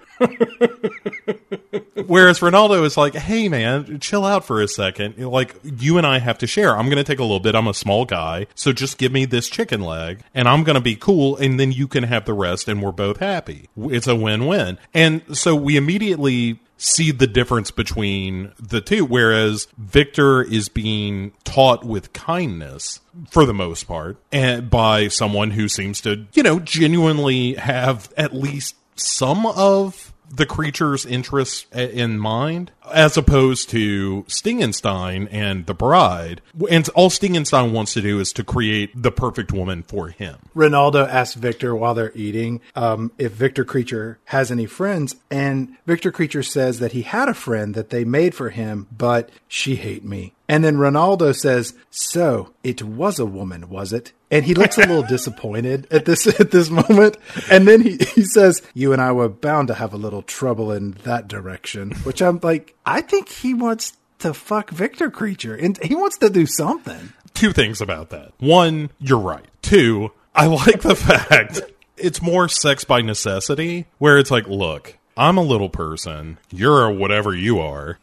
Whereas 2.08 2.42
Rinaldo 2.42 2.84
is 2.84 2.98
like, 2.98 3.16
hey 3.16 3.48
man, 3.48 4.00
chill 4.00 4.26
out 4.26 4.44
for 4.44 4.62
a 4.62 4.68
second. 4.68 5.18
Like, 5.18 5.56
you 5.64 5.98
and 5.98 6.06
I 6.06 6.20
have 6.20 6.38
to 6.40 6.48
share. 6.48 6.76
I'm 6.76 6.88
going 6.88 6.98
to 6.98 7.04
take 7.04 7.20
a 7.20 7.24
little 7.24 7.40
bit. 7.40 7.56
I'm 7.56 7.68
a 7.68 7.74
small 7.74 8.06
guy. 8.06 8.48
So 8.56 8.74
just 8.74 8.98
give 8.98 9.12
me 9.12 9.26
this 9.26 9.50
chicken 9.50 9.82
leg 9.82 10.22
and 10.34 10.48
I'm 10.48 10.64
going 10.64 10.76
to 10.76 10.82
be 10.82 10.96
cool. 10.96 11.38
And 11.38 11.60
then 11.60 11.72
you 11.72 11.88
can 11.88 12.04
have 12.04 12.26
the 12.26 12.34
rest 12.34 12.68
and 12.68 12.82
we're 12.82 12.92
both 12.92 13.18
happy. 13.18 13.70
It's 13.78 14.08
a 14.08 14.16
win 14.16 14.46
win. 14.46 14.78
And 14.94 15.22
so 15.38 15.56
we 15.56 15.78
immediately 15.78 16.60
see 16.76 17.12
the 17.12 17.28
difference 17.28 17.72
between 17.72 18.52
the 18.60 18.82
two. 18.82 19.06
Whereas 19.06 19.68
Victor 19.78 20.42
is 20.42 20.68
being 20.68 21.32
taught 21.44 21.86
with 21.86 22.12
kindness 22.12 23.00
for 23.30 23.46
the 23.46 23.54
most 23.54 23.84
part 23.88 24.18
and 24.32 24.70
by 24.70 25.08
someone 25.08 25.52
who 25.52 25.70
seems 25.70 26.02
to, 26.02 26.26
you 26.34 26.44
know, 26.44 26.60
genuinely 26.60 27.54
have 27.54 28.12
at 28.18 28.34
least 28.34 28.76
some 28.96 29.46
of 29.46 30.11
the 30.32 30.46
creature's 30.46 31.06
interests 31.06 31.66
in 31.74 32.18
mind, 32.18 32.72
as 32.92 33.18
opposed 33.18 33.70
to 33.70 34.24
Stingenstein 34.24 35.28
and 35.32 35.66
the 35.66 35.74
bride. 35.74 36.42
And 36.70 36.88
all 36.90 37.10
Stingenstein 37.10 37.72
wants 37.72 37.94
to 37.94 38.02
do 38.02 38.20
is 38.20 38.34
to 38.34 38.44
create 38.44 38.92
the 38.96 39.12
perfect 39.12 39.52
woman 39.52 39.84
for 39.84 40.10
him. 40.10 40.38
Rinaldo 40.54 41.06
asks 41.06 41.36
Victor 41.36 41.76
while 41.76 41.94
they're 41.94 42.12
eating 42.16 42.62
um, 42.76 43.12
if 43.18 43.34
Victor 43.34 43.66
Creature 43.66 44.20
has 44.26 44.52
any 44.52 44.66
friends, 44.66 45.16
and 45.30 45.76
Victor 45.86 46.12
Creature 46.12 46.44
says 46.44 46.80
that 46.80 46.94
he 46.94 47.04
had 47.04 47.30
a 47.30 47.34
friend 47.34 47.76
that 47.76 47.90
they 47.90 48.04
made 48.04 48.34
for 48.34 48.50
him, 48.50 48.88
but 48.96 49.30
she 49.48 49.76
hate 49.76 50.04
me. 50.04 50.34
And 50.52 50.66
then 50.66 50.78
Rinaldo 50.78 51.32
says, 51.32 51.74
"So 51.92 52.52
it 52.62 52.84
was 52.84 53.20
a 53.20 53.26
woman, 53.26 53.70
was 53.70 53.94
it?" 53.94 54.12
And 54.30 54.44
he 54.44 54.54
looks 54.54 54.78
a 54.78 54.82
little 54.82 55.02
disappointed 55.18 55.88
at 55.90 56.04
this 56.04 56.28
at 56.42 56.52
this 56.52 56.70
moment. 56.70 57.16
And 57.50 57.66
then 57.66 57.80
he, 57.80 57.92
he 57.96 58.26
says, 58.26 58.62
"You 58.74 58.92
and 58.92 59.02
I 59.02 59.14
were 59.14 59.30
bound 59.30 59.70
to 59.70 59.76
have 59.76 59.94
a 59.94 59.98
little 59.98 60.22
trouble 60.22 60.74
in 60.74 60.92
that 61.04 61.30
direction." 61.30 61.92
Which 62.04 62.22
I'm 62.22 62.42
like, 62.44 62.76
I 62.86 63.00
think 63.00 63.30
he 63.30 63.54
wants 63.54 63.94
to 64.20 64.34
fuck 64.34 64.72
Victor 64.72 65.10
Creature, 65.10 65.56
and 65.56 65.82
he 65.82 65.96
wants 65.96 66.18
to 66.18 66.30
do 66.30 66.46
something. 66.46 67.14
Two 67.34 67.54
things 67.54 67.80
about 67.80 68.10
that. 68.10 68.34
One, 68.40 68.90
you're 69.00 69.20
right. 69.20 69.46
Two, 69.62 70.12
I 70.36 70.48
like 70.48 70.82
the 70.82 70.98
fact 70.98 71.62
it's 71.96 72.22
more 72.22 72.50
sex 72.50 72.84
by 72.84 73.00
necessity, 73.00 73.88
where 74.00 74.18
it's 74.18 74.32
like, 74.32 74.50
look, 74.50 74.98
I'm 75.16 75.38
a 75.38 75.44
little 75.44 75.70
person, 75.70 76.40
you're 76.52 76.92
whatever 76.92 77.34
you 77.34 77.60
are 77.60 78.00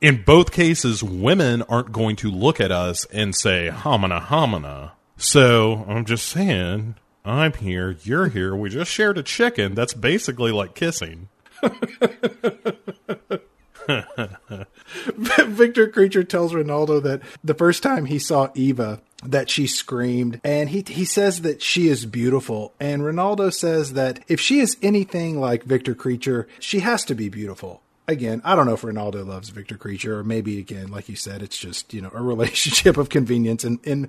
in 0.00 0.22
both 0.22 0.52
cases, 0.52 1.02
women 1.02 1.62
aren't 1.62 1.92
going 1.92 2.16
to 2.16 2.30
look 2.30 2.60
at 2.60 2.70
us 2.70 3.04
and 3.06 3.34
say, 3.34 3.70
homina, 3.72 4.20
homina. 4.26 4.92
So 5.16 5.84
I'm 5.88 6.04
just 6.04 6.26
saying, 6.26 6.94
I'm 7.24 7.52
here, 7.54 7.96
you're 8.02 8.28
here, 8.28 8.54
we 8.54 8.70
just 8.70 8.90
shared 8.90 9.18
a 9.18 9.22
chicken. 9.22 9.74
That's 9.74 9.94
basically 9.94 10.52
like 10.52 10.74
kissing. 10.74 11.28
Victor 15.16 15.88
Creature 15.88 16.24
tells 16.24 16.54
Rinaldo 16.54 17.00
that 17.00 17.22
the 17.42 17.54
first 17.54 17.82
time 17.82 18.04
he 18.04 18.18
saw 18.18 18.50
Eva, 18.54 19.00
that 19.24 19.50
she 19.50 19.66
screamed 19.66 20.40
and 20.44 20.70
he 20.70 20.84
he 20.86 21.04
says 21.04 21.42
that 21.42 21.60
she 21.60 21.88
is 21.88 22.06
beautiful 22.06 22.72
and 22.78 23.04
Rinaldo 23.04 23.50
says 23.50 23.94
that 23.94 24.20
if 24.28 24.38
she 24.38 24.60
is 24.60 24.76
anything 24.80 25.40
like 25.40 25.64
Victor 25.64 25.94
Creature 25.94 26.46
she 26.60 26.80
has 26.80 27.04
to 27.06 27.16
be 27.16 27.28
beautiful 27.28 27.82
again 28.08 28.40
I 28.44 28.56
don't 28.56 28.66
know 28.66 28.72
if 28.72 28.82
Rinaldo 28.82 29.24
loves 29.24 29.50
Victor 29.50 29.76
Creature 29.76 30.18
or 30.18 30.24
maybe 30.24 30.58
again 30.58 30.88
like 30.88 31.08
you 31.08 31.14
said 31.14 31.42
it's 31.42 31.56
just 31.56 31.94
you 31.94 32.00
know 32.00 32.10
a 32.12 32.22
relationship 32.22 32.96
of 32.96 33.08
convenience 33.08 33.64
in 33.64 33.78
in 33.84 34.08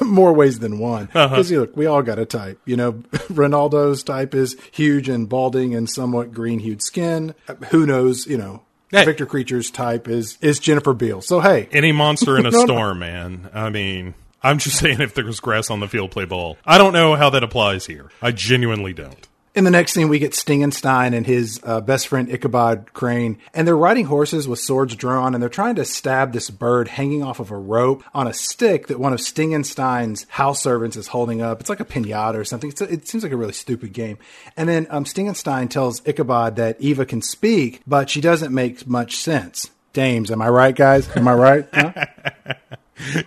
more 0.00 0.32
ways 0.32 0.60
than 0.60 0.78
one 0.78 1.06
because 1.06 1.50
uh-huh. 1.50 1.60
look 1.60 1.76
we 1.76 1.86
all 1.86 2.02
got 2.02 2.18
a 2.18 2.26
type 2.26 2.60
you 2.64 2.76
know 2.76 2.92
Rinaldo's 3.28 4.02
type 4.02 4.34
is 4.34 4.56
huge 4.70 5.08
and 5.08 5.28
balding 5.28 5.74
and 5.74 5.88
somewhat 5.88 6.32
green 6.32 6.60
hued 6.60 6.82
skin 6.82 7.34
who 7.70 7.86
knows 7.86 8.26
you 8.26 8.36
know 8.36 8.62
Hey. 8.90 9.04
Victor 9.04 9.26
Creature's 9.26 9.70
type 9.70 10.08
is 10.08 10.38
is 10.40 10.58
Jennifer 10.58 10.94
Beal. 10.94 11.20
So 11.20 11.40
hey, 11.40 11.68
any 11.72 11.92
monster 11.92 12.38
in 12.38 12.46
a 12.46 12.50
no, 12.50 12.64
storm, 12.64 12.98
no. 12.98 13.06
man. 13.06 13.50
I 13.52 13.68
mean, 13.68 14.14
I'm 14.42 14.58
just 14.58 14.78
saying 14.78 15.00
if 15.00 15.12
there's 15.14 15.40
grass 15.40 15.70
on 15.70 15.80
the 15.80 15.88
field, 15.88 16.10
play 16.10 16.24
ball. 16.24 16.56
I 16.64 16.78
don't 16.78 16.94
know 16.94 17.14
how 17.14 17.28
that 17.30 17.42
applies 17.42 17.84
here. 17.84 18.10
I 18.22 18.32
genuinely 18.32 18.94
don't. 18.94 19.28
In 19.58 19.64
the 19.64 19.72
next 19.72 19.90
scene, 19.90 20.08
we 20.08 20.20
get 20.20 20.34
Stingenstein 20.34 21.14
and 21.14 21.26
his 21.26 21.58
uh, 21.64 21.80
best 21.80 22.06
friend 22.06 22.30
Ichabod 22.30 22.92
Crane, 22.92 23.38
and 23.52 23.66
they're 23.66 23.76
riding 23.76 24.04
horses 24.04 24.46
with 24.46 24.60
swords 24.60 24.94
drawn, 24.94 25.34
and 25.34 25.42
they're 25.42 25.50
trying 25.50 25.74
to 25.74 25.84
stab 25.84 26.32
this 26.32 26.48
bird 26.48 26.86
hanging 26.86 27.24
off 27.24 27.40
of 27.40 27.50
a 27.50 27.56
rope 27.56 28.04
on 28.14 28.28
a 28.28 28.32
stick 28.32 28.86
that 28.86 29.00
one 29.00 29.12
of 29.12 29.18
Stingenstein's 29.18 30.26
house 30.28 30.62
servants 30.62 30.96
is 30.96 31.08
holding 31.08 31.42
up. 31.42 31.58
It's 31.58 31.68
like 31.68 31.80
a 31.80 31.84
pinata 31.84 32.36
or 32.36 32.44
something. 32.44 32.72
A, 32.80 32.84
it 32.84 33.08
seems 33.08 33.24
like 33.24 33.32
a 33.32 33.36
really 33.36 33.52
stupid 33.52 33.92
game. 33.92 34.18
And 34.56 34.68
then 34.68 34.86
um, 34.90 35.02
Stingenstein 35.02 35.68
tells 35.68 36.06
Ichabod 36.06 36.54
that 36.54 36.80
Eva 36.80 37.04
can 37.04 37.20
speak, 37.20 37.82
but 37.84 38.08
she 38.08 38.20
doesn't 38.20 38.54
make 38.54 38.86
much 38.86 39.16
sense. 39.16 39.72
Dames, 39.92 40.30
am 40.30 40.40
I 40.40 40.50
right, 40.50 40.76
guys? 40.76 41.08
Am 41.16 41.26
I 41.26 41.34
right? 41.34 41.68
Huh? 41.74 41.92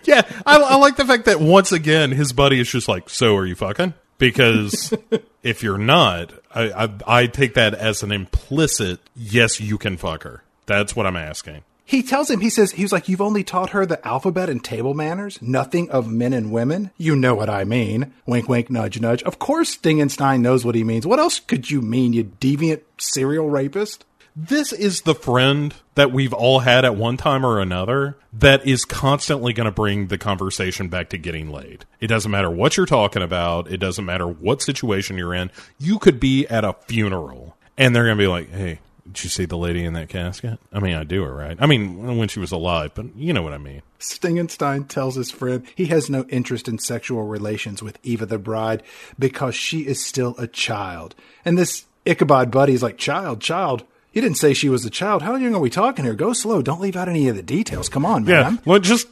yeah, 0.05 0.21
I, 0.45 0.61
I, 0.61 0.75
like 0.77 0.95
the 0.95 1.03
fact 1.03 1.25
that 1.25 1.41
once 1.41 1.73
again 1.73 2.11
his 2.11 2.32
buddy 2.32 2.61
is 2.61 2.71
just 2.71 2.88
like, 2.88 3.09
"So 3.09 3.36
are 3.36 3.45
you 3.45 3.55
fucking?" 3.55 3.95
Because 4.22 4.93
if 5.43 5.63
you're 5.63 5.80
not, 5.80 6.32
I, 6.53 6.86
I, 6.86 6.89
I 7.07 7.28
take 7.28 7.55
that 7.55 7.74
as 7.74 8.03
an 8.03 8.11
implicit 8.11 8.99
yes, 9.15 9.59
you 9.59 9.80
can 9.80 9.97
fuck 9.97 10.22
her. 10.24 10.43
That's 10.67 10.95
what 10.95 11.07
I'm 11.07 11.17
asking. 11.17 11.63
He 11.86 12.03
tells 12.03 12.30
him, 12.30 12.39
he 12.39 12.51
says, 12.51 12.72
he 12.72 12.84
was 12.84 12.91
like, 12.91 13.09
You've 13.09 13.19
only 13.19 13.43
taught 13.43 13.72
her 13.72 13.86
the 13.86 14.07
alphabet 14.07 14.47
and 14.47 14.63
table 14.63 14.93
manners, 14.93 15.41
nothing 15.41 15.89
of 15.89 16.09
men 16.09 16.34
and 16.34 16.51
women. 16.51 16.91
You 16.97 17.15
know 17.15 17.34
what 17.34 17.49
I 17.49 17.63
mean. 17.63 18.13
Wink, 18.28 18.47
wink, 18.47 18.69
nudge, 18.69 19.01
nudge. 19.01 19.24
Of 19.24 19.39
course, 19.39 19.76
Stingenstein 19.76 20.41
knows 20.41 20.63
what 20.63 20.76
he 20.76 20.84
means. 20.84 21.07
What 21.07 21.19
else 21.19 21.39
could 21.39 21.72
you 21.72 21.82
mean, 21.82 22.13
you 22.13 22.24
deviant 22.24 22.82
serial 22.99 23.49
rapist? 23.49 24.05
This 24.36 24.71
is 24.71 25.01
the 25.01 25.15
friend 25.15 25.73
that 25.95 26.11
we've 26.11 26.34
all 26.34 26.59
had 26.59 26.86
at 26.86 26.95
one 26.95 27.17
time 27.17 27.45
or 27.45 27.59
another 27.59 28.17
that 28.34 28.65
is 28.65 28.86
constantly 28.86 29.53
going 29.53 29.65
to 29.65 29.71
bring 29.71 30.07
the 30.07 30.17
conversation 30.17 30.88
back 30.88 31.09
to 31.09 31.17
getting 31.17 31.51
laid. 31.51 31.86
It 31.99 32.07
doesn't 32.07 32.32
matter 32.32 32.49
what 32.49 32.77
you're 32.77 32.86
talking 32.86 33.21
about, 33.21 33.71
it 33.71 33.77
doesn't 33.77 34.05
matter 34.05 34.27
what 34.27 34.61
situation 34.61 35.17
you're 35.17 35.34
in. 35.34 35.51
You 35.77 35.99
could 35.99 36.19
be 36.19 36.47
at 36.47 36.63
a 36.63 36.73
funeral 36.88 37.57
and 37.77 37.95
they're 37.95 38.05
going 38.05 38.17
to 38.17 38.23
be 38.23 38.27
like, 38.27 38.51
hey, 38.51 38.79
did 39.05 39.23
you 39.23 39.29
see 39.29 39.45
the 39.45 39.57
lady 39.57 39.84
in 39.84 39.93
that 39.93 40.09
casket? 40.09 40.59
I 40.71 40.79
mean, 40.79 40.95
I 40.95 41.03
do 41.03 41.23
her 41.23 41.34
right. 41.34 41.57
I 41.59 41.65
mean, 41.65 42.17
when 42.17 42.27
she 42.27 42.39
was 42.39 42.51
alive, 42.51 42.91
but 42.93 43.15
you 43.15 43.34
know 43.34 43.41
what 43.41 43.53
I 43.53 43.57
mean. 43.57 43.82
Stingenstein 43.99 44.88
tells 44.88 45.15
his 45.15 45.32
friend 45.32 45.65
he 45.75 45.88
has 45.88 46.09
no 46.09 46.23
interest 46.29 46.67
in 46.67 46.79
sexual 46.79 47.23
relations 47.23 47.84
with 47.84 47.99
Eva 48.03 48.25
the 48.25 48.38
bride 48.38 48.84
because 49.19 49.55
she 49.55 49.86
is 49.86 50.03
still 50.03 50.36
a 50.38 50.47
child. 50.47 51.15
And 51.43 51.57
this 51.57 51.86
Ichabod 52.05 52.51
buddy 52.51 52.73
is 52.73 52.84
like, 52.84 52.97
child, 52.97 53.41
child. 53.41 53.84
You 54.14 54.22
didn't 54.22 54.38
say 54.38 54.53
she 54.53 54.70
was 54.70 54.84
a 54.86 54.89
child. 54.89 55.22
How 55.22 55.36
young 55.36 55.55
are 55.55 55.59
we 55.59 55.70
talking 55.70 56.03
here? 56.03 56.14
Go 56.16 56.34
slow. 56.34 56.62
Don't 56.62 56.82
leave 56.82 56.97
out 56.97 57.07
any 57.07 57.30
of 57.30 57.36
the 57.36 57.43
details. 57.43 57.88
Come 57.88 58.05
on, 58.05 58.26
man. 58.26 58.55
Yeah. 58.55 58.62
Well, 58.66 58.80
just 58.80 59.07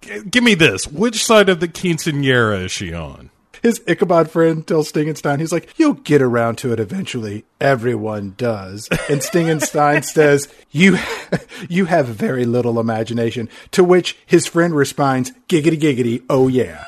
give 0.00 0.44
me 0.44 0.54
this. 0.54 0.86
Which 0.86 1.24
side 1.24 1.48
of 1.48 1.60
the 1.60 1.68
quinceanera 1.68 2.64
is 2.64 2.72
she 2.72 2.94
on? 2.94 3.30
His 3.64 3.82
Ichabod 3.86 4.30
friend 4.30 4.64
tells 4.66 4.92
Stingenstein, 4.92 5.40
he's 5.40 5.50
like, 5.50 5.70
You'll 5.78 5.94
get 5.94 6.20
around 6.20 6.58
to 6.58 6.72
it 6.72 6.78
eventually. 6.78 7.46
Everyone 7.60 8.34
does. 8.36 8.88
And 9.08 9.22
Stingenstein 9.22 10.04
says, 10.12 10.52
You 10.70 10.98
you 11.68 11.86
have 11.86 12.06
very 12.06 12.44
little 12.44 12.78
imagination. 12.78 13.48
To 13.72 13.82
which 13.82 14.18
his 14.26 14.46
friend 14.46 14.76
responds, 14.76 15.32
Giggity 15.48 15.80
giggity, 15.80 16.22
oh 16.28 16.46
yeah. 16.46 16.84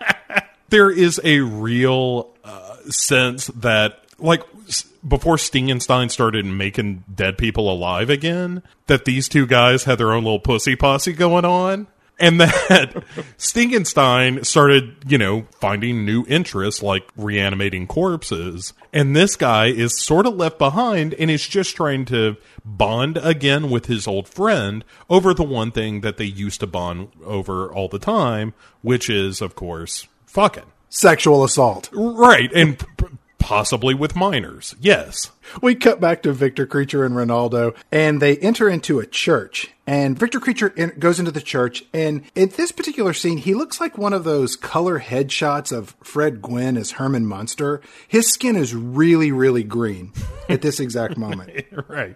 there 0.68 0.90
is 0.90 1.20
a 1.22 1.40
real 1.40 2.34
uh, 2.44 2.76
sense 2.88 3.46
that 3.46 3.99
like 4.20 4.42
before 5.06 5.36
Stingenstein 5.36 6.10
started 6.10 6.44
making 6.46 7.04
dead 7.12 7.38
people 7.38 7.70
alive 7.70 8.10
again, 8.10 8.62
that 8.86 9.04
these 9.04 9.28
two 9.28 9.46
guys 9.46 9.84
had 9.84 9.98
their 9.98 10.12
own 10.12 10.24
little 10.24 10.40
pussy 10.40 10.76
posse 10.76 11.12
going 11.12 11.44
on. 11.44 11.86
And 12.18 12.38
that 12.40 12.92
Stingenstein 13.38 14.44
started, 14.44 14.96
you 15.06 15.16
know, 15.16 15.46
finding 15.58 16.04
new 16.04 16.24
interests 16.28 16.82
like 16.82 17.08
reanimating 17.16 17.86
corpses. 17.86 18.74
And 18.92 19.16
this 19.16 19.36
guy 19.36 19.66
is 19.66 19.98
sort 19.98 20.26
of 20.26 20.34
left 20.34 20.58
behind 20.58 21.14
and 21.14 21.30
is 21.30 21.46
just 21.46 21.76
trying 21.76 22.04
to 22.06 22.36
bond 22.64 23.16
again 23.16 23.70
with 23.70 23.86
his 23.86 24.06
old 24.06 24.28
friend 24.28 24.84
over 25.08 25.32
the 25.32 25.44
one 25.44 25.70
thing 25.70 26.02
that 26.02 26.18
they 26.18 26.24
used 26.24 26.60
to 26.60 26.66
bond 26.66 27.08
over 27.24 27.72
all 27.72 27.88
the 27.88 27.98
time, 27.98 28.52
which 28.82 29.08
is, 29.08 29.40
of 29.40 29.54
course, 29.54 30.06
fucking 30.26 30.70
sexual 30.90 31.42
assault. 31.42 31.88
Right. 31.92 32.52
And 32.52 32.84
possibly 33.40 33.94
with 33.94 34.14
minors. 34.14 34.76
Yes. 34.78 35.32
We 35.60 35.74
cut 35.74 36.00
back 36.00 36.22
to 36.22 36.32
Victor 36.32 36.66
Creature 36.66 37.04
and 37.04 37.16
Rinaldo, 37.16 37.74
and 37.90 38.22
they 38.22 38.36
enter 38.36 38.68
into 38.68 39.00
a 39.00 39.06
church. 39.06 39.70
And 39.86 40.16
Victor 40.16 40.38
Creature 40.38 40.74
in, 40.76 40.92
goes 41.00 41.18
into 41.18 41.32
the 41.32 41.40
church, 41.40 41.84
and 41.92 42.22
in 42.36 42.50
this 42.50 42.70
particular 42.70 43.12
scene, 43.12 43.38
he 43.38 43.54
looks 43.54 43.80
like 43.80 43.98
one 43.98 44.12
of 44.12 44.22
those 44.22 44.54
color 44.54 45.00
headshots 45.00 45.76
of 45.76 45.96
Fred 46.04 46.40
Gwynne 46.40 46.76
as 46.76 46.92
Herman 46.92 47.26
Munster. 47.26 47.80
His 48.06 48.28
skin 48.28 48.54
is 48.54 48.72
really, 48.74 49.32
really 49.32 49.64
green 49.64 50.12
at 50.48 50.62
this 50.62 50.78
exact 50.78 51.16
moment. 51.16 51.66
right. 51.88 52.14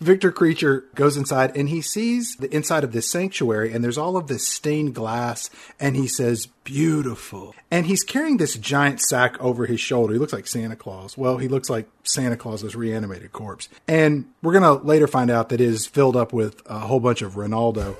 Victor 0.00 0.32
Creature 0.32 0.84
goes 0.94 1.16
inside 1.16 1.56
and 1.56 1.68
he 1.68 1.80
sees 1.80 2.36
the 2.36 2.54
inside 2.54 2.84
of 2.84 2.92
this 2.92 3.10
sanctuary 3.10 3.72
and 3.72 3.82
there's 3.82 3.98
all 3.98 4.16
of 4.16 4.26
this 4.26 4.46
stained 4.46 4.94
glass 4.94 5.50
and 5.78 5.96
he 5.96 6.06
says, 6.06 6.46
beautiful. 6.64 7.54
And 7.70 7.86
he's 7.86 8.02
carrying 8.02 8.38
this 8.38 8.56
giant 8.56 9.00
sack 9.00 9.40
over 9.40 9.66
his 9.66 9.80
shoulder. 9.80 10.14
He 10.14 10.18
looks 10.18 10.32
like 10.32 10.46
Santa 10.46 10.76
Claus. 10.76 11.16
Well, 11.16 11.38
he 11.38 11.48
looks 11.48 11.70
like 11.70 11.88
Santa 12.02 12.36
Claus's 12.36 12.74
reanimated 12.74 13.32
corpse. 13.32 13.68
And 13.86 14.26
we're 14.42 14.58
going 14.58 14.78
to 14.78 14.84
later 14.84 15.06
find 15.06 15.30
out 15.30 15.50
that 15.50 15.60
it 15.60 15.64
is 15.64 15.86
filled 15.86 16.16
up 16.16 16.32
with 16.32 16.62
a 16.66 16.80
whole 16.80 17.00
bunch 17.00 17.22
of 17.22 17.36
Rinaldo. 17.36 17.96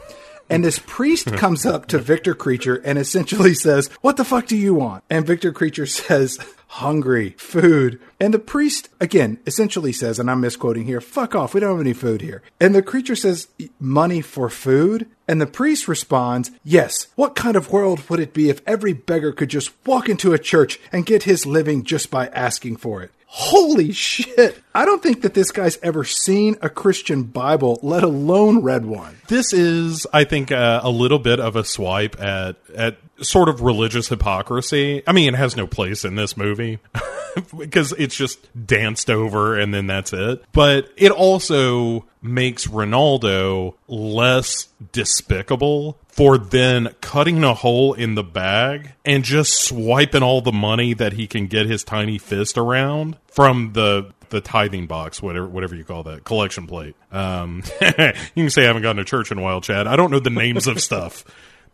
And 0.51 0.63
this 0.63 0.79
priest 0.79 1.33
comes 1.35 1.65
up 1.65 1.87
to 1.87 1.99
Victor 1.99 2.35
Creature 2.35 2.77
and 2.85 2.99
essentially 2.99 3.55
says, 3.55 3.89
What 4.01 4.17
the 4.17 4.25
fuck 4.25 4.47
do 4.47 4.57
you 4.57 4.75
want? 4.75 5.05
And 5.09 5.27
Victor 5.27 5.53
Creature 5.53 5.87
says, 5.87 6.39
hungry, 6.75 7.31
food. 7.39 8.01
And 8.18 8.35
the 8.35 8.39
priest, 8.41 8.89
again, 9.01 9.39
essentially 9.47 9.93
says, 9.93 10.18
and 10.18 10.29
I'm 10.29 10.41
misquoting 10.41 10.87
here, 10.87 11.01
fuck 11.01 11.35
off, 11.37 11.55
we 11.55 11.61
don't 11.61 11.70
have 11.70 11.81
any 11.81 11.93
food 11.93 12.20
here. 12.20 12.43
And 12.61 12.75
the 12.75 12.83
creature 12.83 13.14
says, 13.14 13.47
money 13.79 14.20
for 14.20 14.51
food? 14.51 15.07
And 15.29 15.41
the 15.41 15.47
priest 15.47 15.87
responds, 15.87 16.51
Yes, 16.65 17.07
what 17.15 17.36
kind 17.36 17.57
of 17.57 17.70
world 17.70 18.11
would 18.11 18.19
it 18.20 18.35
be 18.35 18.51
if 18.51 18.61
every 18.66 18.93
beggar 18.93 19.32
could 19.32 19.51
just 19.51 19.70
walk 19.86 20.09
into 20.09 20.32
a 20.32 20.39
church 20.39 20.81
and 20.93 21.07
get 21.07 21.23
his 21.23 21.47
living 21.47 21.85
just 21.85 22.11
by 22.11 22.27
asking 22.28 22.77
for 22.77 23.03
it? 23.03 23.12
Holy 23.36 23.90
shit. 23.90 24.62
I 24.77 24.85
don't 24.85 25.02
think 25.02 25.23
that 25.23 25.35
this 25.35 25.51
guy's 25.51 25.77
ever 25.82 26.05
seen 26.05 26.55
a 26.62 26.69
Christian 26.69 27.24
Bible, 27.24 27.81
let 27.82 28.05
alone 28.05 28.62
read 28.62 28.86
one. 28.86 29.16
This 29.27 29.52
is, 29.52 30.06
I 30.12 30.23
think, 30.23 30.52
uh, 30.52 30.82
a 30.85 30.90
little 30.90 31.19
bit 31.19 31.40
of 31.40 31.56
a 31.56 31.65
swipe 31.65 32.20
at, 32.20 32.55
at 32.77 32.98
sort 33.20 33.48
of 33.48 33.61
religious 33.61 34.06
hypocrisy. 34.06 35.02
I 35.05 35.11
mean, 35.11 35.35
it 35.35 35.36
has 35.36 35.56
no 35.56 35.66
place 35.66 36.05
in 36.05 36.15
this 36.15 36.36
movie 36.36 36.78
because 37.59 37.90
it's 37.98 38.15
just 38.15 38.39
danced 38.66 39.11
over 39.11 39.59
and 39.59 39.74
then 39.74 39.89
that's 39.89 40.12
it. 40.12 40.44
But 40.52 40.89
it 40.97 41.11
also 41.11 42.06
makes 42.23 42.69
Rinaldo 42.69 43.74
less 43.89 44.69
despicable 44.93 45.98
for 46.15 46.39
then 46.39 46.95
cutting 47.01 47.43
a 47.43 47.55
hole 47.55 47.93
in 47.93 48.15
the 48.15 48.23
bag 48.23 48.93
and 49.05 49.24
just 49.24 49.65
swiping 49.65 50.23
all 50.23 50.41
the 50.41 50.53
money 50.53 50.95
that 50.95 51.15
he 51.15 51.27
can 51.27 51.49
get 51.49 51.66
his 51.66 51.82
tiny 51.82 52.19
fist 52.19 52.57
around 52.57 53.16
from 53.27 53.73
the 53.73 54.12
the 54.31 54.41
tithing 54.41 54.86
box, 54.86 55.20
whatever 55.20 55.49
whatever 55.49 55.74
you 55.74 55.82
call 55.82 56.05
that 56.05 56.23
collection 56.23 56.69
plate. 56.69 56.95
Um, 57.11 57.65
you 57.81 58.12
can 58.36 58.51
say 58.51 58.62
I 58.62 58.66
haven't 58.66 58.82
gone 58.82 58.97
to 58.97 59.05
church 59.05 59.32
in 59.32 59.39
a 59.39 59.43
while, 59.43 59.61
Chad. 59.61 59.89
I 59.89 59.97
don't 59.97 60.12
know 60.12 60.20
the 60.20 60.31
names 60.31 60.69
of 60.69 60.81
stuff 60.81 61.24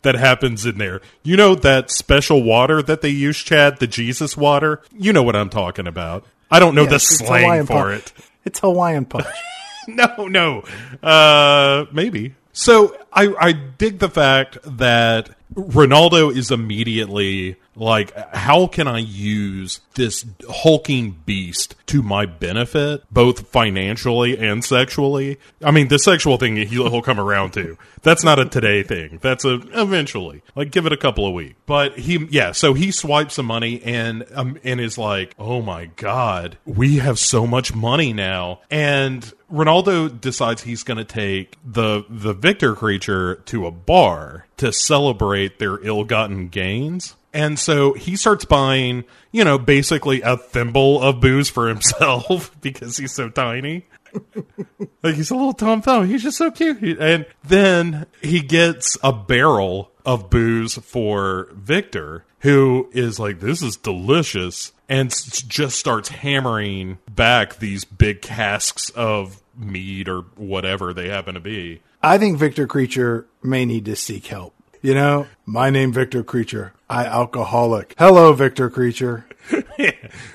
that 0.01 0.15
happens 0.15 0.65
in 0.65 0.79
there. 0.79 1.01
You 1.21 1.37
know 1.37 1.53
that 1.53 1.91
special 1.91 2.41
water 2.41 2.81
that 2.81 3.01
they 3.01 3.09
use, 3.09 3.37
Chad, 3.37 3.77
the 3.77 3.85
Jesus 3.85 4.35
water. 4.35 4.81
You 4.91 5.13
know 5.13 5.21
what 5.21 5.35
I'm 5.35 5.49
talking 5.49 5.85
about. 5.85 6.25
I 6.49 6.59
don't 6.59 6.73
know 6.73 6.83
yes, 6.83 6.91
the 6.91 6.99
slang 6.99 7.67
for 7.67 7.91
punch. 7.91 8.07
it. 8.07 8.13
It's 8.43 8.59
Hawaiian 8.59 9.05
punch. 9.05 9.27
no, 9.87 10.27
no. 10.27 10.63
Uh, 11.03 11.85
maybe. 11.91 12.33
So 12.53 12.95
I, 13.13 13.33
I 13.39 13.51
dig 13.53 13.99
the 13.99 14.09
fact 14.09 14.57
that 14.63 15.29
Rinaldo 15.55 16.29
is 16.29 16.51
immediately 16.51 17.57
like, 17.75 18.15
how 18.33 18.67
can 18.67 18.87
I 18.87 18.99
use 18.99 19.79
this 19.95 20.25
hulking 20.49 21.21
beast 21.25 21.75
to 21.87 22.01
my 22.01 22.25
benefit, 22.25 23.03
both 23.11 23.47
financially 23.47 24.37
and 24.37 24.63
sexually? 24.63 25.39
I 25.63 25.71
mean, 25.71 25.87
the 25.87 25.99
sexual 25.99 26.37
thing 26.37 26.55
he'll, 26.57 27.01
come 27.01 27.19
around 27.19 27.51
to. 27.53 27.77
That's 28.03 28.23
not 28.23 28.37
a 28.37 28.45
today 28.45 28.83
thing. 28.83 29.17
That's 29.21 29.43
a 29.43 29.55
eventually. 29.73 30.43
Like, 30.55 30.69
give 30.69 30.85
it 30.85 30.93
a 30.93 30.97
couple 30.97 31.25
of 31.25 31.33
weeks. 31.33 31.55
But 31.65 31.97
he, 31.97 32.27
yeah. 32.29 32.51
So 32.51 32.73
he 32.73 32.91
swipes 32.91 33.35
some 33.35 33.47
money 33.47 33.81
and 33.81 34.23
um, 34.35 34.59
and 34.63 34.79
is 34.79 34.99
like, 34.99 35.33
oh 35.39 35.61
my 35.61 35.85
god, 35.95 36.57
we 36.65 36.97
have 36.97 37.17
so 37.17 37.47
much 37.47 37.73
money 37.73 38.13
now, 38.13 38.59
and 38.69 39.33
Rinaldo 39.49 40.09
decides 40.09 40.61
he's 40.61 40.83
going 40.83 40.97
to 40.97 41.05
take 41.05 41.57
the 41.65 42.05
the 42.09 42.33
Victor 42.33 42.75
creature 42.75 43.35
to 43.45 43.65
a 43.65 43.71
bar 43.71 44.45
to 44.61 44.71
celebrate 44.71 45.57
their 45.57 45.83
ill-gotten 45.83 46.47
gains. 46.49 47.15
And 47.33 47.57
so 47.57 47.93
he 47.93 48.15
starts 48.15 48.45
buying, 48.45 49.05
you 49.31 49.43
know, 49.43 49.57
basically 49.57 50.21
a 50.21 50.37
thimble 50.37 51.01
of 51.01 51.19
booze 51.19 51.49
for 51.49 51.67
himself 51.67 52.55
because 52.61 52.97
he's 52.97 53.13
so 53.13 53.29
tiny. 53.29 53.87
like 55.03 55.15
he's 55.15 55.31
a 55.31 55.35
little 55.35 55.53
Tom 55.53 55.81
Thumb. 55.81 56.05
He's 56.05 56.21
just 56.21 56.37
so 56.37 56.51
cute. 56.51 56.99
And 56.99 57.25
then 57.43 58.05
he 58.21 58.41
gets 58.41 58.99
a 59.03 59.11
barrel 59.11 59.91
of 60.05 60.29
booze 60.29 60.75
for 60.75 61.49
Victor, 61.53 62.23
who 62.39 62.89
is 62.91 63.19
like, 63.19 63.39
"This 63.39 63.61
is 63.61 63.77
delicious," 63.77 64.73
and 64.89 65.09
just 65.09 65.79
starts 65.79 66.09
hammering 66.09 66.97
back 67.09 67.57
these 67.57 67.85
big 67.85 68.21
casks 68.21 68.89
of 68.91 69.40
mead 69.61 70.07
or 70.09 70.21
whatever 70.35 70.93
they 70.93 71.09
happen 71.09 71.35
to 71.35 71.39
be. 71.39 71.81
I 72.01 72.17
think 72.17 72.37
Victor 72.37 72.67
Creature 72.67 73.27
may 73.43 73.65
need 73.65 73.85
to 73.85 73.95
seek 73.95 74.27
help. 74.27 74.53
You 74.81 74.95
know, 74.95 75.27
my 75.45 75.69
name 75.69 75.93
Victor 75.93 76.23
Creature. 76.23 76.73
I 76.89 77.05
alcoholic. 77.05 77.93
Hello, 77.97 78.33
Victor 78.33 78.69
Creature. 78.69 79.25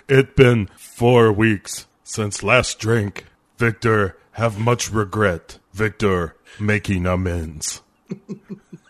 It 0.09 0.35
been 0.37 0.67
four 0.77 1.31
weeks 1.33 1.87
since 2.03 2.43
last 2.43 2.79
drink. 2.79 3.25
Victor 3.59 4.17
have 4.33 4.59
much 4.59 4.91
regret. 4.91 5.59
Victor 5.73 6.35
making 6.59 7.07
amends. 7.07 7.83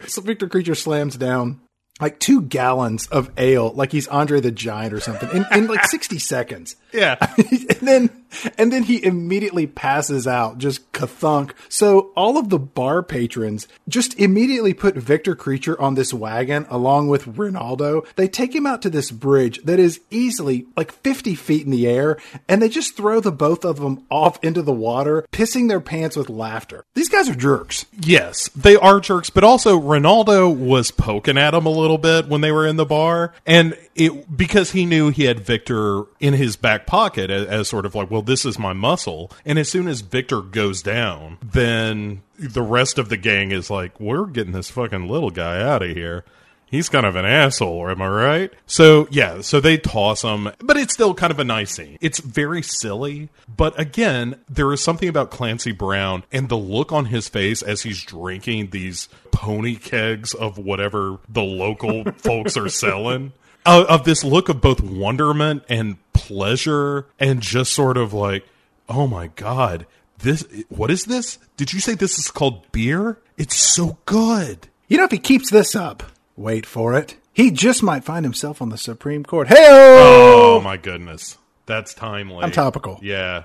So 0.08 0.20
Victor 0.22 0.48
Creature 0.48 0.76
slams 0.76 1.16
down 1.16 1.60
like 2.00 2.20
two 2.20 2.42
gallons 2.42 3.06
of 3.08 3.30
ale, 3.38 3.72
like 3.72 3.90
he's 3.92 4.06
Andre 4.08 4.40
the 4.40 4.52
Giant 4.52 4.92
or 4.92 5.00
something, 5.00 5.28
in, 5.30 5.46
in 5.52 5.66
like 5.66 5.84
sixty 5.86 6.18
seconds. 6.18 6.76
Yeah. 6.92 7.16
and 7.36 7.88
then 7.88 8.25
and 8.58 8.72
then 8.72 8.84
he 8.84 9.04
immediately 9.04 9.66
passes 9.66 10.26
out, 10.26 10.58
just 10.58 10.90
kathunk. 10.92 11.52
So 11.68 12.10
all 12.16 12.38
of 12.38 12.48
the 12.48 12.58
bar 12.58 13.02
patrons 13.02 13.68
just 13.88 14.18
immediately 14.18 14.74
put 14.74 14.96
Victor 14.96 15.34
Creature 15.34 15.80
on 15.80 15.94
this 15.94 16.12
wagon 16.12 16.66
along 16.68 17.08
with 17.08 17.38
Rinaldo. 17.38 18.04
They 18.16 18.28
take 18.28 18.54
him 18.54 18.66
out 18.66 18.82
to 18.82 18.90
this 18.90 19.10
bridge 19.10 19.62
that 19.64 19.78
is 19.78 20.00
easily 20.10 20.66
like 20.76 20.92
50 20.92 21.34
feet 21.34 21.64
in 21.64 21.70
the 21.70 21.86
air, 21.86 22.18
and 22.48 22.60
they 22.60 22.68
just 22.68 22.96
throw 22.96 23.20
the 23.20 23.32
both 23.32 23.64
of 23.64 23.80
them 23.80 24.04
off 24.10 24.42
into 24.42 24.62
the 24.62 24.72
water, 24.72 25.26
pissing 25.32 25.68
their 25.68 25.80
pants 25.80 26.16
with 26.16 26.28
laughter. 26.28 26.84
These 26.94 27.08
guys 27.08 27.28
are 27.28 27.34
jerks. 27.34 27.86
Yes, 27.98 28.48
they 28.50 28.76
are 28.76 29.00
jerks, 29.00 29.30
but 29.30 29.44
also 29.44 29.76
Rinaldo 29.78 30.48
was 30.48 30.90
poking 30.90 31.38
at 31.38 31.54
him 31.54 31.66
a 31.66 31.70
little 31.70 31.98
bit 31.98 32.28
when 32.28 32.40
they 32.40 32.52
were 32.52 32.66
in 32.66 32.76
the 32.76 32.84
bar, 32.84 33.32
and 33.46 33.76
it 33.96 34.36
because 34.36 34.72
he 34.72 34.86
knew 34.86 35.10
he 35.10 35.24
had 35.24 35.40
Victor 35.40 36.04
in 36.20 36.34
his 36.34 36.56
back 36.56 36.86
pocket 36.86 37.30
as, 37.30 37.46
as 37.46 37.68
sort 37.68 37.86
of 37.86 37.94
like, 37.94 38.10
well, 38.10 38.22
this 38.22 38.44
is 38.44 38.58
my 38.58 38.72
muscle. 38.72 39.30
And 39.44 39.58
as 39.58 39.68
soon 39.68 39.88
as 39.88 40.00
Victor 40.00 40.40
goes 40.40 40.82
down, 40.82 41.38
then 41.42 42.22
the 42.38 42.62
rest 42.62 42.98
of 42.98 43.08
the 43.08 43.16
gang 43.16 43.50
is 43.50 43.70
like, 43.70 43.98
we're 43.98 44.26
getting 44.26 44.52
this 44.52 44.70
fucking 44.70 45.08
little 45.08 45.30
guy 45.30 45.60
out 45.60 45.82
of 45.82 45.90
here. 45.90 46.24
He's 46.68 46.88
kind 46.88 47.06
of 47.06 47.14
an 47.14 47.24
asshole, 47.24 47.88
am 47.88 48.02
I 48.02 48.08
right? 48.08 48.52
So, 48.66 49.06
yeah, 49.10 49.40
so 49.40 49.60
they 49.60 49.78
toss 49.78 50.22
him, 50.22 50.50
but 50.58 50.76
it's 50.76 50.92
still 50.92 51.14
kind 51.14 51.30
of 51.30 51.38
a 51.38 51.44
nice 51.44 51.70
scene. 51.70 51.96
It's 52.00 52.18
very 52.18 52.60
silly, 52.60 53.28
but 53.48 53.78
again, 53.78 54.40
there 54.48 54.72
is 54.72 54.82
something 54.82 55.08
about 55.08 55.30
Clancy 55.30 55.70
Brown 55.70 56.24
and 56.32 56.48
the 56.48 56.58
look 56.58 56.90
on 56.90 57.06
his 57.06 57.28
face 57.28 57.62
as 57.62 57.82
he's 57.82 58.02
drinking 58.02 58.70
these 58.70 59.08
pony 59.30 59.76
kegs 59.76 60.34
of 60.34 60.58
whatever 60.58 61.18
the 61.28 61.42
local 61.42 62.04
folks 62.16 62.56
are 62.56 62.68
selling. 62.68 63.32
Uh, 63.66 63.84
of 63.88 64.04
this 64.04 64.22
look 64.22 64.48
of 64.48 64.60
both 64.60 64.80
wonderment 64.80 65.64
and 65.68 65.96
pleasure, 66.12 67.06
and 67.18 67.40
just 67.40 67.72
sort 67.72 67.96
of 67.96 68.12
like, 68.12 68.46
oh 68.88 69.06
my 69.06 69.26
god, 69.34 69.86
this, 70.18 70.46
what 70.68 70.90
is 70.90 71.04
this? 71.06 71.38
Did 71.56 71.72
you 71.72 71.80
say 71.80 71.94
this 71.94 72.18
is 72.18 72.30
called 72.30 72.70
beer? 72.72 73.18
It's 73.36 73.56
so 73.56 73.98
good. 74.06 74.68
You 74.88 74.98
know, 74.98 75.04
if 75.04 75.10
he 75.10 75.18
keeps 75.18 75.50
this 75.50 75.74
up, 75.74 76.04
wait 76.36 76.64
for 76.64 76.94
it, 76.94 77.16
he 77.32 77.50
just 77.50 77.82
might 77.82 78.04
find 78.04 78.24
himself 78.24 78.62
on 78.62 78.68
the 78.68 78.78
Supreme 78.78 79.24
Court. 79.24 79.48
Hey, 79.48 79.66
Oh 79.68 80.60
my 80.62 80.76
goodness. 80.76 81.36
That's 81.66 81.94
timely. 81.94 82.44
I'm 82.44 82.52
topical. 82.52 82.98
Yeah. 83.02 83.44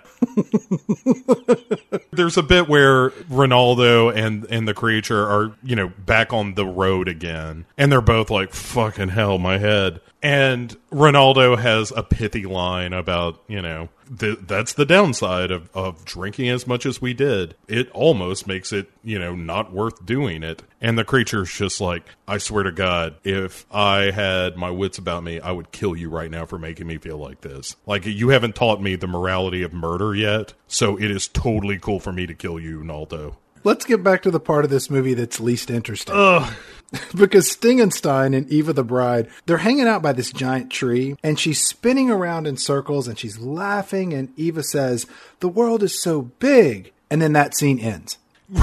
There's 2.12 2.38
a 2.38 2.44
bit 2.44 2.70
where 2.70 3.12
Rinaldo 3.30 4.10
and 4.10 4.46
and 4.46 4.68
the 4.68 4.76
creature 4.76 5.26
are, 5.26 5.56
you 5.64 5.76
know, 5.76 5.92
back 6.06 6.32
on 6.32 6.54
the 6.54 6.66
road 6.66 7.08
again. 7.08 7.66
And 7.78 7.92
they're 7.92 8.00
both 8.00 8.30
like, 8.30 8.54
fucking 8.54 9.10
hell, 9.10 9.40
my 9.40 9.58
head. 9.58 10.02
And 10.22 10.76
Rinaldo 10.92 11.56
has 11.56 11.92
a 11.96 12.04
pithy 12.04 12.46
line 12.46 12.94
about, 12.94 13.42
you 13.48 13.62
know, 13.62 13.90
th- 14.18 14.40
that's 14.42 14.74
the 14.74 14.86
downside 14.86 15.52
of, 15.52 15.70
of 15.74 16.06
drinking 16.06 16.50
as 16.50 16.68
much 16.68 16.86
as 16.86 17.02
we 17.02 17.14
did. 17.14 17.56
It 17.68 17.90
almost 17.92 18.48
makes 18.48 18.72
it, 18.72 18.90
you 19.04 19.20
know, 19.20 19.36
not 19.36 19.74
worth 19.74 20.06
doing 20.06 20.44
it. 20.44 20.64
And 20.80 20.98
the 20.98 21.04
creature's 21.04 21.52
just 21.52 21.80
like, 21.80 22.04
I 22.28 22.38
swear 22.38 22.64
to 22.64 22.72
God, 22.72 23.16
if 23.24 23.66
I 23.72 24.12
had 24.12 24.58
my 24.58 24.72
wits 24.72 24.98
about 24.98 25.24
me, 25.24 25.40
I 25.40 25.52
would 25.52 25.72
kill 25.72 25.96
you 25.96 26.10
right 26.10 26.32
now 26.32 26.46
for 26.46 26.58
making 26.58 26.88
me 26.88 26.98
feel 26.98 27.18
like 27.18 27.42
this. 27.42 27.76
Like, 27.86 28.06
you 28.06 28.30
haven't 28.30 28.56
taught 28.56 28.82
me 28.82 28.96
the 28.96 29.08
morality 29.08 29.62
of 29.64 29.74
murder 29.74 30.16
yet, 30.16 30.54
so 30.68 30.98
it 30.98 31.12
is 31.12 31.28
totally 31.28 31.78
cool 31.78 32.00
for 32.00 32.12
me 32.12 32.26
to 32.26 32.34
kill 32.34 32.60
you, 32.60 32.84
Naldo. 32.84 33.38
Let's 33.64 33.86
get 33.86 34.04
back 34.04 34.24
to 34.24 34.32
the 34.32 34.40
part 34.40 34.66
of 34.66 34.72
this 34.72 34.90
movie 34.90 35.14
that's 35.14 35.40
least 35.40 35.70
interesting. 35.70 36.16
because 37.16 37.50
Stingenstein 37.50 38.36
and 38.36 38.50
Eva 38.50 38.74
the 38.74 38.84
Bride, 38.84 39.28
they're 39.46 39.60
hanging 39.60 39.88
out 39.88 40.02
by 40.02 40.14
this 40.14 40.32
giant 40.32 40.72
tree, 40.72 41.16
and 41.24 41.40
she's 41.40 41.66
spinning 41.66 42.10
around 42.10 42.48
in 42.48 42.58
circles 42.58 43.08
and 43.08 43.18
she's 43.18 43.40
laughing, 43.40 44.14
and 44.14 44.38
Eva 44.38 44.64
says, 44.64 45.06
The 45.40 45.50
world 45.50 45.84
is 45.84 46.02
so 46.02 46.22
big. 46.22 46.92
And 47.10 47.22
then 47.22 47.34
that 47.34 47.56
scene 47.56 47.78
ends. 47.78 48.18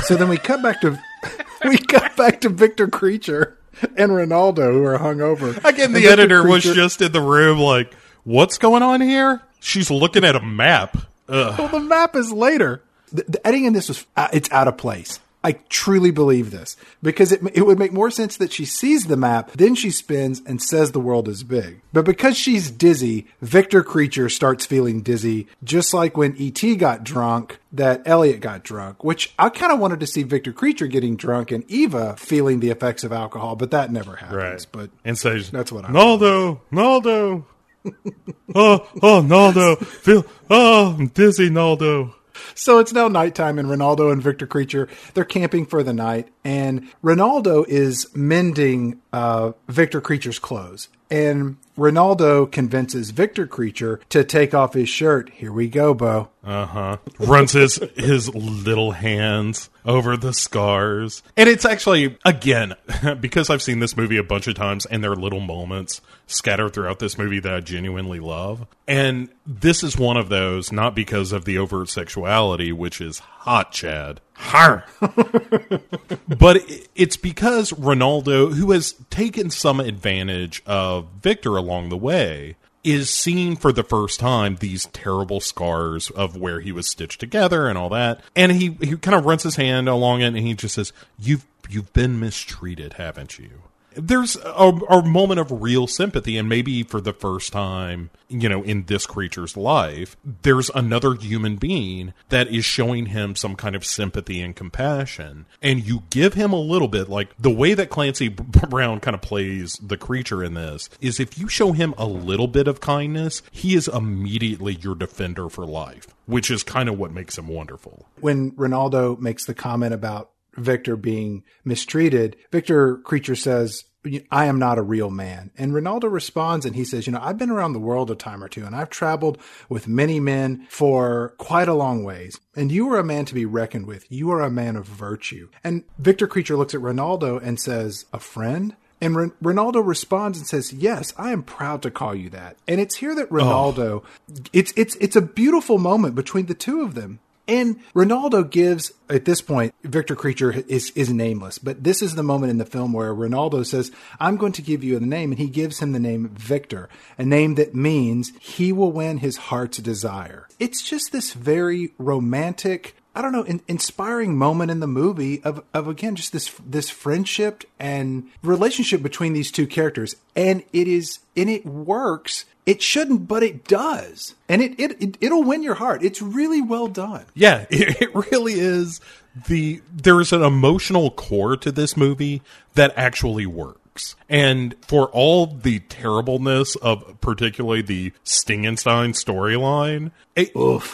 So 0.04 0.16
then 0.16 0.30
we 0.30 0.38
cut 0.38 0.62
back 0.62 0.80
to 0.80 0.98
we 1.64 1.76
cut 1.78 2.16
back 2.16 2.40
to 2.42 2.48
Victor 2.48 2.88
Creature 2.88 3.58
and 3.96 4.14
Rinaldo 4.14 4.72
who 4.72 4.84
are 4.84 4.98
hungover. 4.98 5.62
Again, 5.64 5.92
the 5.92 6.06
editor 6.06 6.46
was 6.46 6.64
just 6.64 7.00
in 7.02 7.12
the 7.12 7.20
room 7.20 7.58
like, 7.58 7.94
what's 8.24 8.58
going 8.58 8.82
on 8.82 9.00
here? 9.00 9.42
She's 9.60 9.90
looking 9.90 10.24
at 10.24 10.34
a 10.36 10.40
map. 10.40 10.96
Ugh. 11.28 11.58
Well, 11.58 11.68
the 11.68 11.80
map 11.80 12.16
is 12.16 12.32
later. 12.32 12.82
The, 13.12 13.24
the 13.28 13.46
editing 13.46 13.66
in 13.66 13.72
this 13.72 13.88
was 13.88 14.06
uh, 14.16 14.28
it's 14.32 14.50
out 14.52 14.68
of 14.68 14.76
place. 14.76 15.20
I 15.44 15.52
truly 15.68 16.10
believe 16.10 16.50
this 16.50 16.76
because 17.00 17.30
it 17.30 17.40
it 17.54 17.62
would 17.64 17.78
make 17.78 17.92
more 17.92 18.10
sense 18.10 18.36
that 18.38 18.52
she 18.52 18.64
sees 18.64 19.06
the 19.06 19.16
map, 19.16 19.52
then 19.52 19.76
she 19.76 19.90
spins 19.92 20.42
and 20.44 20.60
says 20.60 20.90
the 20.90 20.98
world 21.00 21.28
is 21.28 21.44
big. 21.44 21.80
But 21.92 22.04
because 22.04 22.36
she's 22.36 22.72
dizzy, 22.72 23.28
Victor 23.40 23.84
Creature 23.84 24.30
starts 24.30 24.66
feeling 24.66 25.00
dizzy, 25.00 25.46
just 25.62 25.94
like 25.94 26.16
when 26.16 26.34
ET 26.40 26.60
got 26.74 27.04
drunk, 27.04 27.60
that 27.70 28.02
Elliot 28.04 28.40
got 28.40 28.64
drunk. 28.64 29.04
Which 29.04 29.32
I 29.38 29.48
kind 29.48 29.70
of 29.72 29.78
wanted 29.78 30.00
to 30.00 30.08
see 30.08 30.24
Victor 30.24 30.52
Creature 30.52 30.88
getting 30.88 31.16
drunk 31.16 31.52
and 31.52 31.64
Eva 31.70 32.16
feeling 32.18 32.58
the 32.58 32.70
effects 32.70 33.04
of 33.04 33.12
alcohol, 33.12 33.54
but 33.54 33.70
that 33.70 33.92
never 33.92 34.16
happens. 34.16 34.36
Right. 34.36 34.66
But 34.72 34.90
and 35.04 35.16
says, 35.16 35.50
That's 35.52 35.70
what 35.70 35.84
I- 35.84 35.92
Naldo, 35.92 36.62
Naldo. 36.72 37.46
oh, 38.56 38.88
oh, 39.02 39.20
Naldo. 39.22 39.76
Feel, 39.76 40.26
oh, 40.50 40.96
I'm 40.98 41.06
dizzy, 41.08 41.48
Naldo. 41.48 42.16
So 42.54 42.78
it's 42.78 42.92
now 42.92 43.08
nighttime, 43.08 43.58
and 43.58 43.68
Rinaldo 43.70 44.10
and 44.10 44.22
Victor 44.22 44.46
Creature 44.46 44.88
they're 45.14 45.24
camping 45.24 45.66
for 45.66 45.82
the 45.82 45.92
night, 45.92 46.28
and 46.44 46.88
Rinaldo 47.02 47.64
is 47.68 48.06
mending 48.14 49.00
uh, 49.12 49.52
Victor 49.68 50.00
Creature's 50.00 50.38
clothes, 50.38 50.88
and 51.10 51.56
Rinaldo 51.76 52.46
convinces 52.46 53.10
Victor 53.10 53.46
Creature 53.46 54.00
to 54.10 54.24
take 54.24 54.52
off 54.52 54.74
his 54.74 54.88
shirt. 54.88 55.30
Here 55.30 55.52
we 55.52 55.68
go, 55.68 55.94
Bo. 55.94 56.28
Uh 56.42 56.66
huh. 56.66 56.96
Runs 57.18 57.52
his 57.52 57.76
his 57.96 58.34
little 58.34 58.92
hands 58.92 59.70
over 59.84 60.16
the 60.16 60.32
scars, 60.32 61.22
and 61.36 61.48
it's 61.48 61.64
actually 61.64 62.18
again 62.24 62.74
because 63.20 63.48
I've 63.48 63.62
seen 63.62 63.78
this 63.78 63.96
movie 63.96 64.16
a 64.16 64.24
bunch 64.24 64.48
of 64.48 64.54
times, 64.54 64.86
and 64.86 65.02
there 65.02 65.12
are 65.12 65.16
little 65.16 65.40
moments 65.40 66.00
scattered 66.26 66.74
throughout 66.74 66.98
this 66.98 67.16
movie 67.16 67.40
that 67.40 67.54
I 67.54 67.60
genuinely 67.60 68.20
love, 68.20 68.66
and 68.86 69.28
this 69.46 69.82
is 69.82 69.96
one 69.96 70.16
of 70.16 70.28
those. 70.28 70.72
Not 70.72 70.94
because 70.94 71.32
of 71.32 71.44
the 71.44 71.58
overt 71.58 71.88
sexuality, 71.88 72.72
which 72.72 73.00
is 73.00 73.20
hot, 73.20 73.72
Chad. 73.72 74.20
Har. 74.38 74.84
but 76.28 76.62
it's 76.94 77.16
because 77.16 77.72
Rinaldo, 77.72 78.50
who 78.50 78.70
has 78.70 78.92
taken 79.10 79.50
some 79.50 79.80
advantage 79.80 80.62
of 80.64 81.08
Victor 81.20 81.56
along 81.56 81.88
the 81.88 81.96
way, 81.96 82.56
is 82.84 83.10
seeing 83.10 83.56
for 83.56 83.72
the 83.72 83.82
first 83.82 84.20
time 84.20 84.56
these 84.56 84.86
terrible 84.86 85.40
scars 85.40 86.10
of 86.10 86.36
where 86.36 86.60
he 86.60 86.70
was 86.70 86.88
stitched 86.88 87.20
together 87.20 87.66
and 87.66 87.76
all 87.76 87.88
that. 87.88 88.20
And 88.36 88.52
he, 88.52 88.76
he 88.80 88.96
kind 88.96 89.16
of 89.16 89.26
runs 89.26 89.42
his 89.42 89.56
hand 89.56 89.88
along 89.88 90.22
it 90.22 90.28
and 90.28 90.38
he 90.38 90.54
just 90.54 90.76
says, 90.76 90.92
You've 91.18 91.44
you've 91.68 91.92
been 91.92 92.20
mistreated, 92.20 92.94
haven't 92.94 93.38
you? 93.38 93.62
There's 94.00 94.36
a, 94.36 94.72
a 94.88 95.02
moment 95.04 95.40
of 95.40 95.62
real 95.62 95.86
sympathy, 95.86 96.36
and 96.36 96.48
maybe 96.48 96.84
for 96.84 97.00
the 97.00 97.12
first 97.12 97.52
time, 97.52 98.10
you 98.28 98.48
know, 98.48 98.62
in 98.62 98.84
this 98.84 99.06
creature's 99.06 99.56
life, 99.56 100.16
there's 100.42 100.70
another 100.70 101.14
human 101.14 101.56
being 101.56 102.14
that 102.28 102.48
is 102.48 102.64
showing 102.64 103.06
him 103.06 103.34
some 103.34 103.56
kind 103.56 103.74
of 103.74 103.84
sympathy 103.84 104.40
and 104.40 104.54
compassion. 104.54 105.46
And 105.60 105.84
you 105.84 106.04
give 106.10 106.34
him 106.34 106.52
a 106.52 106.60
little 106.60 106.88
bit, 106.88 107.08
like 107.08 107.30
the 107.38 107.50
way 107.50 107.74
that 107.74 107.90
Clancy 107.90 108.28
Brown 108.28 109.00
kind 109.00 109.14
of 109.14 109.20
plays 109.20 109.74
the 109.82 109.96
creature 109.96 110.44
in 110.44 110.54
this 110.54 110.88
is 111.00 111.18
if 111.18 111.38
you 111.38 111.48
show 111.48 111.72
him 111.72 111.94
a 111.98 112.06
little 112.06 112.48
bit 112.48 112.68
of 112.68 112.80
kindness, 112.80 113.42
he 113.50 113.74
is 113.74 113.88
immediately 113.88 114.74
your 114.74 114.94
defender 114.94 115.48
for 115.48 115.66
life, 115.66 116.06
which 116.26 116.50
is 116.50 116.62
kind 116.62 116.88
of 116.88 116.98
what 116.98 117.12
makes 117.12 117.36
him 117.36 117.48
wonderful. 117.48 118.06
When 118.20 118.52
Rinaldo 118.56 119.16
makes 119.16 119.44
the 119.44 119.54
comment 119.54 119.94
about 119.94 120.30
Victor 120.56 120.96
being 120.96 121.44
mistreated, 121.64 122.36
Victor 122.50 122.96
Creature 122.98 123.36
says, 123.36 123.84
I 124.30 124.46
am 124.46 124.58
not 124.58 124.78
a 124.78 124.82
real 124.82 125.10
man. 125.10 125.50
And 125.58 125.74
Rinaldo 125.74 126.08
responds 126.08 126.64
and 126.64 126.76
he 126.76 126.84
says, 126.84 127.06
You 127.06 127.12
know, 127.12 127.20
I've 127.22 127.38
been 127.38 127.50
around 127.50 127.72
the 127.72 127.80
world 127.80 128.10
a 128.10 128.14
time 128.14 128.42
or 128.42 128.48
two 128.48 128.64
and 128.64 128.74
I've 128.74 128.90
traveled 128.90 129.38
with 129.68 129.88
many 129.88 130.20
men 130.20 130.66
for 130.70 131.34
quite 131.38 131.68
a 131.68 131.74
long 131.74 132.04
ways. 132.04 132.38
And 132.54 132.70
you 132.70 132.90
are 132.92 132.98
a 132.98 133.04
man 133.04 133.24
to 133.26 133.34
be 133.34 133.44
reckoned 133.44 133.86
with. 133.86 134.10
You 134.10 134.30
are 134.30 134.42
a 134.42 134.50
man 134.50 134.76
of 134.76 134.86
virtue. 134.86 135.48
And 135.64 135.84
Victor 135.98 136.26
Creature 136.26 136.56
looks 136.56 136.74
at 136.74 136.80
Rinaldo 136.80 137.38
and 137.38 137.60
says, 137.60 138.04
A 138.12 138.20
friend? 138.20 138.76
And 139.00 139.16
R- 139.16 139.32
Rinaldo 139.40 139.80
responds 139.80 140.38
and 140.38 140.46
says, 140.46 140.72
"Yes, 140.72 141.14
I 141.16 141.30
am 141.30 141.44
proud 141.44 141.82
to 141.82 141.90
call 141.90 142.16
you 142.16 142.30
that." 142.30 142.56
And 142.66 142.80
it's 142.80 142.96
here 142.96 143.14
that 143.14 143.30
Rinaldo, 143.30 144.02
oh. 144.04 144.34
it's 144.52 144.72
it's 144.76 144.96
it's 144.96 145.14
a 145.14 145.22
beautiful 145.22 145.78
moment 145.78 146.16
between 146.16 146.46
the 146.46 146.54
two 146.54 146.82
of 146.82 146.94
them. 146.94 147.20
And 147.48 147.80
Rinaldo 147.94 148.44
gives 148.44 148.92
at 149.08 149.24
this 149.24 149.40
point, 149.40 149.74
Victor 149.82 150.14
Creature 150.14 150.64
is 150.68 150.90
is 150.90 151.10
nameless, 151.10 151.56
but 151.56 151.82
this 151.82 152.02
is 152.02 152.14
the 152.14 152.22
moment 152.22 152.50
in 152.50 152.58
the 152.58 152.66
film 152.66 152.92
where 152.92 153.14
Rinaldo 153.14 153.62
says, 153.62 153.90
"I'm 154.20 154.36
going 154.36 154.52
to 154.52 154.62
give 154.62 154.84
you 154.84 154.98
a 154.98 155.00
name," 155.00 155.32
and 155.32 155.38
he 155.38 155.48
gives 155.48 155.78
him 155.78 155.92
the 155.92 155.98
name 155.98 156.28
Victor, 156.28 156.90
a 157.16 157.24
name 157.24 157.54
that 157.54 157.74
means 157.74 158.32
he 158.38 158.70
will 158.70 158.92
win 158.92 159.18
his 159.18 159.38
heart's 159.48 159.78
desire. 159.78 160.46
It's 160.60 160.82
just 160.82 161.10
this 161.10 161.32
very 161.32 161.94
romantic, 161.96 162.94
I 163.14 163.22
don't 163.22 163.32
know, 163.32 163.44
in, 163.44 163.62
inspiring 163.66 164.36
moment 164.36 164.70
in 164.70 164.80
the 164.80 164.86
movie 164.86 165.42
of, 165.42 165.64
of 165.72 165.88
again 165.88 166.16
just 166.16 166.34
this 166.34 166.52
this 166.66 166.90
friendship 166.90 167.64
and 167.80 168.28
relationship 168.42 169.02
between 169.02 169.32
these 169.32 169.50
two 169.50 169.66
characters, 169.66 170.16
and 170.36 170.64
it 170.74 170.86
is 170.86 171.20
and 171.34 171.48
it 171.48 171.64
works 171.64 172.44
it 172.68 172.82
shouldn't, 172.82 173.26
but 173.26 173.42
it 173.42 173.64
does. 173.64 174.34
And 174.46 174.60
it, 174.60 174.78
it, 174.78 175.16
it 175.22 175.32
will 175.32 175.42
win 175.42 175.62
your 175.62 175.76
heart. 175.76 176.04
It's 176.04 176.20
really 176.20 176.60
well 176.60 176.86
done. 176.86 177.24
Yeah, 177.32 177.64
it, 177.70 178.02
it 178.02 178.14
really 178.30 178.52
is 178.54 179.00
the 179.46 179.80
there's 179.90 180.32
an 180.34 180.42
emotional 180.42 181.10
core 181.10 181.56
to 181.56 181.72
this 181.72 181.96
movie 181.96 182.42
that 182.74 182.92
actually 182.94 183.46
works. 183.46 184.16
And 184.28 184.76
for 184.86 185.08
all 185.08 185.46
the 185.46 185.80
terribleness 185.80 186.76
of 186.76 187.20
particularly 187.22 187.82
the 187.82 188.12
Stingenstein 188.24 189.14
storyline, 189.14 190.12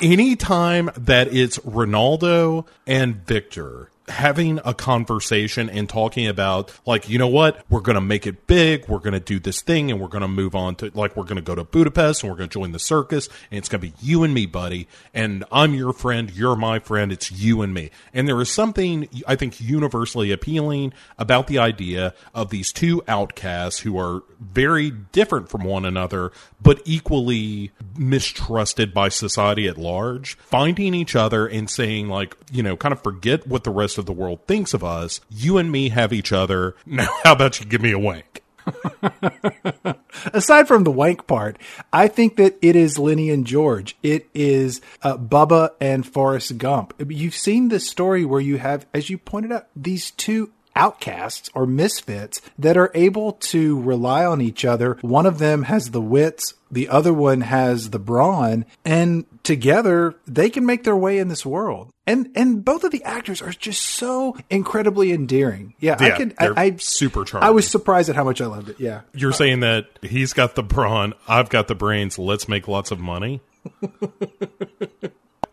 anytime 0.01 0.91
that 0.97 1.35
it's 1.35 1.59
Rinaldo 1.65 2.67
and 2.87 3.17
Victor 3.27 3.91
having 4.09 4.61
a 4.65 4.75
conversation 4.75 5.71
and 5.71 5.89
talking 5.89 6.27
about 6.27 6.73
like 6.85 7.09
you 7.09 7.19
know 7.19 7.29
what? 7.29 7.65
We're 7.71 7.81
going 7.81 7.95
to 7.95 8.01
make 8.01 8.27
it 8.27 8.47
big. 8.47 8.89
We're 8.89 8.99
going 8.99 9.15
to 9.15 9.21
do 9.21 9.39
this 9.39 9.63
thing 9.63 9.91
and 9.91 10.01
we're 10.01 10.09
going 10.09 10.23
to 10.23 10.29
move 10.29 10.55
on 10.55 10.75
to 10.77 10.91
like 10.95 11.17
we're 11.17 11.25
going 11.25 11.37
to 11.37 11.43
go 11.43 11.55
to 11.55 11.65
budapest 11.65 12.23
and 12.23 12.31
we're 12.31 12.37
going 12.37 12.49
to 12.49 12.53
join 12.53 12.73
the 12.73 12.79
circus 12.79 13.29
and 13.51 13.59
it's 13.59 13.69
going 13.69 13.81
to 13.81 13.89
be 13.89 13.95
you 14.01 14.23
and 14.25 14.35
me 14.35 14.47
buddy. 14.47 14.89
And 15.13 15.45
i'm 15.51 15.75
your 15.75 15.93
friend. 15.93 16.31
You're 16.31 16.57
my 16.57 16.79
friend. 16.79 17.13
It's 17.13 17.33
you 17.33 17.63
and 17.63 17.73
me. 17.73 17.91
And 18.13 18.29
there 18.29 18.41
is 18.41 18.51
something 18.51 19.09
i 19.27 19.37
think 19.37 19.61
universally 19.61 20.33
appealing 20.33 20.93
about 21.19 21.47
the 21.47 21.59
idea 21.59 22.15
of 22.35 22.51
these 22.51 22.73
two 22.73 23.03
outcasts 23.09 23.81
who 23.81 23.99
are 23.99 24.23
very 24.41 24.91
different 24.91 25.49
from 25.49 25.65
one 25.65 25.85
another 25.85 26.31
but 26.61 26.81
equally 26.85 27.71
mistrusted 27.97 28.93
by 28.93 29.09
society 29.09 29.67
at 29.67 29.79
large 29.79 30.37
finding 30.39 30.95
each 30.95 31.17
other 31.17 31.47
and 31.47 31.71
saying 31.71 32.09
like 32.09 32.37
you 32.53 32.63
know 32.63 32.77
kind 32.77 32.93
of 32.93 33.03
forget 33.03 33.47
what 33.47 33.65
the 33.65 33.71
rest 33.71 33.94
rest 33.95 33.99
of 33.99 34.07
the 34.07 34.13
world 34.13 34.41
thinks 34.49 34.75
of 34.75 34.83
us. 34.83 35.21
You 35.31 35.57
and 35.57 35.71
me 35.71 35.91
have 35.91 36.13
each 36.13 36.33
other. 36.33 36.75
Now, 36.87 37.09
how 37.25 37.33
about 37.33 37.59
you 37.59 37.67
give 37.67 37.81
me 37.81 37.93
a 37.93 37.99
wank? 37.99 38.43
Aside 40.33 40.69
from 40.69 40.85
the 40.85 40.91
wank 40.91 41.27
part, 41.27 41.59
I 41.93 42.09
think 42.09 42.37
that 42.37 42.57
it 42.63 42.77
is 42.77 42.99
Lenny 42.99 43.31
and 43.31 43.47
George. 43.47 43.97
It 44.03 44.29
is 44.33 44.81
uh, 45.03 45.17
Bubba 45.17 45.71
and 45.81 46.07
Forrest 46.07 46.57
Gump. 46.59 46.95
You've 47.09 47.35
seen 47.35 47.69
this 47.69 47.89
story 47.89 48.25
where 48.25 48.41
you 48.41 48.59
have, 48.59 48.87
as 48.95 49.11
you 49.11 49.19
pointed 49.19 49.51
out, 49.53 49.67
these 49.75 50.13
two 50.13 50.53
outcasts 50.77 51.51
or 51.55 51.67
misfits 51.67 52.41
that 52.59 52.77
are 52.77 52.93
able 52.95 53.33
to 53.33 53.81
rely 53.81 54.25
on 54.25 54.41
each 54.41 54.65
other. 54.65 54.99
One 55.01 55.27
of 55.27 55.39
them 55.39 55.65
has 55.65 55.91
the 55.91 56.01
wits, 56.01 56.55
the 56.71 56.89
other 56.89 57.13
one 57.13 57.43
has 57.43 57.91
the 57.91 57.99
brawn, 57.99 58.67
and 58.85 59.25
together 59.43 60.15
they 60.27 60.51
can 60.51 60.65
make 60.65 60.85
their 60.85 60.97
way 60.97 61.19
in 61.19 61.29
this 61.29 61.47
world. 61.47 61.91
And 62.07 62.31
and 62.35 62.63
both 62.65 62.85
of 62.85 62.91
the 62.91 63.03
actors 63.05 63.41
are 63.41 63.51
just 63.51 63.83
so 63.83 64.37
incredibly 64.51 65.11
endearing. 65.13 65.75
Yeah, 65.81 65.97
yeah 65.99 66.07
I 66.07 66.17
could. 66.17 66.35
I, 66.39 66.53
I 66.57 66.77
super 66.77 67.25
charming. 67.25 67.49
I 67.49 67.51
was 67.51 67.67
surprised 67.67 68.11
at 68.11 68.17
how 68.17 68.25
much 68.25 68.43
I 68.43 68.47
loved 68.47 68.69
it. 68.69 68.79
Yeah, 68.79 69.03
you're 69.15 69.31
uh, 69.31 69.35
saying 69.35 69.61
that 69.61 69.87
he's 70.03 70.35
got 70.35 70.55
the 70.55 70.63
brawn, 70.63 71.15
I've 71.27 71.49
got 71.49 71.67
the 71.67 71.75
brains. 71.75 72.19
Let's 72.19 72.47
make 72.47 72.69
lots 72.69 72.91
of 72.91 73.01
money. 73.01 73.41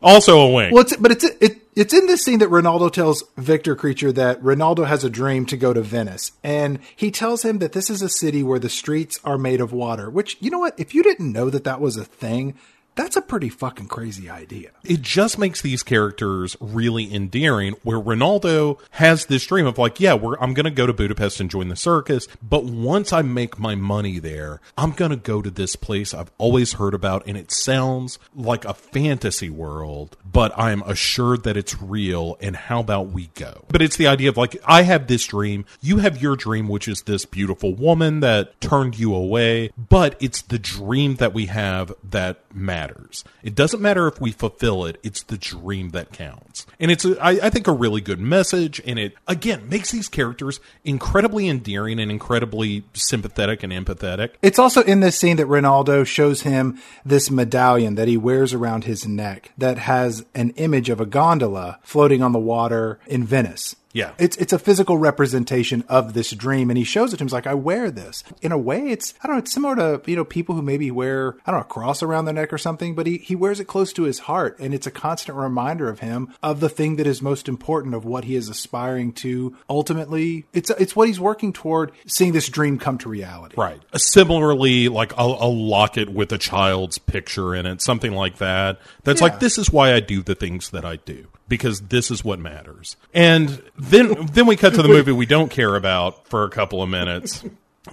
Also 0.03 0.39
a 0.39 0.51
wink. 0.51 0.73
Well, 0.73 0.81
it's, 0.81 0.97
but 0.97 1.11
it's 1.11 1.23
it, 1.23 1.57
it's 1.75 1.93
in 1.93 2.07
this 2.07 2.23
scene 2.23 2.39
that 2.39 2.49
Rinaldo 2.49 2.89
tells 2.89 3.23
Victor 3.37 3.75
Creature 3.75 4.13
that 4.13 4.41
Rinaldo 4.41 4.85
has 4.85 5.03
a 5.03 5.11
dream 5.11 5.45
to 5.47 5.57
go 5.57 5.73
to 5.73 5.81
Venice, 5.81 6.31
and 6.43 6.79
he 6.95 7.11
tells 7.11 7.43
him 7.43 7.59
that 7.59 7.73
this 7.73 7.89
is 7.89 8.01
a 8.01 8.09
city 8.09 8.41
where 8.41 8.57
the 8.57 8.69
streets 8.69 9.19
are 9.23 9.37
made 9.37 9.61
of 9.61 9.71
water. 9.71 10.09
Which 10.09 10.37
you 10.39 10.49
know 10.49 10.59
what? 10.59 10.79
If 10.79 10.95
you 10.95 11.03
didn't 11.03 11.31
know 11.31 11.51
that 11.51 11.65
that 11.65 11.79
was 11.79 11.97
a 11.97 12.05
thing, 12.05 12.55
that's 12.95 13.15
a 13.15 13.21
pretty 13.21 13.49
fucking 13.49 13.87
crazy 13.87 14.29
idea. 14.29 14.71
It 14.83 15.01
just 15.01 15.37
makes 15.37 15.61
these 15.61 15.81
characters 15.81 16.57
really 16.59 17.13
endearing. 17.13 17.75
Where 17.83 17.99
Rinaldo 17.99 18.79
has 18.91 19.27
this 19.27 19.45
dream 19.45 19.65
of 19.65 19.77
like, 19.77 19.99
yeah, 19.99 20.13
I'm 20.13 20.53
going 20.53 20.65
to 20.65 20.71
go 20.71 20.85
to 20.85 20.93
Budapest 20.93 21.39
and 21.39 21.49
join 21.49 21.69
the 21.69 21.75
circus, 21.75 22.27
but 22.41 22.65
once 22.65 23.13
I 23.13 23.21
make 23.21 23.57
my 23.57 23.75
money 23.75 24.19
there, 24.19 24.59
I'm 24.77 24.91
going 24.91 25.11
to 25.11 25.17
go 25.17 25.41
to 25.41 25.49
this 25.49 25.75
place 25.75 26.13
I've 26.13 26.31
always 26.37 26.73
heard 26.73 26.93
about, 26.93 27.25
and 27.25 27.37
it 27.37 27.51
sounds 27.51 28.19
like 28.35 28.65
a 28.65 28.73
fantasy 28.73 29.49
world, 29.49 30.17
but 30.29 30.51
I'm 30.57 30.81
assured 30.83 31.43
that 31.43 31.57
it's 31.57 31.81
real. 31.81 32.37
And 32.41 32.55
how 32.55 32.81
about 32.81 33.09
we 33.09 33.27
go? 33.35 33.65
But 33.69 33.81
it's 33.81 33.97
the 33.97 34.07
idea 34.07 34.29
of 34.29 34.37
like, 34.37 34.57
I 34.65 34.81
have 34.81 35.07
this 35.07 35.25
dream, 35.25 35.65
you 35.81 35.99
have 35.99 36.21
your 36.21 36.35
dream, 36.35 36.67
which 36.67 36.87
is 36.87 37.03
this 37.03 37.25
beautiful 37.25 37.73
woman 37.73 38.19
that 38.19 38.59
turned 38.59 38.99
you 38.99 39.15
away, 39.15 39.71
but 39.77 40.17
it's 40.19 40.41
the 40.41 40.59
dream 40.59 41.15
that 41.15 41.33
we 41.33 41.45
have 41.45 41.93
that 42.03 42.41
matters 42.53 42.80
matters. 42.81 43.23
It 43.43 43.55
doesn't 43.55 43.81
matter 43.81 44.07
if 44.07 44.19
we 44.19 44.31
fulfill 44.31 44.85
it, 44.85 44.99
it's 45.03 45.23
the 45.23 45.37
dream 45.37 45.89
that 45.89 46.11
counts. 46.11 46.65
And 46.79 46.89
it's, 46.89 47.05
a, 47.05 47.17
I, 47.23 47.29
I 47.43 47.49
think, 47.49 47.67
a 47.67 47.71
really 47.71 48.01
good 48.01 48.19
message. 48.19 48.81
And 48.85 48.97
it, 48.97 49.13
again, 49.27 49.69
makes 49.69 49.91
these 49.91 50.09
characters 50.09 50.59
incredibly 50.83 51.47
endearing 51.47 51.99
and 51.99 52.11
incredibly 52.11 52.83
sympathetic 52.93 53.63
and 53.63 53.71
empathetic. 53.71 54.31
It's 54.41 54.59
also 54.59 54.81
in 54.83 54.99
this 54.99 55.17
scene 55.17 55.37
that 55.37 55.45
Rinaldo 55.45 56.03
shows 56.03 56.41
him 56.41 56.79
this 57.05 57.29
medallion 57.29 57.95
that 57.95 58.07
he 58.07 58.17
wears 58.17 58.53
around 58.53 58.85
his 58.85 59.07
neck 59.07 59.51
that 59.57 59.77
has 59.77 60.25
an 60.33 60.51
image 60.51 60.89
of 60.89 60.99
a 60.99 61.05
gondola 61.05 61.79
floating 61.83 62.21
on 62.23 62.31
the 62.31 62.39
water 62.39 62.99
in 63.07 63.23
Venice. 63.23 63.75
Yeah. 63.93 64.13
It's 64.17 64.37
it's 64.37 64.53
a 64.53 64.59
physical 64.59 64.97
representation 64.97 65.83
of 65.89 66.13
this 66.13 66.31
dream 66.31 66.69
and 66.69 66.77
he 66.77 66.83
shows 66.83 67.13
it 67.13 67.17
to 67.17 67.23
him. 67.23 67.27
He's 67.27 67.33
like, 67.33 67.47
I 67.47 67.53
wear 67.53 67.91
this. 67.91 68.23
In 68.41 68.51
a 68.51 68.57
way, 68.57 68.89
it's 68.89 69.13
I 69.23 69.27
don't 69.27 69.35
know, 69.35 69.39
it's 69.39 69.53
similar 69.53 69.75
to, 69.75 70.01
you 70.09 70.15
know, 70.15 70.25
people 70.25 70.55
who 70.55 70.61
maybe 70.61 70.91
wear, 70.91 71.35
I 71.45 71.51
don't 71.51 71.59
know, 71.59 71.61
a 71.61 71.65
cross 71.65 72.03
around 72.03 72.25
their 72.25 72.33
neck 72.33 72.53
or 72.53 72.57
something, 72.57 72.95
but 72.95 73.07
he, 73.07 73.17
he 73.17 73.35
wears 73.35 73.59
it 73.59 73.65
close 73.65 73.93
to 73.93 74.03
his 74.03 74.19
heart 74.19 74.57
and 74.59 74.73
it's 74.73 74.87
a 74.87 74.91
constant 74.91 75.37
reminder 75.37 75.89
of 75.89 75.99
him 75.99 76.33
of 76.41 76.59
the 76.59 76.69
thing 76.69 76.95
that 76.97 77.07
is 77.07 77.21
most 77.21 77.47
important 77.47 77.95
of 77.95 78.05
what 78.05 78.25
he 78.25 78.35
is 78.35 78.49
aspiring 78.49 79.13
to 79.13 79.55
ultimately 79.69 80.45
it's 80.53 80.69
it's 80.71 80.95
what 80.95 81.07
he's 81.07 81.19
working 81.19 81.53
toward 81.53 81.91
seeing 82.05 82.33
this 82.33 82.49
dream 82.49 82.77
come 82.77 82.97
to 82.99 83.09
reality. 83.09 83.55
Right. 83.57 83.81
Similarly, 83.95 84.89
like 84.89 85.13
a, 85.13 85.23
a 85.23 85.47
locket 85.47 86.09
with 86.09 86.31
a 86.31 86.37
child's 86.37 86.97
picture 86.97 87.55
in 87.55 87.65
it, 87.65 87.81
something 87.81 88.13
like 88.13 88.37
that. 88.37 88.79
That's 89.03 89.21
yeah. 89.21 89.27
like 89.27 89.39
this 89.39 89.57
is 89.57 89.71
why 89.71 89.93
I 89.93 89.99
do 89.99 90.21
the 90.21 90.35
things 90.35 90.69
that 90.71 90.85
I 90.85 90.97
do 90.97 91.27
because 91.51 91.81
this 91.81 92.09
is 92.09 92.23
what 92.23 92.39
matters. 92.39 92.95
And 93.13 93.61
then 93.77 94.25
then 94.31 94.47
we 94.47 94.55
cut 94.55 94.73
to 94.75 94.81
the 94.81 94.87
movie 94.87 95.11
we 95.11 95.25
don't 95.25 95.51
care 95.51 95.75
about 95.75 96.27
for 96.29 96.45
a 96.45 96.49
couple 96.49 96.81
of 96.81 96.89
minutes. 96.89 97.43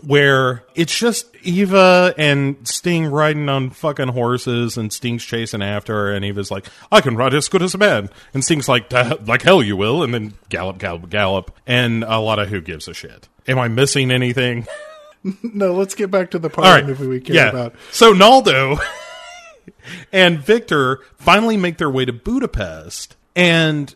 Where 0.02 0.64
it's 0.74 0.97
just 0.97 1.35
Eva 1.43 2.14
and 2.18 2.68
Sting 2.68 3.06
riding 3.06 3.48
on 3.48 3.70
fucking 3.70 4.09
horses, 4.09 4.76
and 4.76 4.93
Sting's 4.93 5.24
chasing 5.24 5.62
after 5.62 5.94
her, 5.94 6.14
and 6.14 6.26
Eva's 6.26 6.51
like, 6.51 6.66
"I 6.93 7.01
can 7.01 7.16
ride 7.16 7.32
as 7.32 7.48
good 7.48 7.62
as 7.62 7.74
a 7.74 7.78
man," 7.78 8.10
and 8.35 8.44
Sting's 8.44 8.68
like, 8.68 8.93
"Like 8.93 9.40
hell 9.40 9.62
you 9.62 9.76
will," 9.78 10.02
and 10.02 10.12
then 10.12 10.35
gallop, 10.51 10.76
gallop, 10.78 11.09
gallop, 11.09 11.51
and 11.66 12.05
a 12.05 12.18
lot 12.18 12.39
of 12.39 12.48
who 12.51 12.60
gives 12.60 12.86
a 12.86 12.93
shit. 12.93 13.28
Am 13.48 13.59
I 13.59 13.68
missing 13.68 14.10
anything? 14.10 14.66
no, 15.43 15.72
let's 15.72 15.94
get 15.94 16.10
back 16.10 16.32
to 16.32 16.39
the 16.39 16.51
part 16.51 16.66
right. 16.66 16.82
of 16.82 16.86
the 16.86 16.93
movie 16.93 17.06
we 17.06 17.20
care 17.20 17.36
yeah. 17.36 17.48
about. 17.48 17.74
So 17.90 18.12
Naldo 18.12 18.76
and 20.12 20.39
Victor 20.39 21.01
finally 21.16 21.56
make 21.56 21.78
their 21.78 21.90
way 21.90 22.05
to 22.05 22.12
Budapest 22.12 23.16
And 23.39 23.94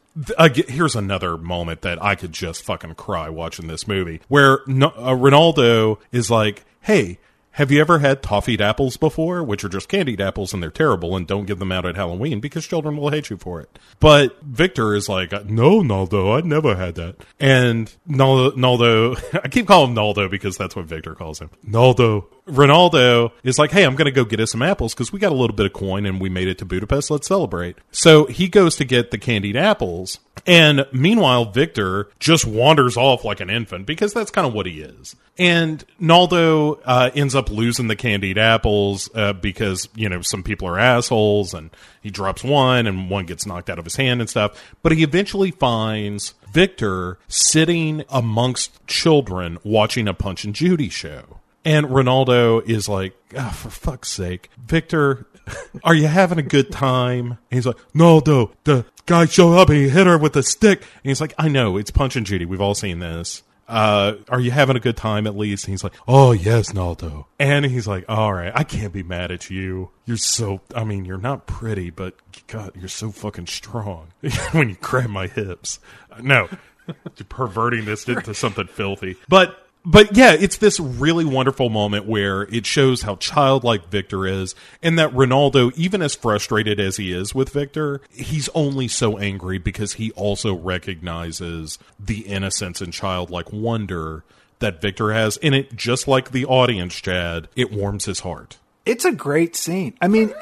here's 0.69 0.95
another 0.95 1.37
moment 1.37 1.83
that 1.83 2.01
I 2.01 2.15
could 2.15 2.31
just 2.31 2.63
fucking 2.63 2.95
cry 2.95 3.29
watching 3.29 3.67
this 3.67 3.89
movie, 3.89 4.21
where 4.29 4.61
uh, 4.69 5.17
Rinaldo 5.17 5.99
is 6.13 6.31
like, 6.31 6.65
"Hey." 6.81 7.19
Have 7.57 7.71
you 7.71 7.83
ever 7.83 7.99
had 7.99 8.23
toffeed 8.23 8.63
apples 8.63 8.97
before, 8.97 9.45
which 9.45 9.63
are 9.63 9.69
just 9.69 9.87
candied 9.87 10.23
apples 10.23 10.55
and 10.55 10.63
they're 10.63 10.71
terrible 10.71 11.15
and 11.15 11.27
don't 11.27 11.45
give 11.45 11.59
them 11.59 11.71
out 11.71 11.85
at 11.85 11.97
Halloween 11.97 12.41
because 12.41 12.67
children 12.67 12.97
will 12.97 13.11
hate 13.11 13.29
you 13.29 13.37
for 13.37 13.61
it? 13.61 13.79
But 14.01 14.43
Victor 14.43 14.95
is 14.95 15.07
like, 15.07 15.33
no, 15.45 15.83
Naldo, 15.83 16.33
I 16.33 16.41
never 16.41 16.75
had 16.77 16.95
that. 16.95 17.17
And 17.39 17.95
Naldo, 18.07 18.57
Naldo 18.57 19.17
I 19.45 19.49
keep 19.49 19.67
calling 19.67 19.91
him 19.91 19.97
Naldo 19.97 20.31
because 20.31 20.57
that's 20.57 20.75
what 20.75 20.87
Victor 20.87 21.15
calls 21.15 21.41
him. 21.41 21.51
Naldo. 21.63 22.27
Rinaldo 22.47 23.33
is 23.45 23.59
like, 23.59 23.71
hey, 23.71 23.85
I'm 23.85 23.95
going 23.95 24.07
to 24.07 24.13
go 24.13 24.25
get 24.25 24.41
us 24.41 24.51
some 24.51 24.63
apples 24.63 24.95
because 24.95 25.13
we 25.13 25.19
got 25.21 25.33
a 25.33 25.37
little 25.37 25.55
bit 25.55 25.67
of 25.67 25.73
coin 25.73 26.07
and 26.07 26.21
we 26.21 26.29
made 26.29 26.49
it 26.49 26.59
to 26.59 26.65
Budapest. 26.65 27.11
Let's 27.11 27.29
celebrate. 27.29 27.77
So 27.93 28.27
he 28.27 28.49
goes 28.49 28.77
to 28.77 28.85
get 28.85 29.11
the 29.11 29.19
candied 29.19 29.57
apples. 29.57 30.19
And 30.45 30.87
meanwhile, 30.93 31.53
Victor 31.53 32.09
just 32.19 32.45
wanders 32.45 32.97
off 32.97 33.25
like 33.25 33.41
an 33.41 33.49
infant 33.49 33.87
because 33.87 34.13
that's 34.13 34.31
kind 34.31 34.47
of 34.47 34.55
what 34.55 34.67
he 34.67 34.81
is. 34.81 35.15
And 35.39 35.85
Naldo 36.01 36.81
uh, 36.85 37.11
ends 37.15 37.35
up 37.35 37.49
losing 37.49 37.87
the 37.87 37.97
candied 37.97 38.39
apples 38.39 39.09
uh, 39.15 39.35
because, 39.35 39.89
you 39.95 40.09
know, 40.09 40.21
some 40.21 40.43
people 40.43 40.67
are 40.67 40.79
assholes 40.79 41.55
and 41.55 41.71
he 42.03 42.11
drops 42.11 42.43
one 42.43 42.87
and 42.87 43.09
one 43.09 43.27
gets 43.27 43.47
knocked 43.47 43.71
out 43.71 43.79
of 43.79 43.85
his 43.85 43.97
hand 43.97 44.21
and 44.21 44.29
stuff. 44.29 44.61
But 44.83 44.93
he 44.93 45.05
eventually 45.05 45.53
finds 45.53 46.35
Victor 46.51 47.19
sitting 47.29 48.05
amongst 48.09 48.85
children 48.87 49.59
watching 49.63 50.09
a 50.09 50.15
Punch 50.15 50.45
and 50.45 50.55
Judy 50.55 50.89
show. 50.89 51.39
And 51.65 51.95
Rinaldo 51.95 52.61
is 52.61 52.89
like, 52.89 53.15
oh, 53.37 53.51
for 53.51 53.71
fuck's 53.71 54.09
sake, 54.09 54.51
Victor, 54.65 55.27
are 55.85 55.95
you 55.95 56.07
having 56.07 56.39
a 56.39 56.43
good 56.43 56.73
time? 56.73 57.39
And 57.51 57.57
he's 57.57 57.67
like, 57.67 57.79
no, 57.95 58.23
no, 58.27 58.51
the 58.65 58.85
guy 59.07 59.27
showed 59.27 59.57
up 59.57 59.69
and 59.69 59.79
he 59.79 59.89
hit 59.89 60.07
her 60.07 60.19
with 60.19 60.37
a 60.37 60.43
stick. 60.43 60.81
And 60.81 61.11
he's 61.11 61.21
like, 61.21 61.35
I 61.39 61.49
know, 61.49 61.77
it's 61.77 61.91
Punch 61.91 62.17
and 62.17 62.27
Judy. 62.27 62.45
We've 62.45 62.61
all 62.61 62.75
seen 62.75 62.99
this. 62.99 63.43
Uh, 63.69 64.17
are 64.29 64.41
you 64.41 64.51
having 64.51 64.77
a 64.77 64.81
good 64.81 64.97
time 64.97 65.27
at 65.27 65.37
least? 65.37 65.65
And 65.65 65.73
he's 65.73 65.85
like, 65.85 65.95
oh, 66.07 66.33
yes, 66.33 66.75
Naldo. 66.75 67.27
And 67.39 67.65
he's 67.65 67.87
like, 67.87 68.05
all 68.09 68.35
right, 68.35 68.53
I 68.55 68.65
can't 68.65 68.93
be 68.93 69.03
mad 69.03 69.31
at 69.31 69.49
you. 69.49 69.91
You're 70.05 70.19
so, 70.19 70.61
I 70.75 70.85
mean, 70.85 71.05
you're 71.05 71.17
not 71.17 71.47
pretty, 71.47 71.89
but 71.91 72.15
God, 72.49 72.73
you're 72.79 72.89
so 72.89 73.11
fucking 73.11 73.47
strong 73.47 74.09
when 74.53 74.69
you 74.69 74.77
grab 74.81 75.09
my 75.09 75.27
hips. 75.27 75.79
No, 76.21 76.49
you're 76.87 77.27
perverting 77.29 77.85
this 77.85 78.07
into 78.07 78.35
something 78.35 78.67
filthy. 78.67 79.17
But 79.29 79.62
but 79.85 80.17
yeah, 80.17 80.33
it's 80.33 80.59
this 80.59 80.79
really 80.79 81.25
wonderful 81.25 81.69
moment 81.69 82.07
where 82.07 82.43
it 82.43 82.67
shows 82.67 83.03
how 83.03 83.17
childlike 83.17 83.89
Victor 83.89 84.27
is, 84.27 84.55
and 84.83 84.99
that 84.99 85.15
Rinaldo, 85.15 85.73
even 85.75 86.03
as 86.03 86.15
frustrated 86.15 86.79
as 86.79 86.97
he 86.97 87.13
is 87.13 87.35
with 87.35 87.51
Victor, 87.51 88.01
he's 88.11 88.49
only 88.55 88.87
so 88.89 89.19
angry 89.19 89.59
because 89.59 89.95
he 89.95 90.13
also 90.13 90.55
recognizes 90.55 91.79
the 91.99 92.21
innocence 92.21 92.81
and 92.81 92.93
childlike 92.93 93.53
wonder 93.53 94.25
that 94.61 94.81
Victor 94.81 95.13
has 95.13 95.37
in 95.39 95.55
it, 95.55 95.75
just 95.75 96.07
like 96.07 96.31
the 96.31 96.47
audience, 96.47 96.95
Chad. 96.95 97.49
It 97.57 97.73
warms 97.73 98.05
his 98.05 98.21
heart. 98.21 98.59
It's 98.87 99.05
a 99.05 99.13
great 99.13 99.57
scene. 99.57 99.95
I 100.01 100.09
mean, 100.09 100.33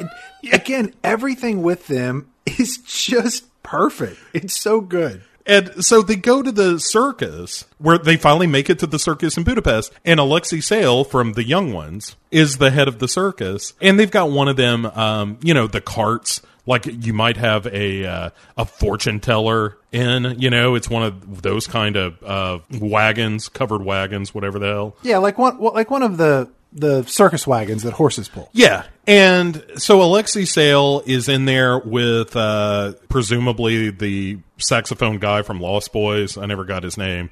again, 0.52 0.94
everything 1.02 1.62
with 1.62 1.86
them 1.86 2.30
is 2.44 2.78
just 2.78 3.46
perfect. 3.62 4.18
It's 4.32 4.56
so 4.56 4.80
good. 4.80 5.22
And 5.46 5.84
so 5.84 6.02
they 6.02 6.16
go 6.16 6.42
to 6.42 6.52
the 6.52 6.78
circus 6.78 7.64
where 7.78 7.98
they 7.98 8.16
finally 8.16 8.46
make 8.46 8.70
it 8.70 8.78
to 8.80 8.86
the 8.86 8.98
circus 8.98 9.36
in 9.36 9.44
Budapest. 9.44 9.92
And 10.04 10.20
Alexei 10.20 10.60
Sayle 10.60 11.04
from 11.04 11.32
the 11.32 11.44
Young 11.44 11.72
Ones 11.72 12.16
is 12.30 12.58
the 12.58 12.70
head 12.70 12.88
of 12.88 12.98
the 12.98 13.08
circus. 13.08 13.74
And 13.80 13.98
they've 13.98 14.10
got 14.10 14.30
one 14.30 14.48
of 14.48 14.56
them, 14.56 14.86
um, 14.86 15.38
you 15.42 15.54
know, 15.54 15.66
the 15.66 15.80
carts. 15.80 16.42
Like 16.66 16.86
you 16.86 17.14
might 17.14 17.38
have 17.38 17.66
a 17.66 18.04
uh, 18.04 18.30
a 18.56 18.64
fortune 18.66 19.18
teller 19.18 19.78
in, 19.90 20.36
you 20.38 20.50
know, 20.50 20.74
it's 20.76 20.90
one 20.90 21.02
of 21.02 21.42
those 21.42 21.66
kind 21.66 21.96
of 21.96 22.22
uh, 22.22 22.58
wagons, 22.78 23.48
covered 23.48 23.82
wagons, 23.82 24.34
whatever 24.34 24.58
the 24.58 24.66
hell. 24.66 24.96
Yeah, 25.02 25.18
like 25.18 25.38
one 25.38 25.58
like 25.58 25.90
one 25.90 26.02
of 26.02 26.18
the 26.18 26.50
the 26.72 27.02
circus 27.04 27.46
wagons 27.46 27.82
that 27.82 27.94
horses 27.94 28.28
pull. 28.28 28.50
Yeah. 28.52 28.84
And 29.10 29.64
so 29.76 30.00
Alexei 30.02 30.44
Sayle 30.44 31.02
is 31.04 31.28
in 31.28 31.44
there 31.44 31.80
with 31.80 32.36
uh, 32.36 32.92
presumably 33.08 33.90
the 33.90 34.38
saxophone 34.56 35.18
guy 35.18 35.42
from 35.42 35.60
Lost 35.60 35.92
Boys. 35.92 36.38
I 36.38 36.46
never 36.46 36.64
got 36.64 36.84
his 36.84 36.96
name. 36.96 37.28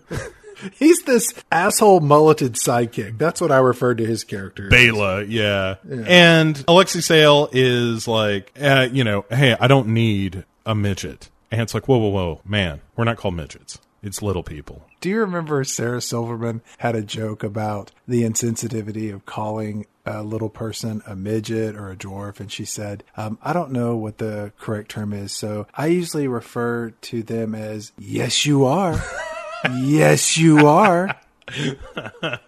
He's 0.72 1.02
this 1.02 1.34
asshole 1.50 2.00
mulleted 2.00 2.54
sidekick. 2.54 3.18
That's 3.18 3.42
what 3.42 3.52
I 3.52 3.58
referred 3.58 3.98
to 3.98 4.06
his 4.06 4.24
character. 4.24 4.70
Bela, 4.70 5.22
yeah. 5.24 5.74
And 5.86 6.64
Alexei 6.66 7.00
Sayle 7.00 7.50
is 7.52 8.08
like, 8.08 8.50
uh, 8.58 8.88
you 8.90 9.04
know, 9.04 9.26
hey, 9.28 9.54
I 9.60 9.66
don't 9.66 9.88
need 9.88 10.46
a 10.64 10.74
midget. 10.74 11.28
And 11.50 11.60
it's 11.60 11.74
like, 11.74 11.88
whoa, 11.88 11.98
whoa, 11.98 12.08
whoa, 12.08 12.40
man, 12.46 12.80
we're 12.96 13.04
not 13.04 13.18
called 13.18 13.34
midgets. 13.34 13.78
It's 14.02 14.22
little 14.22 14.42
people. 14.42 14.86
Do 15.02 15.08
you 15.08 15.18
remember 15.18 15.64
Sarah 15.64 16.00
Silverman 16.00 16.62
had 16.78 16.94
a 16.94 17.02
joke 17.02 17.42
about 17.42 17.90
the 18.06 18.22
insensitivity 18.22 19.12
of 19.12 19.26
calling 19.26 19.86
a 20.06 20.22
little 20.22 20.48
person 20.48 21.02
a 21.08 21.16
midget 21.16 21.74
or 21.74 21.90
a 21.90 21.96
dwarf? 21.96 22.38
And 22.38 22.52
she 22.52 22.64
said, 22.64 23.02
um, 23.16 23.36
I 23.42 23.52
don't 23.52 23.72
know 23.72 23.96
what 23.96 24.18
the 24.18 24.52
correct 24.60 24.92
term 24.92 25.12
is. 25.12 25.32
So 25.32 25.66
I 25.74 25.86
usually 25.86 26.28
refer 26.28 26.90
to 26.90 27.22
them 27.24 27.52
as, 27.52 27.90
yes, 27.98 28.46
you 28.46 28.64
are. 28.64 29.02
yes, 29.80 30.38
you 30.38 30.68
are. 30.68 31.18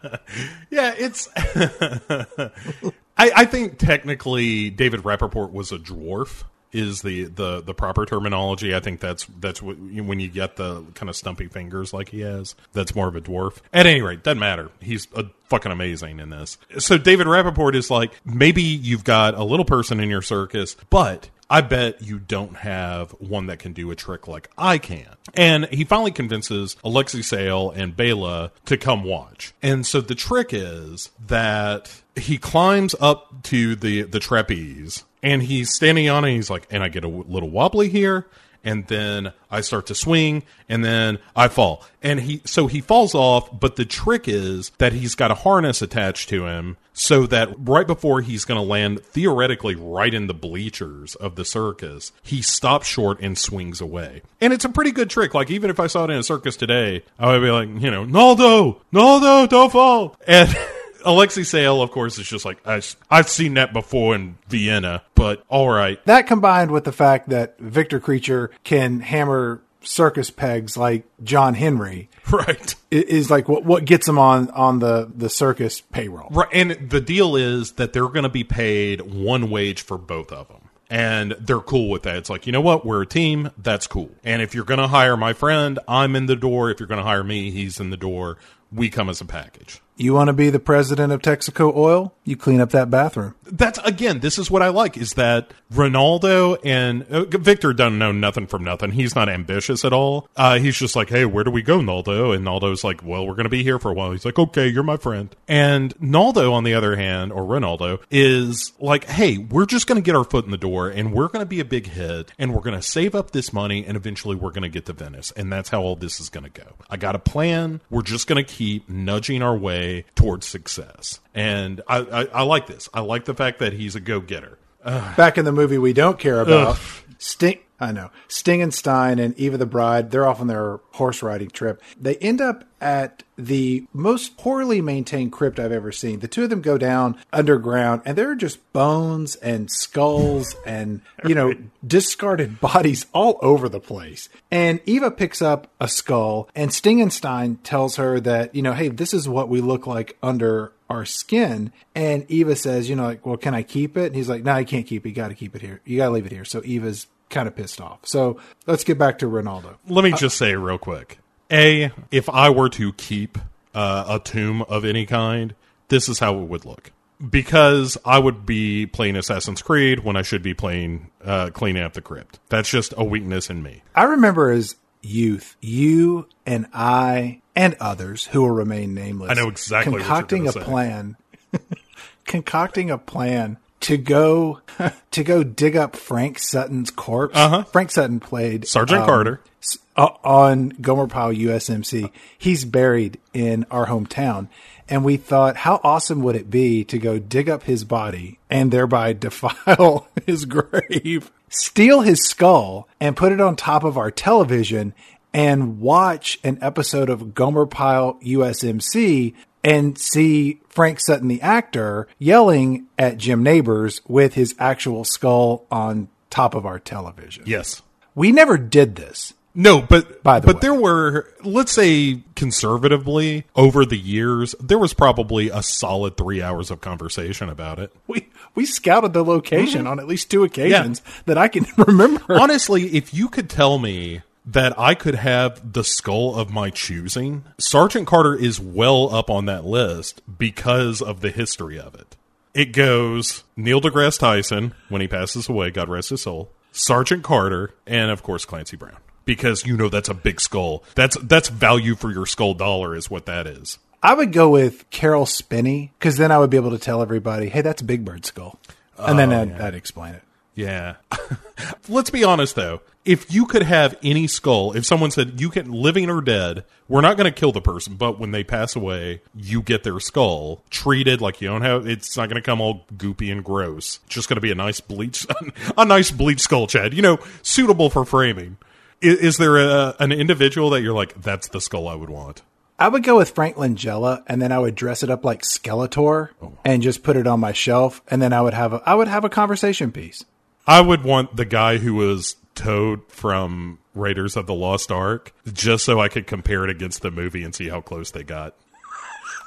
Yeah, 0.71 0.95
it's. 0.97 1.29
I, 1.37 3.31
I 3.37 3.45
think 3.45 3.79
technically 3.79 4.71
David 4.71 5.01
Rappaport 5.03 5.51
was 5.53 5.73
a 5.73 5.79
dwarf. 5.79 6.45
Is 6.75 7.03
the, 7.03 7.25
the 7.25 7.61
the 7.61 7.73
proper 7.73 8.05
terminology? 8.05 8.75
I 8.75 8.81
think 8.81 8.99
that's 8.99 9.27
that's 9.39 9.63
when 9.63 10.19
you 10.19 10.29
get 10.29 10.57
the 10.57 10.83
kind 10.95 11.09
of 11.09 11.15
stumpy 11.15 11.47
fingers 11.47 11.93
like 11.93 12.09
he 12.09 12.21
has. 12.23 12.57
That's 12.73 12.97
more 12.97 13.07
of 13.07 13.15
a 13.15 13.21
dwarf. 13.21 13.59
At 13.73 13.87
any 13.87 14.03
rate, 14.03 14.25
doesn't 14.25 14.41
matter. 14.41 14.71
He's 14.81 15.07
a 15.15 15.27
fucking 15.45 15.71
amazing 15.71 16.19
in 16.19 16.31
this. 16.31 16.59
So 16.79 16.99
David 16.99 17.29
Rappaport 17.29 17.77
is 17.77 17.93
like, 17.93 18.11
maybe 18.25 18.63
you've 18.63 19.05
got 19.05 19.35
a 19.35 19.45
little 19.45 19.65
person 19.65 20.01
in 20.01 20.11
your 20.11 20.23
circus, 20.23 20.77
but 20.91 21.31
I 21.51 21.61
bet 21.61 22.03
you 22.03 22.19
don't 22.19 22.57
have 22.57 23.11
one 23.13 23.47
that 23.47 23.59
can 23.59 23.73
do 23.73 23.91
a 23.91 23.97
trick 23.97 24.27
like 24.27 24.51
I 24.57 24.79
can. 24.79 25.09
And 25.35 25.67
he 25.67 25.85
finally 25.85 26.11
convinces 26.11 26.77
Alexei 26.83 27.23
Sayle 27.23 27.71
and 27.71 27.97
Bela 27.97 28.53
to 28.67 28.77
come 28.77 29.05
watch. 29.05 29.55
And 29.63 29.87
so 29.87 30.01
the 30.01 30.15
trick 30.15 30.49
is 30.53 31.11
that 31.27 32.03
he 32.17 32.39
climbs 32.39 32.95
up 33.01 33.43
to 33.45 33.75
the 33.77 34.03
the 34.03 34.21
trapeze 34.21 35.05
and 35.23 35.43
he's 35.43 35.75
standing 35.75 36.09
on 36.09 36.25
it. 36.25 36.33
He's 36.35 36.51
like, 36.51 36.67
and 36.71 36.83
I 36.83 36.89
get 36.89 37.05
a 37.05 37.09
little 37.09 37.51
wobbly 37.51 37.89
here. 37.89 38.27
And 38.65 38.87
then 38.87 39.33
I 39.51 39.61
start 39.61 39.87
to 39.87 39.95
swing, 39.95 40.43
and 40.69 40.85
then 40.85 41.19
I 41.37 41.49
fall. 41.49 41.85
And 42.03 42.21
he, 42.21 42.41
so 42.45 42.67
he 42.67 42.81
falls 42.81 43.15
off, 43.15 43.49
but 43.59 43.77
the 43.77 43.85
trick 43.85 44.27
is 44.27 44.71
that 44.79 44.93
he's 44.93 45.15
got 45.15 45.31
a 45.31 45.35
harness 45.35 45.83
attached 45.83 46.29
to 46.31 46.47
him 46.47 46.77
so 46.95 47.27
that 47.27 47.49
right 47.59 47.87
before 47.87 48.21
he's 48.21 48.45
going 48.45 48.61
to 48.61 48.67
land 48.67 49.03
theoretically 49.05 49.75
right 49.75 50.15
in 50.15 50.29
the 50.29 50.35
bleachers 50.35 51.15
of 51.17 51.35
the 51.35 51.45
circus, 51.45 52.13
he 52.23 52.41
stops 52.41 52.87
short 52.87 53.21
and 53.21 53.37
swings 53.37 53.81
away. 53.81 54.23
And 54.41 54.53
it's 54.53 54.65
a 54.65 54.69
pretty 54.69 54.93
good 54.93 55.11
trick. 55.11 55.35
Like, 55.35 55.51
even 55.51 55.71
if 55.71 55.79
I 55.79 55.89
saw 55.89 56.05
it 56.05 56.11
in 56.11 56.19
a 56.19 56.23
circus 56.23 56.57
today, 56.57 57.03
I 57.19 57.33
would 57.33 57.43
be 57.43 57.51
like, 57.51 57.69
you 57.83 57.91
know, 57.91 58.05
Naldo, 58.05 58.81
Naldo, 58.93 59.47
don't 59.47 59.73
fall. 59.73 60.17
And, 60.27 60.57
Alexei 61.05 61.43
Sayle, 61.43 61.83
of 61.83 61.91
course, 61.91 62.19
is 62.19 62.27
just 62.27 62.45
like, 62.45 62.59
I, 62.67 62.83
I've 63.11 63.29
seen 63.29 63.55
that 63.55 63.73
before 63.73 64.15
in 64.15 64.37
Vienna, 64.49 65.03
but 65.15 65.45
all 65.49 65.69
right. 65.69 66.05
That 66.07 66.27
combined 66.27 66.71
with 66.71 66.85
the 66.85 66.93
fact 66.93 67.29
that 67.31 67.59
Victor 67.59 68.01
Creature 68.01 68.51
can 68.65 69.01
hammer 69.01 69.61
circus 69.83 70.31
pegs 70.31 70.77
like 70.79 71.05
John 71.23 71.53
Henry 71.55 72.09
Right. 72.31 72.75
is 72.91 73.31
like 73.31 73.49
what 73.51 73.65
what 73.65 73.85
gets 73.85 74.09
him 74.09 74.19
on 74.19 74.49
on 74.53 74.79
the 74.79 75.13
the 75.15 75.29
circus 75.29 75.83
payroll. 75.83 76.29
Right. 76.31 76.49
And 76.53 76.89
the 76.91 77.03
deal 77.03 77.37
is 77.37 77.73
that 77.73 77.93
they're 77.93 78.09
going 78.09 78.23
to 78.23 78.31
be 78.31 78.45
paid 78.45 79.03
one 79.03 79.51
wage 79.51 79.83
for 79.83 79.99
both 79.99 80.33
of 80.33 80.49
them. 80.49 80.63
And 80.91 81.33
they're 81.41 81.61
cool 81.61 81.91
with 81.91 82.05
that. 82.05 82.17
It's 82.17 82.31
like, 82.31 82.47
you 82.47 82.53
know 82.53 82.61
what? 82.61 82.87
We're 82.87 83.03
a 83.03 83.07
team. 83.07 83.51
That's 83.59 83.87
cool. 83.87 84.11
And 84.23 84.41
if 84.43 84.55
you're 84.55 84.65
going 84.65 84.81
to 84.81 84.87
hire 84.87 85.17
my 85.17 85.33
friend, 85.33 85.79
I'm 85.89 86.15
in 86.15 86.27
the 86.27 86.37
door. 86.37 86.71
If 86.71 86.79
you're 86.79 86.87
going 86.87 87.01
to 87.01 87.05
hire 87.07 87.25
me, 87.25 87.51
he's 87.51 87.81
in 87.81 87.91
the 87.91 87.97
door. 87.97 88.39
We 88.71 88.91
come 88.91 89.09
as 89.09 89.21
a 89.21 89.25
package. 89.25 89.81
You 89.97 90.13
want 90.13 90.27
to 90.27 90.33
be 90.33 90.51
the 90.51 90.59
president 90.59 91.13
of 91.13 91.23
Texaco 91.23 91.75
Oil? 91.75 92.13
You 92.25 92.37
clean 92.37 92.61
up 92.61 92.71
that 92.71 92.91
bathroom. 92.91 93.35
That's 93.45 93.79
again, 93.81 94.21
this 94.21 94.39
is 94.39 94.51
what 94.51 94.63
I 94.63 94.69
like 94.69 94.97
is 94.97 95.15
that 95.15 95.53
Rinaldo 95.71 96.55
and 96.57 97.05
uh, 97.05 97.25
Victor 97.27 97.73
don't 97.73 97.99
know 97.99 98.11
nothing 98.11 98.47
from 98.47 98.65
nothing. 98.65 98.93
He's 98.93 99.15
not 99.15 99.29
ambitious 99.29 99.85
at 99.85 99.93
all. 99.93 100.29
Uh, 100.35 100.59
he's 100.59 100.77
just 100.77 100.97
like, 100.97 101.11
hey, 101.11 101.25
where 101.27 101.45
do 101.45 101.51
we 101.51 101.63
go, 101.63 101.81
Naldo? 101.81 102.33
And 102.33 102.45
Naldo's 102.45 102.83
like, 102.83 103.05
well, 103.05 103.27
we're 103.27 103.35
going 103.35 103.45
to 103.45 103.51
be 103.51 103.63
here 103.63 103.79
for 103.79 103.91
a 103.91 103.95
while. 103.95 104.11
He's 104.11 104.25
like, 104.25 104.39
okay, 104.39 104.67
you're 104.67 104.83
my 104.83 104.97
friend. 104.97 105.35
And 105.47 105.95
Naldo, 106.01 106.53
on 106.53 106.65
the 106.65 106.75
other 106.75 106.97
hand, 106.97 107.31
or 107.31 107.45
Rinaldo, 107.45 108.01
is 108.11 108.73
like, 108.81 109.05
hey, 109.05 109.39
we're 109.39 109.67
just 109.67 109.87
going 109.87 110.01
to 110.01 110.05
get 110.05 110.17
our 110.17 110.25
foot 110.25 110.45
in 110.45 110.51
the 110.51 110.57
door 110.57 110.89
and 110.89 111.13
we're 111.13 111.29
going 111.29 111.45
to 111.45 111.47
be 111.49 111.61
a 111.61 111.65
big 111.65 111.87
hit 111.87 112.33
and 112.39 112.55
we're 112.55 112.63
going 112.63 112.77
to 112.77 112.83
save 112.83 113.15
up 113.15 113.31
this 113.31 113.53
money 113.53 113.85
and 113.87 113.97
eventually 113.97 114.35
we're 114.35 114.51
going 114.51 114.63
to 114.63 114.69
get 114.69 114.87
to 114.87 114.93
Venice. 114.93 115.31
And 115.37 115.53
that's 115.53 115.69
how 115.69 115.83
all 115.83 115.95
this 115.95 116.19
is 116.19 116.31
going 116.31 116.45
to 116.45 116.51
go. 116.51 116.73
I 116.89 116.97
got 116.97 117.15
a 117.15 117.21
plan. 117.21 117.81
We're 117.91 118.03
just 118.03 118.27
going 118.27 118.43
to 118.43 118.51
keep 118.51 118.89
nudging 118.89 119.43
our 119.43 119.57
way 119.57 119.84
towards 120.15 120.47
success. 120.47 121.21
And 121.35 121.81
I, 121.89 121.99
I, 121.99 122.25
I 122.27 122.43
like 122.43 122.67
this. 122.67 122.89
I 122.93 123.01
like 123.01 123.25
the 123.25 123.35
fact 123.35 123.59
that 123.61 123.73
he's 123.73 123.95
a 123.95 124.01
go 124.01 124.21
getter. 124.21 124.59
Back 124.85 125.39
in 125.39 125.45
the 125.47 125.53
movie 125.53 125.79
we 125.79 125.93
don't 125.95 126.19
care 126.19 126.41
about, 126.41 126.79
Sting 127.19 127.59
I 127.81 127.91
know. 127.91 128.11
Sting 128.29 128.63
and 128.63 128.73
Stein 128.73 129.19
and 129.19 129.37
Eva 129.39 129.57
the 129.57 129.67
Bride, 129.67 130.11
they're 130.11 130.27
off 130.27 130.41
on 130.41 130.47
their 130.47 130.79
horse 130.93 131.23
riding 131.23 131.51
trip. 131.51 131.83
They 132.01 132.17
end 132.17 132.41
up 132.41 132.65
at 132.81 133.25
the 133.37 133.85
most 133.93 134.37
poorly 134.37 134.81
maintained 134.81 135.33
crypt 135.33 135.59
I've 135.59 135.73
ever 135.73 135.91
seen. 135.91 136.21
The 136.21 136.29
two 136.29 136.45
of 136.45 136.51
them 136.51 136.61
go 136.61 136.79
down 136.79 137.17
underground 137.33 138.03
and 138.05 138.17
there 138.17 138.31
are 138.31 138.37
just 138.37 138.73
bones 138.73 139.35
and 139.37 139.71
skulls 139.71 140.55
and, 140.67 141.01
you 141.27 141.35
know, 141.35 141.55
discarded 141.85 142.61
bodies 142.61 143.07
all 143.13 143.39
over 143.43 143.69
the 143.69 143.81
place. 143.81 144.29
And 144.51 144.81
Eva 144.87 145.11
picks 145.11 145.43
up 145.43 145.69
a 145.81 145.89
skull 145.89 146.49
and 146.55 146.73
Sting 146.73 147.01
and 147.01 147.13
Stein 147.13 147.57
tells 147.65 147.97
her 147.97 148.21
that, 148.21 148.55
you 148.55 148.63
know, 148.63 148.75
hey, 148.75 148.89
this 148.89 149.13
is 149.13 149.29
what 149.29 149.49
we 149.49 149.61
look 149.61 149.87
like 149.87 150.17
under 150.23 150.73
our 150.89 151.05
skin. 151.05 151.73
And 151.95 152.25
Eva 152.31 152.55
says, 152.55 152.89
you 152.89 152.97
know, 152.97 153.05
like, 153.05 153.27
well, 153.27 153.37
can 153.37 153.55
I 153.55 153.63
keep 153.63 153.97
it? 153.97 154.07
And 154.07 154.17
he's 154.17 154.29
like, 154.29 154.45
no, 154.45 154.57
you 154.59 154.67
can't 154.67 154.87
keep 154.87 155.05
it. 155.05 155.09
You 155.09 155.15
got 155.15 155.29
to 155.29 155.35
keep 155.35 155.57
it 155.57 155.63
here. 155.63 155.81
You 155.85 155.97
got 155.97 156.07
to 156.07 156.13
leave 156.13 156.27
it 156.27 156.33
here. 156.33 156.45
So 156.45 156.63
Eva's 156.65 157.07
kind 157.31 157.49
of 157.49 157.57
pissed 157.57 157.81
off. 157.81 158.01
So 158.05 158.41
let's 158.67 158.85
get 158.85 158.99
back 158.99 159.19
to 159.19 159.27
Rinaldo. 159.27 159.79
Let 159.89 160.05
me 160.05 160.13
just 160.13 160.37
say 160.37 160.55
real 160.55 160.79
quick. 160.79 161.19
A, 161.51 161.91
if 162.11 162.29
I 162.29 162.51
were 162.51 162.69
to 162.71 162.93
keep 162.95 163.39
uh, 163.75 164.05
a 164.09 164.19
tomb 164.19 164.63
of 164.63 164.85
any 164.85 165.07
kind, 165.07 165.55
this 165.89 166.09
is 166.09 166.19
how 166.19 166.39
it 166.39 166.49
would 166.49 166.65
look. 166.65 166.91
Because 167.31 167.97
I 168.05 168.19
would 168.19 168.45
be 168.45 168.87
playing 168.87 169.17
Assassin's 169.17 169.63
Creed 169.63 170.01
when 170.01 170.17
I 170.17 170.23
should 170.23 170.43
be 170.43 170.53
playing 170.53 171.11
uh, 171.25 171.51
cleaning 171.51 171.83
up 171.83 171.93
the 171.93 172.01
crypt. 172.01 172.41
That's 172.49 172.69
just 172.69 172.93
a 172.97 173.05
weakness 173.05 173.49
in 173.51 173.63
me. 173.63 173.83
I 173.95 174.05
remember 174.05 174.51
as 174.51 174.77
youth, 175.01 175.57
you 175.61 176.27
and 176.45 176.67
I 176.73 177.41
and 177.55 177.77
others 177.79 178.27
who 178.27 178.43
will 178.43 178.51
remain 178.51 178.95
nameless. 178.95 179.31
I 179.31 179.35
know 179.35 179.49
exactly 179.49 179.99
concocting 179.99 180.49
a 180.49 180.53
say. 180.53 180.63
plan, 180.63 181.17
concocting 182.25 182.91
a 182.91 182.99
plan 182.99 183.59
to 183.85 183.97
go 183.97 184.61
to 185.13 185.25
go 185.25 185.43
dig 185.43 185.77
up 185.77 185.97
Frank 185.97 186.39
Sutton's 186.39 186.91
corpse. 186.91 187.37
Uh-huh. 187.37 187.65
Frank 187.65 187.91
Sutton 187.91 188.21
played 188.21 188.67
Sergeant 188.67 189.03
um, 189.03 189.07
Carter. 189.07 189.41
s- 189.63 189.79
uh, 189.97 190.09
on 190.25 190.71
Gomer 190.81 191.07
Pyle 191.07 191.33
USMC. 191.33 192.11
He's 192.37 192.65
buried 192.65 193.19
in 193.33 193.65
our 193.71 193.87
hometown. 193.87 194.49
And 194.87 195.03
we 195.03 195.17
thought, 195.17 195.57
how 195.57 195.81
awesome 195.83 196.23
would 196.23 196.37
it 196.37 196.51
be 196.51 196.85
to 196.85 196.99
go 196.99 197.19
dig 197.19 197.49
up 197.49 197.63
his 197.63 197.85
body 197.85 198.39
and 198.51 198.71
thereby 198.71 199.13
defile 199.15 200.09
his 200.27 200.45
grave, 200.45 201.31
steal 201.49 202.03
his 202.03 202.23
skull, 202.27 202.87
and 203.01 203.17
put 203.17 203.33
it 203.33 203.41
on 203.41 203.57
top 203.57 203.83
of 203.85 203.97
our 203.97 204.11
television 204.11 204.93
and 205.33 205.81
watch 205.81 206.39
an 206.45 206.59
episode 206.61 207.09
of 207.09 207.35
Gomer 207.35 207.65
Pyle 207.67 208.19
USMC 208.23 209.35
and 209.65 209.97
see 209.99 210.61
Frank 210.69 211.01
Sutton, 211.01 211.29
the 211.29 211.41
actor, 211.43 212.07
yelling 212.19 212.87
at 212.99 213.17
Jim 213.19 213.43
Nabors 213.43 214.01
with 214.07 214.35
his 214.35 214.55
actual 214.59 215.05
skull 215.05 215.65
on 215.71 216.09
top 216.31 216.55
of 216.55 216.67
our 216.67 216.79
television. 216.79 217.45
Yes. 217.47 217.81
We 218.15 218.31
never 218.31 218.59
did 218.59 218.95
this. 218.97 219.33
No, 219.57 219.81
but 219.81 220.23
By 220.25 220.41
the 220.41 220.47
but 220.49 220.57
way. 220.57 220.61
there 220.63 220.75
were 220.75 221.33
let's 221.45 221.71
say 221.71 222.23
conservatively 222.35 223.45
over 223.55 223.85
the 223.85 223.97
years 223.97 224.55
there 224.61 224.79
was 224.79 224.93
probably 224.95 225.49
a 225.49 225.63
solid 225.63 226.17
3 226.17 226.43
hours 226.43 226.71
of 226.73 226.81
conversation 226.81 227.49
about 227.49 227.79
it. 227.79 227.93
We 228.09 228.29
we 228.57 228.67
scouted 228.67 229.13
the 229.13 229.25
location 229.25 229.83
Mm-hmm. 229.83 229.87
on 229.91 230.01
at 230.01 230.09
least 230.09 230.29
two 230.31 230.43
occasions 230.43 231.03
that 231.27 231.39
I 231.39 231.47
can 231.49 231.67
remember. 231.77 232.35
Honestly, 232.41 232.97
if 232.97 233.15
you 233.15 233.29
could 233.29 233.49
tell 233.49 233.79
me 233.79 234.23
that 234.47 234.79
I 234.79 234.95
could 234.95 235.15
have 235.15 235.73
the 235.73 235.85
skull 235.85 236.35
of 236.35 236.51
my 236.51 236.71
choosing, 236.71 237.45
Sergeant 237.59 238.07
Carter 238.07 238.35
is 238.35 238.61
well 238.61 239.15
up 239.15 239.31
on 239.31 239.47
that 239.47 239.65
list 239.65 240.21
because 240.39 241.01
of 241.01 241.21
the 241.21 241.31
history 241.31 241.79
of 241.79 241.95
it. 241.95 242.17
It 242.53 242.67
goes 242.73 243.43
Neil 243.57 243.81
deGrasse 243.81 244.19
Tyson 244.19 244.75
when 244.89 245.01
he 245.01 245.09
passes 245.09 245.49
away, 245.49 245.71
God 245.71 245.89
rest 245.89 246.11
his 246.11 246.23
soul, 246.23 246.51
Sergeant 246.73 247.23
Carter, 247.25 247.75
and 247.87 248.11
of 248.11 248.23
course 248.23 248.45
Clancy 248.45 248.77
Brown. 248.77 248.99
Because 249.25 249.65
you 249.65 249.77
know 249.77 249.89
that's 249.89 250.11
a 250.11 250.15
big 250.15 250.39
skull. 250.41 250.85
That's 250.95 251.17
that's 251.23 251.49
value 251.49 251.95
for 251.95 252.13
your 252.13 252.27
skull 252.27 252.53
dollar 252.55 252.95
is 252.95 253.11
what 253.11 253.25
that 253.27 253.47
is. 253.47 253.79
I 254.03 254.13
would 254.13 254.33
go 254.35 254.51
with 254.51 254.89
Caroll 254.91 255.25
Spinney 255.25 255.93
because 255.99 256.19
then 256.19 256.31
I 256.31 256.39
would 256.39 256.51
be 256.51 256.59
able 256.59 256.73
to 256.73 256.79
tell 256.79 257.01
everybody, 257.01 257.49
"Hey, 257.49 257.63
that's 257.63 257.81
Big 257.81 258.05
Bird 258.05 258.27
skull," 258.27 258.59
and 258.99 259.15
Oh, 259.15 259.17
then 259.17 259.33
I'd, 259.33 259.59
I'd 259.61 259.75
explain 259.75 260.13
it. 260.15 260.23
Yeah. 260.55 260.97
Let's 261.89 262.11
be 262.11 262.23
honest 262.23 262.55
though. 262.55 262.83
If 263.05 263.33
you 263.33 263.45
could 263.45 263.63
have 263.63 263.99
any 264.03 264.27
skull, 264.27 264.73
if 264.73 264.87
someone 264.87 265.11
said 265.11 265.39
you 265.39 265.51
can 265.51 265.71
living 265.71 266.09
or 266.09 266.23
dead, 266.23 266.65
we're 266.89 267.03
not 267.03 267.19
going 267.19 267.31
to 267.31 267.39
kill 267.39 267.53
the 267.53 267.61
person, 267.61 267.97
but 267.97 268.19
when 268.19 268.31
they 268.31 268.43
pass 268.45 268.75
away, 268.75 269.21
you 269.35 269.61
get 269.61 269.85
their 269.85 270.01
skull 270.01 270.63
treated 270.71 271.21
like 271.21 271.41
you 271.41 271.49
don't 271.49 271.63
have 271.63 271.87
it's 271.87 272.17
not 272.17 272.31
going 272.31 272.41
to 272.41 272.43
come 272.43 272.61
all 272.61 272.87
goopy 272.97 273.31
and 273.31 273.45
gross. 273.45 274.01
It's 274.07 274.15
just 274.15 274.29
going 274.29 274.37
to 274.37 274.41
be 274.41 274.51
a 274.51 274.55
nice 274.55 274.81
bleach 274.81 275.27
a 275.77 275.85
nice 275.85 276.11
bleach 276.11 276.41
skull, 276.41 276.67
Chad. 276.67 276.95
You 276.95 277.03
know, 277.03 277.19
suitable 277.43 277.91
for 277.91 278.05
framing. 278.05 278.57
Is, 279.01 279.19
is 279.19 279.37
there 279.37 279.57
a, 279.57 279.95
an 280.01 280.13
individual 280.13 280.71
that 280.71 280.81
you're 280.81 280.95
like 280.95 281.21
that's 281.21 281.49
the 281.49 281.61
skull 281.61 281.89
I 281.89 281.95
would 281.95 282.11
want? 282.11 282.43
I 282.79 282.89
would 282.89 283.05
go 283.05 283.17
with 283.19 283.31
Frank 283.31 283.57
Langella, 283.57 284.25
and 284.27 284.43
then 284.43 284.51
I 284.51 284.59
would 284.59 284.75
dress 284.75 285.03
it 285.03 285.11
up 285.11 285.25
like 285.25 285.43
Skeletor 285.43 286.31
oh. 286.43 286.59
and 286.65 286.83
just 286.83 287.05
put 287.05 287.17
it 287.17 287.27
on 287.27 287.39
my 287.39 287.53
shelf, 287.53 288.03
and 288.09 288.21
then 288.21 288.33
I 288.33 288.41
would 288.41 288.55
have 288.55 288.73
a 288.73 288.83
I 288.85 288.95
would 288.95 289.09
have 289.09 289.25
a 289.25 289.29
conversation 289.29 289.93
piece. 289.93 290.25
I 290.67 290.81
would 290.81 291.05
want 291.05 291.37
the 291.37 291.45
guy 291.45 291.77
who 291.79 291.95
was 291.95 292.37
Toad 292.55 293.01
from 293.09 293.79
Raiders 293.95 294.37
of 294.37 294.47
the 294.47 294.55
Lost 294.55 294.91
Ark, 294.91 295.33
just 295.53 295.85
so 295.85 296.01
I 296.01 296.09
could 296.09 296.27
compare 296.27 296.65
it 296.65 296.71
against 296.71 297.03
the 297.03 297.11
movie 297.11 297.43
and 297.45 297.55
see 297.55 297.69
how 297.69 297.81
close 297.81 298.11
they 298.11 298.23
got. 298.25 298.55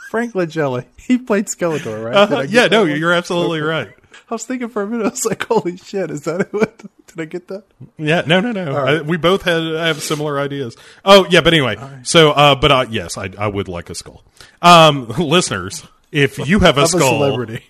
Frank 0.09 0.34
Langella, 0.34 0.85
he 0.97 1.17
played 1.17 1.47
Skeletor, 1.47 2.05
right? 2.05 2.15
I 2.15 2.41
get 2.43 2.49
yeah, 2.49 2.67
no, 2.67 2.84
one? 2.84 2.97
you're 2.97 3.13
absolutely 3.13 3.61
right. 3.61 3.89
I 4.29 4.34
was 4.34 4.45
thinking 4.45 4.69
for 4.69 4.81
a 4.81 4.88
minute, 4.88 5.05
I 5.05 5.09
was 5.09 5.25
like, 5.25 5.43
"Holy 5.45 5.77
shit, 5.77 6.11
is 6.11 6.23
that 6.23 6.51
what?" 6.53 6.77
Did 7.07 7.19
I 7.19 7.25
get 7.25 7.47
that? 7.47 7.63
Yeah, 7.97 8.23
no, 8.25 8.39
no, 8.41 8.51
no. 8.51 8.73
right. 8.73 8.97
I, 8.97 9.01
we 9.01 9.17
both 9.17 9.43
had 9.43 9.63
have 9.63 10.01
similar 10.01 10.39
ideas. 10.39 10.75
Oh, 11.05 11.25
yeah, 11.29 11.41
but 11.41 11.53
anyway, 11.53 11.77
so, 12.03 12.31
uh, 12.31 12.55
but 12.55 12.71
uh, 12.71 12.85
yes, 12.89 13.17
I, 13.17 13.29
I 13.38 13.47
would 13.47 13.67
like 13.67 13.89
a 13.89 13.95
skull. 13.95 14.23
Um, 14.61 15.07
listeners, 15.17 15.85
if 16.11 16.38
you 16.39 16.59
have 16.59 16.77
a 16.77 16.81
Of 16.81 16.85
a 16.85 16.88
skull 16.89 17.19
celebrity. 17.19 17.63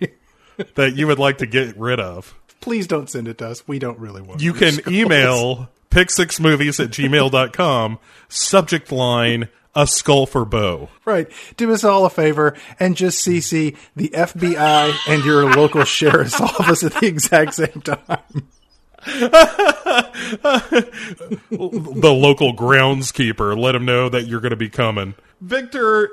that 0.76 0.96
you 0.96 1.06
would 1.06 1.20
like 1.20 1.40
to 1.40 1.46
get 1.46 1.78
rid 1.78 2.00
of, 2.00 2.34
Please 2.68 2.86
don't 2.86 3.10
send 3.10 3.30
it 3.30 3.38
to 3.38 3.48
us. 3.48 3.66
We 3.66 3.80
don't 3.80 3.98
really 3.98 4.22
want. 4.22 4.42
It. 4.42 4.44
You 4.44 4.52
can 4.52 4.74
skulls. 4.74 4.94
email 4.94 5.70
pick6movies 5.90 6.84
at 6.84 6.90
gmail.com, 6.90 7.98
subject 8.28 8.92
line, 8.92 9.48
a 9.74 9.88
skull 9.88 10.26
for 10.26 10.44
Bo. 10.44 10.90
Right. 11.06 11.32
Do 11.56 11.72
us 11.72 11.86
all 11.86 12.04
a 12.04 12.10
favor 12.10 12.58
and 12.78 12.98
just 12.98 13.26
CC 13.26 13.78
the 13.96 14.10
FBI 14.10 14.94
and 15.08 15.24
your 15.24 15.50
local 15.56 15.84
sheriff's 15.86 16.42
office 16.42 16.84
at 16.84 16.96
the 16.96 17.08
exact 17.08 17.54
same 17.54 17.82
time. 17.82 18.50
the 21.50 22.14
local 22.14 22.54
groundskeeper. 22.54 23.58
Let 23.58 23.76
him 23.76 23.86
know 23.86 24.10
that 24.10 24.28
you're 24.28 24.42
going 24.42 24.50
to 24.50 24.58
be 24.58 24.70
coming. 24.70 25.16
Victor 25.42 26.10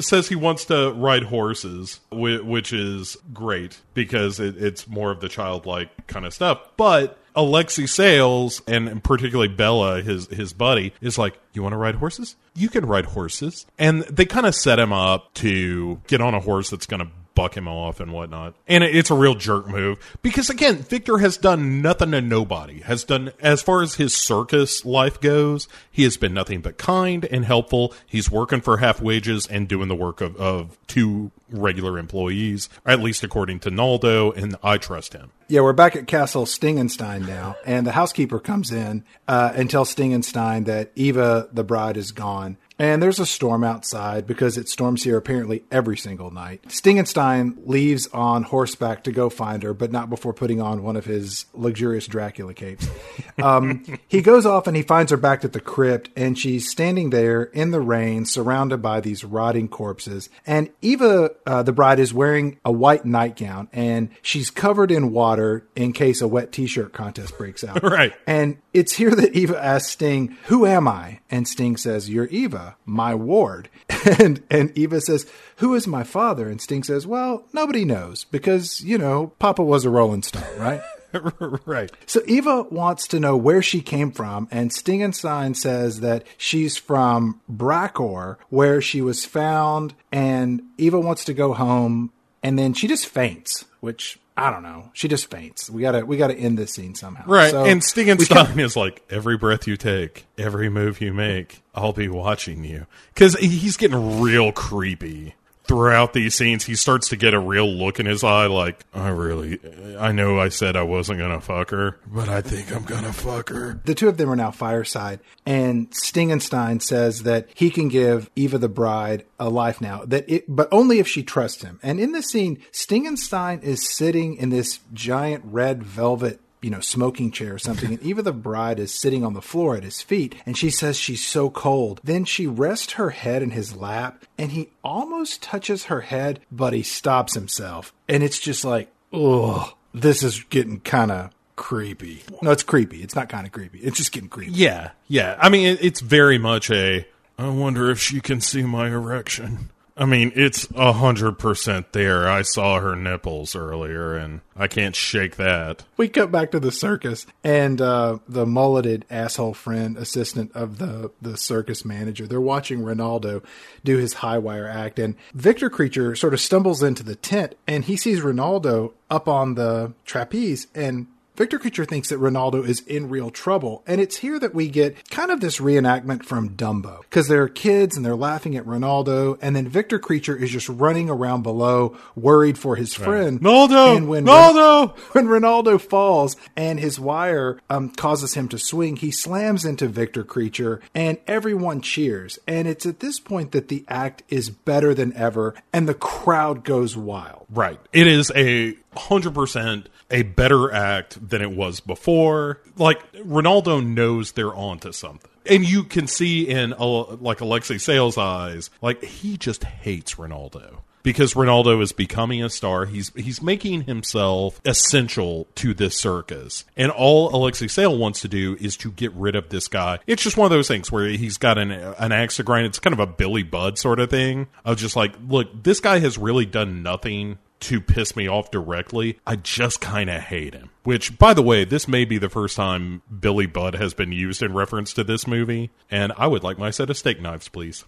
says 0.00 0.28
he 0.28 0.36
wants 0.36 0.64
to 0.66 0.92
ride 0.92 1.24
horses, 1.24 2.00
whi- 2.10 2.40
which 2.40 2.72
is 2.72 3.16
great 3.32 3.80
because 3.94 4.38
it, 4.40 4.56
it's 4.56 4.86
more 4.88 5.10
of 5.10 5.20
the 5.20 5.28
childlike 5.28 6.06
kind 6.06 6.24
of 6.24 6.32
stuff. 6.32 6.60
But 6.76 7.18
Alexi 7.34 7.88
Sales 7.88 8.62
and 8.68 9.02
particularly 9.02 9.48
Bela, 9.48 10.02
his 10.02 10.26
his 10.28 10.52
buddy, 10.52 10.92
is 11.00 11.18
like, 11.18 11.38
"You 11.54 11.62
want 11.62 11.72
to 11.72 11.76
ride 11.78 11.96
horses? 11.96 12.36
You 12.54 12.68
can 12.68 12.86
ride 12.86 13.06
horses." 13.06 13.66
And 13.78 14.02
they 14.02 14.26
kind 14.26 14.46
of 14.46 14.54
set 14.54 14.78
him 14.78 14.92
up 14.92 15.32
to 15.34 16.00
get 16.06 16.20
on 16.20 16.34
a 16.34 16.40
horse 16.40 16.70
that's 16.70 16.86
going 16.86 17.00
to 17.00 17.08
buck 17.34 17.56
him 17.56 17.68
off 17.68 18.00
and 18.00 18.12
whatnot. 18.12 18.54
And 18.66 18.84
it's 18.84 19.10
a 19.10 19.14
real 19.14 19.34
jerk 19.34 19.68
move 19.68 19.98
because 20.22 20.50
again, 20.50 20.76
Victor 20.76 21.18
has 21.18 21.36
done 21.36 21.82
nothing 21.82 22.12
to 22.12 22.20
nobody. 22.20 22.80
Has 22.80 23.04
done 23.04 23.32
as 23.40 23.62
far 23.62 23.82
as 23.82 23.94
his 23.94 24.14
circus 24.14 24.84
life 24.84 25.20
goes, 25.20 25.68
he 25.90 26.04
has 26.04 26.16
been 26.16 26.34
nothing 26.34 26.60
but 26.60 26.78
kind 26.78 27.24
and 27.24 27.44
helpful. 27.44 27.94
He's 28.06 28.30
working 28.30 28.60
for 28.60 28.78
half 28.78 29.00
wages 29.00 29.46
and 29.46 29.68
doing 29.68 29.88
the 29.88 29.94
work 29.94 30.20
of, 30.20 30.36
of 30.36 30.78
two 30.86 31.30
regular 31.50 31.98
employees, 31.98 32.68
at 32.86 33.00
least 33.00 33.22
according 33.22 33.60
to 33.60 33.70
Naldo, 33.70 34.32
and 34.32 34.56
I 34.62 34.78
trust 34.78 35.12
him. 35.12 35.30
Yeah, 35.48 35.60
we're 35.60 35.74
back 35.74 35.96
at 35.96 36.06
Castle 36.06 36.46
Stingenstein 36.46 37.26
now, 37.26 37.56
and 37.66 37.86
the 37.86 37.92
housekeeper 37.92 38.40
comes 38.40 38.70
in 38.70 39.04
uh, 39.28 39.52
and 39.54 39.68
tells 39.68 39.94
Stingenstein 39.94 40.64
that 40.64 40.92
Eva, 40.94 41.48
the 41.52 41.64
bride, 41.64 41.96
is 41.96 42.10
gone. 42.12 42.56
And 42.82 43.00
there's 43.00 43.20
a 43.20 43.26
storm 43.26 43.62
outside 43.62 44.26
because 44.26 44.58
it 44.58 44.68
storms 44.68 45.04
here 45.04 45.16
apparently 45.16 45.62
every 45.70 45.96
single 45.96 46.32
night. 46.32 46.64
Stingenstein 46.64 47.56
leaves 47.64 48.08
on 48.08 48.42
horseback 48.42 49.04
to 49.04 49.12
go 49.12 49.30
find 49.30 49.62
her, 49.62 49.72
but 49.72 49.92
not 49.92 50.10
before 50.10 50.32
putting 50.32 50.60
on 50.60 50.82
one 50.82 50.96
of 50.96 51.04
his 51.04 51.46
luxurious 51.54 52.08
Dracula 52.08 52.54
capes. 52.54 52.88
Um, 53.42 53.98
he 54.08 54.20
goes 54.20 54.44
off 54.46 54.66
and 54.66 54.76
he 54.76 54.82
finds 54.82 55.10
her 55.10 55.16
back 55.16 55.44
at 55.44 55.52
the 55.52 55.60
crypt, 55.60 56.10
and 56.14 56.38
she's 56.38 56.70
standing 56.70 57.10
there 57.10 57.44
in 57.44 57.70
the 57.70 57.80
rain, 57.80 58.24
surrounded 58.26 58.82
by 58.82 59.00
these 59.00 59.24
rotting 59.24 59.68
corpses. 59.68 60.28
And 60.46 60.70
Eva, 60.82 61.30
uh, 61.46 61.62
the 61.62 61.72
bride, 61.72 61.98
is 61.98 62.12
wearing 62.12 62.60
a 62.64 62.70
white 62.70 63.04
nightgown, 63.06 63.68
and 63.72 64.10
she's 64.20 64.50
covered 64.50 64.90
in 64.90 65.12
water 65.12 65.66
in 65.74 65.92
case 65.92 66.20
a 66.20 66.28
wet 66.28 66.52
T-shirt 66.52 66.92
contest 66.92 67.36
breaks 67.38 67.64
out. 67.64 67.82
Right. 67.92 68.12
And 68.26 68.58
it's 68.72 68.92
here 68.92 69.14
that 69.14 69.34
Eva 69.34 69.62
asks 69.62 69.92
Sting, 69.92 70.36
"Who 70.44 70.66
am 70.66 70.86
I?" 70.86 71.20
And 71.30 71.48
Sting 71.48 71.76
says, 71.76 72.08
"You're 72.08 72.26
Eva, 72.26 72.71
my 72.84 73.14
ward." 73.14 73.68
And 74.18 74.42
and 74.50 74.76
Eva 74.76 75.00
says, 75.00 75.26
"Who 75.58 75.74
is 75.74 75.86
my 75.86 76.02
father?" 76.02 76.48
And 76.48 76.60
Sting 76.60 76.82
says, 76.82 77.06
"Well, 77.06 77.44
nobody 77.52 77.84
knows 77.84 78.24
because 78.24 78.80
you 78.80 78.98
know 78.98 79.28
Papa 79.38 79.62
was 79.62 79.84
a 79.84 79.90
Rolling 79.90 80.24
Stone, 80.24 80.58
right?" 80.58 80.82
right. 81.66 81.90
So 82.06 82.22
Eva 82.26 82.62
wants 82.62 83.06
to 83.08 83.20
know 83.20 83.36
where 83.36 83.62
she 83.62 83.80
came 83.80 84.10
from, 84.10 84.48
and 84.50 84.70
Stingenstein 84.70 85.56
says 85.56 86.00
that 86.00 86.26
she's 86.36 86.76
from 86.76 87.40
Brakor, 87.50 88.36
where 88.48 88.80
she 88.80 89.00
was 89.00 89.24
found, 89.24 89.94
and 90.10 90.62
Eva 90.78 91.00
wants 91.00 91.24
to 91.26 91.34
go 91.34 91.52
home, 91.52 92.12
and 92.42 92.58
then 92.58 92.74
she 92.74 92.88
just 92.88 93.06
faints, 93.06 93.66
which 93.80 94.18
I 94.36 94.50
don't 94.50 94.62
know. 94.62 94.90
She 94.94 95.08
just 95.08 95.30
faints. 95.30 95.68
We 95.68 95.82
gotta 95.82 96.06
we 96.06 96.16
gotta 96.16 96.34
end 96.34 96.58
this 96.58 96.72
scene 96.72 96.94
somehow. 96.94 97.24
Right. 97.26 97.50
So 97.50 97.64
and 97.64 97.82
Stingenstein 97.82 98.58
is 98.64 98.76
like, 98.76 99.02
every 99.10 99.36
breath 99.36 99.66
you 99.66 99.76
take, 99.76 100.26
every 100.38 100.70
move 100.70 101.00
you 101.00 101.12
make, 101.12 101.62
I'll 101.74 101.92
be 101.92 102.08
watching 102.08 102.64
you. 102.64 102.86
Because 103.12 103.34
he's 103.34 103.76
getting 103.76 104.20
real 104.20 104.50
creepy 104.52 105.34
throughout 105.64 106.12
these 106.12 106.34
scenes. 106.34 106.64
He 106.64 106.74
starts 106.74 107.08
to 107.10 107.16
get 107.16 107.34
a 107.34 107.38
real 107.38 107.66
look 107.66 108.00
in 108.00 108.06
his 108.06 108.24
eye 108.24 108.46
like, 108.46 108.84
I 108.94 109.08
really, 109.08 109.58
I 109.98 110.12
know 110.12 110.38
I 110.38 110.48
said 110.48 110.76
I 110.76 110.82
wasn't 110.82 111.18
going 111.18 111.32
to 111.32 111.40
fuck 111.40 111.70
her, 111.70 111.98
but 112.06 112.28
I 112.28 112.40
think 112.40 112.74
I'm 112.74 112.84
going 112.84 113.04
to 113.04 113.12
fuck 113.12 113.48
her. 113.50 113.80
the 113.84 113.94
two 113.94 114.08
of 114.08 114.16
them 114.16 114.30
are 114.30 114.36
now 114.36 114.50
fireside, 114.50 115.20
and 115.46 115.90
Stingenstein 115.90 116.82
says 116.82 117.22
that 117.22 117.48
he 117.54 117.70
can 117.70 117.88
give 117.88 118.30
Eva 118.36 118.58
the 118.58 118.68
bride 118.68 119.24
a 119.38 119.48
life 119.48 119.80
now, 119.80 120.04
that 120.06 120.28
it, 120.28 120.44
but 120.48 120.68
only 120.72 120.98
if 120.98 121.08
she 121.08 121.22
trusts 121.22 121.62
him. 121.62 121.78
And 121.82 122.00
in 122.00 122.12
this 122.12 122.28
scene, 122.28 122.58
Stingenstein 122.72 123.62
is 123.62 123.88
sitting 123.88 124.36
in 124.36 124.50
this 124.50 124.80
giant 124.92 125.44
red 125.46 125.82
velvet. 125.82 126.40
You 126.62 126.70
know, 126.70 126.80
smoking 126.80 127.32
chair 127.32 127.54
or 127.54 127.58
something, 127.58 127.90
and 127.92 128.02
Eva 128.02 128.22
the 128.22 128.32
bride 128.32 128.78
is 128.78 128.94
sitting 128.94 129.24
on 129.24 129.34
the 129.34 129.42
floor 129.42 129.76
at 129.76 129.82
his 129.82 130.00
feet, 130.00 130.36
and 130.46 130.56
she 130.56 130.70
says 130.70 130.96
she's 130.96 131.26
so 131.26 131.50
cold. 131.50 132.00
Then 132.04 132.24
she 132.24 132.46
rests 132.46 132.92
her 132.92 133.10
head 133.10 133.42
in 133.42 133.50
his 133.50 133.76
lap, 133.76 134.24
and 134.38 134.52
he 134.52 134.70
almost 134.84 135.42
touches 135.42 135.84
her 135.84 136.02
head, 136.02 136.40
but 136.50 136.72
he 136.72 136.82
stops 136.84 137.34
himself. 137.34 137.92
And 138.08 138.22
it's 138.22 138.38
just 138.38 138.64
like, 138.64 138.92
ugh, 139.12 139.74
this 139.92 140.22
is 140.22 140.44
getting 140.44 140.80
kind 140.80 141.10
of 141.10 141.30
creepy. 141.56 142.22
No, 142.40 142.50
it's 142.50 142.62
creepy. 142.62 143.02
It's 143.02 143.14
not 143.14 143.28
kind 143.28 143.46
of 143.46 143.52
creepy. 143.52 143.80
It's 143.80 143.96
just 143.96 144.12
getting 144.12 144.28
creepy. 144.28 144.52
Yeah. 144.52 144.90
Yeah. 145.08 145.36
I 145.40 145.48
mean, 145.48 145.78
it's 145.80 146.00
very 146.00 146.38
much 146.38 146.70
a, 146.70 147.06
I 147.38 147.48
wonder 147.48 147.90
if 147.90 147.98
she 148.00 148.20
can 148.20 148.40
see 148.40 148.62
my 148.62 148.88
erection. 148.88 149.70
I 150.02 150.04
mean, 150.04 150.32
it's 150.34 150.66
a 150.74 150.94
hundred 150.94 151.38
percent 151.38 151.92
there. 151.92 152.28
I 152.28 152.42
saw 152.42 152.80
her 152.80 152.96
nipples 152.96 153.54
earlier, 153.54 154.16
and 154.16 154.40
I 154.56 154.66
can't 154.66 154.96
shake 154.96 155.36
that. 155.36 155.84
We 155.96 156.08
cut 156.08 156.32
back 156.32 156.50
to 156.50 156.58
the 156.58 156.72
circus, 156.72 157.24
and 157.44 157.80
uh, 157.80 158.18
the 158.28 158.44
mulleted 158.44 159.04
asshole 159.10 159.54
friend, 159.54 159.96
assistant 159.96 160.50
of 160.56 160.78
the, 160.78 161.12
the 161.22 161.36
circus 161.36 161.84
manager, 161.84 162.26
they're 162.26 162.40
watching 162.40 162.82
Rinaldo 162.82 163.44
do 163.84 163.96
his 163.96 164.14
high 164.14 164.38
wire 164.38 164.66
act. 164.66 164.98
And 164.98 165.14
Victor 165.34 165.70
Creature 165.70 166.16
sort 166.16 166.34
of 166.34 166.40
stumbles 166.40 166.82
into 166.82 167.04
the 167.04 167.14
tent, 167.14 167.54
and 167.68 167.84
he 167.84 167.96
sees 167.96 168.22
Rinaldo 168.22 168.94
up 169.08 169.28
on 169.28 169.54
the 169.54 169.92
trapeze, 170.04 170.66
and 170.74 171.06
Victor 171.34 171.58
Creature 171.58 171.86
thinks 171.86 172.10
that 172.10 172.18
Rinaldo 172.18 172.62
is 172.62 172.80
in 172.80 173.08
real 173.08 173.30
trouble. 173.30 173.82
And 173.86 174.00
it's 174.00 174.18
here 174.18 174.38
that 174.38 174.54
we 174.54 174.68
get 174.68 175.08
kind 175.08 175.30
of 175.30 175.40
this 175.40 175.58
reenactment 175.60 176.24
from 176.24 176.50
Dumbo. 176.50 177.00
Because 177.02 177.28
there 177.28 177.42
are 177.42 177.48
kids 177.48 177.96
and 177.96 178.04
they're 178.04 178.14
laughing 178.14 178.54
at 178.54 178.66
Rinaldo, 178.66 179.38
and 179.40 179.56
then 179.56 179.66
Victor 179.66 179.98
Creature 179.98 180.36
is 180.36 180.50
just 180.50 180.68
running 180.68 181.08
around 181.08 181.42
below, 181.42 181.96
worried 182.14 182.58
for 182.58 182.76
his 182.76 182.92
friend. 182.92 183.40
Naldo! 183.40 183.96
And 183.96 184.08
when 184.08 184.24
Naldo! 184.24 184.88
when 185.12 185.26
Rinaldo 185.26 185.78
falls 185.78 186.36
and 186.54 186.78
his 186.78 187.00
wire 187.00 187.58
um, 187.70 187.88
causes 187.90 188.34
him 188.34 188.48
to 188.48 188.58
swing, 188.58 188.96
he 188.96 189.10
slams 189.10 189.64
into 189.64 189.88
Victor 189.88 190.24
Creature 190.24 190.80
and 190.94 191.18
everyone 191.26 191.80
cheers. 191.80 192.38
And 192.46 192.68
it's 192.68 192.84
at 192.84 193.00
this 193.00 193.18
point 193.18 193.52
that 193.52 193.68
the 193.68 193.86
act 193.88 194.22
is 194.28 194.50
better 194.50 194.92
than 194.92 195.14
ever 195.14 195.54
and 195.72 195.88
the 195.88 195.94
crowd 195.94 196.62
goes 196.64 196.94
wild. 196.94 197.46
Right. 197.48 197.80
It 197.92 198.06
is 198.06 198.30
a 198.34 198.76
hundred 198.96 199.34
percent 199.34 199.88
a 200.12 200.22
better 200.22 200.72
act 200.72 201.28
than 201.28 201.42
it 201.42 201.50
was 201.50 201.80
before. 201.80 202.60
Like 202.76 203.02
Rinaldo 203.24 203.80
knows 203.80 204.32
they're 204.32 204.54
onto 204.54 204.92
something. 204.92 205.30
And 205.44 205.68
you 205.68 205.82
can 205.82 206.06
see 206.06 206.48
in 206.48 206.72
uh, 206.74 207.16
like 207.16 207.40
Alexei 207.40 207.78
Sayle's 207.78 208.16
eyes, 208.16 208.70
like 208.80 209.02
he 209.02 209.36
just 209.36 209.64
hates 209.64 210.18
Rinaldo. 210.18 210.82
Because 211.02 211.34
Rinaldo 211.34 211.80
is 211.80 211.90
becoming 211.90 212.44
a 212.44 212.48
star, 212.48 212.84
he's 212.84 213.10
he's 213.16 213.42
making 213.42 213.82
himself 213.86 214.60
essential 214.64 215.48
to 215.56 215.74
this 215.74 215.98
circus, 215.98 216.64
and 216.76 216.92
all 216.92 217.34
Alexei 217.34 217.66
Sayle 217.66 217.98
wants 217.98 218.20
to 218.20 218.28
do 218.28 218.56
is 218.60 218.76
to 218.76 218.92
get 218.92 219.12
rid 219.14 219.34
of 219.34 219.48
this 219.48 219.66
guy. 219.66 219.98
It's 220.06 220.22
just 220.22 220.36
one 220.36 220.44
of 220.46 220.52
those 220.52 220.68
things 220.68 220.92
where 220.92 221.08
he's 221.08 221.38
got 221.38 221.58
an 221.58 221.72
an 221.72 222.12
axe 222.12 222.36
to 222.36 222.44
grind. 222.44 222.66
It's 222.66 222.78
kind 222.78 222.94
of 222.94 223.00
a 223.00 223.08
Billy 223.08 223.42
Budd 223.42 223.78
sort 223.78 223.98
of 223.98 224.10
thing 224.10 224.46
of 224.64 224.76
just 224.76 224.94
like, 224.94 225.14
look, 225.26 225.64
this 225.64 225.80
guy 225.80 225.98
has 225.98 226.18
really 226.18 226.46
done 226.46 226.84
nothing 226.84 227.38
to 227.62 227.80
piss 227.80 228.14
me 228.16 228.28
off 228.28 228.50
directly. 228.50 229.18
I 229.26 229.36
just 229.36 229.80
kind 229.80 230.10
of 230.10 230.20
hate 230.20 230.54
him. 230.54 230.70
Which, 230.84 231.18
by 231.18 231.32
the 231.32 231.42
way, 231.42 231.64
this 231.64 231.86
may 231.86 232.04
be 232.04 232.18
the 232.18 232.28
first 232.28 232.56
time 232.56 233.02
Billy 233.20 233.46
Budd 233.46 233.76
has 233.76 233.94
been 233.94 234.10
used 234.10 234.42
in 234.42 234.52
reference 234.52 234.92
to 234.94 235.04
this 235.04 235.26
movie, 235.26 235.70
and 235.90 236.12
I 236.16 236.26
would 236.26 236.42
like 236.42 236.58
my 236.58 236.70
set 236.70 236.90
of 236.90 236.98
steak 236.98 237.20
knives, 237.20 237.48
please. 237.48 237.84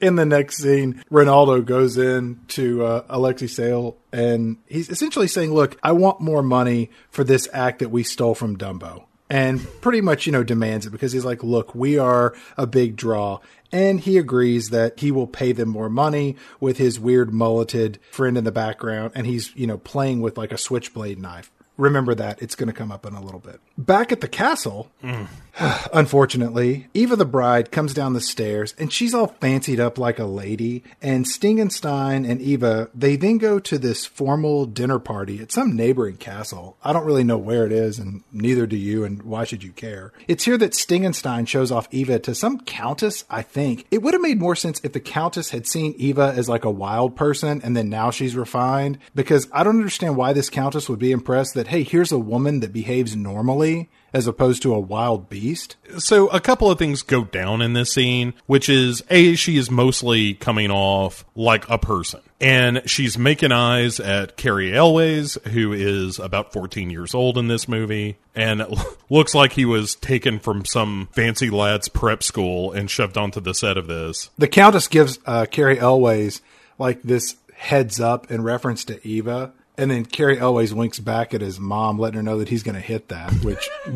In 0.00 0.16
the 0.16 0.26
next 0.26 0.58
scene, 0.58 1.02
Rinaldo 1.10 1.62
goes 1.62 1.96
in 1.96 2.40
to 2.48 2.84
uh, 2.84 3.04
Alexei 3.08 3.46
Sayle 3.46 3.96
and 4.14 4.58
he's 4.68 4.88
essentially 4.90 5.26
saying, 5.26 5.52
Look, 5.52 5.76
I 5.82 5.92
want 5.92 6.20
more 6.20 6.42
money 6.42 6.90
for 7.10 7.24
this 7.24 7.48
act 7.52 7.80
that 7.80 7.88
we 7.88 8.04
stole 8.04 8.34
from 8.34 8.56
Dumbo. 8.56 9.06
And 9.28 9.66
pretty 9.80 10.00
much, 10.00 10.26
you 10.26 10.32
know, 10.32 10.44
demands 10.44 10.86
it 10.86 10.90
because 10.90 11.12
he's 11.12 11.24
like, 11.24 11.42
Look, 11.42 11.74
we 11.74 11.98
are 11.98 12.34
a 12.56 12.66
big 12.66 12.94
draw. 12.94 13.40
And 13.74 13.98
he 13.98 14.18
agrees 14.18 14.70
that 14.70 15.00
he 15.00 15.10
will 15.10 15.26
pay 15.26 15.50
them 15.50 15.68
more 15.68 15.88
money 15.88 16.36
with 16.60 16.78
his 16.78 17.00
weird 17.00 17.34
mulleted 17.34 17.98
friend 18.12 18.38
in 18.38 18.44
the 18.44 18.52
background. 18.52 19.10
And 19.16 19.26
he's, 19.26 19.54
you 19.56 19.66
know, 19.66 19.78
playing 19.78 20.20
with 20.20 20.38
like 20.38 20.52
a 20.52 20.58
switchblade 20.58 21.18
knife. 21.18 21.50
Remember 21.76 22.14
that. 22.14 22.40
It's 22.40 22.54
going 22.54 22.68
to 22.68 22.72
come 22.72 22.92
up 22.92 23.04
in 23.04 23.14
a 23.14 23.20
little 23.20 23.40
bit. 23.40 23.60
Back 23.76 24.12
at 24.12 24.20
the 24.20 24.28
castle, 24.28 24.92
mm. 25.02 25.26
unfortunately, 25.92 26.88
Eva 26.94 27.16
the 27.16 27.24
bride 27.24 27.70
comes 27.70 27.94
down 27.94 28.12
the 28.12 28.20
stairs 28.20 28.74
and 28.78 28.92
she's 28.92 29.14
all 29.14 29.28
fancied 29.28 29.78
up 29.78 29.98
like 29.98 30.18
a 30.18 30.24
lady. 30.24 30.82
And 31.00 31.24
Stingenstein 31.24 32.28
and 32.28 32.40
Eva, 32.40 32.90
they 32.94 33.16
then 33.16 33.38
go 33.38 33.58
to 33.60 33.78
this 33.78 34.04
formal 34.04 34.66
dinner 34.66 34.98
party 34.98 35.40
at 35.40 35.52
some 35.52 35.76
neighboring 35.76 36.16
castle. 36.16 36.76
I 36.82 36.92
don't 36.92 37.04
really 37.06 37.24
know 37.24 37.38
where 37.38 37.66
it 37.66 37.72
is, 37.72 37.98
and 37.98 38.22
neither 38.32 38.66
do 38.66 38.76
you, 38.76 39.04
and 39.04 39.22
why 39.22 39.44
should 39.44 39.62
you 39.62 39.72
care? 39.72 40.12
It's 40.26 40.44
here 40.44 40.58
that 40.58 40.72
Stingenstein 40.72 41.46
shows 41.46 41.70
off 41.70 41.88
Eva 41.90 42.18
to 42.20 42.34
some 42.34 42.60
countess, 42.60 43.24
I 43.30 43.42
think. 43.42 43.86
It 43.90 44.02
would 44.02 44.14
have 44.14 44.22
made 44.22 44.40
more 44.40 44.56
sense 44.56 44.80
if 44.82 44.92
the 44.92 45.00
countess 45.00 45.50
had 45.50 45.66
seen 45.66 45.94
Eva 45.98 46.32
as 46.36 46.48
like 46.48 46.64
a 46.64 46.70
wild 46.70 47.16
person 47.16 47.60
and 47.62 47.76
then 47.76 47.88
now 47.88 48.10
she's 48.10 48.36
refined, 48.36 48.98
because 49.14 49.48
I 49.52 49.62
don't 49.62 49.76
understand 49.76 50.16
why 50.16 50.32
this 50.32 50.50
countess 50.50 50.88
would 50.88 50.98
be 50.98 51.12
impressed 51.12 51.54
that, 51.54 51.68
hey, 51.68 51.82
here's 51.82 52.12
a 52.12 52.18
woman 52.18 52.60
that 52.60 52.72
behaves 52.72 53.14
normally 53.14 53.88
as 54.14 54.28
opposed 54.28 54.62
to 54.62 54.72
a 54.72 54.80
wild 54.80 55.28
beast. 55.28 55.74
So 55.98 56.28
a 56.28 56.40
couple 56.40 56.70
of 56.70 56.78
things 56.78 57.02
go 57.02 57.24
down 57.24 57.60
in 57.60 57.72
this 57.72 57.92
scene, 57.92 58.32
which 58.46 58.68
is 58.68 59.02
a 59.10 59.34
she 59.34 59.56
is 59.58 59.70
mostly 59.70 60.34
coming 60.34 60.70
off 60.70 61.24
like 61.34 61.68
a 61.68 61.76
person, 61.76 62.20
and 62.40 62.88
she's 62.88 63.18
making 63.18 63.50
eyes 63.50 63.98
at 63.98 64.36
Cary 64.36 64.74
Elwes, 64.74 65.36
who 65.52 65.72
is 65.72 66.20
about 66.20 66.52
14 66.52 66.90
years 66.90 67.12
old 67.12 67.36
in 67.36 67.48
this 67.48 67.68
movie, 67.68 68.16
and 68.34 68.64
looks 69.10 69.34
like 69.34 69.52
he 69.52 69.64
was 69.64 69.96
taken 69.96 70.38
from 70.38 70.64
some 70.64 71.08
fancy 71.12 71.50
lad's 71.50 71.88
prep 71.88 72.22
school 72.22 72.70
and 72.70 72.88
shoved 72.88 73.18
onto 73.18 73.40
the 73.40 73.54
set 73.54 73.76
of 73.76 73.88
this. 73.88 74.30
The 74.38 74.48
Countess 74.48 74.86
gives 74.86 75.18
uh, 75.26 75.46
Cary 75.50 75.78
Elwes 75.78 76.40
like 76.78 77.02
this 77.02 77.36
heads 77.56 77.98
up 77.98 78.30
in 78.30 78.42
reference 78.42 78.84
to 78.84 79.06
Eva. 79.06 79.52
And 79.76 79.90
then 79.90 80.04
Cary 80.04 80.38
Elwes 80.38 80.72
winks 80.72 81.00
back 81.00 81.34
at 81.34 81.40
his 81.40 81.58
mom, 81.58 81.98
letting 81.98 82.16
her 82.16 82.22
know 82.22 82.38
that 82.38 82.48
he's 82.48 82.62
going 82.62 82.76
to 82.76 82.80
hit 82.80 83.08
that, 83.08 83.32
which, 83.42 83.68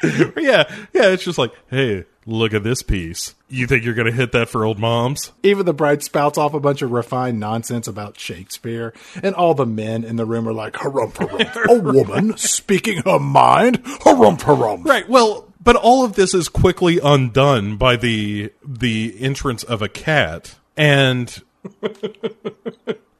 yeah, 0.36 0.64
yeah, 0.92 1.08
it's 1.10 1.24
just 1.24 1.38
like, 1.38 1.52
hey, 1.68 2.04
look 2.24 2.54
at 2.54 2.62
this 2.62 2.82
piece. 2.82 3.34
You 3.48 3.66
think 3.66 3.84
you're 3.84 3.94
gonna 3.94 4.12
hit 4.12 4.30
that 4.32 4.48
for 4.48 4.64
old 4.64 4.78
moms? 4.78 5.32
Even 5.42 5.66
the 5.66 5.72
bride 5.72 6.04
spouts 6.04 6.38
off 6.38 6.54
a 6.54 6.60
bunch 6.60 6.82
of 6.82 6.92
refined 6.92 7.40
nonsense 7.40 7.88
about 7.88 8.18
Shakespeare, 8.18 8.92
and 9.22 9.34
all 9.34 9.54
the 9.54 9.66
men 9.66 10.04
in 10.04 10.16
the 10.16 10.26
room 10.26 10.46
are 10.46 10.52
like, 10.52 10.74
harumph, 10.74 11.14
harumph. 11.14 11.66
a 11.68 11.80
woman 11.80 12.36
speaking 12.36 13.02
her 13.04 13.18
mind, 13.18 13.82
harumph, 13.82 14.40
harumph. 14.40 14.84
Right. 14.84 15.08
Well, 15.08 15.52
but 15.60 15.74
all 15.74 16.04
of 16.04 16.14
this 16.14 16.32
is 16.32 16.48
quickly 16.48 17.00
undone 17.02 17.76
by 17.76 17.96
the 17.96 18.52
the 18.64 19.16
entrance 19.18 19.64
of 19.64 19.82
a 19.82 19.88
cat, 19.88 20.54
and 20.76 21.42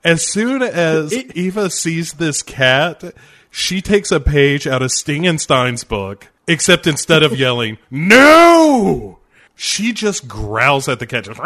as 0.05 0.27
soon 0.27 0.63
as 0.63 1.13
Eva 1.13 1.71
sees 1.71 2.15
this 2.15 2.43
cat, 2.43 3.15
she 3.51 3.81
takes 3.81 4.11
a 4.13 4.21
page 4.21 4.67
out 4.67 4.83
of 4.83 4.91
Stingenstein's 4.91 5.85
book. 5.85 6.29
Except 6.47 6.87
instead 6.87 7.23
of 7.23 7.39
yelling 7.39 7.77
"No," 7.91 9.19
she 9.55 9.93
just 9.93 10.27
growls 10.27 10.89
at 10.89 10.99
the 10.99 11.07
cat, 11.07 11.25
just 11.25 11.39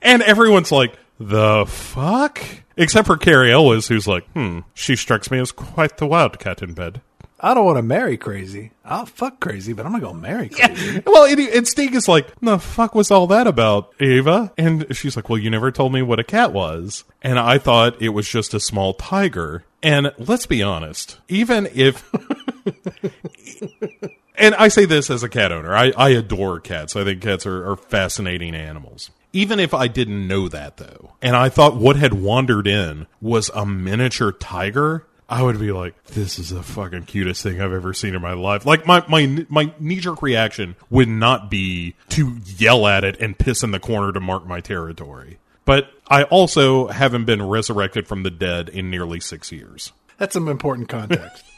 and 0.00 0.22
everyone's 0.22 0.70
like, 0.70 0.94
"The 1.18 1.66
fuck." 1.66 2.40
Except 2.76 3.06
for 3.06 3.16
Cary 3.16 3.52
Elwes, 3.52 3.88
who's 3.88 4.06
like, 4.06 4.24
"Hmm, 4.32 4.60
she 4.72 4.94
strikes 4.94 5.30
me 5.32 5.40
as 5.40 5.50
quite 5.50 5.96
the 5.96 6.06
wildcat 6.06 6.62
in 6.62 6.74
bed." 6.74 7.00
I 7.44 7.54
don't 7.54 7.64
want 7.64 7.78
to 7.78 7.82
marry 7.82 8.16
crazy. 8.16 8.70
I'll 8.84 9.04
fuck 9.04 9.40
crazy, 9.40 9.72
but 9.72 9.84
I'm 9.84 9.90
not 9.90 10.00
gonna 10.00 10.14
go 10.14 10.20
marry 10.20 10.48
crazy. 10.48 11.02
Well, 11.06 11.24
and, 11.24 11.40
and 11.40 11.66
Sting 11.66 11.92
is 11.94 12.06
like, 12.06 12.28
the 12.40 12.58
fuck 12.58 12.94
was 12.94 13.10
all 13.10 13.26
that 13.26 13.48
about, 13.48 13.92
Ava? 13.98 14.52
And 14.56 14.96
she's 14.96 15.16
like, 15.16 15.28
well, 15.28 15.38
you 15.38 15.50
never 15.50 15.72
told 15.72 15.92
me 15.92 16.02
what 16.02 16.20
a 16.20 16.24
cat 16.24 16.52
was. 16.52 17.02
And 17.20 17.38
I 17.38 17.58
thought 17.58 18.00
it 18.00 18.10
was 18.10 18.28
just 18.28 18.54
a 18.54 18.60
small 18.60 18.94
tiger. 18.94 19.64
And 19.82 20.12
let's 20.18 20.46
be 20.46 20.62
honest, 20.62 21.18
even 21.28 21.68
if. 21.74 22.08
and 24.36 24.54
I 24.54 24.68
say 24.68 24.84
this 24.84 25.10
as 25.10 25.24
a 25.24 25.28
cat 25.28 25.50
owner, 25.50 25.74
I, 25.74 25.92
I 25.96 26.10
adore 26.10 26.60
cats. 26.60 26.94
I 26.94 27.02
think 27.02 27.22
cats 27.22 27.44
are, 27.46 27.72
are 27.72 27.76
fascinating 27.76 28.54
animals. 28.54 29.10
Even 29.32 29.58
if 29.58 29.74
I 29.74 29.88
didn't 29.88 30.28
know 30.28 30.46
that, 30.48 30.76
though, 30.76 31.14
and 31.22 31.34
I 31.34 31.48
thought 31.48 31.74
what 31.74 31.96
had 31.96 32.12
wandered 32.12 32.66
in 32.66 33.06
was 33.20 33.50
a 33.54 33.64
miniature 33.64 34.30
tiger, 34.30 35.06
I 35.32 35.42
would 35.42 35.58
be 35.58 35.72
like, 35.72 35.94
"This 36.04 36.38
is 36.38 36.50
the 36.50 36.62
fucking 36.62 37.04
cutest 37.04 37.42
thing 37.42 37.58
I've 37.62 37.72
ever 37.72 37.94
seen 37.94 38.14
in 38.14 38.20
my 38.20 38.34
life." 38.34 38.66
Like 38.66 38.86
my 38.86 39.02
my 39.08 39.46
my 39.48 39.72
knee 39.80 39.98
jerk 39.98 40.20
reaction 40.20 40.76
would 40.90 41.08
not 41.08 41.50
be 41.50 41.94
to 42.10 42.36
yell 42.58 42.86
at 42.86 43.02
it 43.02 43.18
and 43.18 43.38
piss 43.38 43.62
in 43.62 43.70
the 43.70 43.80
corner 43.80 44.12
to 44.12 44.20
mark 44.20 44.46
my 44.46 44.60
territory. 44.60 45.38
But 45.64 45.90
I 46.06 46.24
also 46.24 46.88
haven't 46.88 47.24
been 47.24 47.42
resurrected 47.48 48.06
from 48.06 48.24
the 48.24 48.30
dead 48.30 48.68
in 48.68 48.90
nearly 48.90 49.20
six 49.20 49.50
years. 49.50 49.92
That's 50.18 50.34
some 50.34 50.48
important 50.48 50.88
context. 50.88 51.44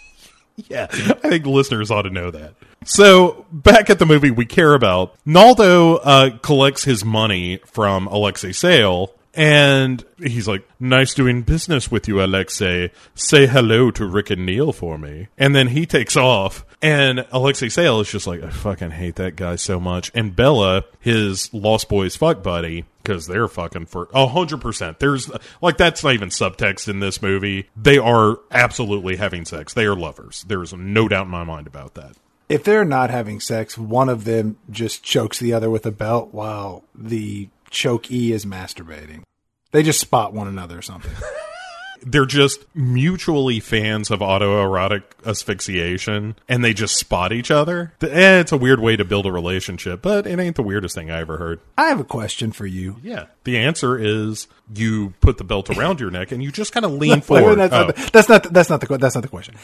Yeah, 0.68 0.86
I 0.88 1.14
think 1.14 1.46
listeners 1.46 1.90
ought 1.90 2.02
to 2.02 2.10
know 2.10 2.30
that. 2.30 2.54
So 2.84 3.44
back 3.50 3.90
at 3.90 3.98
the 3.98 4.06
movie 4.06 4.30
we 4.30 4.46
care 4.46 4.74
about, 4.74 5.16
Naldo 5.26 5.96
uh, 5.96 6.38
collects 6.42 6.84
his 6.84 7.04
money 7.04 7.58
from 7.66 8.06
Alexei 8.06 8.52
Sayle, 8.52 9.12
and 9.36 10.04
he's 10.18 10.46
like, 10.48 10.66
"Nice 10.78 11.14
doing 11.14 11.42
business 11.42 11.90
with 11.90 12.08
you, 12.08 12.22
Alexei. 12.22 12.90
Say 13.14 13.46
hello 13.46 13.90
to 13.92 14.06
Rick 14.06 14.30
and 14.30 14.46
Neil 14.46 14.72
for 14.72 14.98
me." 14.98 15.28
And 15.38 15.54
then 15.54 15.68
he 15.68 15.86
takes 15.86 16.16
off, 16.16 16.64
and 16.82 17.26
Alexei 17.32 17.68
Sayle 17.68 18.00
is 18.00 18.10
just 18.10 18.26
like, 18.26 18.42
"I 18.42 18.50
fucking 18.50 18.92
hate 18.92 19.16
that 19.16 19.36
guy 19.36 19.56
so 19.56 19.78
much." 19.80 20.10
And 20.14 20.34
Bela, 20.36 20.84
his 21.00 21.52
Lost 21.52 21.88
Boys 21.88 22.16
fuck 22.16 22.42
buddy, 22.42 22.84
because 23.02 23.26
they're 23.26 23.48
fucking 23.48 23.86
for 23.86 24.08
a 24.14 24.26
hundred 24.26 24.60
percent. 24.60 24.98
There's 25.00 25.30
like 25.60 25.76
that's 25.76 26.02
not 26.04 26.14
even 26.14 26.28
subtext 26.30 26.88
in 26.88 27.00
this 27.00 27.20
movie. 27.20 27.68
They 27.76 27.98
are 27.98 28.38
absolutely 28.50 29.16
having 29.16 29.44
sex. 29.44 29.74
They 29.74 29.84
are 29.84 29.96
lovers. 29.96 30.44
There's 30.48 30.72
no 30.72 31.08
doubt 31.08 31.26
in 31.26 31.30
my 31.30 31.44
mind 31.44 31.66
about 31.66 31.94
that. 31.94 32.16
if 32.46 32.62
they're 32.62 32.84
not 32.84 33.08
having 33.10 33.40
sex, 33.40 33.78
one 33.78 34.08
of 34.10 34.24
them 34.24 34.56
just 34.70 35.02
chokes 35.02 35.38
the 35.38 35.52
other 35.54 35.70
with 35.70 35.86
a 35.86 35.90
belt 35.90 36.28
while 36.32 36.84
the 36.94 37.48
chokee 37.74 38.32
is 38.32 38.46
masturbating. 38.46 39.22
They 39.72 39.82
just 39.82 40.00
spot 40.00 40.32
one 40.32 40.48
another 40.48 40.78
or 40.78 40.82
something. 40.82 41.12
They're 42.06 42.26
just 42.26 42.64
mutually 42.74 43.60
fans 43.60 44.10
of 44.10 44.20
autoerotic 44.20 45.04
asphyxiation, 45.24 46.36
and 46.50 46.62
they 46.62 46.74
just 46.74 46.96
spot 46.98 47.32
each 47.32 47.50
other. 47.50 47.94
Eh, 48.02 48.40
it's 48.40 48.52
a 48.52 48.58
weird 48.58 48.80
way 48.80 48.94
to 48.96 49.06
build 49.06 49.24
a 49.24 49.32
relationship, 49.32 50.02
but 50.02 50.26
it 50.26 50.38
ain't 50.38 50.56
the 50.56 50.62
weirdest 50.62 50.94
thing 50.94 51.10
I 51.10 51.20
ever 51.20 51.38
heard. 51.38 51.60
I 51.78 51.86
have 51.88 52.00
a 52.00 52.04
question 52.04 52.52
for 52.52 52.66
you. 52.66 52.96
Yeah. 53.02 53.26
The 53.44 53.56
answer 53.56 53.96
is 53.98 54.48
you 54.74 55.14
put 55.22 55.38
the 55.38 55.44
belt 55.44 55.70
around 55.70 55.98
your 55.98 56.10
neck 56.10 56.30
and 56.30 56.42
you 56.42 56.52
just 56.52 56.72
kind 56.72 56.84
of 56.84 56.92
lean 56.92 57.10
wait, 57.14 57.24
forward. 57.24 57.54
that's, 57.56 57.72
Oh. 57.72 57.86
not 57.86 57.96
the, 57.96 58.10
that's 58.12 58.28
not 58.28 58.42
the- 58.42 58.48
that's 58.50 58.68
not 58.70 58.80
the 58.80 58.86
que- 58.86 58.98
that's 58.98 59.14
not 59.14 59.22
the 59.22 59.28
question. 59.28 59.54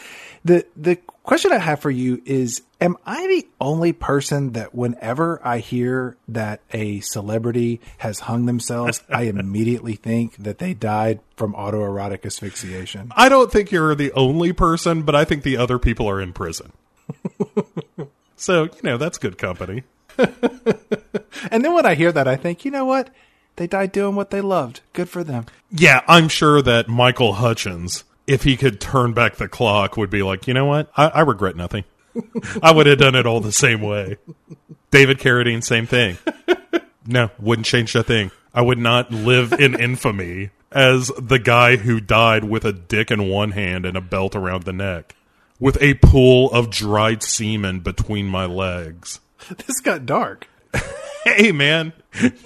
The 0.43 0.65
the 0.75 0.97
question 1.23 1.51
I 1.51 1.57
have 1.57 1.79
for 1.79 1.91
you 1.91 2.21
is: 2.25 2.61
Am 2.79 2.97
I 3.05 3.27
the 3.27 3.47
only 3.59 3.93
person 3.93 4.53
that 4.53 4.73
whenever 4.73 5.39
I 5.45 5.59
hear 5.59 6.17
that 6.27 6.61
a 6.71 6.99
celebrity 7.01 7.79
has 7.99 8.21
hung 8.21 8.45
themselves, 8.45 9.03
I 9.09 9.23
immediately 9.23 9.95
think 9.95 10.37
that 10.37 10.59
they 10.59 10.73
died 10.73 11.19
from 11.35 11.53
autoerotic 11.53 12.25
asphyxiation? 12.25 13.11
I 13.15 13.29
don't 13.29 13.51
think 13.51 13.71
you're 13.71 13.95
the 13.95 14.11
only 14.13 14.53
person, 14.53 15.03
but 15.03 15.15
I 15.15 15.25
think 15.25 15.43
the 15.43 15.57
other 15.57 15.79
people 15.79 16.09
are 16.09 16.21
in 16.21 16.33
prison. 16.33 16.71
so, 18.35 18.63
you 18.63 18.81
know, 18.83 18.97
that's 18.97 19.17
good 19.17 19.37
company. 19.37 19.83
And 21.49 21.63
then 21.63 21.73
when 21.73 21.85
I 21.85 21.95
hear 21.95 22.11
that, 22.11 22.27
I 22.27 22.35
think, 22.35 22.65
you 22.65 22.71
know 22.71 22.85
what? 22.85 23.09
They 23.55 23.67
died 23.67 23.91
doing 23.91 24.15
what 24.15 24.29
they 24.29 24.41
loved. 24.41 24.81
Good 24.93 25.09
for 25.09 25.23
them. 25.23 25.45
Yeah, 25.71 26.01
I'm 26.07 26.27
sure 26.27 26.61
that 26.61 26.87
Michael 26.87 27.33
Hutchence, 27.33 28.03
if 28.31 28.43
he 28.43 28.57
could 28.57 28.79
turn 28.79 29.13
back 29.13 29.35
the 29.35 29.47
clock, 29.47 29.97
would 29.97 30.09
be 30.09 30.23
like, 30.23 30.47
you 30.47 30.53
know 30.53 30.65
what? 30.65 30.89
I, 30.95 31.07
I 31.07 31.21
regret 31.21 31.55
nothing. 31.55 31.83
I 32.63 32.71
would 32.71 32.87
have 32.87 32.97
done 32.97 33.15
it 33.15 33.25
all 33.25 33.39
the 33.39 33.51
same 33.51 33.81
way. 33.81 34.17
David 34.89 35.19
Carradine, 35.19 35.63
same 35.63 35.87
thing. 35.87 36.17
No, 37.03 37.31
wouldn't 37.39 37.65
change 37.65 37.95
a 37.95 38.03
thing. 38.03 38.29
I 38.53 38.61
would 38.61 38.77
not 38.77 39.11
live 39.11 39.53
in 39.53 39.79
infamy 39.79 40.51
as 40.71 41.11
the 41.17 41.39
guy 41.39 41.77
who 41.77 41.99
died 41.99 42.43
with 42.43 42.63
a 42.63 42.71
dick 42.71 43.09
in 43.09 43.27
one 43.27 43.51
hand 43.51 43.87
and 43.87 43.97
a 43.97 44.01
belt 44.01 44.35
around 44.35 44.63
the 44.63 44.71
neck, 44.71 45.15
with 45.59 45.81
a 45.81 45.95
pool 45.95 46.51
of 46.51 46.69
dried 46.69 47.23
semen 47.23 47.79
between 47.79 48.27
my 48.27 48.45
legs. 48.45 49.19
This 49.65 49.79
got 49.81 50.05
dark. 50.05 50.47
Hey, 51.37 51.51
man, 51.51 51.93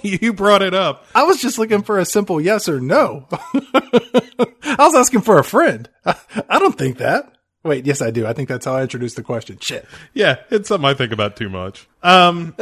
you 0.02 0.32
brought 0.34 0.60
it 0.62 0.74
up. 0.74 1.06
I 1.14 1.22
was 1.22 1.40
just 1.40 1.58
looking 1.58 1.82
for 1.82 1.98
a 1.98 2.04
simple 2.04 2.40
yes 2.40 2.68
or 2.68 2.78
no. 2.80 3.26
I 3.32 4.76
was 4.78 4.94
asking 4.94 5.22
for 5.22 5.38
a 5.38 5.44
friend. 5.44 5.88
I, 6.04 6.14
I 6.50 6.58
don't 6.58 6.76
think 6.76 6.98
that. 6.98 7.32
Wait, 7.62 7.86
yes, 7.86 8.02
I 8.02 8.10
do. 8.10 8.26
I 8.26 8.32
think 8.34 8.48
that's 8.50 8.66
how 8.66 8.74
I 8.74 8.82
introduced 8.82 9.16
the 9.16 9.22
question. 9.22 9.58
Shit. 9.60 9.86
Yeah, 10.14 10.36
it's 10.50 10.68
something 10.68 10.84
I 10.88 10.92
think 10.94 11.12
about 11.12 11.36
too 11.36 11.48
much. 11.48 11.88
Um, 12.02 12.54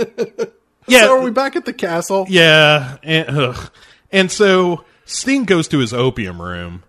yeah, 0.86 1.00
So 1.02 1.18
are 1.18 1.20
we 1.22 1.30
back 1.32 1.56
at 1.56 1.64
the 1.64 1.72
castle? 1.72 2.26
yeah, 2.28 2.96
and, 3.02 3.28
ugh. 3.28 3.70
and 4.12 4.30
so 4.30 4.84
Sting 5.04 5.44
goes 5.44 5.66
to 5.68 5.78
his 5.80 5.92
opium 5.92 6.40
room. 6.40 6.84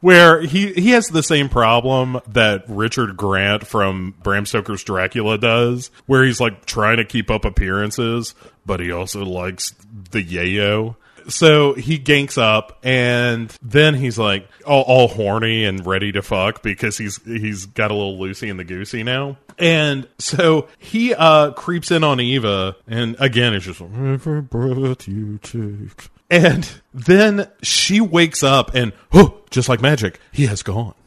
Where 0.00 0.40
he, 0.40 0.72
he 0.72 0.90
has 0.90 1.08
the 1.08 1.22
same 1.22 1.48
problem 1.50 2.20
that 2.28 2.64
Richard 2.68 3.16
Grant 3.16 3.66
from 3.66 4.14
Bram 4.22 4.46
Stoker's 4.46 4.82
Dracula 4.82 5.36
does, 5.36 5.90
where 6.06 6.24
he's 6.24 6.40
like 6.40 6.64
trying 6.64 6.96
to 6.96 7.04
keep 7.04 7.30
up 7.30 7.44
appearances, 7.44 8.34
but 8.64 8.80
he 8.80 8.90
also 8.90 9.24
likes 9.24 9.74
the 10.10 10.24
yayo. 10.24 10.96
So 11.28 11.74
he 11.74 11.98
ganks 11.98 12.38
up 12.38 12.78
and 12.82 13.54
then 13.62 13.94
he's 13.94 14.18
like 14.18 14.48
all, 14.66 14.82
all 14.82 15.08
horny 15.08 15.64
and 15.64 15.84
ready 15.86 16.12
to 16.12 16.22
fuck 16.22 16.62
because 16.62 16.96
he's 16.96 17.22
he's 17.24 17.66
got 17.66 17.90
a 17.90 17.94
little 17.94 18.18
loosey 18.18 18.48
in 18.48 18.56
the 18.56 18.64
goosey 18.64 19.02
now. 19.02 19.36
And 19.58 20.08
so 20.18 20.68
he 20.78 21.14
uh 21.14 21.52
creeps 21.52 21.90
in 21.90 22.04
on 22.04 22.20
Eva 22.20 22.74
and 22.86 23.16
again 23.20 23.52
it's 23.54 23.66
just 23.66 23.82
every 23.82 24.40
breath 24.40 25.06
you 25.06 25.38
take. 25.42 26.08
And 26.30 26.70
then 26.94 27.50
she 27.62 28.00
wakes 28.00 28.42
up 28.42 28.74
and 28.74 28.92
oh, 29.12 29.40
just 29.50 29.68
like 29.68 29.80
magic, 29.80 30.20
he 30.32 30.46
has 30.46 30.62
gone. 30.62 30.94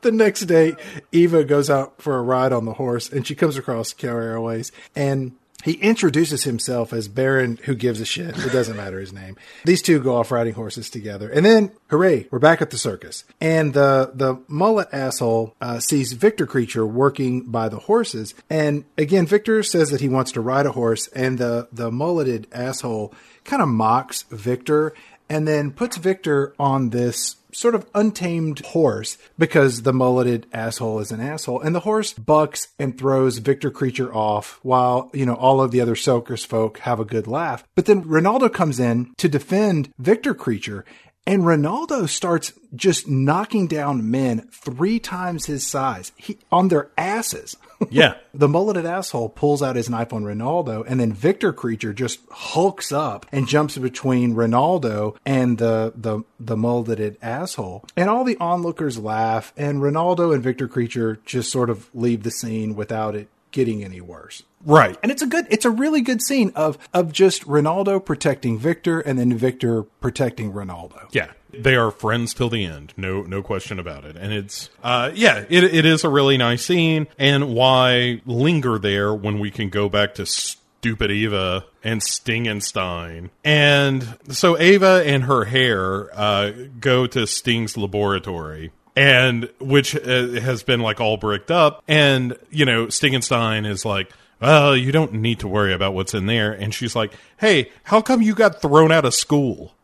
The 0.00 0.12
next 0.12 0.42
day, 0.42 0.76
Eva 1.10 1.42
goes 1.42 1.68
out 1.68 2.00
for 2.00 2.16
a 2.16 2.22
ride 2.22 2.52
on 2.52 2.64
the 2.66 2.74
horse 2.74 3.10
and 3.10 3.26
she 3.26 3.34
comes 3.34 3.56
across 3.56 3.92
Cary 3.92 4.32
Elwes 4.32 4.70
and 4.94 5.32
he 5.68 5.74
introduces 5.74 6.44
himself 6.44 6.92
as 6.92 7.08
Baron 7.08 7.58
Who 7.64 7.74
Gives 7.74 8.00
a 8.00 8.04
Shit. 8.04 8.38
It 8.38 8.52
doesn't 8.52 8.76
matter 8.76 8.98
his 8.98 9.12
name. 9.12 9.36
These 9.64 9.82
two 9.82 10.00
go 10.00 10.16
off 10.16 10.30
riding 10.30 10.54
horses 10.54 10.88
together. 10.88 11.28
And 11.28 11.44
then, 11.44 11.72
hooray, 11.88 12.26
we're 12.30 12.38
back 12.38 12.62
at 12.62 12.70
the 12.70 12.78
circus. 12.78 13.24
And 13.40 13.74
the, 13.74 14.10
the 14.14 14.40
mullet 14.48 14.88
asshole 14.92 15.54
uh, 15.60 15.80
sees 15.80 16.14
Victor 16.14 16.46
Creature 16.46 16.86
working 16.86 17.42
by 17.42 17.68
the 17.68 17.80
horses. 17.80 18.34
And 18.48 18.84
again, 18.96 19.26
Victor 19.26 19.62
says 19.62 19.90
that 19.90 20.00
he 20.00 20.08
wants 20.08 20.32
to 20.32 20.40
ride 20.40 20.66
a 20.66 20.72
horse. 20.72 21.08
And 21.08 21.38
the, 21.38 21.68
the 21.70 21.90
mulleted 21.90 22.46
asshole 22.50 23.12
kind 23.44 23.60
of 23.60 23.68
mocks 23.68 24.22
Victor 24.30 24.94
and 25.28 25.46
then 25.46 25.70
puts 25.70 25.96
Victor 25.98 26.54
on 26.58 26.90
this 26.90 27.36
sort 27.52 27.74
of 27.74 27.86
untamed 27.94 28.60
horse 28.66 29.18
because 29.38 29.82
the 29.82 29.92
mulleted 29.92 30.46
asshole 30.52 31.00
is 31.00 31.12
an 31.12 31.20
asshole. 31.20 31.60
And 31.60 31.74
the 31.74 31.80
horse 31.80 32.12
bucks 32.12 32.68
and 32.78 32.96
throws 32.96 33.38
Victor 33.38 33.70
Creature 33.70 34.14
off 34.14 34.58
while, 34.62 35.10
you 35.12 35.26
know, 35.26 35.34
all 35.34 35.60
of 35.60 35.70
the 35.70 35.80
other 35.80 35.96
Soakers 35.96 36.44
folk 36.44 36.78
have 36.80 37.00
a 37.00 37.04
good 37.04 37.26
laugh. 37.26 37.64
But 37.74 37.86
then 37.86 38.06
Rinaldo 38.06 38.48
comes 38.48 38.78
in 38.78 39.12
to 39.18 39.28
defend 39.28 39.92
Victor 39.98 40.34
Creature. 40.34 40.84
And 41.28 41.44
Rinaldo 41.44 42.06
starts 42.06 42.54
just 42.74 43.06
knocking 43.06 43.66
down 43.66 44.10
men 44.10 44.48
three 44.50 44.98
times 44.98 45.44
his 45.44 45.66
size 45.66 46.10
he, 46.16 46.38
on 46.50 46.68
their 46.68 46.90
asses. 46.96 47.56
Yeah. 47.90 48.14
The 48.34 48.48
mulleted 48.48 48.84
asshole 48.86 49.28
pulls 49.28 49.62
out 49.62 49.76
his 49.76 49.88
knife 49.88 50.12
on 50.12 50.24
Rinaldo, 50.24 50.82
and 50.82 50.98
then 50.98 51.12
Victor 51.12 51.52
Creature 51.52 51.92
just 51.92 52.18
hulks 52.28 52.90
up 52.90 53.24
and 53.30 53.46
jumps 53.46 53.78
between 53.78 54.34
Rinaldo 54.34 55.14
and 55.24 55.58
the 55.58 55.92
the 55.94 56.24
the 56.40 56.56
mulleted 56.56 57.18
asshole. 57.22 57.84
And 57.96 58.10
all 58.10 58.24
the 58.24 58.36
onlookers 58.38 58.98
laugh, 58.98 59.52
and 59.56 59.80
Rinaldo 59.80 60.32
and 60.32 60.42
Victor 60.42 60.66
Creature 60.66 61.20
just 61.24 61.52
sort 61.52 61.70
of 61.70 61.88
leave 61.94 62.24
the 62.24 62.32
scene 62.32 62.74
without 62.74 63.14
it 63.14 63.28
getting 63.52 63.84
any 63.84 64.00
worse. 64.00 64.42
Right. 64.64 64.96
And 65.02 65.12
it's 65.12 65.22
a 65.22 65.26
good 65.26 65.46
it's 65.50 65.64
a 65.64 65.70
really 65.70 66.00
good 66.00 66.20
scene 66.22 66.52
of 66.54 66.78
of 66.92 67.12
just 67.12 67.46
Rinaldo 67.46 68.00
protecting 68.00 68.58
Victor 68.58 69.00
and 69.00 69.18
then 69.18 69.36
Victor 69.36 69.82
protecting 69.82 70.52
Rinaldo. 70.52 71.08
Yeah, 71.12 71.30
they 71.52 71.76
are 71.76 71.90
friends 71.90 72.34
till 72.34 72.50
the 72.50 72.64
end. 72.64 72.92
No, 72.96 73.22
no 73.22 73.42
question 73.42 73.78
about 73.78 74.04
it. 74.04 74.16
And 74.16 74.32
it's, 74.32 74.68
uh, 74.82 75.10
yeah, 75.14 75.44
it, 75.48 75.64
it 75.64 75.84
is 75.86 76.04
a 76.04 76.08
really 76.08 76.36
nice 76.36 76.64
scene. 76.64 77.06
And 77.18 77.54
why 77.54 78.20
linger 78.26 78.78
there 78.78 79.14
when 79.14 79.38
we 79.38 79.50
can 79.50 79.68
go 79.68 79.88
back 79.88 80.14
to 80.14 80.26
stupid 80.26 81.10
Eva 81.10 81.64
and 81.82 82.00
Stingenstein? 82.00 83.30
And 83.44 84.18
so 84.28 84.58
Ava 84.58 85.02
and 85.06 85.24
her 85.24 85.44
hair 85.44 86.10
uh, 86.18 86.52
go 86.78 87.06
to 87.06 87.26
Sting's 87.26 87.76
laboratory. 87.76 88.72
And 88.98 89.48
which 89.60 89.94
uh, 89.94 90.26
has 90.40 90.64
been 90.64 90.80
like 90.80 91.00
all 91.00 91.16
bricked 91.16 91.52
up. 91.52 91.84
And 91.86 92.36
you 92.50 92.64
know, 92.64 92.86
Stingenstein 92.86 93.64
is 93.64 93.84
like, 93.84 94.10
"Well, 94.40 94.76
you 94.76 94.90
don't 94.90 95.14
need 95.14 95.38
to 95.40 95.48
worry 95.48 95.72
about 95.72 95.94
what's 95.94 96.14
in 96.14 96.26
there." 96.26 96.52
And 96.52 96.74
she's 96.74 96.96
like, 96.96 97.12
"Hey, 97.38 97.70
how 97.84 98.00
come 98.00 98.22
you 98.22 98.34
got 98.34 98.60
thrown 98.60 98.90
out 98.90 99.04
of 99.04 99.14
school?" 99.14 99.74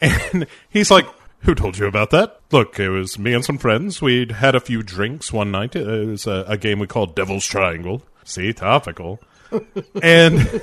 And 0.00 0.46
he's 0.70 0.90
like, 0.90 1.06
"Who 1.40 1.54
told 1.54 1.76
you 1.76 1.86
about 1.86 2.10
that?" 2.10 2.40
Look, 2.50 2.78
it 2.80 2.88
was 2.88 3.18
me 3.18 3.34
and 3.34 3.44
some 3.44 3.58
friends. 3.58 4.00
We'd 4.00 4.32
had 4.32 4.54
a 4.54 4.60
few 4.60 4.82
drinks 4.82 5.32
one 5.32 5.50
night. 5.50 5.76
It 5.76 6.06
was 6.06 6.26
a, 6.26 6.44
a 6.48 6.56
game 6.56 6.78
we 6.78 6.86
called 6.86 7.14
Devil's 7.14 7.44
Triangle. 7.44 8.02
See, 8.24 8.52
topical. 8.52 9.20
And 10.02 10.38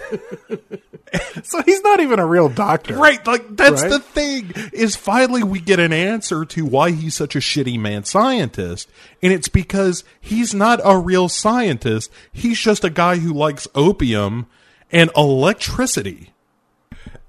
So 1.44 1.62
he's 1.62 1.82
not 1.82 2.02
even 2.02 2.20
a 2.20 2.26
real 2.26 2.50
doctor. 2.50 2.96
Right, 2.96 3.26
like 3.26 3.56
that's 3.56 3.84
Right? 3.84 3.92
the 3.92 4.00
thing 4.00 4.52
is 4.74 4.96
finally 4.98 5.44
we 5.44 5.60
get 5.62 5.80
an 5.80 5.94
answer 5.94 6.44
to 6.46 6.66
why 6.66 6.92
he's 6.92 7.16
such 7.16 7.36
a 7.36 7.40
shitty 7.40 7.80
man 7.80 8.04
scientist, 8.04 8.90
and 9.24 9.32
it's 9.32 9.48
because 9.48 10.04
he's 10.20 10.54
not 10.54 10.82
a 10.84 10.98
real 10.98 11.30
scientist. 11.30 12.12
He's 12.34 12.60
just 12.60 12.84
a 12.84 12.90
guy 12.90 13.18
who 13.18 13.32
likes 13.34 13.68
opium 13.76 14.48
and 14.92 15.10
electricity. 15.16 16.32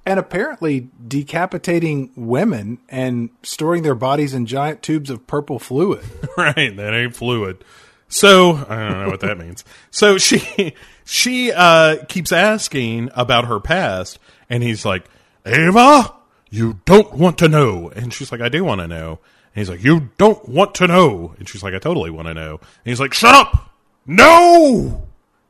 And 0.05 0.21
apparently 0.21 0.89
decapitating 1.07 2.11
women 2.15 2.79
and 2.89 3.31
storing 3.43 3.83
their 3.83 3.97
bodies 3.97 4.35
in 4.35 4.47
giant 4.47 4.81
tubes 4.83 5.11
of 5.11 5.27
purple 5.27 5.59
fluid. 5.59 6.05
Right, 6.37 6.77
that 6.77 6.95
ain't 6.95 7.17
fluid. 7.17 7.65
So 8.09 8.65
I 8.69 8.89
don't 8.89 9.03
know 9.03 9.09
what 9.09 9.21
that 9.21 9.37
means. 9.39 9.65
So 9.91 10.17
she 10.19 10.75
she 11.07 11.53
uh 11.53 12.05
keeps 12.09 12.33
asking 12.33 13.09
about 13.15 13.47
her 13.47 13.61
past, 13.61 14.19
and 14.51 14.63
he's 14.63 14.85
like, 14.85 15.05
Ava, 15.47 16.13
you 16.51 16.81
don't 16.85 17.15
want 17.15 17.39
to 17.39 17.49
know. 17.49 17.89
And 17.95 18.13
she's 18.13 18.31
like, 18.31 18.41
I 18.43 18.49
do 18.51 18.63
want 18.65 18.81
to 18.83 18.89
know. 18.89 19.21
And 19.55 19.61
he's 19.61 19.71
like, 19.71 19.83
You 19.83 20.11
don't 20.19 20.47
want 20.49 20.75
to 20.75 20.87
know. 20.87 21.35
And 21.39 21.49
she's 21.49 21.63
like, 21.63 21.73
I 21.73 21.79
totally 21.79 22.11
want 22.11 22.29
to 22.29 22.35
know. 22.35 22.57
And 22.61 22.85
he's 22.85 23.01
like, 23.01 23.15
Shut 23.15 23.35
up! 23.35 23.73
No! 24.07 25.07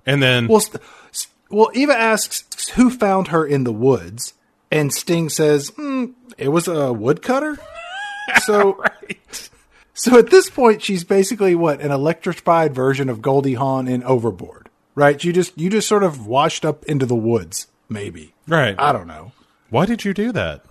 And 0.07 0.23
then 0.23 0.47
Well, 0.47 0.61
st- 0.61 0.83
well, 1.51 1.71
Eva 1.75 1.97
asks 1.97 2.69
who 2.71 2.91
found 2.91 3.29
her 3.29 3.47
in 3.47 3.65
the 3.65 3.73
woods, 3.73 4.35
and 4.71 4.93
Sting 4.93 5.29
says 5.29 5.71
"Hmm, 5.77 6.07
it 6.37 6.49
was 6.49 6.69
a 6.69 6.93
woodcutter. 6.93 7.59
So, 8.45 8.83
so 9.95 10.19
at 10.19 10.31
this 10.31 10.51
point, 10.51 10.83
she's 10.83 11.05
basically 11.05 11.55
what 11.55 11.81
an 11.81 11.93
electrified 11.93 12.75
version 12.75 13.09
of 13.09 13.23
Goldie 13.23 13.55
Hawn 13.55 13.87
in 13.87 14.03
Overboard, 14.03 14.66
right? 14.97 15.23
You 15.23 15.33
just 15.33 15.57
you 15.57 15.71
just 15.71 15.87
sort 15.87 16.03
of 16.03 16.27
washed 16.27 16.65
up 16.65 16.85
into 16.87 17.07
the 17.07 17.15
woods, 17.15 17.69
maybe. 17.89 18.35
Right. 18.49 18.75
I 18.77 18.91
don't 18.93 19.07
know. 19.07 19.31
Why 19.71 19.87
did 19.87 20.05
you 20.05 20.13
do 20.13 20.33
that? 20.33 20.65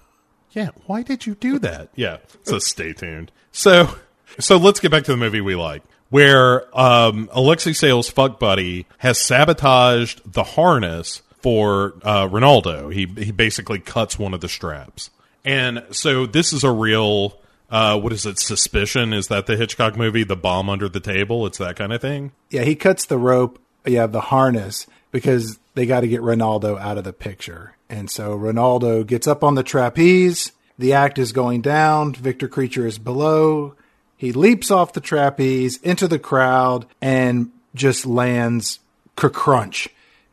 Yeah, 0.51 0.69
why 0.85 1.01
did 1.03 1.25
you 1.25 1.35
do 1.35 1.59
that? 1.59 1.89
Yeah. 1.95 2.17
So 2.43 2.59
stay 2.59 2.91
tuned. 2.91 3.31
So 3.53 3.95
so 4.39 4.57
let's 4.57 4.81
get 4.81 4.91
back 4.91 5.03
to 5.05 5.11
the 5.11 5.17
movie 5.17 5.39
we 5.41 5.55
like. 5.55 5.83
Where 6.09 6.67
um 6.77 7.29
Alexei 7.31 7.71
Sayle's 7.73 8.09
fuck 8.09 8.39
buddy 8.39 8.85
has 8.97 9.17
sabotaged 9.19 10.21
the 10.33 10.43
harness 10.43 11.21
for 11.41 11.93
uh 12.03 12.27
Rinaldo. 12.31 12.89
He 12.89 13.05
he 13.05 13.31
basically 13.31 13.79
cuts 13.79 14.17
one 14.19 14.33
of 14.33 14.41
the 14.41 14.49
straps. 14.49 15.09
And 15.43 15.83
so 15.91 16.25
this 16.25 16.51
is 16.53 16.63
a 16.63 16.71
real 16.71 17.37
uh 17.69 17.99
what 17.99 18.13
is 18.13 18.25
it, 18.25 18.39
suspicion? 18.39 19.13
Is 19.13 19.27
that 19.27 19.45
the 19.47 19.57
Hitchcock 19.57 19.97
movie, 19.97 20.23
The 20.23 20.35
Bomb 20.37 20.69
Under 20.69 20.87
the 20.87 20.99
Table? 20.99 21.45
It's 21.45 21.57
that 21.57 21.75
kind 21.75 21.91
of 21.91 22.01
thing? 22.01 22.31
Yeah, 22.49 22.63
he 22.63 22.75
cuts 22.75 23.05
the 23.05 23.17
rope, 23.17 23.59
yeah, 23.85 24.07
the 24.07 24.21
harness 24.21 24.87
because 25.11 25.59
they 25.75 25.85
got 25.85 26.01
to 26.01 26.07
get 26.07 26.21
Rinaldo 26.21 26.77
out 26.77 26.97
of 26.97 27.03
the 27.03 27.13
picture. 27.13 27.75
And 27.89 28.09
so 28.09 28.35
Rinaldo 28.35 29.03
gets 29.03 29.27
up 29.27 29.43
on 29.43 29.55
the 29.55 29.63
trapeze. 29.63 30.51
The 30.77 30.93
act 30.93 31.17
is 31.17 31.31
going 31.31 31.61
down. 31.61 32.13
Victor 32.13 32.47
Creature 32.47 32.87
is 32.87 32.97
below. 32.97 33.75
He 34.17 34.31
leaps 34.31 34.71
off 34.71 34.93
the 34.93 35.01
trapeze 35.01 35.77
into 35.77 36.07
the 36.07 36.19
crowd 36.19 36.85
and 37.01 37.51
just 37.73 38.05
lands 38.05 38.79
crunch 39.15 39.89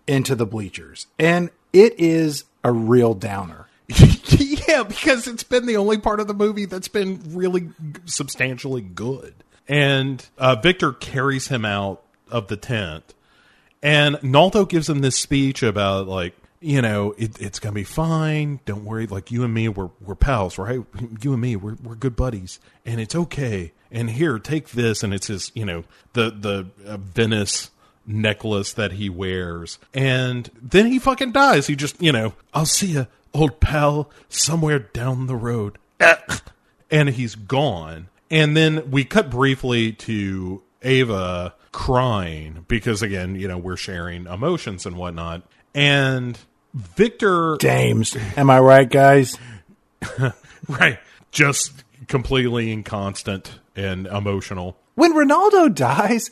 into 0.06 0.34
the 0.34 0.46
bleachers. 0.46 1.06
And 1.18 1.50
it 1.72 1.94
is 1.98 2.44
a 2.64 2.72
real 2.72 3.14
downer. 3.14 3.66
yeah, 3.88 4.84
because 4.84 5.26
it's 5.26 5.42
been 5.42 5.66
the 5.66 5.76
only 5.76 5.98
part 5.98 6.20
of 6.20 6.26
the 6.26 6.34
movie 6.34 6.64
that's 6.64 6.88
been 6.88 7.20
really 7.28 7.70
substantially 8.06 8.80
good. 8.80 9.34
And 9.68 10.24
uh, 10.38 10.56
Victor 10.56 10.92
carries 10.92 11.48
him 11.48 11.64
out 11.64 12.02
of 12.30 12.48
the 12.48 12.56
tent, 12.56 13.14
and 13.82 14.22
Naldo 14.22 14.64
gives 14.64 14.88
him 14.88 15.00
this 15.00 15.16
speech 15.16 15.62
about 15.62 16.06
like, 16.06 16.34
you 16.60 16.80
know, 16.80 17.14
it, 17.18 17.40
it's 17.40 17.58
gonna 17.58 17.74
be 17.74 17.84
fine. 17.84 18.60
Don't 18.64 18.84
worry. 18.84 19.06
Like 19.06 19.30
you 19.30 19.42
and 19.44 19.52
me, 19.52 19.68
we're 19.68 19.90
we're 20.00 20.14
pals, 20.14 20.58
right? 20.58 20.80
You 21.20 21.32
and 21.32 21.40
me, 21.40 21.56
we're 21.56 21.76
we're 21.82 21.96
good 21.96 22.16
buddies, 22.16 22.60
and 22.86 23.00
it's 23.00 23.14
okay. 23.14 23.72
And 23.90 24.10
here, 24.10 24.38
take 24.38 24.70
this, 24.70 25.02
and 25.02 25.12
it's 25.12 25.26
his, 25.26 25.52
you 25.54 25.64
know, 25.64 25.84
the 26.12 26.30
the 26.30 26.66
uh, 26.86 26.96
Venice 26.96 27.70
necklace 28.06 28.72
that 28.72 28.92
he 28.92 29.08
wears. 29.08 29.78
And 29.94 30.50
then 30.60 30.86
he 30.86 30.98
fucking 30.98 31.32
dies. 31.32 31.66
He 31.66 31.76
just, 31.76 32.00
you 32.00 32.12
know, 32.12 32.34
I'll 32.52 32.66
see 32.66 32.88
you, 32.88 33.06
old 33.34 33.60
pal, 33.60 34.10
somewhere 34.28 34.78
down 34.78 35.26
the 35.26 35.36
road. 35.36 35.78
And 36.90 37.08
he's 37.08 37.34
gone. 37.36 38.10
And 38.30 38.54
then 38.54 38.90
we 38.90 39.06
cut 39.06 39.30
briefly 39.30 39.92
to 39.92 40.60
Ava 40.82 41.54
crying 41.72 42.64
because, 42.68 43.02
again, 43.02 43.34
you 43.34 43.48
know, 43.48 43.58
we're 43.58 43.76
sharing 43.76 44.26
emotions 44.26 44.86
and 44.86 44.96
whatnot. 44.96 45.42
And 45.74 46.38
Victor, 46.74 47.56
James, 47.60 48.16
Am 48.36 48.50
I 48.50 48.60
right, 48.60 48.88
guys? 48.88 49.38
right, 50.68 50.98
just 51.30 51.84
completely 52.08 52.72
inconstant 52.72 53.58
and 53.76 54.06
emotional. 54.06 54.76
When 54.94 55.12
Rinaldo 55.12 55.68
dies, 55.68 56.30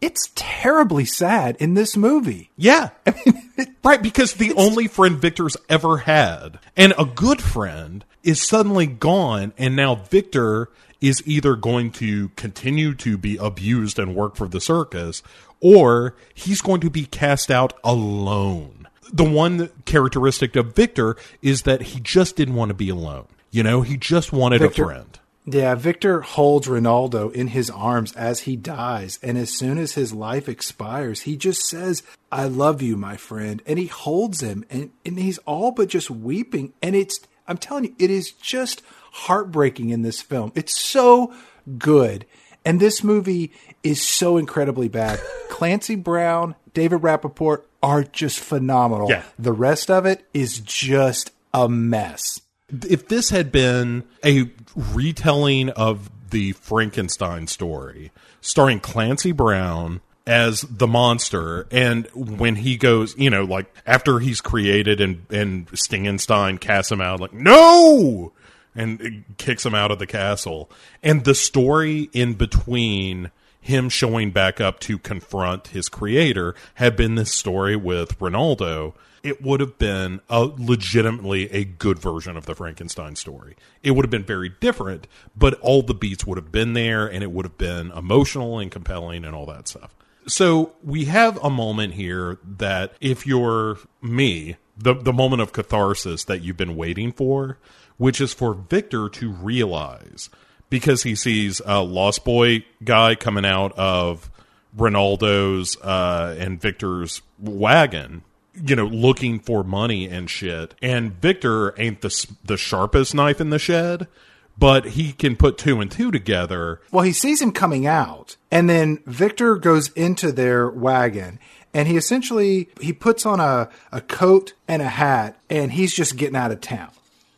it's 0.00 0.30
terribly 0.34 1.04
sad 1.04 1.56
in 1.56 1.74
this 1.74 1.96
movie. 1.96 2.50
Yeah. 2.56 2.90
right, 3.84 4.02
because 4.02 4.34
the 4.34 4.52
only 4.54 4.88
friend 4.88 5.18
Victor's 5.18 5.56
ever 5.68 5.98
had, 5.98 6.58
and 6.76 6.92
a 6.98 7.04
good 7.04 7.40
friend, 7.40 8.04
is 8.22 8.46
suddenly 8.46 8.86
gone, 8.86 9.52
and 9.56 9.76
now 9.76 9.94
Victor 9.94 10.68
is 11.00 11.22
either 11.26 11.56
going 11.56 11.90
to 11.92 12.28
continue 12.30 12.94
to 12.94 13.16
be 13.16 13.36
abused 13.36 13.98
and 13.98 14.14
work 14.14 14.36
for 14.36 14.48
the 14.48 14.60
circus, 14.60 15.22
or 15.60 16.14
he's 16.34 16.60
going 16.60 16.80
to 16.80 16.90
be 16.90 17.06
cast 17.06 17.50
out 17.50 17.72
alone. 17.84 18.88
The 19.12 19.24
one 19.24 19.70
characteristic 19.86 20.56
of 20.56 20.74
Victor 20.74 21.16
is 21.42 21.62
that 21.62 21.82
he 21.82 22.00
just 22.00 22.36
didn't 22.36 22.54
want 22.54 22.68
to 22.68 22.74
be 22.74 22.88
alone. 22.88 23.26
You 23.50 23.62
know, 23.62 23.82
he 23.82 23.96
just 23.96 24.32
wanted 24.32 24.60
Victor- 24.60 24.82
a 24.82 24.86
friend. 24.86 25.18
Yeah, 25.46 25.74
Victor 25.74 26.20
holds 26.20 26.68
Rinaldo 26.68 27.30
in 27.30 27.48
his 27.48 27.70
arms 27.70 28.14
as 28.14 28.40
he 28.40 28.56
dies. 28.56 29.18
And 29.22 29.38
as 29.38 29.50
soon 29.56 29.78
as 29.78 29.94
his 29.94 30.12
life 30.12 30.48
expires, 30.48 31.22
he 31.22 31.36
just 31.36 31.66
says, 31.66 32.02
I 32.30 32.44
love 32.44 32.82
you, 32.82 32.96
my 32.96 33.16
friend. 33.16 33.62
And 33.66 33.78
he 33.78 33.86
holds 33.86 34.42
him 34.42 34.64
and, 34.70 34.90
and 35.04 35.18
he's 35.18 35.38
all 35.38 35.72
but 35.72 35.88
just 35.88 36.10
weeping. 36.10 36.74
And 36.82 36.94
it's, 36.94 37.18
I'm 37.48 37.56
telling 37.56 37.84
you, 37.84 37.94
it 37.98 38.10
is 38.10 38.32
just 38.32 38.82
heartbreaking 39.10 39.90
in 39.90 40.02
this 40.02 40.20
film. 40.22 40.52
It's 40.54 40.78
so 40.78 41.32
good. 41.78 42.26
And 42.64 42.78
this 42.80 43.02
movie 43.02 43.52
is 43.82 44.02
so 44.02 44.36
incredibly 44.36 44.88
bad. 44.88 45.20
Clancy 45.48 45.96
Brown, 45.96 46.54
David 46.74 47.00
Rappaport 47.00 47.62
are 47.82 48.04
just 48.04 48.38
phenomenal. 48.40 49.08
Yeah. 49.08 49.22
The 49.38 49.52
rest 49.52 49.90
of 49.90 50.06
it 50.06 50.26
is 50.34 50.60
just 50.60 51.30
a 51.54 51.68
mess. 51.68 52.40
if 52.88 53.08
this 53.08 53.30
had 53.30 53.50
been 53.50 54.04
a 54.24 54.50
retelling 54.76 55.70
of 55.70 56.10
the 56.30 56.52
Frankenstein 56.52 57.46
story, 57.48 58.12
starring 58.40 58.78
Clancy 58.80 59.32
Brown 59.32 60.00
as 60.26 60.60
the 60.60 60.86
monster, 60.86 61.66
and 61.72 62.06
when 62.14 62.54
he 62.56 62.76
goes, 62.76 63.16
you 63.18 63.30
know, 63.30 63.42
like 63.44 63.74
after 63.86 64.20
he's 64.20 64.40
created 64.40 65.00
and 65.00 65.26
and 65.30 65.66
Stingenstein 65.72 66.60
casts 66.60 66.92
him 66.92 67.00
out, 67.00 67.18
like 67.20 67.32
no, 67.32 68.32
and 68.74 69.24
kicks 69.38 69.66
him 69.66 69.74
out 69.74 69.90
of 69.90 69.98
the 69.98 70.06
castle, 70.06 70.70
and 71.02 71.24
the 71.24 71.34
story 71.34 72.08
in 72.12 72.34
between 72.34 73.30
him 73.60 73.88
showing 73.88 74.30
back 74.30 74.60
up 74.60 74.80
to 74.80 74.98
confront 74.98 75.68
his 75.68 75.88
creator 75.88 76.54
had 76.74 76.96
been 76.96 77.14
this 77.14 77.32
story 77.32 77.76
with 77.76 78.20
Rinaldo, 78.20 78.94
it 79.22 79.42
would 79.42 79.60
have 79.60 79.78
been 79.78 80.20
a 80.30 80.44
legitimately 80.44 81.50
a 81.52 81.64
good 81.64 81.98
version 81.98 82.36
of 82.36 82.46
the 82.46 82.54
Frankenstein 82.54 83.16
story. 83.16 83.56
It 83.82 83.90
would 83.90 84.04
have 84.04 84.10
been 84.10 84.24
very 84.24 84.48
different, 84.48 85.06
but 85.36 85.60
all 85.60 85.82
the 85.82 85.94
beats 85.94 86.26
would 86.26 86.38
have 86.38 86.50
been 86.50 86.72
there 86.72 87.06
and 87.06 87.22
it 87.22 87.30
would 87.30 87.44
have 87.44 87.58
been 87.58 87.90
emotional 87.90 88.58
and 88.58 88.70
compelling 88.70 89.24
and 89.24 89.34
all 89.34 89.46
that 89.46 89.68
stuff. 89.68 89.94
So 90.26 90.72
we 90.82 91.06
have 91.06 91.42
a 91.42 91.50
moment 91.50 91.94
here 91.94 92.38
that 92.44 92.94
if 93.00 93.26
you're 93.26 93.78
me, 94.00 94.56
the 94.76 94.94
the 94.94 95.12
moment 95.12 95.42
of 95.42 95.52
catharsis 95.52 96.24
that 96.24 96.42
you've 96.42 96.56
been 96.56 96.76
waiting 96.76 97.12
for, 97.12 97.58
which 98.00 98.18
is 98.18 98.32
for 98.32 98.54
Victor 98.54 99.10
to 99.10 99.30
realize 99.30 100.30
because 100.70 101.02
he 101.02 101.14
sees 101.14 101.60
a 101.66 101.82
Lost 101.82 102.24
Boy 102.24 102.64
guy 102.82 103.14
coming 103.14 103.44
out 103.44 103.72
of 103.72 104.30
Rinaldo's 104.74 105.76
uh, 105.82 106.34
and 106.38 106.58
Victor's 106.58 107.20
wagon, 107.38 108.22
you 108.54 108.74
know, 108.74 108.86
looking 108.86 109.38
for 109.38 109.62
money 109.62 110.08
and 110.08 110.30
shit. 110.30 110.74
And 110.80 111.12
Victor 111.20 111.78
ain't 111.78 112.00
the 112.00 112.26
the 112.42 112.56
sharpest 112.56 113.14
knife 113.14 113.38
in 113.38 113.50
the 113.50 113.58
shed, 113.58 114.08
but 114.56 114.86
he 114.86 115.12
can 115.12 115.36
put 115.36 115.58
two 115.58 115.78
and 115.78 115.90
two 115.90 116.10
together. 116.10 116.80
Well, 116.90 117.04
he 117.04 117.12
sees 117.12 117.42
him 117.42 117.52
coming 117.52 117.86
out, 117.86 118.36
and 118.50 118.70
then 118.70 119.00
Victor 119.04 119.56
goes 119.56 119.90
into 119.90 120.32
their 120.32 120.70
wagon. 120.70 121.38
And 121.74 121.86
he 121.86 121.98
essentially 121.98 122.70
he 122.80 122.94
puts 122.94 123.26
on 123.26 123.40
a, 123.40 123.68
a 123.92 124.00
coat 124.00 124.54
and 124.66 124.80
a 124.80 124.88
hat 124.88 125.38
and 125.50 125.70
he's 125.70 125.94
just 125.94 126.16
getting 126.16 126.34
out 126.34 126.50
of 126.50 126.60
town, 126.62 126.90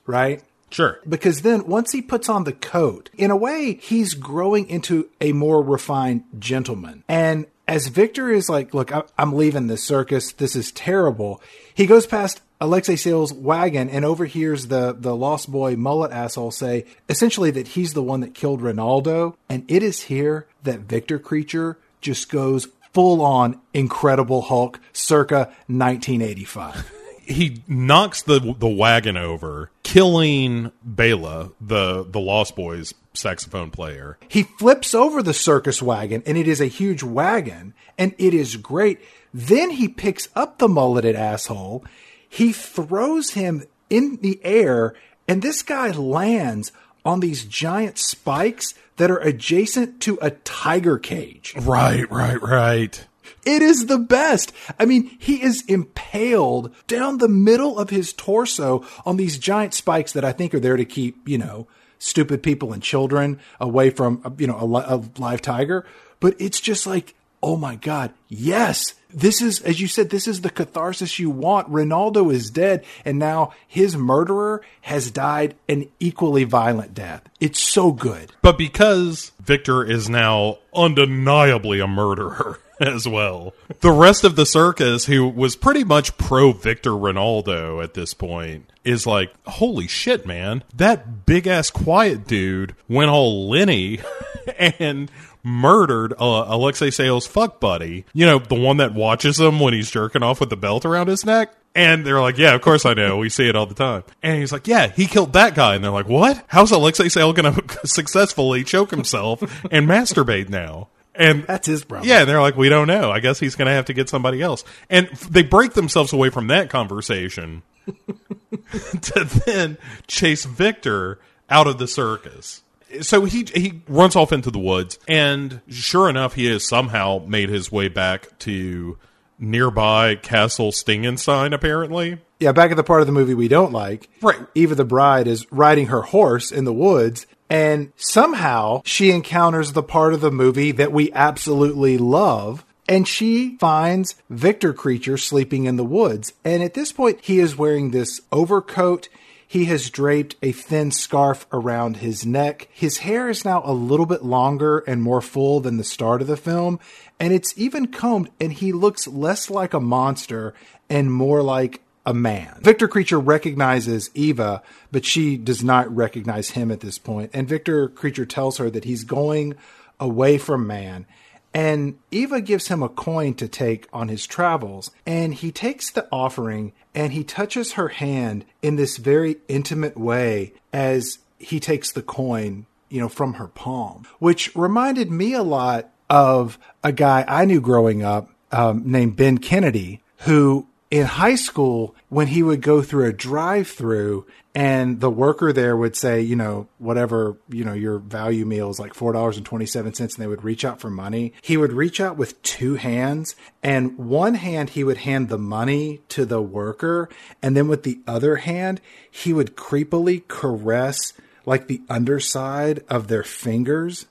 right? 0.07 0.43
Sure. 0.73 1.01
Because 1.07 1.43
then 1.43 1.67
once 1.67 1.93
he 1.93 2.01
puts 2.01 2.29
on 2.29 2.45
the 2.45 2.53
coat, 2.53 3.11
in 3.17 3.31
a 3.31 3.37
way, 3.37 3.75
he's 3.75 4.15
growing 4.15 4.69
into 4.69 5.11
a 5.21 5.33
more 5.33 5.63
refined 5.63 6.25
gentleman. 6.39 7.05
And 7.09 7.47
as 7.69 7.89
Victor 7.89 8.31
is 8.31 8.49
like, 8.49 8.73
look, 8.75 8.91
I'm 9.19 9.35
leaving 9.35 9.67
this 9.67 9.85
circus. 9.85 10.33
This 10.33 10.57
is 10.57 10.73
terrible. 10.73 11.43
He 11.75 11.87
goes 11.87 12.07
past 12.07 12.41
Alexei 12.61 12.97
Sayle's 12.97 13.33
wagon 13.33 13.91
and 13.91 14.05
overhears 14.05 14.69
the, 14.69 14.97
the 14.99 15.15
lost 15.15 15.53
boy 15.53 15.77
mullet 15.77 16.11
asshole 16.11 16.53
say 16.53 16.87
essentially 17.09 17.51
that 17.51 17.69
he's 17.69 17.93
the 17.93 18.03
one 18.03 18.21
that 18.21 18.35
killed 18.35 18.63
Rinaldo. 18.63 19.37
And 19.49 19.65
it 19.69 19.83
is 19.83 20.03
here 20.03 20.47
that 20.63 20.81
Victor 20.81 21.19
Creature 21.19 21.79
just 22.01 22.31
goes 22.31 22.69
full 22.93 23.21
on 23.23 23.61
Incredible 23.75 24.43
Hulk 24.43 24.81
circa 24.93 25.53
1985. 25.67 26.93
he 27.33 27.63
knocks 27.67 28.23
the 28.23 28.55
the 28.59 28.69
wagon 28.69 29.17
over, 29.17 29.71
killing 29.83 30.73
Bela, 30.83 31.51
the 31.61 32.05
the 32.05 32.21
Lost 32.21 32.57
Boys 32.57 32.95
saxophone 33.15 33.71
player. 33.71 34.19
He 34.29 34.45
flips 34.45 34.95
over 34.95 35.23
the 35.23 35.35
circus 35.35 35.83
wagon, 35.83 36.23
and 36.27 36.39
it 36.39 36.49
is 36.49 36.61
a 36.61 36.67
huge 36.67 37.03
wagon, 37.03 37.75
and 37.99 38.15
it 38.19 38.35
is 38.35 38.57
great. 38.57 39.01
Then 39.35 39.71
he 39.71 39.89
picks 39.89 40.29
up 40.35 40.59
the 40.59 40.69
mulleted 40.69 41.17
asshole. 41.17 41.85
He 42.29 42.53
throws 42.53 43.31
him 43.31 43.65
in 43.91 44.17
the 44.23 44.41
air, 44.43 44.95
and 45.29 45.43
this 45.43 45.63
guy 45.63 45.91
lands 45.91 46.73
on 47.05 47.21
these 47.21 47.45
giant 47.45 47.99
spikes 47.99 48.75
that 48.97 49.11
are 49.11 49.19
adjacent 49.19 50.01
to 50.03 50.19
a 50.23 50.31
tiger 50.31 50.99
cage. 50.99 51.55
Right, 51.57 52.11
right, 52.11 52.41
right. 52.41 53.07
It 53.45 53.63
is 53.63 53.87
the 53.87 53.99
best. 53.99 54.53
I 54.79 54.85
mean, 54.85 55.17
he 55.19 55.43
is 55.43 55.65
impaled 55.67 56.75
down 56.87 57.19
the 57.19 57.29
middle 57.29 57.79
of 57.79 57.91
his 57.91 58.13
torso 58.13 58.85
on 59.05 59.17
these 59.17 59.39
giant 59.39 59.75
spikes 59.75 60.13
that 60.13 60.25
I 60.25 60.33
think 60.33 60.55
are 60.55 60.61
there 60.61 60.77
to 60.77 60.85
keep, 60.85 61.29
you 61.29 61.39
know, 61.39 61.67
stupid 61.99 62.43
people 62.43 62.73
and 62.73 62.83
children 62.83 63.41
away 63.61 63.91
from, 63.91 64.37
you 64.39 64.47
know, 64.47 64.59
a, 64.59 64.97
a 64.97 65.03
live 65.19 65.43
tiger. 65.43 65.85
But 66.21 66.37
it's 66.41 66.61
just 66.61 66.87
like, 66.87 67.15
oh 67.43 67.57
my 67.57 67.75
God, 67.75 68.13
yes, 68.29 68.95
this 69.13 69.43
is, 69.43 69.61
as 69.63 69.81
you 69.81 69.89
said, 69.89 70.11
this 70.11 70.29
is 70.29 70.41
the 70.41 70.51
catharsis 70.51 71.19
you 71.19 71.29
want. 71.29 71.69
Rinaldo 71.69 72.31
is 72.31 72.51
dead, 72.51 72.85
and 73.05 73.19
now 73.19 73.53
his 73.67 73.97
murderer 73.97 74.63
has 74.83 75.11
died 75.11 75.55
an 75.69 75.89
equally 76.01 76.45
violent 76.45 76.95
death. 76.95 77.23
It's 77.41 77.61
so 77.61 77.93
good. 77.93 78.33
But 78.41 78.57
because 78.57 79.33
Victor 79.41 79.85
is 79.85 80.09
now 80.09 80.59
undeniably 80.75 81.81
a 81.81 81.87
murderer 81.89 82.59
as 82.81 83.07
well, 83.07 83.55
the 83.81 83.93
rest 83.93 84.25
of 84.25 84.37
the 84.37 84.47
circus, 84.47 85.07
who 85.07 85.29
was 85.29 85.57
pretty 85.57 85.85
much 85.85 86.17
pro 86.17 86.53
Victor 86.53 86.97
Rinaldo 86.97 87.81
at 87.81 87.95
this 87.95 88.15
point, 88.15 88.71
is 88.85 89.07
like, 89.07 89.33
holy 89.47 89.87
shit, 89.87 90.27
man. 90.27 90.65
That 90.75 91.27
big 91.27 91.47
ass 91.47 91.71
quiet 91.71 92.27
dude 92.27 92.75
went 92.89 93.11
all 93.11 93.49
Lenny 93.49 94.01
and 94.59 95.11
murdered 95.43 96.15
uh, 96.19 96.45
Alexei 96.49 96.91
Sayle's 96.91 97.27
fuck 97.27 97.61
buddy. 97.61 98.05
You 98.13 98.27
know, 98.27 98.39
the 98.39 98.55
one 98.55 98.79
that 98.79 98.95
watches 98.95 99.39
him 99.41 99.61
when 99.61 99.75
he's 99.75 99.91
jerking 99.91 100.23
off 100.23 100.41
with 100.41 100.51
the 100.51 100.57
belt 100.57 100.85
around 100.85 101.09
his 101.09 101.25
neck. 101.25 101.55
And 101.75 102.05
they're 102.05 102.21
like, 102.21 102.37
yeah, 102.37 102.55
of 102.55 102.61
course 102.61 102.85
I 102.85 102.93
know. 102.93 103.17
We 103.17 103.31
see 103.31 103.49
it 103.49 103.57
all 103.57 103.65
the 103.65 103.75
time. 103.75 104.05
And 104.23 104.39
he's 104.39 104.53
like, 104.53 104.67
yeah, 104.67 104.89
he 104.89 105.07
killed 105.07 105.33
that 105.33 105.55
guy. 105.55 105.75
And 105.75 105.83
they're 105.83 105.91
like, 105.91 106.09
what? 106.09 106.45
How's 106.49 106.71
Alexei 106.71 107.09
Sayle 107.09 107.33
going 107.33 107.55
to 107.67 107.87
successfully 107.87 108.63
choke 108.63 108.91
himself 108.91 109.43
and 109.71 109.89
masturbate 109.89 110.51
now? 110.51 110.89
And 111.15 111.45
that's 111.45 111.67
his 111.67 111.85
problem. 111.85 112.09
Yeah, 112.09 112.21
and 112.21 112.29
they're 112.29 112.41
like, 112.41 112.57
we 112.57 112.69
don't 112.69 112.87
know. 112.87 113.11
I 113.11 113.21
guess 113.21 113.39
he's 113.39 113.55
going 113.55 113.67
to 113.67 113.73
have 113.73 113.87
to 113.87 113.93
get 113.93 114.09
somebody 114.09 114.41
else. 114.41 114.65
And 114.89 115.09
they 115.31 115.43
break 115.43 115.75
themselves 115.75 116.13
away 116.13 116.31
from 116.31 116.47
that 116.47 116.71
conversation 116.71 117.63
to 117.87 119.43
then 119.47 119.77
chase 120.07 120.45
Victor 120.45 121.19
out 121.51 121.67
of 121.67 121.79
the 121.79 121.87
circus 121.87 122.63
so 123.01 123.25
he 123.25 123.47
he 123.55 123.83
runs 123.89 124.17
off 124.17 124.33
into 124.33 124.51
the 124.51 124.59
woods, 124.59 124.99
and 125.09 125.61
sure 125.69 126.09
enough, 126.11 126.35
he 126.35 126.47
has 126.47 126.67
somehow 126.67 127.25
made 127.27 127.49
his 127.49 127.73
way 127.73 127.89
back 127.89 128.39
to 128.41 128.99
nearby 129.39 130.17
Castle 130.17 130.73
Stingenstein. 130.73 131.55
Apparently, 131.55 132.21
yeah. 132.39 132.53
Back 132.53 132.71
at 132.71 132.77
the 132.77 132.85
part 132.85 133.01
of 133.01 133.07
the 133.07 133.13
movie 133.13 133.35
we 133.35 133.49
don't 133.49 133.73
like, 133.73 134.09
right? 134.21 134.41
Eva 134.55 134.75
the 134.75 134.85
bride 134.85 135.27
is 135.27 135.51
riding 135.51 135.87
her 135.87 136.03
horse 136.03 136.53
in 136.53 136.65
the 136.65 136.73
woods, 136.73 137.27
and 137.53 137.93
somehow 137.97 138.81
she 138.87 139.11
encounters 139.11 139.73
the 139.73 139.83
part 139.83 140.15
of 140.15 140.23
the 140.23 140.31
movie 140.31 140.73
that 140.73 140.91
we 140.91 141.13
absolutely 141.13 141.99
love. 141.99 142.65
And 142.89 143.07
she 143.07 143.59
finds 143.59 144.17
Victor 144.31 144.73
Creature 144.73 145.19
sleeping 145.19 145.67
in 145.67 145.77
the 145.77 145.85
woods. 145.85 146.33
And 146.45 146.63
at 146.63 146.73
this 146.73 146.93
point, 146.93 147.21
he 147.21 147.41
is 147.41 147.57
wearing 147.57 147.91
this 147.91 148.23
overcoat 148.33 149.09
he 149.53 149.67
has 149.67 149.91
draped 149.91 150.35
a 150.41 150.51
thin 150.53 150.91
scarf 150.91 151.47
around 151.53 151.99
his 151.99 152.25
neck. 152.25 152.69
His 152.73 152.99
hair 152.99 153.29
is 153.29 153.45
now 153.45 153.61
a 153.67 153.75
little 153.75 154.07
bit 154.07 154.25
longer 154.25 154.79
and 154.87 155.03
more 155.03 155.21
full 155.21 155.61
than 155.61 155.77
the 155.77 155.85
start 155.85 156.23
of 156.23 156.27
the 156.27 156.39
film, 156.39 156.81
and 157.21 157.35
it's 157.35 157.53
even 157.59 157.89
combed, 157.89 158.31
and 158.41 158.51
he 158.51 158.73
looks 158.73 159.07
less 159.07 159.51
like 159.51 159.75
a 159.75 159.79
monster 159.79 160.55
and 160.89 161.13
more 161.13 161.43
like 161.43 161.82
a 162.05 162.15
man. 162.15 162.59
Victor 162.63 162.89
Creature 162.89 163.21
recognizes 163.21 164.11
Eva, 164.15 164.63
but 164.91 165.05
she 165.05 165.37
does 165.37 165.63
not 165.63 165.95
recognize 165.95 166.51
him 166.51 166.71
at 166.71 166.81
this 166.81 166.99
point. 166.99 167.31
And 167.33 167.49
Victor 167.49 167.89
Creature 167.89 168.27
tells 168.27 168.59
her 168.59 168.71
that 168.71 168.85
he's 168.85 169.05
going 169.05 169.55
away 170.01 170.39
from 170.39 170.67
man 170.67 171.07
and 171.55 171.99
Eva 172.11 172.41
gives 172.41 172.69
him 172.69 172.83
a 172.83 172.89
coin 172.89 173.35
to 173.35 173.49
take 173.49 173.87
on 173.93 174.09
his 174.09 174.27
travels, 174.27 174.91
and 175.05 175.35
he 175.35 175.53
takes 175.53 175.91
the 175.91 176.09
offering 176.11 176.73
and 176.95 177.13
he 177.13 177.25
touches 177.25 177.73
her 177.73 177.89
hand 177.89 178.45
in 178.63 178.77
this 178.77 178.97
very 178.97 179.37
intimate 179.49 179.97
way 179.97 180.55
as 180.73 181.19
he 181.39 181.61
takes 181.61 181.93
the 181.93 182.03
coin, 182.03 182.67
you 182.89 183.01
know, 183.01 183.09
from 183.09 183.35
her 183.35 183.49
palm, 183.49 184.07
which 184.19 184.55
reminded 184.55 185.11
me 185.11 185.35
a 185.35 185.43
lot 185.43 185.91
of 186.09 186.59
a 186.83 186.93
guy 186.93 187.25
I 187.27 187.45
knew 187.45 187.61
growing 187.61 188.03
up 188.03 188.31
um, 188.51 188.83
named 188.85 189.17
Ben 189.17 189.39
Kennedy, 189.39 190.03
who 190.19 190.67
in 190.93 191.07
high 191.07 191.37
school, 191.37 191.97
when 192.11 192.27
he 192.27 192.43
would 192.43 192.61
go 192.61 192.83
through 192.83 193.07
a 193.07 193.15
drive 193.15 193.67
through 193.67 194.27
and 194.55 195.01
the 195.01 195.11
worker 195.11 195.51
there 195.51 195.75
would 195.75 195.97
say, 195.97 196.21
you 196.21 196.37
know, 196.37 196.69
whatever, 196.77 197.39
you 197.49 197.65
know, 197.65 197.73
your 197.73 197.99
value 197.99 198.45
meal 198.45 198.69
is 198.69 198.79
like 198.79 198.93
$4.27 198.93 200.01
and 200.01 200.11
they 200.19 200.27
would 200.27 200.45
reach 200.45 200.67
out 200.67 200.83
for 200.83 200.91
money. 200.91 201.33
He 201.41 201.57
would 201.57 201.73
reach 201.73 201.99
out 201.99 202.19
with 202.19 202.41
two 202.43 202.75
hands 202.75 203.35
and 203.63 203.97
one 203.97 204.35
hand 204.35 204.69
he 204.71 204.85
would 204.85 204.99
hand 204.99 205.31
the 205.31 205.39
money 205.39 206.03
to 206.11 206.27
the 206.27 206.43
worker 206.43 207.09
and 207.41 207.57
then 207.57 207.69
with 207.69 207.85
the 207.85 208.01
other 208.07 208.37
hand 208.37 208.83
he 209.11 209.33
would 209.33 209.57
creepily 209.57 210.29
caress 210.29 211.15
like 211.47 211.69
the 211.69 211.81
underside 211.89 212.85
of 212.91 213.09
their 213.09 213.25
fingers, 213.25 214.05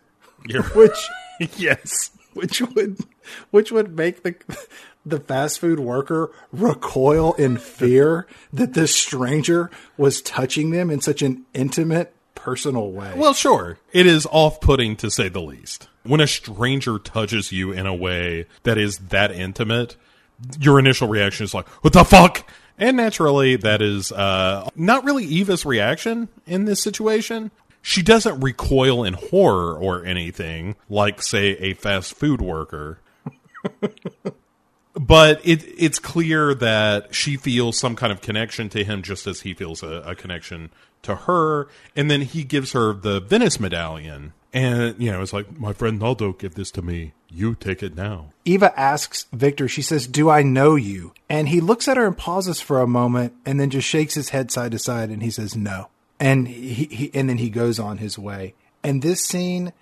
which 0.73 0.97
yes, 1.57 2.09
which 2.33 2.59
would 2.59 2.97
which 3.51 3.71
would 3.71 3.95
make 3.95 4.23
the 4.23 4.35
the 5.05 5.19
fast 5.19 5.59
food 5.59 5.79
worker 5.79 6.31
recoil 6.51 7.33
in 7.33 7.57
fear 7.57 8.27
that 8.53 8.73
this 8.73 8.95
stranger 8.95 9.69
was 9.97 10.21
touching 10.21 10.71
them 10.71 10.89
in 10.89 11.01
such 11.01 11.21
an 11.21 11.45
intimate, 11.53 12.13
personal 12.35 12.91
way. 12.91 13.13
Well, 13.15 13.33
sure. 13.33 13.77
It 13.93 14.05
is 14.05 14.27
off 14.31 14.61
putting 14.61 14.95
to 14.97 15.11
say 15.11 15.29
the 15.29 15.41
least. 15.41 15.87
When 16.03 16.21
a 16.21 16.27
stranger 16.27 16.97
touches 16.97 17.51
you 17.51 17.71
in 17.71 17.85
a 17.85 17.95
way 17.95 18.47
that 18.63 18.77
is 18.77 18.97
that 19.09 19.31
intimate, 19.31 19.95
your 20.59 20.79
initial 20.79 21.07
reaction 21.07 21.43
is 21.43 21.53
like, 21.53 21.67
what 21.83 21.93
the 21.93 22.03
fuck? 22.03 22.49
And 22.77 22.97
naturally, 22.97 23.57
that 23.57 23.81
is 23.81 24.11
uh, 24.11 24.67
not 24.75 25.03
really 25.03 25.23
Eva's 25.25 25.65
reaction 25.65 26.29
in 26.47 26.65
this 26.65 26.81
situation. 26.81 27.51
She 27.83 28.01
doesn't 28.01 28.39
recoil 28.41 29.03
in 29.03 29.13
horror 29.13 29.75
or 29.77 30.03
anything 30.03 30.75
like, 30.89 31.21
say, 31.21 31.49
a 31.57 31.73
fast 31.73 32.13
food 32.13 32.41
worker. 32.41 32.99
but 35.01 35.41
it 35.43 35.63
it's 35.77 35.97
clear 35.97 36.53
that 36.53 37.13
she 37.13 37.35
feels 37.35 37.77
some 37.77 37.95
kind 37.95 38.13
of 38.13 38.21
connection 38.21 38.69
to 38.69 38.83
him 38.83 39.01
just 39.01 39.25
as 39.25 39.41
he 39.41 39.55
feels 39.55 39.81
a, 39.81 40.03
a, 40.05 40.15
connection 40.15 40.69
to 41.01 41.15
her. 41.15 41.67
And 41.95 42.09
then 42.09 42.21
he 42.21 42.43
gives 42.43 42.73
her 42.73 42.93
the 42.93 43.19
venice 43.19 43.59
medallion. 43.59 44.33
And 44.53 44.95
you 45.01 45.11
know 45.11 45.23
it's 45.23 45.33
like 45.33 45.57
my 45.57 45.73
friend 45.73 45.99
naldo 45.99 46.33
give 46.33 46.53
this 46.53 46.69
to 46.71 46.83
me. 46.83 47.13
You 47.29 47.55
take 47.55 47.81
it 47.81 47.95
now. 47.95 48.31
Eva 48.45 48.79
asks 48.79 49.25
victor 49.33 49.67
she 49.67 49.81
says 49.81 50.05
do 50.05 50.29
i 50.29 50.43
know 50.43 50.75
you? 50.75 51.13
And 51.27 51.49
he 51.49 51.61
looks 51.61 51.87
at 51.87 51.97
her 51.97 52.05
and 52.05 52.17
pauses 52.17 52.61
for 52.61 52.79
a 52.79 52.87
moment 52.87 53.33
and 53.43 53.59
then 53.59 53.71
just 53.71 53.87
shakes 53.87 54.13
his 54.13 54.29
head 54.29 54.51
side 54.51 54.71
to 54.73 54.79
side 54.79 55.09
and 55.09 55.23
he 55.23 55.31
says 55.31 55.55
no. 55.55 55.89
And 56.19 56.47
he, 56.47 56.85
he 56.85 57.11
and 57.15 57.27
then 57.27 57.39
he 57.39 57.49
goes 57.49 57.79
on 57.79 57.97
his 57.97 58.19
way. 58.19 58.53
And 58.83 59.01
this 59.01 59.21
scene 59.21 59.73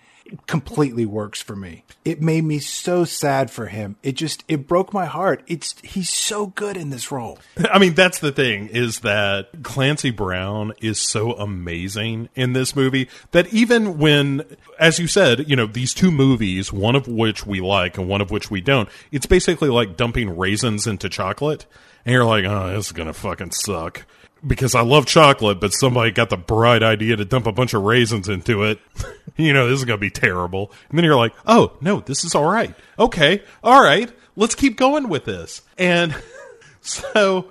completely 0.47 1.05
works 1.05 1.41
for 1.41 1.55
me. 1.55 1.83
It 2.05 2.21
made 2.21 2.43
me 2.43 2.59
so 2.59 3.05
sad 3.05 3.51
for 3.51 3.67
him. 3.67 3.95
It 4.03 4.13
just 4.13 4.43
it 4.47 4.67
broke 4.67 4.93
my 4.93 5.05
heart. 5.05 5.43
It's 5.47 5.75
he's 5.81 6.09
so 6.09 6.47
good 6.47 6.77
in 6.77 6.89
this 6.89 7.11
role. 7.11 7.39
I 7.71 7.79
mean, 7.79 7.93
that's 7.93 8.19
the 8.19 8.31
thing 8.31 8.67
is 8.67 8.99
that 8.99 9.63
Clancy 9.63 10.11
Brown 10.11 10.73
is 10.81 10.99
so 10.99 11.33
amazing 11.33 12.29
in 12.35 12.53
this 12.53 12.75
movie 12.75 13.09
that 13.31 13.51
even 13.53 13.97
when, 13.97 14.43
as 14.79 14.99
you 14.99 15.07
said, 15.07 15.49
you 15.49 15.55
know, 15.55 15.65
these 15.65 15.93
two 15.93 16.11
movies, 16.11 16.71
one 16.71 16.95
of 16.95 17.07
which 17.07 17.45
we 17.45 17.61
like 17.61 17.97
and 17.97 18.07
one 18.07 18.21
of 18.21 18.31
which 18.31 18.49
we 18.49 18.61
don't, 18.61 18.89
it's 19.11 19.25
basically 19.25 19.69
like 19.69 19.97
dumping 19.97 20.37
raisins 20.37 20.87
into 20.87 21.09
chocolate. 21.09 21.65
And 22.05 22.13
you're 22.13 22.25
like, 22.25 22.45
oh, 22.45 22.69
this 22.73 22.87
is 22.87 22.91
going 22.91 23.07
to 23.07 23.13
fucking 23.13 23.51
suck 23.51 24.05
because 24.45 24.75
I 24.75 24.81
love 24.81 25.05
chocolate, 25.05 25.59
but 25.59 25.73
somebody 25.73 26.11
got 26.11 26.29
the 26.29 26.37
bright 26.37 26.83
idea 26.83 27.15
to 27.15 27.25
dump 27.25 27.47
a 27.47 27.51
bunch 27.51 27.73
of 27.73 27.83
raisins 27.83 28.29
into 28.29 28.63
it. 28.63 28.79
you 29.37 29.53
know, 29.53 29.67
this 29.69 29.79
is 29.79 29.85
going 29.85 29.97
to 29.97 30.01
be 30.01 30.09
terrible. 30.09 30.71
And 30.89 30.97
then 30.97 31.05
you're 31.05 31.15
like, 31.15 31.33
oh, 31.45 31.77
no, 31.81 31.99
this 31.99 32.23
is 32.23 32.35
all 32.35 32.45
right. 32.45 32.73
Okay, 32.97 33.43
all 33.63 33.81
right, 33.81 34.11
let's 34.35 34.55
keep 34.55 34.77
going 34.77 35.09
with 35.09 35.25
this. 35.25 35.61
And 35.77 36.15
so 36.81 37.49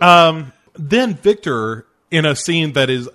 um, 0.00 0.52
then 0.74 1.14
Victor, 1.14 1.86
in 2.10 2.24
a 2.24 2.36
scene 2.36 2.72
that 2.72 2.90
is 2.90 3.08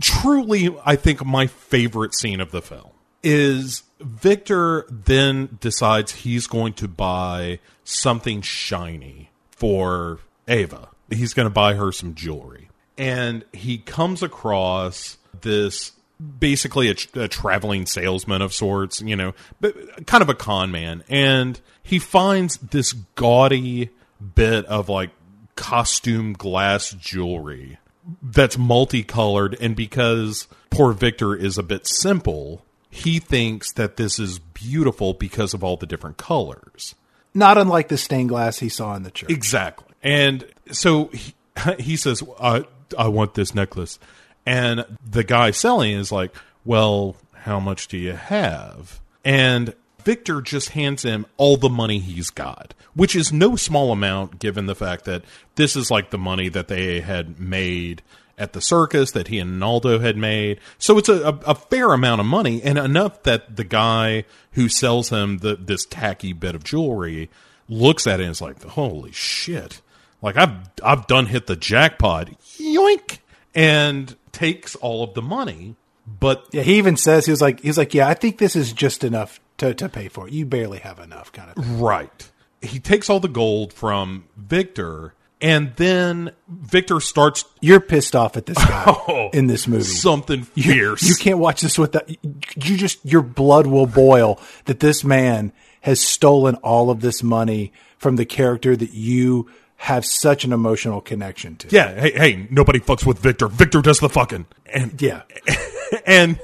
truly, 0.00 0.74
I 0.84 0.96
think, 0.96 1.24
my 1.24 1.46
favorite 1.46 2.14
scene 2.14 2.40
of 2.40 2.50
the 2.50 2.62
film, 2.62 2.90
is 3.22 3.82
Victor 4.00 4.86
then 4.90 5.58
decides 5.60 6.12
he's 6.12 6.46
going 6.46 6.72
to 6.74 6.88
buy 6.88 7.60
something 7.84 8.40
shiny 8.40 9.30
for 9.50 10.20
Ava 10.48 10.89
he's 11.10 11.34
going 11.34 11.46
to 11.46 11.50
buy 11.50 11.74
her 11.74 11.92
some 11.92 12.14
jewelry. 12.14 12.68
And 12.96 13.44
he 13.52 13.78
comes 13.78 14.22
across 14.22 15.16
this 15.40 15.92
basically 16.38 16.90
a, 16.90 17.22
a, 17.22 17.28
traveling 17.28 17.86
salesman 17.86 18.42
of 18.42 18.52
sorts, 18.52 19.00
you 19.00 19.16
know, 19.16 19.32
but 19.60 20.06
kind 20.06 20.22
of 20.22 20.28
a 20.28 20.34
con 20.34 20.70
man. 20.70 21.02
And 21.08 21.58
he 21.82 21.98
finds 21.98 22.58
this 22.58 22.92
gaudy 22.92 23.90
bit 24.34 24.66
of 24.66 24.88
like 24.88 25.10
costume 25.56 26.34
glass 26.34 26.90
jewelry 26.90 27.78
that's 28.22 28.58
multicolored. 28.58 29.56
And 29.60 29.74
because 29.74 30.46
poor 30.68 30.92
Victor 30.92 31.34
is 31.34 31.56
a 31.56 31.62
bit 31.62 31.86
simple, 31.86 32.64
he 32.90 33.18
thinks 33.18 33.72
that 33.72 33.96
this 33.96 34.18
is 34.18 34.38
beautiful 34.38 35.14
because 35.14 35.54
of 35.54 35.64
all 35.64 35.76
the 35.76 35.86
different 35.86 36.16
colors. 36.16 36.94
Not 37.32 37.56
unlike 37.56 37.88
the 37.88 37.96
stained 37.96 38.28
glass 38.28 38.58
he 38.58 38.68
saw 38.68 38.94
in 38.94 39.04
the 39.04 39.10
church. 39.10 39.30
Exactly. 39.30 39.86
And 40.02 40.44
so 40.72 41.06
he, 41.06 41.34
he 41.78 41.96
says, 41.96 42.22
I, 42.40 42.64
I 42.98 43.08
want 43.08 43.34
this 43.34 43.54
necklace. 43.54 43.98
And 44.46 44.84
the 45.08 45.24
guy 45.24 45.50
selling 45.50 45.92
is 45.92 46.10
like, 46.10 46.34
Well, 46.64 47.16
how 47.34 47.60
much 47.60 47.88
do 47.88 47.98
you 47.98 48.12
have? 48.12 49.00
And 49.24 49.74
Victor 50.02 50.40
just 50.40 50.70
hands 50.70 51.02
him 51.02 51.26
all 51.36 51.56
the 51.56 51.68
money 51.68 51.98
he's 51.98 52.30
got, 52.30 52.74
which 52.94 53.14
is 53.14 53.32
no 53.32 53.56
small 53.56 53.92
amount 53.92 54.38
given 54.38 54.66
the 54.66 54.74
fact 54.74 55.04
that 55.04 55.24
this 55.56 55.76
is 55.76 55.90
like 55.90 56.10
the 56.10 56.18
money 56.18 56.48
that 56.48 56.68
they 56.68 57.00
had 57.00 57.38
made 57.38 58.02
at 58.38 58.54
the 58.54 58.60
circus 58.60 59.12
that 59.12 59.28
he 59.28 59.38
and 59.38 59.60
Naldo 59.60 59.98
had 59.98 60.16
made. 60.16 60.58
So 60.78 60.96
it's 60.96 61.10
a, 61.10 61.28
a, 61.28 61.38
a, 61.48 61.54
fair 61.54 61.92
amount 61.92 62.22
of 62.22 62.26
money 62.26 62.62
and 62.62 62.78
enough 62.78 63.22
that 63.24 63.56
the 63.56 63.64
guy 63.64 64.24
who 64.52 64.70
sells 64.70 65.10
him 65.10 65.38
the, 65.38 65.56
this 65.56 65.84
tacky 65.84 66.32
bit 66.32 66.54
of 66.54 66.64
jewelry 66.64 67.28
looks 67.68 68.06
at 68.06 68.18
it 68.18 68.22
and 68.24 68.32
is 68.32 68.40
like, 68.40 68.62
holy 68.62 69.12
shit. 69.12 69.82
Like 70.22 70.36
I've 70.36 70.54
I've 70.82 71.06
done 71.06 71.26
hit 71.26 71.46
the 71.46 71.56
jackpot. 71.56 72.30
Yoink. 72.58 73.18
And 73.54 74.16
takes 74.32 74.76
all 74.76 75.02
of 75.02 75.14
the 75.14 75.22
money. 75.22 75.74
But 76.06 76.46
yeah, 76.52 76.62
he 76.62 76.78
even 76.78 76.96
says 76.96 77.26
he 77.26 77.32
was 77.32 77.40
like 77.40 77.60
he 77.60 77.68
was 77.68 77.78
like, 77.78 77.94
Yeah, 77.94 78.08
I 78.08 78.14
think 78.14 78.38
this 78.38 78.56
is 78.56 78.72
just 78.72 79.04
enough 79.04 79.40
to, 79.58 79.74
to 79.74 79.88
pay 79.88 80.08
for 80.08 80.26
it. 80.28 80.32
You 80.32 80.46
barely 80.46 80.78
have 80.78 80.98
enough 80.98 81.32
kind 81.32 81.50
of 81.50 81.64
thing. 81.64 81.80
Right. 81.80 82.30
He 82.62 82.78
takes 82.78 83.08
all 83.08 83.20
the 83.20 83.28
gold 83.28 83.72
from 83.72 84.24
Victor 84.36 85.14
and 85.40 85.74
then 85.76 86.32
Victor 86.48 87.00
starts. 87.00 87.44
You're 87.60 87.80
pissed 87.80 88.14
off 88.14 88.36
at 88.36 88.46
this 88.46 88.58
guy 88.58 88.84
oh, 89.08 89.30
in 89.32 89.46
this 89.46 89.66
movie. 89.66 89.84
Something 89.84 90.42
fierce. 90.42 91.02
You, 91.02 91.10
you 91.10 91.14
can't 91.16 91.38
watch 91.38 91.62
this 91.62 91.78
without. 91.78 92.08
You 92.08 92.76
just 92.76 93.04
your 93.04 93.22
blood 93.22 93.66
will 93.66 93.86
boil 93.86 94.38
that 94.66 94.80
this 94.80 95.02
man 95.02 95.52
has 95.82 96.00
stolen 96.00 96.56
all 96.56 96.90
of 96.90 97.00
this 97.00 97.22
money 97.22 97.72
from 97.96 98.16
the 98.16 98.26
character 98.26 98.76
that 98.76 98.92
you 98.92 99.50
have 99.80 100.04
such 100.04 100.44
an 100.44 100.52
emotional 100.52 101.00
connection 101.00 101.56
to. 101.56 101.66
Yeah. 101.70 101.98
Hey, 101.98 102.12
hey, 102.12 102.46
nobody 102.50 102.80
fucks 102.80 103.06
with 103.06 103.18
Victor. 103.18 103.48
Victor 103.48 103.80
does 103.80 103.98
the 103.98 104.10
fucking. 104.10 104.44
And 104.66 105.00
yeah. 105.00 105.22
And 106.06 106.38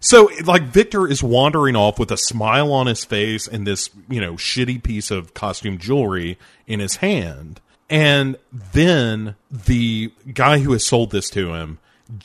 so 0.00 0.28
like 0.44 0.62
Victor 0.62 1.06
is 1.06 1.22
wandering 1.22 1.76
off 1.76 1.98
with 1.98 2.10
a 2.10 2.16
smile 2.16 2.72
on 2.72 2.86
his 2.86 3.04
face 3.04 3.46
and 3.46 3.66
this, 3.66 3.90
you 4.08 4.20
know, 4.20 4.34
shitty 4.34 4.82
piece 4.82 5.10
of 5.10 5.34
costume 5.34 5.78
jewelry 5.78 6.38
in 6.66 6.80
his 6.80 6.96
hand. 6.96 7.60
And 7.90 8.38
then 8.50 9.36
the 9.50 10.12
guy 10.32 10.58
who 10.58 10.72
has 10.72 10.84
sold 10.84 11.10
this 11.10 11.28
to 11.30 11.52
him 11.52 11.78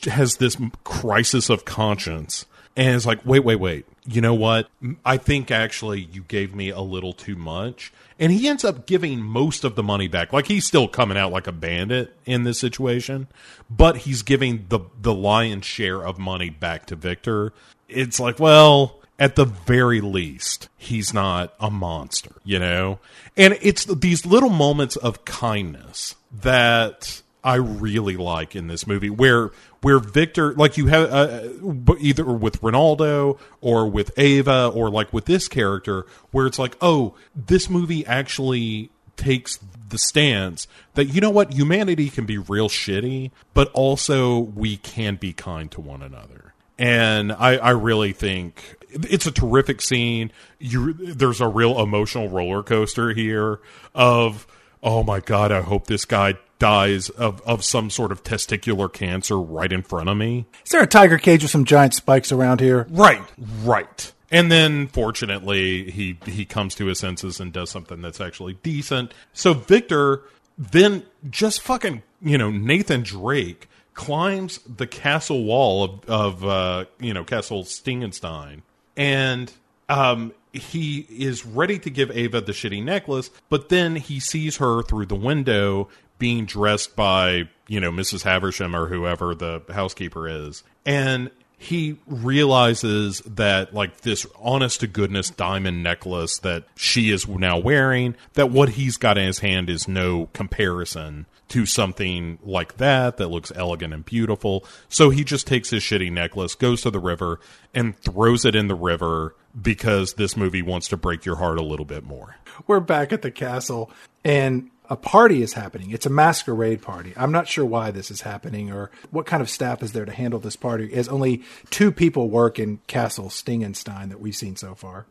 has 0.04 0.38
this 0.38 0.56
crisis 0.82 1.50
of 1.50 1.64
conscience 1.64 2.46
and 2.74 2.96
is 2.96 3.06
like, 3.06 3.24
wait, 3.24 3.44
wait, 3.44 3.60
wait. 3.60 3.86
You 4.10 4.22
know 4.22 4.34
what? 4.34 4.68
I 5.04 5.18
think 5.18 5.50
actually 5.50 6.00
you 6.00 6.22
gave 6.22 6.54
me 6.54 6.70
a 6.70 6.80
little 6.80 7.12
too 7.12 7.36
much 7.36 7.92
and 8.18 8.32
he 8.32 8.48
ends 8.48 8.64
up 8.64 8.86
giving 8.86 9.20
most 9.20 9.64
of 9.64 9.74
the 9.74 9.82
money 9.82 10.08
back. 10.08 10.32
Like 10.32 10.46
he's 10.46 10.66
still 10.66 10.88
coming 10.88 11.18
out 11.18 11.30
like 11.30 11.46
a 11.46 11.52
bandit 11.52 12.16
in 12.24 12.44
this 12.44 12.58
situation, 12.58 13.28
but 13.70 13.98
he's 13.98 14.22
giving 14.22 14.66
the 14.68 14.80
the 15.00 15.14
lion's 15.14 15.66
share 15.66 16.02
of 16.02 16.18
money 16.18 16.50
back 16.50 16.86
to 16.86 16.96
Victor. 16.96 17.52
It's 17.88 18.18
like, 18.18 18.40
well, 18.40 18.98
at 19.18 19.36
the 19.36 19.44
very 19.44 20.00
least, 20.00 20.68
he's 20.76 21.12
not 21.12 21.54
a 21.60 21.70
monster, 21.70 22.32
you 22.44 22.58
know? 22.58 22.98
And 23.36 23.58
it's 23.60 23.84
these 23.84 24.24
little 24.24 24.50
moments 24.50 24.96
of 24.96 25.24
kindness 25.24 26.14
that 26.32 27.22
I 27.48 27.54
really 27.54 28.18
like 28.18 28.54
in 28.54 28.66
this 28.66 28.86
movie 28.86 29.08
where 29.08 29.52
where 29.80 29.98
Victor 29.98 30.52
like 30.52 30.76
you 30.76 30.88
have 30.88 31.10
uh, 31.10 31.94
either 31.98 32.26
with 32.26 32.62
Rinaldo 32.62 33.38
or 33.62 33.88
with 33.88 34.10
Ava 34.18 34.70
or 34.74 34.90
like 34.90 35.14
with 35.14 35.24
this 35.24 35.48
character 35.48 36.04
where 36.30 36.46
it's 36.46 36.58
like 36.58 36.76
oh 36.82 37.14
this 37.34 37.70
movie 37.70 38.04
actually 38.04 38.90
takes 39.16 39.58
the 39.88 39.96
stance 39.96 40.68
that 40.92 41.06
you 41.06 41.22
know 41.22 41.30
what 41.30 41.54
humanity 41.54 42.10
can 42.10 42.26
be 42.26 42.36
real 42.36 42.68
shitty 42.68 43.30
but 43.54 43.72
also 43.72 44.38
we 44.38 44.76
can 44.76 45.16
be 45.16 45.32
kind 45.32 45.70
to 45.70 45.80
one 45.80 46.02
another. 46.02 46.52
And 46.78 47.32
I, 47.32 47.56
I 47.56 47.70
really 47.70 48.12
think 48.12 48.76
it's 48.90 49.26
a 49.26 49.32
terrific 49.32 49.80
scene. 49.80 50.32
You 50.58 50.92
there's 50.92 51.40
a 51.40 51.48
real 51.48 51.80
emotional 51.80 52.28
roller 52.28 52.62
coaster 52.62 53.14
here 53.14 53.60
of 53.94 54.46
oh 54.82 55.02
my 55.02 55.18
god 55.18 55.50
i 55.50 55.60
hope 55.60 55.88
this 55.88 56.04
guy 56.04 56.34
dies 56.58 57.08
of, 57.10 57.40
of 57.42 57.64
some 57.64 57.90
sort 57.90 58.12
of 58.12 58.22
testicular 58.22 58.92
cancer 58.92 59.38
right 59.38 59.72
in 59.72 59.82
front 59.82 60.08
of 60.08 60.16
me. 60.16 60.46
Is 60.64 60.72
there 60.72 60.82
a 60.82 60.86
tiger 60.86 61.18
cage 61.18 61.42
with 61.42 61.50
some 61.50 61.64
giant 61.64 61.94
spikes 61.94 62.32
around 62.32 62.60
here? 62.60 62.86
Right, 62.90 63.22
right. 63.62 64.12
And 64.30 64.52
then 64.52 64.88
fortunately 64.88 65.90
he 65.90 66.18
he 66.26 66.44
comes 66.44 66.74
to 66.76 66.86
his 66.86 66.98
senses 66.98 67.40
and 67.40 67.52
does 67.52 67.70
something 67.70 68.02
that's 68.02 68.20
actually 68.20 68.54
decent. 68.62 69.14
So 69.32 69.54
Victor 69.54 70.22
then 70.58 71.04
just 71.30 71.60
fucking, 71.62 72.02
you 72.20 72.36
know, 72.36 72.50
Nathan 72.50 73.02
Drake 73.02 73.68
climbs 73.94 74.58
the 74.58 74.86
castle 74.86 75.44
wall 75.44 75.84
of 75.84 76.04
of 76.10 76.44
uh, 76.44 76.84
you 77.00 77.14
know, 77.14 77.24
Castle 77.24 77.64
Stingenstein 77.64 78.62
and 78.96 79.52
um 79.88 80.34
he 80.52 81.06
is 81.10 81.44
ready 81.46 81.78
to 81.78 81.90
give 81.90 82.10
Ava 82.10 82.40
the 82.40 82.52
shitty 82.52 82.82
necklace, 82.82 83.30
but 83.48 83.68
then 83.68 83.96
he 83.96 84.18
sees 84.18 84.56
her 84.56 84.82
through 84.82 85.06
the 85.06 85.14
window 85.14 85.88
being 86.18 86.44
dressed 86.44 86.96
by, 86.96 87.48
you 87.66 87.80
know, 87.80 87.90
Mrs. 87.90 88.22
Havisham 88.22 88.74
or 88.74 88.86
whoever 88.86 89.34
the 89.34 89.62
housekeeper 89.70 90.28
is. 90.28 90.62
And 90.84 91.30
he 91.58 91.98
realizes 92.06 93.20
that 93.26 93.74
like 93.74 94.02
this 94.02 94.26
honest 94.40 94.80
to 94.80 94.86
goodness 94.86 95.28
diamond 95.28 95.82
necklace 95.82 96.38
that 96.38 96.64
she 96.76 97.10
is 97.10 97.26
now 97.26 97.58
wearing 97.58 98.14
that 98.34 98.50
what 98.50 98.70
he's 98.70 98.96
got 98.96 99.18
in 99.18 99.26
his 99.26 99.40
hand 99.40 99.68
is 99.68 99.88
no 99.88 100.26
comparison 100.32 101.26
to 101.48 101.66
something 101.66 102.38
like 102.44 102.76
that 102.76 103.16
that 103.16 103.28
looks 103.28 103.50
elegant 103.56 103.92
and 103.92 104.04
beautiful 104.04 104.64
so 104.88 105.10
he 105.10 105.24
just 105.24 105.48
takes 105.48 105.70
his 105.70 105.82
shitty 105.82 106.12
necklace 106.12 106.54
goes 106.54 106.82
to 106.82 106.90
the 106.90 107.00
river 107.00 107.40
and 107.74 107.98
throws 107.98 108.44
it 108.44 108.54
in 108.54 108.68
the 108.68 108.74
river 108.74 109.34
because 109.60 110.14
this 110.14 110.36
movie 110.36 110.62
wants 110.62 110.86
to 110.86 110.96
break 110.96 111.24
your 111.24 111.36
heart 111.36 111.58
a 111.58 111.64
little 111.64 111.86
bit 111.86 112.04
more 112.04 112.36
we're 112.68 112.78
back 112.78 113.12
at 113.12 113.22
the 113.22 113.32
castle 113.32 113.90
and 114.24 114.70
a 114.90 114.96
party 114.96 115.42
is 115.42 115.52
happening. 115.52 115.90
It's 115.90 116.06
a 116.06 116.10
masquerade 116.10 116.82
party. 116.82 117.12
I'm 117.16 117.32
not 117.32 117.48
sure 117.48 117.64
why 117.64 117.90
this 117.90 118.10
is 118.10 118.22
happening 118.22 118.70
or 118.72 118.90
what 119.10 119.26
kind 119.26 119.42
of 119.42 119.50
staff 119.50 119.82
is 119.82 119.92
there 119.92 120.04
to 120.04 120.12
handle 120.12 120.40
this 120.40 120.56
party, 120.56 120.92
as 120.94 121.08
only 121.08 121.42
two 121.70 121.92
people 121.92 122.30
work 122.30 122.58
in 122.58 122.80
Castle 122.86 123.28
Stingenstein 123.28 124.08
that 124.08 124.20
we've 124.20 124.36
seen 124.36 124.56
so 124.56 124.74
far. 124.74 125.06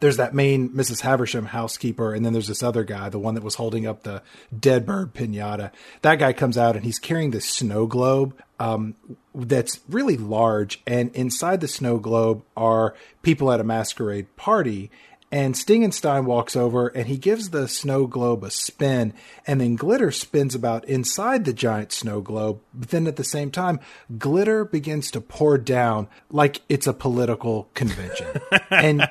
There's 0.00 0.16
that 0.16 0.34
main 0.34 0.70
Mrs. 0.70 1.00
Havisham 1.02 1.46
housekeeper, 1.46 2.12
and 2.12 2.26
then 2.26 2.32
there's 2.32 2.48
this 2.48 2.62
other 2.62 2.82
guy, 2.84 3.08
the 3.08 3.20
one 3.20 3.34
that 3.34 3.44
was 3.44 3.54
holding 3.54 3.86
up 3.86 4.02
the 4.02 4.22
dead 4.58 4.84
bird 4.84 5.14
pinata. 5.14 5.70
That 6.02 6.18
guy 6.18 6.32
comes 6.32 6.58
out 6.58 6.74
and 6.74 6.84
he's 6.84 6.98
carrying 6.98 7.30
this 7.30 7.48
snow 7.48 7.86
globe. 7.86 8.34
um, 8.58 8.96
that's 9.34 9.80
really 9.88 10.16
large, 10.16 10.82
and 10.86 11.14
inside 11.14 11.60
the 11.60 11.68
snow 11.68 11.98
globe 11.98 12.42
are 12.56 12.94
people 13.22 13.50
at 13.50 13.60
a 13.60 13.64
masquerade 13.64 14.34
party. 14.36 14.90
And 15.32 15.54
Stingenstein 15.54 16.26
walks 16.26 16.54
over 16.54 16.88
and 16.88 17.06
he 17.06 17.16
gives 17.16 17.48
the 17.48 17.66
snow 17.66 18.06
globe 18.06 18.44
a 18.44 18.50
spin, 18.50 19.14
and 19.46 19.62
then 19.62 19.76
glitter 19.76 20.10
spins 20.10 20.54
about 20.54 20.84
inside 20.84 21.46
the 21.46 21.54
giant 21.54 21.90
snow 21.90 22.20
globe. 22.20 22.60
But 22.74 22.90
then 22.90 23.06
at 23.06 23.16
the 23.16 23.24
same 23.24 23.50
time, 23.50 23.80
glitter 24.18 24.62
begins 24.62 25.10
to 25.12 25.22
pour 25.22 25.56
down 25.56 26.08
like 26.30 26.60
it's 26.68 26.86
a 26.86 26.92
political 26.92 27.70
convention. 27.72 28.28
and 28.70 29.08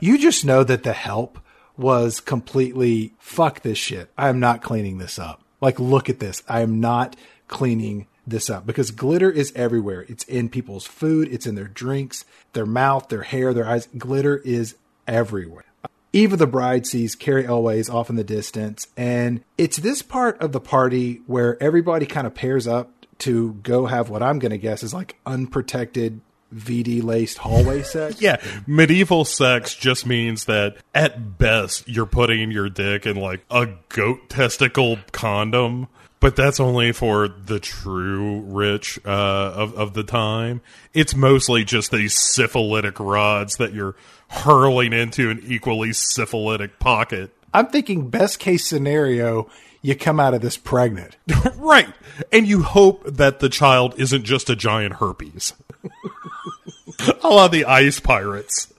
you 0.00 0.16
just 0.16 0.44
know 0.44 0.62
that 0.62 0.84
the 0.84 0.92
help 0.92 1.40
was 1.76 2.20
completely 2.20 3.12
fuck 3.18 3.62
this 3.62 3.78
shit. 3.78 4.10
I 4.16 4.28
am 4.28 4.38
not 4.38 4.62
cleaning 4.62 4.98
this 4.98 5.18
up. 5.18 5.42
Like, 5.60 5.80
look 5.80 6.08
at 6.08 6.20
this. 6.20 6.44
I 6.48 6.60
am 6.60 6.78
not 6.78 7.16
cleaning 7.48 8.06
this 8.26 8.48
up 8.48 8.64
because 8.64 8.92
glitter 8.92 9.30
is 9.30 9.52
everywhere. 9.56 10.06
It's 10.08 10.24
in 10.24 10.48
people's 10.50 10.86
food, 10.86 11.28
it's 11.32 11.46
in 11.46 11.56
their 11.56 11.68
drinks, 11.68 12.24
their 12.52 12.64
mouth, 12.64 13.08
their 13.08 13.22
hair, 13.22 13.52
their 13.52 13.66
eyes. 13.66 13.88
Glitter 13.98 14.38
is 14.38 14.76
everywhere. 15.06 15.64
Eva 16.12 16.36
the 16.36 16.46
bride 16.46 16.86
sees 16.86 17.16
Cary 17.16 17.44
Elwes 17.44 17.88
off 17.90 18.08
in 18.08 18.14
the 18.14 18.22
distance, 18.24 18.86
and 18.96 19.42
it's 19.58 19.78
this 19.78 20.00
part 20.00 20.40
of 20.40 20.52
the 20.52 20.60
party 20.60 21.20
where 21.26 21.60
everybody 21.60 22.06
kind 22.06 22.26
of 22.26 22.34
pairs 22.34 22.68
up 22.68 22.90
to 23.18 23.54
go 23.64 23.86
have 23.86 24.10
what 24.10 24.22
I'm 24.22 24.38
going 24.38 24.52
to 24.52 24.58
guess 24.58 24.82
is 24.84 24.94
like 24.94 25.16
unprotected 25.26 26.20
VD 26.54 27.02
laced 27.02 27.38
hallway 27.38 27.82
sex. 27.84 28.22
yeah, 28.22 28.36
medieval 28.66 29.24
sex 29.24 29.74
just 29.74 30.06
means 30.06 30.44
that 30.44 30.76
at 30.94 31.36
best 31.36 31.88
you're 31.88 32.06
putting 32.06 32.52
your 32.52 32.68
dick 32.68 33.06
in 33.06 33.16
like 33.16 33.44
a 33.50 33.68
goat 33.88 34.28
testicle 34.28 34.98
condom 35.10 35.88
but 36.24 36.36
that's 36.36 36.58
only 36.58 36.90
for 36.90 37.28
the 37.28 37.60
true 37.60 38.40
rich 38.46 38.98
uh, 39.04 39.10
of 39.10 39.74
of 39.74 39.92
the 39.92 40.02
time. 40.02 40.62
It's 40.94 41.14
mostly 41.14 41.64
just 41.64 41.90
these 41.90 42.16
syphilitic 42.18 42.98
rods 42.98 43.56
that 43.56 43.74
you're 43.74 43.94
hurling 44.28 44.94
into 44.94 45.28
an 45.28 45.42
equally 45.44 45.92
syphilitic 45.92 46.78
pocket. 46.78 47.30
I'm 47.52 47.66
thinking 47.66 48.08
best 48.08 48.38
case 48.38 48.66
scenario, 48.66 49.50
you 49.82 49.94
come 49.94 50.18
out 50.18 50.32
of 50.32 50.40
this 50.40 50.56
pregnant. 50.56 51.14
right. 51.56 51.92
And 52.32 52.48
you 52.48 52.62
hope 52.62 53.04
that 53.04 53.40
the 53.40 53.50
child 53.50 53.94
isn't 53.98 54.24
just 54.24 54.48
a 54.48 54.56
giant 54.56 54.94
herpes. 54.94 55.52
a 57.22 57.28
la 57.28 57.48
the 57.48 57.66
ice 57.66 58.00
pirates. 58.00 58.72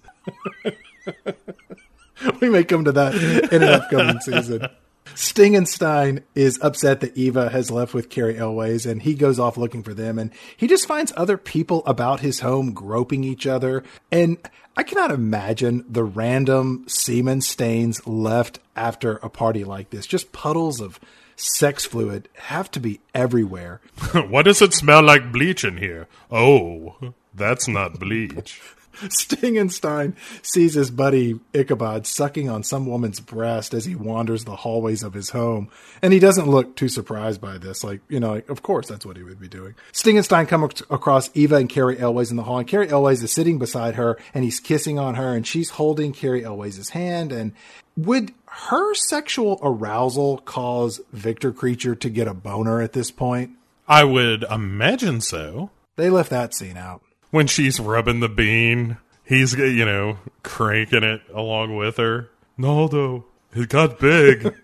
we 2.42 2.50
may 2.50 2.64
come 2.64 2.86
to 2.86 2.92
that 2.94 3.14
in 3.54 3.62
an 3.62 3.70
upcoming 3.70 4.20
season. 4.22 4.68
Stingenstein 5.16 6.24
is 6.36 6.60
upset 6.62 7.00
that 7.00 7.16
Eva 7.18 7.50
has 7.50 7.72
left 7.72 7.94
with 7.94 8.10
Cary 8.10 8.38
Elwes 8.38 8.86
and 8.86 9.02
he 9.02 9.14
goes 9.14 9.40
off 9.40 9.58
looking 9.58 9.82
for 9.82 9.94
them 9.94 10.20
and 10.20 10.32
he 10.58 10.68
just 10.68 10.86
finds 10.86 11.14
other 11.16 11.38
people 11.38 11.84
about 11.86 12.20
his 12.20 12.42
home 12.42 12.74
groping 12.74 13.24
each 13.24 13.48
other. 13.48 13.84
And 14.12 14.38
I 14.76 14.84
cannot 14.84 15.12
imagine 15.12 15.86
the 15.88 16.04
random 16.04 16.84
semen 16.88 17.42
stains 17.42 18.06
left 18.06 18.60
after 18.76 19.14
a 19.18 19.30
party 19.30 19.64
like 19.64 19.90
this. 19.90 20.06
Just 20.06 20.34
puddles 20.34 20.82
of 20.82 21.00
sex 21.38 21.86
fluid 21.86 22.28
have 22.36 22.70
to 22.72 22.82
be 22.82 23.00
everywhere. 23.14 23.80
Why 24.14 24.42
does 24.42 24.62
it 24.62 24.74
smell 24.74 25.02
like 25.02 25.32
bleach 25.32 25.64
in 25.64 25.78
here? 25.78 26.08
Oh, 26.30 27.14
that's 27.34 27.68
not 27.70 28.00
bleach. 28.00 28.62
Stingenstein 29.10 30.16
sees 30.42 30.74
his 30.74 30.90
buddy 30.90 31.40
Ichabod 31.54 32.08
sucking 32.08 32.50
on 32.50 32.64
some 32.64 32.86
woman's 32.86 33.20
breast 33.20 33.74
as 33.74 33.86
he 33.86 33.96
wanders 33.96 34.46
the 34.46 34.56
hallways 34.56 35.04
of 35.04 35.14
his 35.14 35.32
home, 35.32 35.70
and 36.02 36.14
he 36.14 36.20
doesn't 36.20 36.48
look 36.50 36.76
too 36.76 36.90
surprised 36.90 37.42
by 37.42 37.58
this. 37.58 37.84
Like, 37.84 38.02
you 38.10 38.20
know, 38.20 38.34
like, 38.34 38.50
of 38.50 38.64
course 38.64 38.88
that's 38.88 39.06
what 39.06 39.18
he 39.18 39.24
would 39.24 39.40
be 39.40 39.48
doing. 39.48 39.76
Stingenstein 39.92 40.48
comes 40.48 40.82
across 40.90 41.30
Eva 41.34 41.56
and 41.56 41.70
Cary 41.70 42.00
Elwes 42.00 42.32
in 42.32 42.38
the 42.38 42.44
hall, 42.44 42.60
and 42.60 42.68
Cary 42.68 42.90
Elwes 42.90 43.22
is 43.22 43.32
sitting 43.32 43.60
beside 43.60 43.96
her, 43.96 44.18
and 44.34 44.44
he's 44.44 44.60
kissing 44.60 44.98
on 44.98 45.16
her, 45.16 45.36
and 45.36 45.46
she's 45.46 45.72
holding 45.72 46.14
Cary 46.14 46.44
Elwes' 46.44 46.90
hand, 46.90 47.32
and 47.32 47.54
would 47.98 48.34
her 48.48 48.94
sexual 48.94 49.60
arousal 49.62 50.40
cause 50.40 51.02
Victor 51.12 51.52
Creature 51.52 51.96
to 51.96 52.10
get 52.10 52.28
a 52.28 52.34
boner 52.34 52.82
at 52.82 52.94
this 52.94 53.12
point? 53.12 53.52
I 53.88 54.04
would 54.04 54.44
imagine 54.44 55.22
so. 55.22 55.70
They 55.96 56.10
left 56.10 56.30
that 56.30 56.54
scene 56.54 56.78
out 56.78 57.02
when 57.36 57.48
she's 57.48 57.82
rubbing 57.82 58.22
the 58.22 58.30
bean, 58.30 58.96
he's 59.26 59.54
you 59.56 59.84
know 59.84 60.18
cranking 60.42 61.04
it 61.04 61.22
along 61.34 61.76
with 61.76 61.98
her. 61.98 62.30
Naldo, 62.58 63.26
it 63.52 63.68
got 63.68 64.00
big. 64.00 64.46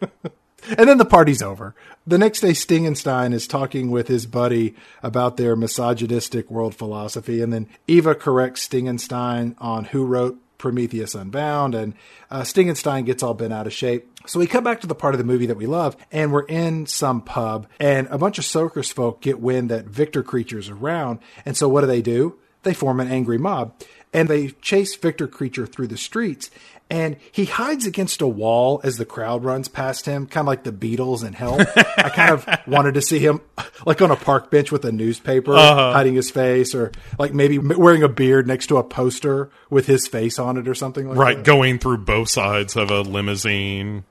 and 0.77 0.87
then 0.87 0.97
the 0.97 1.03
party's 1.03 1.41
over. 1.41 1.75
The 2.07 2.17
next 2.17 2.39
day, 2.39 2.51
Stingenstein 2.51 3.33
is 3.33 3.45
talking 3.45 3.91
with 3.91 4.07
his 4.07 4.25
buddy 4.25 4.73
about 5.03 5.35
their 5.35 5.57
misogynistic 5.57 6.49
world 6.49 6.73
philosophy, 6.73 7.41
and 7.41 7.51
then 7.51 7.67
Eva 7.87 8.15
corrects 8.15 8.69
Stingenstein 8.69 9.53
on 9.57 9.83
who 9.83 10.05
wrote 10.05 10.39
Prometheus 10.57 11.13
Unbound, 11.13 11.75
and 11.75 11.93
uh, 12.29 12.43
Stingenstein 12.43 13.05
gets 13.05 13.21
all 13.21 13.33
bent 13.33 13.51
out 13.51 13.67
of 13.67 13.73
shape. 13.73 14.07
So 14.25 14.39
we 14.39 14.47
come 14.47 14.63
back 14.63 14.79
to 14.79 14.87
the 14.87 14.95
part 14.95 15.13
of 15.13 15.17
the 15.17 15.25
movie 15.25 15.47
that 15.47 15.57
we 15.57 15.65
love, 15.65 15.97
and 16.09 16.31
we're 16.31 16.45
in 16.45 16.85
some 16.85 17.19
pub, 17.19 17.67
and 17.81 18.07
a 18.09 18.17
bunch 18.17 18.37
of 18.37 18.45
Soakers 18.45 18.93
folk 18.93 19.19
get 19.19 19.41
wind 19.41 19.69
that 19.71 19.87
Victor 19.87 20.23
Creature's 20.23 20.69
around, 20.69 21.19
and 21.45 21.57
so 21.57 21.67
what 21.67 21.81
do 21.81 21.87
they 21.87 22.01
do? 22.01 22.37
They 22.63 22.73
form 22.73 22.99
an 22.99 23.09
angry 23.09 23.37
mob 23.37 23.73
and 24.13 24.27
they 24.27 24.49
chase 24.61 24.95
Victor 24.95 25.27
Creature 25.27 25.67
through 25.67 25.87
the 25.87 25.97
streets. 25.97 26.51
And 26.89 27.15
he 27.31 27.45
hides 27.45 27.85
against 27.85 28.21
a 28.21 28.27
wall 28.27 28.81
as 28.83 28.97
the 28.97 29.05
crowd 29.05 29.45
runs 29.45 29.69
past 29.69 30.05
him, 30.05 30.27
kind 30.27 30.43
of 30.43 30.47
like 30.47 30.63
the 30.63 30.73
Beatles 30.73 31.25
in 31.25 31.31
Help. 31.31 31.61
I 31.97 32.09
kind 32.09 32.31
of 32.31 32.45
wanted 32.67 32.95
to 32.95 33.01
see 33.01 33.19
him 33.19 33.39
like 33.85 34.01
on 34.01 34.11
a 34.11 34.17
park 34.17 34.51
bench 34.51 34.73
with 34.73 34.83
a 34.83 34.91
newspaper, 34.91 35.53
uh-huh. 35.53 35.93
hiding 35.93 36.15
his 36.15 36.29
face, 36.29 36.75
or 36.75 36.91
like 37.17 37.33
maybe 37.33 37.57
wearing 37.57 38.03
a 38.03 38.09
beard 38.09 38.45
next 38.45 38.67
to 38.67 38.77
a 38.77 38.83
poster 38.83 39.49
with 39.69 39.87
his 39.87 40.05
face 40.05 40.37
on 40.37 40.57
it 40.57 40.67
or 40.67 40.75
something 40.75 41.07
like 41.07 41.17
right, 41.17 41.29
that. 41.29 41.37
Right, 41.37 41.45
going 41.45 41.79
through 41.79 41.99
both 41.99 42.27
sides 42.27 42.75
of 42.75 42.91
a 42.91 43.01
limousine. 43.01 44.03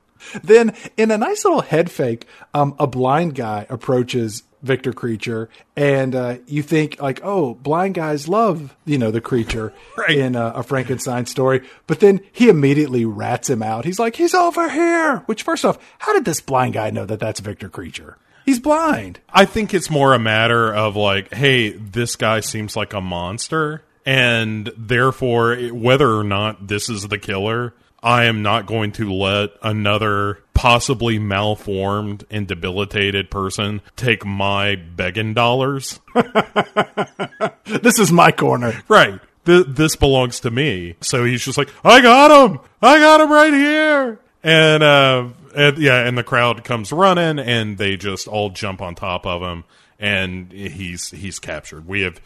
Then, 0.42 0.74
in 0.96 1.10
a 1.10 1.18
nice 1.18 1.44
little 1.44 1.62
head 1.62 1.90
fake, 1.90 2.26
um, 2.54 2.74
a 2.78 2.86
blind 2.86 3.34
guy 3.34 3.66
approaches 3.68 4.42
Victor 4.62 4.92
Creature, 4.92 5.48
and 5.76 6.14
uh, 6.14 6.38
you 6.46 6.62
think 6.62 7.00
like, 7.00 7.20
oh, 7.22 7.54
blind 7.54 7.94
guys 7.94 8.28
love 8.28 8.76
you 8.84 8.98
know 8.98 9.10
the 9.10 9.20
creature 9.20 9.72
right. 9.96 10.16
in 10.16 10.36
a, 10.36 10.46
a, 10.56 10.62
Frankenstein 10.62 11.26
story, 11.26 11.66
but 11.86 12.00
then 12.00 12.20
he 12.32 12.48
immediately 12.48 13.04
rats 13.04 13.48
him 13.48 13.62
out. 13.62 13.84
He's 13.84 13.98
like, 13.98 14.16
he's 14.16 14.34
over 14.34 14.68
here. 14.68 15.18
Which, 15.26 15.42
first 15.42 15.64
off, 15.64 15.78
how 15.98 16.12
did 16.12 16.24
this 16.24 16.40
blind 16.40 16.74
guy 16.74 16.90
know 16.90 17.06
that 17.06 17.20
that's 17.20 17.40
Victor 17.40 17.68
Creature? 17.68 18.16
He's 18.44 18.58
blind. 18.58 19.20
I 19.32 19.44
think 19.44 19.72
it's 19.72 19.90
more 19.90 20.12
a 20.12 20.18
matter 20.18 20.74
of 20.74 20.96
like, 20.96 21.32
hey, 21.32 21.70
this 21.70 22.16
guy 22.16 22.40
seems 22.40 22.76
like 22.76 22.92
a 22.92 23.00
monster, 23.00 23.82
and 24.04 24.72
therefore, 24.76 25.56
whether 25.56 26.10
or 26.10 26.24
not 26.24 26.68
this 26.68 26.88
is 26.88 27.08
the 27.08 27.18
killer, 27.18 27.74
I 28.02 28.24
am 28.24 28.42
not 28.42 28.66
going 28.66 28.92
to 28.92 29.12
let 29.12 29.50
another 29.62 30.42
possibly 30.54 31.18
malformed 31.18 32.24
and 32.30 32.46
debilitated 32.46 33.30
person 33.30 33.80
take 33.96 34.24
my 34.24 34.76
begging 34.76 35.34
dollars. 35.34 36.00
this 37.64 37.98
is 37.98 38.10
my 38.12 38.30
corner. 38.30 38.82
Right. 38.88 39.20
Th- 39.44 39.66
this 39.66 39.96
belongs 39.96 40.40
to 40.40 40.50
me. 40.50 40.96
So 41.00 41.24
he's 41.24 41.44
just 41.44 41.58
like, 41.58 41.70
I 41.84 42.00
got 42.00 42.30
him. 42.50 42.60
I 42.82 42.98
got 42.98 43.20
him 43.20 43.32
right 43.32 43.52
here. 43.52 44.20
And, 44.42 44.82
uh, 44.82 45.28
and 45.54 45.78
yeah, 45.78 46.06
and 46.06 46.16
the 46.16 46.24
crowd 46.24 46.64
comes 46.64 46.92
running 46.92 47.38
and 47.38 47.76
they 47.76 47.96
just 47.96 48.28
all 48.28 48.50
jump 48.50 48.80
on 48.80 48.94
top 48.94 49.26
of 49.26 49.42
him 49.42 49.64
and 49.98 50.52
he's, 50.52 51.10
he's 51.10 51.38
captured. 51.38 51.86
We 51.86 52.02
have 52.02 52.20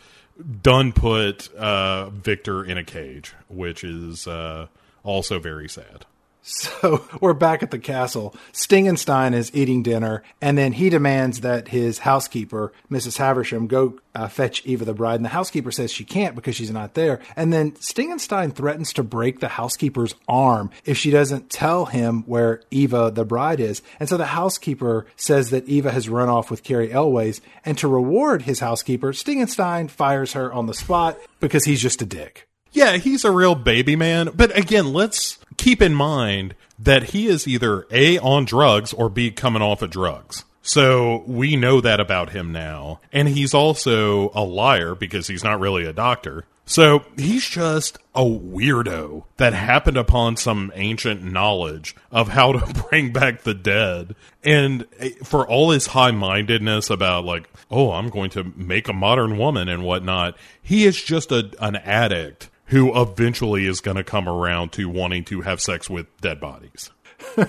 done 0.63 0.93
put, 0.93 1.53
uh, 1.55 2.11
Victor 2.11 2.65
in 2.65 2.79
a 2.79 2.85
cage, 2.85 3.33
which 3.49 3.83
is, 3.85 4.27
uh, 4.27 4.67
also 5.05 5.39
very 5.39 5.69
sad. 5.69 6.07
So 6.47 7.03
we're 7.23 7.33
back 7.33 7.63
at 7.63 7.71
the 7.71 7.79
castle. 7.79 8.35
Stingenstein 8.53 9.33
is 9.33 9.51
eating 9.55 9.83
dinner, 9.83 10.23
and 10.43 10.59
then 10.59 10.73
he 10.73 10.91
demands 10.91 11.41
that 11.41 11.69
his 11.69 12.01
housekeeper, 12.01 12.71
Mrs. 12.91 13.17
Havisham, 13.17 13.67
go 13.67 13.99
uh, 14.15 14.29
fetch 14.29 14.65
Eva 14.67 14.85
the 14.85 14.93
bride. 14.93 15.17
And 15.17 15.25
the 15.25 15.31
housekeeper 15.31 15.73
says 15.73 15.91
she 15.91 16.05
can't 16.05 16.35
because 16.35 16.55
she's 16.55 16.71
not 16.71 16.93
there. 16.93 17.21
And 17.35 17.51
then 17.51 17.73
Stingenstein 17.73 18.55
threatens 18.55 18.93
to 18.93 19.03
break 19.03 19.41
the 19.41 19.49
housekeeper's 19.49 20.15
arm 20.29 20.71
if 20.85 20.99
she 20.99 21.11
doesn't 21.11 21.49
tell 21.49 21.87
him 21.87 22.25
where 22.27 22.61
Eva 22.71 23.11
the 23.11 23.25
bride 23.25 23.59
is. 23.59 23.81
And 23.99 24.09
so 24.09 24.19
the 24.19 24.27
housekeeper 24.27 25.07
says 25.17 25.49
that 25.49 25.67
Eva 25.67 25.93
has 25.93 26.11
run 26.11 26.29
off 26.29 26.51
with 26.51 26.63
Cary 26.63 26.93
Elwes. 26.93 27.41
And 27.65 27.79
to 27.79 27.89
reward 27.89 28.43
his 28.43 28.61
housekeeper, 28.61 29.13
Stingenstein 29.15 29.91
fires 29.91 30.35
her 30.35 30.53
on 30.53 30.67
the 30.67 30.75
spot 30.75 31.19
because 31.41 31.65
he's 31.65 31.81
just 31.81 32.03
a 32.03 32.07
dick. 32.07 32.47
Yeah, 32.75 32.97
he's 32.97 33.25
a 33.25 33.31
real 33.31 33.55
baby 33.55 33.95
man. 33.97 34.31
But 34.35 34.57
again, 34.59 34.93
let's 34.93 35.39
keep 35.57 35.81
in 35.81 35.95
mind 35.95 36.57
that 36.79 37.11
he 37.11 37.29
is 37.29 37.47
either 37.47 37.87
A, 37.91 38.19
on 38.19 38.45
drugs 38.45 38.93
or 38.93 39.09
B, 39.09 39.31
coming 39.31 39.63
off 39.63 39.81
of 39.81 39.91
drugs. 39.91 40.45
So 40.61 41.23
we 41.27 41.57
know 41.57 41.81
that 41.81 42.01
about 42.01 42.31
him 42.31 42.51
now. 42.51 43.01
And 43.13 43.29
he's 43.29 43.55
also 43.55 44.31
a 44.35 44.43
liar 44.43 44.95
because 44.95 45.29
he's 45.29 45.45
not 45.45 45.61
really 45.61 45.87
a 45.87 45.93
doctor. 45.93 46.47
So 46.67 47.05
he's 47.17 47.47
just 47.49 47.99
a 48.15 48.23
weirdo 48.23 49.25
that 49.37 49.53
happened 49.53 49.99
upon 49.99 50.37
some 50.37 50.73
ancient 50.75 51.23
knowledge 51.23 51.95
of 52.11 52.29
how 52.29 52.53
to 52.53 52.83
bring 52.91 53.13
back 53.13 53.43
the 53.43 53.55
dead. 53.55 54.17
And 54.43 54.87
eh, 54.99 55.11
for 55.23 55.47
all 55.47 55.71
his 55.71 55.89
high 55.89 56.11
mindedness 56.11 56.91
about, 56.91 57.25
like, 57.25 57.49
oh, 57.71 57.93
I'm 57.93 58.09
going 58.09 58.31
to 58.31 58.53
make 58.57 58.89
a 58.89 58.95
modern 58.95 59.39
woman 59.39 59.69
and 59.69 59.85
whatnot, 59.85 60.37
he 60.61 60.87
is 60.87 61.01
just 61.01 61.31
a, 61.31 61.53
an 61.61 61.77
addict 61.77 62.49
who 62.75 63.01
eventually 63.01 63.67
is 63.67 63.81
going 63.81 63.97
to 63.97 64.03
come 64.03 64.29
around 64.29 64.73
to 64.73 64.89
wanting 64.89 65.23
to 65.23 65.43
have 65.43 65.61
sex 65.61 65.89
with 65.89 66.09
dead 66.21 66.41
bodies. 66.41 66.91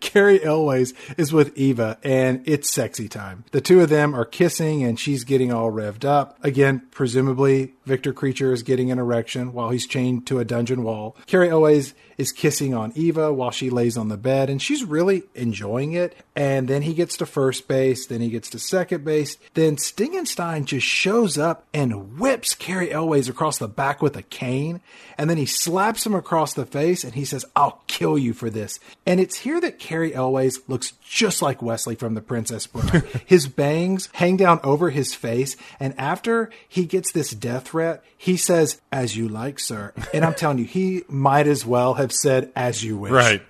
Cary 0.00 0.44
Elwes 0.44 0.92
is 1.16 1.32
with 1.32 1.56
Eva, 1.56 1.98
and 2.04 2.46
it's 2.46 2.70
sexy 2.70 3.08
time. 3.08 3.44
The 3.52 3.62
two 3.62 3.80
of 3.80 3.88
them 3.88 4.14
are 4.14 4.26
kissing, 4.26 4.84
and 4.84 5.00
she's 5.00 5.24
getting 5.24 5.50
all 5.50 5.72
revved 5.72 6.04
up. 6.04 6.38
Again, 6.44 6.82
presumably, 6.90 7.72
Victor 7.86 8.12
Creature 8.12 8.52
is 8.52 8.62
getting 8.62 8.92
an 8.92 8.98
erection 8.98 9.54
while 9.54 9.70
he's 9.70 9.86
chained 9.86 10.26
to 10.26 10.38
a 10.38 10.44
dungeon 10.44 10.82
wall. 10.82 11.16
Cary 11.26 11.48
Elwes 11.48 11.94
is 12.18 12.32
kissing 12.32 12.74
on 12.74 12.92
Eva 12.94 13.32
while 13.32 13.50
she 13.50 13.70
lays 13.70 13.96
on 13.96 14.08
the 14.08 14.16
bed, 14.16 14.50
and 14.50 14.60
she's 14.60 14.84
really 14.84 15.24
enjoying 15.34 15.92
it. 15.92 16.16
And 16.36 16.68
then 16.68 16.82
he 16.82 16.94
gets 16.94 17.16
to 17.18 17.26
first 17.26 17.68
base, 17.68 18.06
then 18.06 18.20
he 18.20 18.30
gets 18.30 18.50
to 18.50 18.58
second 18.58 19.04
base. 19.04 19.36
Then 19.54 19.76
Stingenstein 19.76 20.64
just 20.64 20.86
shows 20.86 21.38
up 21.38 21.64
and 21.72 22.18
whips 22.18 22.54
Cary 22.54 22.92
Elwes 22.92 23.28
across 23.28 23.58
the 23.58 23.68
back 23.68 24.02
with 24.02 24.16
a 24.16 24.22
cane, 24.22 24.80
and 25.16 25.30
then 25.30 25.36
he 25.36 25.46
slaps 25.46 26.04
him 26.04 26.14
across 26.14 26.54
the 26.54 26.66
face, 26.66 27.04
and 27.04 27.14
he 27.14 27.24
says, 27.24 27.44
"I'll 27.54 27.82
kill 27.86 28.18
you 28.18 28.32
for 28.32 28.50
this." 28.50 28.80
And 29.06 29.20
it's 29.20 29.38
here 29.38 29.60
that 29.60 29.78
Cary 29.78 30.14
Elwes 30.14 30.58
looks 30.68 30.92
just 31.08 31.42
like 31.42 31.62
Wesley 31.62 31.94
from 31.94 32.14
The 32.14 32.20
Princess 32.20 32.66
Bride. 32.66 33.04
his 33.26 33.46
bangs 33.46 34.08
hang 34.14 34.36
down 34.36 34.60
over 34.64 34.90
his 34.90 35.14
face, 35.14 35.56
and 35.78 35.94
after 35.98 36.50
he 36.68 36.84
gets 36.84 37.12
this 37.12 37.30
death 37.30 37.68
threat, 37.68 38.02
he 38.16 38.36
says, 38.36 38.80
"As 38.90 39.16
you 39.16 39.28
like, 39.28 39.60
sir." 39.60 39.92
And 40.12 40.24
I'm 40.24 40.34
telling 40.34 40.58
you, 40.58 40.64
he 40.64 41.02
might 41.08 41.46
as 41.46 41.64
well 41.64 41.94
have 41.94 42.03
said, 42.12 42.52
"As 42.56 42.82
you 42.84 42.96
wish." 42.96 43.12
Right. 43.12 43.42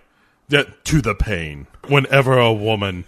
That, 0.49 0.85
to 0.87 1.01
the 1.01 1.15
pain. 1.15 1.67
Whenever 1.89 2.39
a 2.39 2.53
woman 2.53 3.05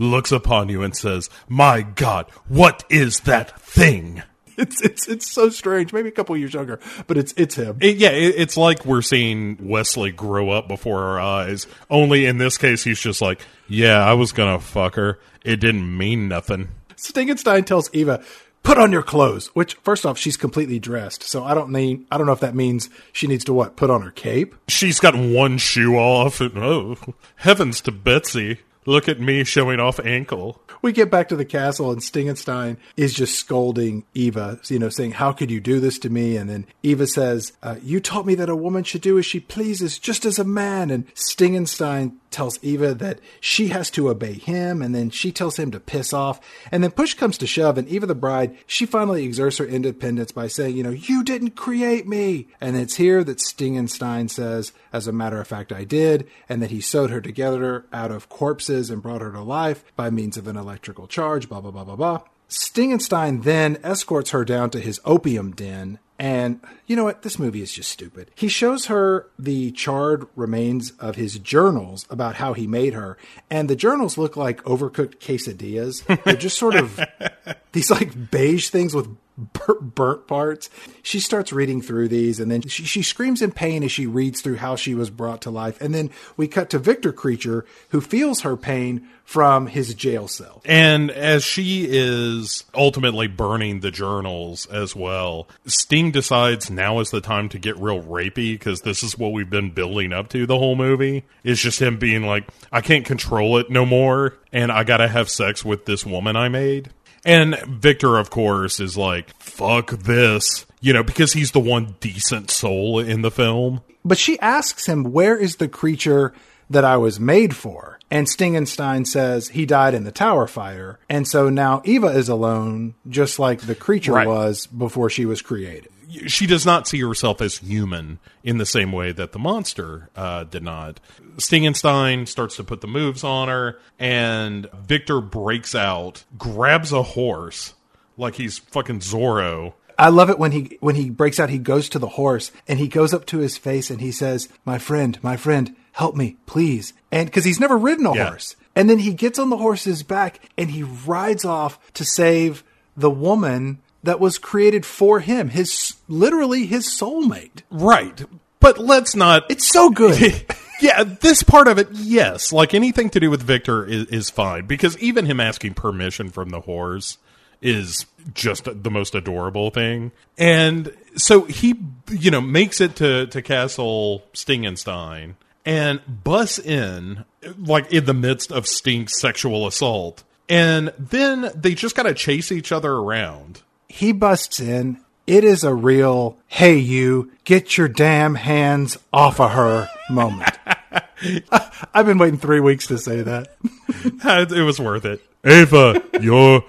looks 0.00 0.32
upon 0.32 0.68
you 0.68 0.82
and 0.82 0.96
says, 0.96 1.30
My 1.48 1.82
God, 1.82 2.28
what 2.48 2.82
is 2.88 3.20
that 3.20 3.60
thing? 3.60 4.22
It's 4.56 4.82
it's 4.82 5.08
it's 5.08 5.32
so 5.32 5.48
strange. 5.48 5.90
Maybe 5.90 6.10
a 6.10 6.12
couple 6.12 6.36
years 6.36 6.52
younger, 6.52 6.80
but 7.06 7.16
it's 7.16 7.32
it's 7.38 7.54
him. 7.54 7.78
It, 7.80 7.96
yeah, 7.96 8.10
it, 8.10 8.34
it's 8.36 8.58
like 8.58 8.84
we're 8.84 9.00
seeing 9.00 9.56
Wesley 9.58 10.10
grow 10.12 10.50
up 10.50 10.68
before 10.68 11.02
our 11.02 11.18
eyes. 11.18 11.66
Only 11.88 12.26
in 12.26 12.36
this 12.36 12.58
case, 12.58 12.84
he's 12.84 13.00
just 13.00 13.22
like, 13.22 13.40
"Yeah, 13.68 14.04
I 14.04 14.12
was 14.12 14.32
gonna 14.32 14.60
fuck 14.60 14.96
her. 14.96 15.18
It 15.46 15.60
didn't 15.60 15.96
mean 15.96 16.28
nothing." 16.28 16.68
Stingenstein 16.96 17.64
tells 17.64 17.88
Eva, 17.94 18.22
"Put 18.62 18.78
on 18.78 18.92
your 18.92 19.02
clothes." 19.02 19.48
Which, 19.48 19.74
first 19.82 20.06
off, 20.06 20.18
she's 20.18 20.36
completely 20.36 20.78
dressed, 20.78 21.22
so 21.22 21.44
I 21.44 21.54
don't 21.54 21.70
mean 21.70 22.06
I 22.10 22.18
don't 22.18 22.26
know 22.26 22.32
if 22.32 22.40
that 22.40 22.54
means 22.54 22.90
she 23.12 23.26
needs 23.26 23.44
to 23.44 23.52
what? 23.52 23.76
Put 23.76 23.90
on 23.90 24.02
her 24.02 24.10
cape. 24.10 24.54
She's 24.68 25.00
got 25.00 25.14
one 25.16 25.58
shoe 25.58 25.96
off, 25.96 26.40
and 26.40 26.58
oh, 26.58 26.96
heavens 27.36 27.80
to 27.82 27.92
Betsy! 27.92 28.58
Look 28.86 29.08
at 29.08 29.20
me 29.20 29.44
showing 29.44 29.78
off 29.78 30.00
ankle. 30.00 30.62
we 30.80 30.92
get 30.92 31.10
back 31.10 31.28
to 31.28 31.36
the 31.36 31.44
castle 31.44 31.92
and 31.92 32.00
Stingenstein 32.00 32.78
is 32.96 33.12
just 33.12 33.38
scolding 33.38 34.04
Eva, 34.14 34.58
you 34.68 34.78
know, 34.78 34.88
saying, 34.88 35.12
How 35.12 35.32
could 35.32 35.50
you 35.50 35.60
do 35.60 35.80
this 35.80 35.98
to 36.00 36.10
me? 36.10 36.36
And 36.36 36.48
then 36.48 36.66
Eva 36.82 37.06
says, 37.06 37.52
uh, 37.62 37.76
You 37.82 38.00
taught 38.00 38.26
me 38.26 38.34
that 38.36 38.48
a 38.48 38.56
woman 38.56 38.84
should 38.84 39.02
do 39.02 39.18
as 39.18 39.26
she 39.26 39.38
pleases, 39.38 39.98
just 39.98 40.24
as 40.24 40.38
a 40.38 40.44
man. 40.44 40.90
And 40.90 41.06
Stingenstein 41.14 42.16
tells 42.30 42.62
Eva 42.62 42.94
that 42.94 43.20
she 43.40 43.68
has 43.68 43.90
to 43.90 44.08
obey 44.08 44.34
him, 44.34 44.82
and 44.82 44.94
then 44.94 45.10
she 45.10 45.32
tells 45.32 45.58
him 45.58 45.70
to 45.70 45.80
piss 45.80 46.12
off. 46.12 46.40
And 46.70 46.82
then 46.82 46.90
push 46.90 47.14
comes 47.14 47.38
to 47.38 47.46
shove, 47.46 47.78
and 47.78 47.88
Eva 47.88 48.06
the 48.06 48.14
bride, 48.14 48.56
she 48.66 48.86
finally 48.86 49.24
exerts 49.24 49.58
her 49.58 49.66
independence 49.66 50.32
by 50.32 50.46
saying, 50.46 50.76
You 50.76 50.82
know, 50.82 50.90
you 50.90 51.22
didn't 51.24 51.50
create 51.50 52.06
me. 52.06 52.48
And 52.60 52.76
it's 52.76 52.96
here 52.96 53.24
that 53.24 53.38
Stingenstein 53.38 54.30
says, 54.30 54.72
As 54.92 55.06
a 55.06 55.12
matter 55.12 55.40
of 55.40 55.48
fact, 55.48 55.72
I 55.72 55.84
did, 55.84 56.28
and 56.48 56.62
that 56.62 56.70
he 56.70 56.80
sewed 56.80 57.10
her 57.10 57.20
together 57.20 57.86
out 57.92 58.10
of 58.10 58.28
corpses 58.28 58.90
and 58.90 59.02
brought 59.02 59.22
her 59.22 59.32
to 59.32 59.42
life 59.42 59.84
by 59.96 60.10
means 60.10 60.36
of 60.36 60.46
an 60.46 60.56
electrical 60.56 61.06
charge, 61.06 61.48
blah, 61.48 61.60
blah, 61.60 61.70
blah, 61.70 61.84
blah, 61.84 61.96
blah. 61.96 62.20
Stingenstein 62.50 63.44
then 63.44 63.78
escorts 63.82 64.30
her 64.30 64.44
down 64.44 64.70
to 64.70 64.80
his 64.80 65.00
opium 65.04 65.52
den. 65.52 65.98
And 66.18 66.60
you 66.86 66.96
know 66.96 67.04
what? 67.04 67.22
This 67.22 67.38
movie 67.38 67.62
is 67.62 67.72
just 67.72 67.90
stupid. 67.90 68.30
He 68.34 68.48
shows 68.48 68.86
her 68.86 69.28
the 69.38 69.70
charred 69.70 70.26
remains 70.36 70.90
of 70.98 71.16
his 71.16 71.38
journals 71.38 72.04
about 72.10 72.34
how 72.34 72.52
he 72.52 72.66
made 72.66 72.92
her. 72.92 73.16
And 73.48 73.70
the 73.70 73.76
journals 73.76 74.18
look 74.18 74.36
like 74.36 74.62
overcooked 74.64 75.16
quesadillas. 75.18 76.04
They're 76.24 76.34
just 76.34 76.58
sort 76.58 76.74
of 76.74 77.00
these 77.72 77.90
like 77.90 78.30
beige 78.30 78.68
things 78.68 78.94
with 78.94 79.08
burnt 79.40 80.26
parts. 80.26 80.70
She 81.02 81.20
starts 81.20 81.52
reading 81.52 81.82
through 81.82 82.08
these 82.08 82.40
and 82.40 82.50
then 82.50 82.62
she, 82.62 82.84
she 82.84 83.02
screams 83.02 83.42
in 83.42 83.52
pain 83.52 83.82
as 83.82 83.92
she 83.92 84.06
reads 84.06 84.40
through 84.40 84.56
how 84.56 84.76
she 84.76 84.94
was 84.94 85.10
brought 85.10 85.42
to 85.42 85.50
life. 85.50 85.80
And 85.80 85.94
then 85.94 86.10
we 86.36 86.48
cut 86.48 86.70
to 86.70 86.78
Victor 86.78 87.12
Creature 87.12 87.64
who 87.90 88.00
feels 88.00 88.42
her 88.42 88.56
pain 88.56 89.08
from 89.24 89.68
his 89.68 89.94
jail 89.94 90.26
cell. 90.26 90.60
And 90.64 91.08
as 91.10 91.44
she 91.44 91.86
is 91.88 92.64
ultimately 92.74 93.28
burning 93.28 93.78
the 93.78 93.92
journals 93.92 94.66
as 94.66 94.96
well, 94.96 95.46
Sting 95.66 96.10
decides 96.10 96.68
now 96.68 96.98
is 96.98 97.10
the 97.10 97.20
time 97.20 97.48
to 97.50 97.58
get 97.60 97.78
real 97.78 98.02
rapey 98.02 98.54
because 98.54 98.80
this 98.80 99.04
is 99.04 99.16
what 99.16 99.32
we've 99.32 99.48
been 99.48 99.70
building 99.70 100.12
up 100.12 100.30
to 100.30 100.46
the 100.46 100.58
whole 100.58 100.74
movie. 100.74 101.24
It's 101.44 101.60
just 101.60 101.80
him 101.80 101.96
being 101.96 102.24
like, 102.24 102.48
I 102.72 102.80
can't 102.80 103.06
control 103.06 103.58
it 103.58 103.70
no 103.70 103.86
more, 103.86 104.34
and 104.52 104.72
I 104.72 104.82
gotta 104.82 105.06
have 105.06 105.30
sex 105.30 105.64
with 105.64 105.86
this 105.86 106.04
woman 106.04 106.34
I 106.34 106.48
made. 106.48 106.90
And 107.24 107.56
Victor, 107.66 108.16
of 108.18 108.30
course, 108.30 108.80
is 108.80 108.96
like, 108.96 109.34
fuck 109.38 109.90
this, 109.90 110.64
you 110.80 110.92
know, 110.92 111.02
because 111.02 111.32
he's 111.34 111.52
the 111.52 111.60
one 111.60 111.96
decent 112.00 112.50
soul 112.50 112.98
in 112.98 113.22
the 113.22 113.30
film. 113.30 113.82
But 114.04 114.18
she 114.18 114.38
asks 114.40 114.86
him, 114.86 115.04
Where 115.04 115.36
is 115.36 115.56
the 115.56 115.68
creature 115.68 116.32
that 116.70 116.84
I 116.84 116.96
was 116.96 117.20
made 117.20 117.54
for? 117.54 117.98
And 118.10 118.26
Stingenstein 118.26 119.06
says 119.06 119.48
he 119.48 119.66
died 119.66 119.94
in 119.94 120.04
the 120.04 120.10
tower 120.10 120.46
fire. 120.46 120.98
And 121.08 121.28
so 121.28 121.48
now 121.50 121.82
Eva 121.84 122.08
is 122.08 122.28
alone, 122.28 122.94
just 123.08 123.38
like 123.38 123.60
the 123.60 123.74
creature 123.74 124.12
Right. 124.14 124.26
was 124.26 124.66
before 124.66 125.10
she 125.10 125.26
was 125.26 125.42
created. 125.42 125.88
She 126.26 126.46
does 126.46 126.64
not 126.66 126.86
see 126.88 127.00
herself 127.00 127.40
as 127.40 127.58
human 127.58 128.18
in 128.42 128.58
the 128.58 128.66
same 128.66 128.92
way 128.92 129.12
that 129.12 129.32
the 129.32 129.38
monster 129.38 130.08
uh, 130.16 130.44
did 130.44 130.62
not. 130.62 131.00
Stingenstein 131.36 132.26
starts 132.28 132.56
to 132.56 132.64
put 132.64 132.80
the 132.80 132.86
moves 132.86 133.24
on 133.24 133.48
her, 133.48 133.78
and 133.98 134.68
Victor 134.86 135.20
breaks 135.20 135.74
out, 135.74 136.24
grabs 136.38 136.92
a 136.92 137.02
horse 137.02 137.74
like 138.16 138.34
he's 138.34 138.58
fucking 138.58 139.00
Zorro. 139.00 139.74
I 139.98 140.08
love 140.08 140.30
it 140.30 140.38
when 140.38 140.52
he 140.52 140.78
when 140.80 140.94
he 140.94 141.10
breaks 141.10 141.38
out. 141.38 141.50
He 141.50 141.58
goes 141.58 141.88
to 141.90 141.98
the 141.98 142.08
horse 142.08 142.52
and 142.66 142.78
he 142.78 142.88
goes 142.88 143.12
up 143.12 143.26
to 143.26 143.38
his 143.38 143.58
face 143.58 143.90
and 143.90 144.00
he 144.00 144.12
says, 144.12 144.48
"My 144.64 144.78
friend, 144.78 145.18
my 145.22 145.36
friend, 145.36 145.76
help 145.92 146.16
me, 146.16 146.36
please." 146.46 146.94
And 147.12 147.26
because 147.26 147.44
he's 147.44 147.60
never 147.60 147.76
ridden 147.76 148.06
a 148.06 148.14
Yeah. 148.14 148.28
horse, 148.30 148.56
and 148.74 148.88
then 148.88 149.00
he 149.00 149.12
gets 149.12 149.38
on 149.38 149.50
the 149.50 149.58
horse's 149.58 150.02
back 150.02 150.40
and 150.56 150.70
he 150.70 150.82
rides 150.82 151.44
off 151.44 151.78
to 151.94 152.04
save 152.04 152.64
the 152.96 153.10
woman 153.10 153.78
that 154.02 154.20
was 154.20 154.38
created 154.38 154.86
for 154.86 155.20
him, 155.20 155.48
his 155.48 155.96
literally 156.08 156.66
his 156.66 156.86
soulmate. 156.86 157.62
Right. 157.70 158.24
But 158.60 158.78
let's 158.78 159.14
not. 159.14 159.50
It's 159.50 159.66
so 159.66 159.90
good. 159.90 160.44
yeah, 160.80 161.04
this 161.04 161.42
part 161.42 161.68
of 161.68 161.78
it, 161.78 161.88
yes. 161.92 162.52
Like 162.52 162.74
anything 162.74 163.10
to 163.10 163.20
do 163.20 163.30
with 163.30 163.42
Victor 163.42 163.84
is, 163.84 164.06
is 164.06 164.30
fine 164.30 164.66
because 164.66 164.98
even 164.98 165.26
him 165.26 165.40
asking 165.40 165.74
permission 165.74 166.30
from 166.30 166.50
the 166.50 166.60
whores 166.62 167.16
is 167.62 168.06
just 168.34 168.64
the 168.64 168.90
most 168.90 169.14
adorable 169.14 169.70
thing. 169.70 170.12
And 170.38 170.94
so 171.16 171.44
he, 171.44 171.78
you 172.10 172.30
know, 172.30 172.40
makes 172.40 172.80
it 172.80 172.96
to, 172.96 173.26
to 173.26 173.42
Castle 173.42 174.22
Stingenstein 174.32 175.34
and 175.64 176.00
bus 176.24 176.58
in, 176.58 177.24
like 177.58 177.92
in 177.92 178.04
the 178.04 178.14
midst 178.14 178.50
of 178.50 178.66
Stink's 178.66 179.20
sexual 179.20 179.66
assault. 179.66 180.24
And 180.48 180.92
then 180.98 181.50
they 181.54 181.74
just 181.74 181.94
got 181.94 182.04
to 182.04 182.14
chase 182.14 182.50
each 182.50 182.72
other 182.72 182.92
around. 182.92 183.62
He 183.90 184.12
busts 184.12 184.60
in. 184.60 185.00
It 185.26 185.44
is 185.44 185.64
a 185.64 185.74
real, 185.74 186.38
hey, 186.46 186.76
you, 186.78 187.32
get 187.44 187.76
your 187.76 187.88
damn 187.88 188.36
hands 188.36 188.96
off 189.12 189.40
of 189.40 189.50
her 189.50 189.88
moment. 190.08 190.56
I've 191.94 192.06
been 192.06 192.18
waiting 192.18 192.38
three 192.38 192.60
weeks 192.60 192.86
to 192.86 192.98
say 192.98 193.22
that. 193.22 193.56
it 193.88 194.64
was 194.64 194.80
worth 194.80 195.04
it. 195.04 195.20
Ava, 195.44 196.02
your 196.20 196.64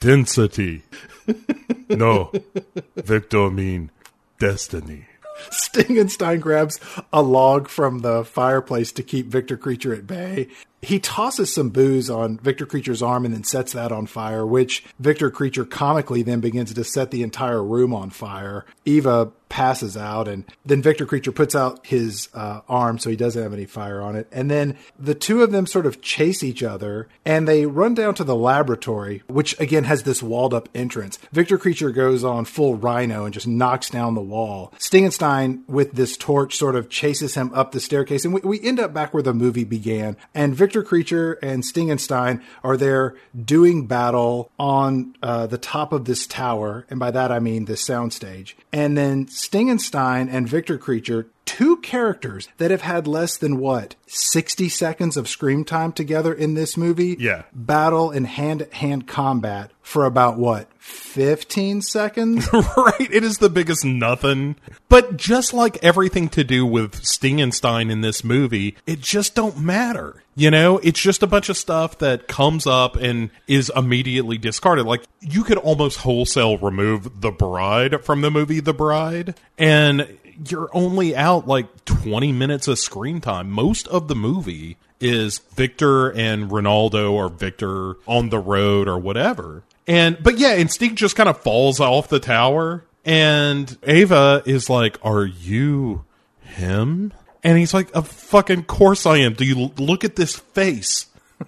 density. 0.00 0.82
No, 1.90 2.32
Victor 2.96 3.50
mean 3.50 3.90
destiny. 4.38 5.06
Stingenstein 5.50 6.40
grabs 6.40 6.80
a 7.12 7.22
log 7.22 7.68
from 7.68 8.00
the 8.00 8.24
fireplace 8.24 8.90
to 8.92 9.02
keep 9.02 9.26
Victor 9.26 9.56
Creature 9.56 9.94
at 9.94 10.06
bay. 10.06 10.48
He 10.80 11.00
tosses 11.00 11.52
some 11.52 11.70
booze 11.70 12.08
on 12.08 12.38
Victor 12.38 12.64
Creature's 12.64 13.02
arm 13.02 13.24
and 13.24 13.34
then 13.34 13.44
sets 13.44 13.72
that 13.72 13.90
on 13.90 14.06
fire, 14.06 14.46
which 14.46 14.84
Victor 15.00 15.30
Creature 15.30 15.66
comically 15.66 16.22
then 16.22 16.40
begins 16.40 16.72
to 16.72 16.84
set 16.84 17.10
the 17.10 17.22
entire 17.22 17.62
room 17.62 17.92
on 17.92 18.10
fire. 18.10 18.64
Eva 18.84 19.32
passes 19.48 19.96
out 19.96 20.28
and 20.28 20.44
then 20.64 20.82
Victor 20.82 21.06
Creature 21.06 21.32
puts 21.32 21.54
out 21.54 21.86
his 21.86 22.28
uh, 22.34 22.60
arm 22.68 22.98
so 22.98 23.10
he 23.10 23.16
doesn't 23.16 23.42
have 23.42 23.52
any 23.52 23.64
fire 23.64 24.00
on 24.00 24.16
it. 24.16 24.28
And 24.30 24.50
then 24.50 24.76
the 24.98 25.14
two 25.14 25.42
of 25.42 25.52
them 25.52 25.66
sort 25.66 25.86
of 25.86 26.00
chase 26.02 26.42
each 26.42 26.62
other 26.62 27.08
and 27.24 27.48
they 27.48 27.66
run 27.66 27.94
down 27.94 28.14
to 28.16 28.24
the 28.24 28.36
laboratory, 28.36 29.22
which 29.26 29.58
again 29.60 29.84
has 29.84 30.02
this 30.02 30.22
walled 30.22 30.54
up 30.54 30.68
entrance. 30.74 31.18
Victor 31.32 31.58
Creature 31.58 31.92
goes 31.92 32.24
on 32.24 32.44
full 32.44 32.76
rhino 32.76 33.24
and 33.24 33.34
just 33.34 33.46
knocks 33.46 33.90
down 33.90 34.14
the 34.14 34.20
wall. 34.20 34.72
Stingenstein 34.78 35.66
with 35.68 35.92
this 35.92 36.16
torch 36.16 36.56
sort 36.56 36.76
of 36.76 36.88
chases 36.88 37.34
him 37.34 37.50
up 37.54 37.72
the 37.72 37.80
staircase 37.80 38.24
and 38.24 38.34
we, 38.34 38.40
we 38.42 38.60
end 38.60 38.80
up 38.80 38.92
back 38.92 39.14
where 39.14 39.22
the 39.22 39.34
movie 39.34 39.64
began. 39.64 40.16
And 40.34 40.54
Victor 40.54 40.82
Creature 40.82 41.38
and 41.42 41.62
Stingenstein 41.62 42.42
are 42.62 42.76
there 42.76 43.14
doing 43.44 43.86
battle 43.86 44.50
on 44.58 45.14
uh, 45.22 45.46
the 45.46 45.58
top 45.58 45.92
of 45.92 46.04
this 46.04 46.26
tower. 46.26 46.86
And 46.90 46.98
by 46.98 47.10
that 47.10 47.32
I 47.32 47.38
mean 47.38 47.64
this 47.64 47.86
soundstage. 47.86 48.54
And 48.72 48.96
then 48.96 49.28
Stingenstein 49.38 50.28
and 50.28 50.48
Victor 50.48 50.78
Creature, 50.78 51.28
two 51.48 51.78
characters 51.78 52.46
that 52.58 52.70
have 52.70 52.82
had 52.82 53.06
less 53.06 53.38
than 53.38 53.56
what, 53.58 53.94
60 54.06 54.68
seconds 54.68 55.16
of 55.16 55.26
screen 55.28 55.64
time 55.64 55.92
together 55.92 56.34
in 56.34 56.52
this 56.52 56.76
movie, 56.76 57.16
Yeah. 57.18 57.44
battle 57.54 58.10
in 58.10 58.24
hand 58.24 58.58
to 58.60 58.74
hand 58.76 59.06
combat 59.08 59.70
for 59.80 60.04
about 60.04 60.36
what, 60.36 60.68
15 60.78 61.80
seconds? 61.80 62.46
right? 62.52 63.08
It 63.10 63.24
is 63.24 63.38
the 63.38 63.48
biggest 63.48 63.82
nothing. 63.82 64.56
But 64.90 65.16
just 65.16 65.54
like 65.54 65.82
everything 65.82 66.28
to 66.30 66.44
do 66.44 66.66
with 66.66 67.00
Stingenstein 67.02 67.90
in 67.90 68.02
this 68.02 68.22
movie, 68.22 68.76
it 68.86 69.00
just 69.00 69.34
don't 69.34 69.58
matter. 69.58 70.22
You 70.36 70.50
know, 70.50 70.76
it's 70.78 71.00
just 71.00 71.22
a 71.22 71.26
bunch 71.26 71.48
of 71.48 71.56
stuff 71.56 71.98
that 71.98 72.28
comes 72.28 72.66
up 72.66 72.94
and 72.96 73.30
is 73.46 73.72
immediately 73.74 74.36
discarded. 74.36 74.84
Like 74.84 75.02
you 75.20 75.44
could 75.44 75.58
almost 75.58 75.98
wholesale 76.00 76.58
remove 76.58 77.22
the 77.22 77.30
bride 77.30 78.04
from 78.04 78.20
the 78.20 78.30
movie 78.30 78.60
The 78.60 78.74
Bride 78.74 79.34
and 79.56 80.06
you're 80.46 80.70
only 80.72 81.16
out 81.16 81.46
like 81.48 81.84
20 81.84 82.32
minutes 82.32 82.68
of 82.68 82.78
screen 82.78 83.20
time. 83.20 83.50
Most 83.50 83.88
of 83.88 84.08
the 84.08 84.14
movie 84.14 84.76
is 85.00 85.38
Victor 85.38 86.10
and 86.10 86.50
Rinaldo 86.50 87.12
or 87.12 87.28
Victor 87.28 87.94
on 88.06 88.30
the 88.30 88.38
road 88.38 88.88
or 88.88 88.98
whatever. 88.98 89.62
And 89.86 90.22
but 90.22 90.38
yeah, 90.38 90.56
Instinct 90.56 90.96
just 90.96 91.16
kind 91.16 91.28
of 91.28 91.40
falls 91.40 91.80
off 91.80 92.08
the 92.08 92.20
tower 92.20 92.84
and 93.04 93.76
Ava 93.84 94.42
is 94.44 94.68
like, 94.68 94.98
"Are 95.02 95.24
you 95.24 96.04
him?" 96.42 97.12
And 97.42 97.56
he's 97.56 97.72
like, 97.72 97.94
"Of 97.94 98.08
fucking 98.08 98.64
course 98.64 99.06
I 99.06 99.18
am. 99.18 99.34
Do 99.34 99.44
you 99.44 99.72
look 99.78 100.04
at 100.04 100.16
this 100.16 100.36
face? 100.36 101.06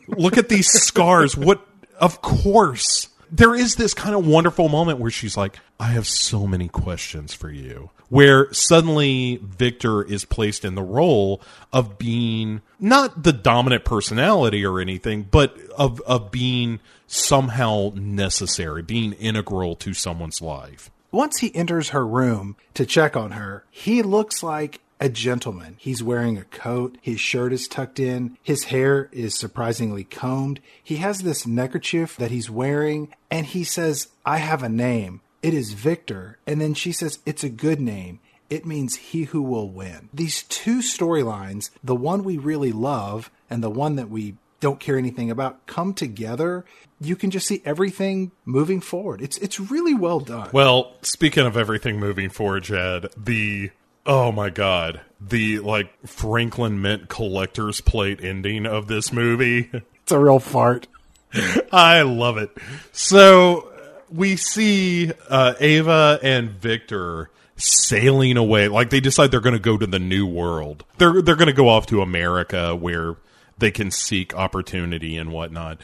Look 0.09 0.39
at 0.39 0.49
these 0.49 0.69
scars. 0.73 1.37
What 1.37 1.67
of 1.99 2.23
course." 2.23 3.09
There 3.33 3.55
is 3.55 3.77
this 3.77 3.95
kind 3.95 4.17
of 4.17 4.27
wonderful 4.27 4.69
moment 4.69 4.99
where 4.99 5.11
she's 5.13 5.37
like, 5.37 5.57
I 5.79 5.91
have 5.93 6.09
so 6.09 6.49
many 6.49 6.67
questions 6.69 7.33
for 7.33 7.49
you. 7.49 7.91
Where 8.11 8.53
suddenly 8.53 9.41
Victor 9.43 10.03
is 10.03 10.27
placed 10.27 10.65
in 10.65 10.75
the 10.75 10.83
role 10.83 11.41
of 11.73 11.97
being 11.97 12.61
not 12.79 13.23
the 13.23 13.33
dominant 13.33 13.85
personality 13.85 14.65
or 14.65 14.81
anything, 14.81 15.27
but 15.31 15.57
of, 15.79 16.01
of 16.03 16.31
being 16.31 16.81
somehow 17.07 17.93
necessary, 17.95 18.83
being 18.83 19.15
integral 19.15 19.75
to 19.77 19.95
someone's 19.95 20.43
life. 20.43 20.91
Once 21.13 21.39
he 21.39 21.55
enters 21.55 21.89
her 21.89 22.07
room 22.07 22.57
to 22.75 22.87
check 22.87 23.17
on 23.17 23.33
her, 23.33 23.65
he 23.71 24.03
looks 24.03 24.43
like 24.43 24.81
a 25.01 25.09
gentleman. 25.09 25.77
He's 25.79 26.03
wearing 26.03 26.37
a 26.37 26.45
coat, 26.45 26.99
his 27.01 27.19
shirt 27.19 27.53
is 27.53 27.67
tucked 27.67 27.99
in, 27.99 28.37
his 28.43 28.65
hair 28.65 29.09
is 29.13 29.35
surprisingly 29.35 30.05
combed. 30.05 30.61
He 30.83 30.97
has 30.97 31.21
this 31.21 31.47
neckerchief 31.47 32.17
that 32.17 32.31
he's 32.31 32.51
wearing, 32.51 33.15
and 33.31 33.47
he 33.47 33.65
says, 33.65 34.09
I 34.27 34.37
have 34.39 34.63
a 34.63 34.69
name. 34.69 35.23
It 35.43 35.55
is 35.55 35.73
Victor. 35.73 36.39
And 36.47 36.61
then 36.61 36.75
she 36.75 36.93
says, 36.93 37.19
It's 37.27 37.45
a 37.45 37.49
good 37.49 37.81
name. 37.81 38.21
It 38.49 38.67
means 38.67 38.97
he 38.97 39.25
who 39.25 39.43
will 39.43 39.71
win. 39.71 40.09
These 40.13 40.43
two 40.45 40.79
storylines, 40.79 41.71
the 41.85 41.95
one 41.95 42.25
we 42.25 42.37
really 42.37 42.73
love 42.73 43.31
and 43.49 43.63
the 43.63 43.71
one 43.71 43.95
that 43.97 44.11
we 44.11 44.37
don't 44.59 44.81
care 44.81 44.99
anything 44.99 45.31
about, 45.31 45.67
come 45.67 45.95
together. 45.95 46.65
You 47.01 47.17
can 47.17 47.31
just 47.31 47.47
see 47.47 47.63
everything 47.65 48.33
moving 48.45 48.81
forward. 48.81 49.23
It's 49.23 49.39
it's 49.39 49.59
really 49.59 49.95
well 49.95 50.21
done. 50.21 50.51
Well, 50.53 50.95
speaking 51.03 51.47
of 51.47 51.57
everything 51.57 51.99
moving 51.99 52.29
forward, 52.29 52.65
jed 52.65 53.07
the 53.17 53.71
oh 54.05 54.33
my 54.33 54.51
god, 54.51 55.01
the 55.21 55.61
like 55.61 56.07
Franklin 56.07 56.83
Mint 56.83 57.09
collector's 57.09 57.81
plate 57.81 58.19
ending 58.23 58.67
of 58.67 58.89
this 58.89 59.13
movie. 59.13 59.71
It's 60.03 60.13
a 60.13 60.19
real 60.19 60.41
fart. 60.41 60.89
I 61.73 62.03
love 62.03 62.37
it. 62.37 62.51
So 62.93 63.70
we 64.11 64.37
see 64.37 65.13
uh, 65.29 65.55
Ava 65.61 66.19
and 66.23 66.51
Victor 66.51 67.31
sailing 67.57 68.37
away. 68.37 68.69
Like 68.69 68.91
they 68.91 69.01
decide 69.01 69.31
they're 69.31 69.41
going 69.41 69.55
to 69.55 69.59
go 69.59 69.77
to 69.77 69.87
the 69.87 69.99
new 69.99 70.27
world. 70.27 70.85
They're 70.99 71.23
they're 71.23 71.37
going 71.37 71.47
to 71.47 71.53
go 71.53 71.69
off 71.69 71.87
to 71.87 72.03
America 72.03 72.75
where 72.75 73.17
they 73.59 73.71
can 73.71 73.91
seek 73.91 74.35
opportunity 74.35 75.17
and 75.17 75.33
whatnot. 75.33 75.81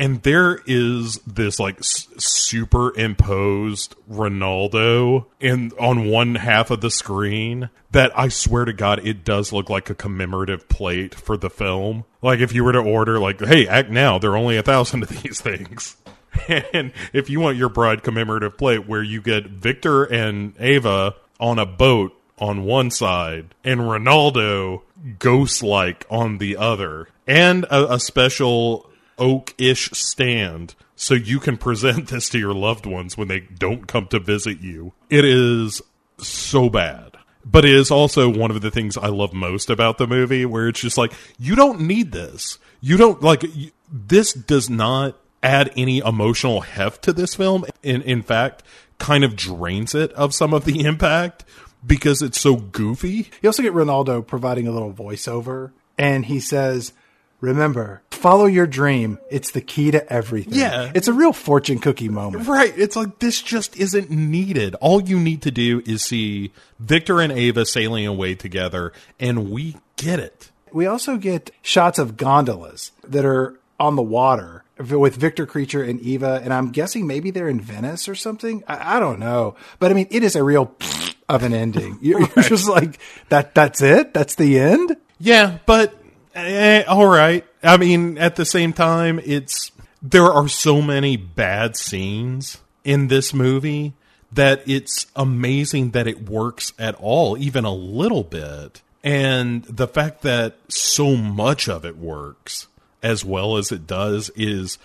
And 0.00 0.22
there 0.22 0.60
is 0.64 1.18
this 1.26 1.58
like 1.58 1.78
s- 1.78 2.06
superimposed 2.18 3.96
Rinaldo 4.06 5.26
in 5.40 5.72
on 5.78 6.08
one 6.08 6.36
half 6.36 6.70
of 6.70 6.80
the 6.80 6.90
screen 6.90 7.68
that 7.90 8.16
I 8.16 8.28
swear 8.28 8.64
to 8.64 8.72
God 8.72 9.04
it 9.04 9.24
does 9.24 9.52
look 9.52 9.68
like 9.68 9.90
a 9.90 9.94
commemorative 9.96 10.68
plate 10.68 11.14
for 11.14 11.36
the 11.36 11.50
film. 11.50 12.04
Like 12.22 12.38
if 12.38 12.54
you 12.54 12.62
were 12.62 12.72
to 12.72 12.78
order 12.78 13.18
like, 13.18 13.40
hey, 13.40 13.66
act 13.66 13.90
now, 13.90 14.18
there 14.18 14.30
are 14.30 14.36
only 14.36 14.56
a 14.56 14.62
thousand 14.62 15.02
of 15.02 15.08
these 15.22 15.40
things. 15.40 15.96
And 16.72 16.92
if 17.12 17.28
you 17.28 17.40
want 17.40 17.56
your 17.56 17.68
bride 17.68 18.02
commemorative 18.02 18.56
plate 18.56 18.86
where 18.86 19.02
you 19.02 19.20
get 19.20 19.46
Victor 19.46 20.04
and 20.04 20.54
Ava 20.58 21.14
on 21.38 21.58
a 21.58 21.66
boat 21.66 22.14
on 22.38 22.64
one 22.64 22.90
side 22.90 23.54
and 23.64 23.90
Rinaldo 23.90 24.82
ghost 25.18 25.62
like 25.62 26.06
on 26.10 26.38
the 26.38 26.56
other, 26.56 27.08
and 27.26 27.64
a, 27.64 27.94
a 27.94 28.00
special 28.00 28.88
oak 29.18 29.54
ish 29.58 29.90
stand 29.90 30.74
so 30.96 31.14
you 31.14 31.38
can 31.40 31.56
present 31.56 32.08
this 32.08 32.28
to 32.30 32.38
your 32.38 32.54
loved 32.54 32.86
ones 32.86 33.16
when 33.16 33.28
they 33.28 33.40
don't 33.40 33.86
come 33.86 34.06
to 34.08 34.18
visit 34.18 34.60
you. 34.60 34.92
It 35.10 35.24
is 35.24 35.82
so 36.18 36.68
bad. 36.68 37.16
But 37.44 37.64
it 37.64 37.74
is 37.74 37.90
also 37.90 38.28
one 38.28 38.50
of 38.50 38.60
the 38.60 38.70
things 38.70 38.96
I 38.96 39.06
love 39.06 39.32
most 39.32 39.70
about 39.70 39.96
the 39.96 40.06
movie, 40.06 40.44
where 40.44 40.68
it's 40.68 40.80
just 40.80 40.98
like, 40.98 41.12
you 41.38 41.54
don't 41.54 41.80
need 41.80 42.12
this. 42.12 42.58
You 42.82 42.98
don't, 42.98 43.22
like, 43.22 43.42
y- 43.42 43.70
this 43.90 44.34
does 44.34 44.68
not 44.68 45.16
add 45.42 45.70
any 45.76 45.98
emotional 45.98 46.62
heft 46.62 47.02
to 47.02 47.12
this 47.12 47.34
film. 47.34 47.64
In, 47.82 48.02
in 48.02 48.22
fact, 48.22 48.62
kind 48.98 49.24
of 49.24 49.36
drains 49.36 49.94
it 49.94 50.12
of 50.12 50.34
some 50.34 50.52
of 50.52 50.64
the 50.64 50.80
impact 50.84 51.44
because 51.86 52.22
it's 52.22 52.40
so 52.40 52.56
goofy. 52.56 53.30
You 53.40 53.48
also 53.48 53.62
get 53.62 53.72
Rinaldo 53.72 54.22
providing 54.22 54.66
a 54.66 54.72
little 54.72 54.92
voiceover, 54.92 55.72
and 55.96 56.24
he 56.26 56.40
says, 56.40 56.92
Remember, 57.40 58.02
follow 58.10 58.46
your 58.46 58.66
dream. 58.66 59.18
It's 59.30 59.52
the 59.52 59.60
key 59.60 59.92
to 59.92 60.12
everything. 60.12 60.54
Yeah. 60.54 60.90
It's 60.92 61.06
a 61.06 61.12
real 61.12 61.32
fortune 61.32 61.78
cookie 61.78 62.08
moment. 62.08 62.48
Right. 62.48 62.76
It's 62.76 62.96
like 62.96 63.20
this 63.20 63.40
just 63.40 63.76
isn't 63.76 64.10
needed. 64.10 64.74
All 64.76 65.00
you 65.00 65.20
need 65.20 65.42
to 65.42 65.52
do 65.52 65.80
is 65.86 66.02
see 66.02 66.52
Victor 66.80 67.20
and 67.20 67.32
Ava 67.32 67.64
sailing 67.64 68.06
away 68.06 68.34
together, 68.34 68.92
and 69.20 69.52
we 69.52 69.76
get 69.96 70.18
it. 70.18 70.50
We 70.72 70.86
also 70.86 71.16
get 71.16 71.52
shots 71.62 72.00
of 72.00 72.16
gondolas 72.16 72.90
that 73.04 73.24
are 73.24 73.58
on 73.78 73.94
the 73.94 74.02
water 74.02 74.64
with 74.78 75.16
Victor 75.16 75.46
Creature 75.46 75.84
and 75.84 76.00
Eva, 76.00 76.40
and 76.42 76.52
I'm 76.52 76.70
guessing 76.70 77.06
maybe 77.06 77.30
they're 77.30 77.48
in 77.48 77.60
Venice 77.60 78.08
or 78.08 78.14
something. 78.14 78.62
I, 78.66 78.96
I 78.96 79.00
don't 79.00 79.18
know, 79.18 79.56
but 79.78 79.90
I 79.90 79.94
mean, 79.94 80.08
it 80.10 80.22
is 80.22 80.36
a 80.36 80.42
real 80.42 80.74
of 81.28 81.42
an 81.42 81.52
ending. 81.52 81.98
You're, 82.02 82.20
you're 82.20 82.44
just 82.44 82.68
like 82.68 82.98
that. 83.28 83.54
That's 83.54 83.82
it. 83.82 84.14
That's 84.14 84.34
the 84.34 84.58
end. 84.58 84.96
Yeah, 85.20 85.58
but 85.66 85.94
eh, 86.34 86.84
all 86.88 87.06
right. 87.06 87.44
I 87.62 87.76
mean, 87.76 88.18
at 88.18 88.36
the 88.36 88.44
same 88.44 88.72
time, 88.72 89.20
it's 89.24 89.72
there 90.00 90.24
are 90.24 90.48
so 90.48 90.80
many 90.80 91.16
bad 91.16 91.76
scenes 91.76 92.58
in 92.84 93.08
this 93.08 93.34
movie 93.34 93.94
that 94.32 94.62
it's 94.66 95.06
amazing 95.16 95.90
that 95.90 96.06
it 96.06 96.28
works 96.28 96.72
at 96.78 96.94
all, 96.96 97.36
even 97.36 97.64
a 97.64 97.74
little 97.74 98.22
bit. 98.22 98.82
And 99.02 99.64
the 99.64 99.88
fact 99.88 100.22
that 100.22 100.56
so 100.68 101.16
much 101.16 101.68
of 101.68 101.84
it 101.84 101.96
works 101.96 102.66
as 103.02 103.24
well 103.24 103.56
as 103.56 103.70
it 103.72 103.86
does 103.86 104.30
is 104.36 104.78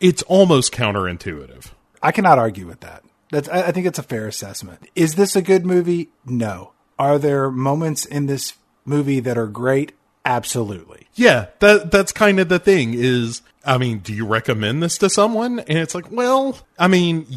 it's 0.00 0.22
almost 0.22 0.72
counterintuitive. 0.72 1.72
I 2.02 2.12
cannot 2.12 2.38
argue 2.38 2.66
with 2.66 2.80
that. 2.80 3.02
That's. 3.30 3.48
I, 3.48 3.68
I 3.68 3.72
think 3.72 3.86
it's 3.86 3.98
a 3.98 4.02
fair 4.04 4.26
assessment. 4.26 4.88
Is 4.94 5.14
this 5.16 5.34
a 5.36 5.42
good 5.42 5.66
movie? 5.66 6.10
No. 6.24 6.72
Are 6.98 7.18
there 7.18 7.50
moments 7.50 8.04
in 8.04 8.26
this 8.26 8.54
movie 8.84 9.20
that 9.20 9.36
are 9.36 9.46
great? 9.48 9.92
Absolutely. 10.24 11.06
Yeah, 11.14 11.46
that 11.60 11.90
that's 11.90 12.12
kind 12.12 12.40
of 12.40 12.48
the 12.48 12.58
thing 12.58 12.94
is 12.94 13.42
I 13.64 13.78
mean, 13.78 13.98
do 13.98 14.12
you 14.14 14.26
recommend 14.26 14.82
this 14.82 14.98
to 14.98 15.10
someone? 15.10 15.58
And 15.60 15.78
it's 15.78 15.94
like, 15.94 16.10
well, 16.10 16.58
I 16.78 16.88
mean, 16.88 17.26
y- 17.30 17.36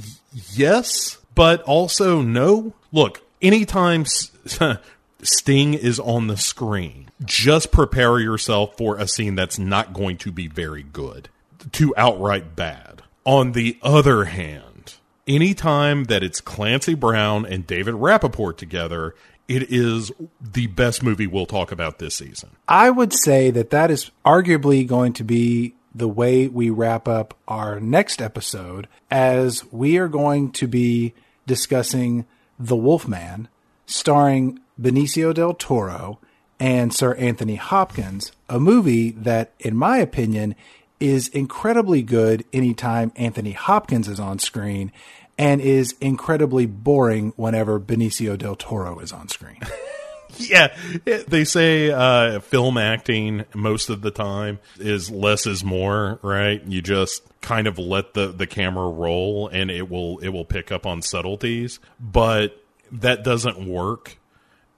yes, 0.54 1.18
but 1.36 1.62
also 1.64 2.22
no. 2.22 2.74
Look, 2.92 3.22
anytime 3.42 4.02
S- 4.02 4.32
Sting 5.22 5.74
is 5.74 6.00
on 6.00 6.28
the 6.28 6.38
screen, 6.38 7.10
just 7.24 7.72
prepare 7.72 8.20
yourself 8.20 8.78
for 8.78 8.98
a 8.98 9.08
scene 9.08 9.36
that's 9.36 9.60
not 9.60 9.94
going 9.94 10.18
to 10.18 10.32
be 10.32 10.48
very 10.48 10.84
good 10.84 11.30
to 11.74 11.94
outright 11.98 12.56
bad. 12.56 13.04
On 13.26 13.52
the 13.52 13.78
other 13.82 14.26
hand, 14.26 14.96
anytime 15.28 16.06
that 16.06 16.24
it's 16.24 16.42
Clancy 16.42 16.96
Brown 16.96 17.46
and 17.46 17.68
David 17.68 17.96
Rappaport 17.96 18.58
together, 18.58 19.14
it 19.48 19.72
is 19.72 20.12
the 20.40 20.68
best 20.68 21.04
movie 21.04 21.28
we'll 21.28 21.46
talk 21.46 21.72
about 21.72 22.00
this 22.00 22.16
season. 22.16 22.52
I 22.68 22.90
would 22.90 23.14
say 23.14 23.52
that 23.52 23.72
that 23.72 23.92
is 23.92 24.12
arguably 24.26 24.88
going 24.88 25.14
to 25.14 25.24
be 25.24 25.74
the 25.94 26.08
way 26.08 26.48
we 26.48 26.70
wrap 26.70 27.08
up 27.08 27.34
our 27.48 27.80
next 27.80 28.22
episode, 28.22 28.88
as 29.10 29.66
we 29.72 29.98
are 29.98 30.08
going 30.08 30.52
to 30.52 30.68
be 30.68 31.14
discussing 31.48 32.26
The 32.60 32.76
Wolfman, 32.76 33.48
starring 33.86 34.60
Benicio 34.80 35.34
del 35.34 35.54
Toro 35.54 36.20
and 36.60 36.94
Sir 36.94 37.14
Anthony 37.16 37.56
Hopkins, 37.56 38.32
a 38.50 38.60
movie 38.60 39.12
that, 39.12 39.52
in 39.60 39.76
my 39.76 39.98
opinion, 39.98 40.56
is 41.00 41.28
incredibly 41.30 42.02
good 42.02 42.44
anytime 42.52 43.12
Anthony 43.16 43.54
Hopkins 43.54 44.08
is 44.08 44.20
on 44.20 44.40
screen 44.40 44.92
and 45.38 45.62
is 45.62 45.96
incredibly 46.02 46.66
boring 46.66 47.32
whenever 47.38 47.80
Benicio 47.80 48.38
del 48.38 48.56
Toro 48.56 49.00
is 49.00 49.14
on 49.14 49.30
screen. 49.30 49.60
yeah, 50.38 50.76
they 51.06 51.46
say 51.46 51.92
uh, 51.92 52.42
film 52.42 52.78
acting 52.78 53.46
most 53.54 53.90
of 53.90 54.02
the 54.02 54.12
time 54.12 54.60
is 54.78 55.10
less 55.10 55.48
is 55.48 55.64
more, 55.64 56.20
right? 56.22 56.62
You 56.66 56.82
just 56.82 57.24
kind 57.40 57.68
of 57.68 57.80
let 57.80 58.14
the 58.14 58.28
the 58.28 58.48
camera 58.48 58.90
roll 58.90 59.48
and 59.48 59.72
it 59.72 59.90
will 59.90 60.20
it 60.20 60.30
will 60.30 60.46
pick 60.46 60.72
up 60.72 60.86
on 60.86 61.02
subtleties, 61.02 61.80
but 62.00 62.62
that 62.92 63.24
doesn't 63.24 63.66
work 63.66 64.18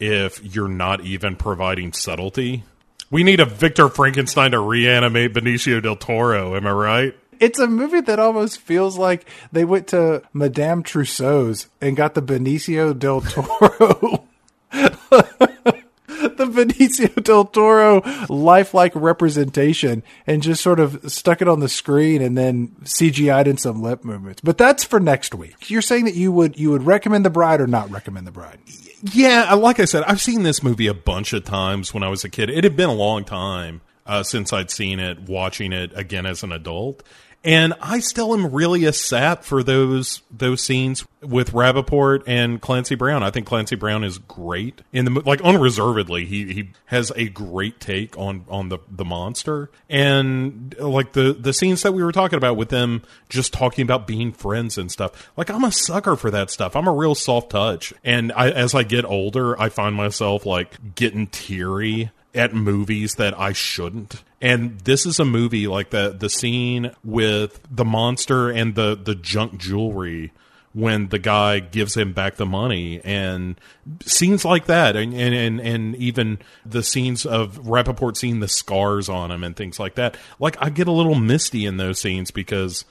if 0.02 0.44
you're 0.44 0.68
not 0.68 1.02
even 1.06 1.36
providing 1.36 1.94
subtlety. 1.94 2.64
We 3.10 3.24
need 3.24 3.40
a 3.40 3.46
Victor 3.46 3.88
Frankenstein 3.88 4.52
to 4.52 4.60
reanimate 4.60 5.34
Benicio 5.34 5.82
del 5.82 5.96
Toro, 5.96 6.56
am 6.56 6.66
I 6.66 6.72
right? 6.72 7.16
It's 7.40 7.60
a 7.60 7.68
movie 7.68 8.02
that 8.02 8.20
almost 8.20 8.60
feels 8.60 8.98
like 8.98 9.28
they 9.52 9.66
went 9.66 9.88
to 9.88 10.24
Madame 10.34 10.84
Tussauds 10.84 11.68
and 11.80 11.96
got 11.96 12.14
the 12.14 12.22
Benicio 12.22 12.98
del 12.98 13.22
Toro 13.22 14.26
the 14.72 16.46
Benicio 16.46 17.24
del 17.24 17.46
Toro 17.46 18.02
lifelike 18.30 18.94
representation 18.96 20.04
and 20.26 20.42
just 20.42 20.62
sort 20.62 20.80
of 20.80 21.12
stuck 21.12 21.42
it 21.42 21.48
on 21.48 21.60
the 21.60 21.70
screen 21.70 22.22
and 22.22 22.38
then 22.38 22.70
CGI'd 22.84 23.48
in 23.48 23.58
some 23.58 23.82
lip 23.82 24.04
movements. 24.04 24.42
But 24.42 24.58
that's 24.58 24.84
for 24.84 25.00
next 25.00 25.36
week. 25.36 25.70
You're 25.70 25.82
saying 25.82 26.06
that 26.06 26.16
you 26.16 26.32
would 26.32 26.58
you 26.58 26.72
would 26.72 26.84
recommend 26.84 27.26
The 27.26 27.30
Bride 27.30 27.62
or 27.62 27.68
not 27.68 27.92
recommend 27.92 28.28
The 28.28 28.32
Bride? 28.32 28.60
Yeah, 29.04 29.54
like 29.56 29.80
I 29.80 29.86
said, 29.86 30.04
I've 30.04 30.22
seen 30.22 30.44
this 30.44 30.62
movie 30.62 30.88
a 30.88 30.94
bunch 30.94 31.34
of 31.34 31.44
times 31.44 31.94
when 31.94 32.04
I 32.04 32.10
was 32.10 32.24
a 32.24 32.30
kid. 32.30 32.50
It 32.50 32.64
had 32.64 32.76
been 32.76 32.90
a 32.90 32.94
long 32.94 33.24
time 33.24 33.82
uh, 34.06 34.24
since 34.24 34.54
I'd 34.54 34.70
seen 34.70 35.00
it, 35.00 35.20
watching 35.22 35.74
it 35.74 35.92
again 35.96 36.26
as 36.26 36.44
an 36.44 36.52
adult. 36.52 37.04
And 37.44 37.74
I 37.82 38.02
still 38.02 38.36
am 38.36 38.52
really 38.52 38.86
a 38.86 38.94
sap 38.94 39.44
for 39.44 39.64
those 39.64 40.22
those 40.30 40.62
scenes 40.62 41.08
with 41.22 41.54
Rappaport 41.54 42.24
and 42.28 42.62
Clancy 42.62 42.94
Brown. 42.94 43.24
I 43.24 43.32
think 43.32 43.48
Clancy 43.48 43.76
Brown 43.76 44.04
is 44.04 44.20
great 44.20 44.82
in 44.94 45.06
the 45.06 45.22
like 45.26 45.42
unreservedly. 45.42 46.26
He 46.26 46.54
he 46.54 46.70
has 46.86 47.12
a 47.16 47.30
great 47.30 47.80
take 47.80 48.16
on 48.16 48.46
on 48.48 48.70
the 48.70 48.78
the 48.88 49.06
monster 49.06 49.72
and 49.90 50.76
like 50.78 51.14
the 51.14 51.34
the 51.34 51.52
scenes 51.52 51.82
that 51.82 51.94
we 51.94 52.04
were 52.04 52.12
talking 52.12 52.38
about 52.38 52.58
with 52.58 52.70
them 52.70 53.02
just 53.28 53.54
talking 53.54 53.82
about 53.84 54.06
being 54.06 54.32
friends 54.32 54.78
and 54.78 54.92
stuff. 54.92 55.32
Like 55.36 55.50
I'm 55.50 55.64
a 55.64 55.72
sucker 55.72 56.16
for 56.16 56.30
that 56.30 56.52
stuff. 56.52 56.76
I'm 56.76 56.88
a 56.88 56.94
real 56.94 57.16
soft 57.16 57.50
touch, 57.50 57.92
and 58.04 58.32
I, 58.34 58.52
as 58.52 58.76
I 58.76 58.84
get 58.84 59.04
older, 59.04 59.60
I 59.60 59.70
find 59.70 59.96
myself 59.96 60.46
like 60.46 60.94
getting 60.94 61.26
teary 61.26 62.12
at 62.36 62.54
movies 62.54 63.16
that 63.16 63.38
I 63.40 63.54
shouldn't. 63.54 64.24
And 64.42 64.80
this 64.80 65.06
is 65.06 65.20
a 65.20 65.26
movie 65.26 65.68
like 65.68 65.92
the 65.92 66.16
the 66.18 66.30
scene 66.30 66.92
with 67.04 67.62
the 67.70 67.86
monster 67.86 68.50
and 68.50 68.76
the 68.76 68.96
the 68.96 69.16
junk 69.16 69.60
jewelry 69.60 70.32
when 70.74 71.10
the 71.10 71.20
guy 71.20 71.60
gives 71.60 71.96
him 71.98 72.14
back 72.14 72.38
the 72.38 72.46
money 72.46 73.02
and 73.04 73.60
scenes 74.06 74.46
like 74.46 74.66
that 74.66 74.96
and 74.96 75.14
and 75.14 75.36
and, 75.36 75.60
and 75.60 75.96
even 75.98 76.40
the 76.66 76.82
scenes 76.82 77.26
of 77.26 77.60
Rappaport 77.60 78.18
seeing 78.18 78.40
the 78.40 78.48
scars 78.48 79.10
on 79.10 79.32
him 79.32 79.44
and 79.44 79.56
things 79.56 79.80
like 79.80 79.96
that. 79.96 80.18
Like 80.40 80.56
I 80.60 80.70
get 80.70 80.88
a 80.88 80.92
little 80.92 81.16
misty 81.16 81.66
in 81.66 81.78
those 81.78 82.00
scenes 82.00 82.32
because 82.32 82.86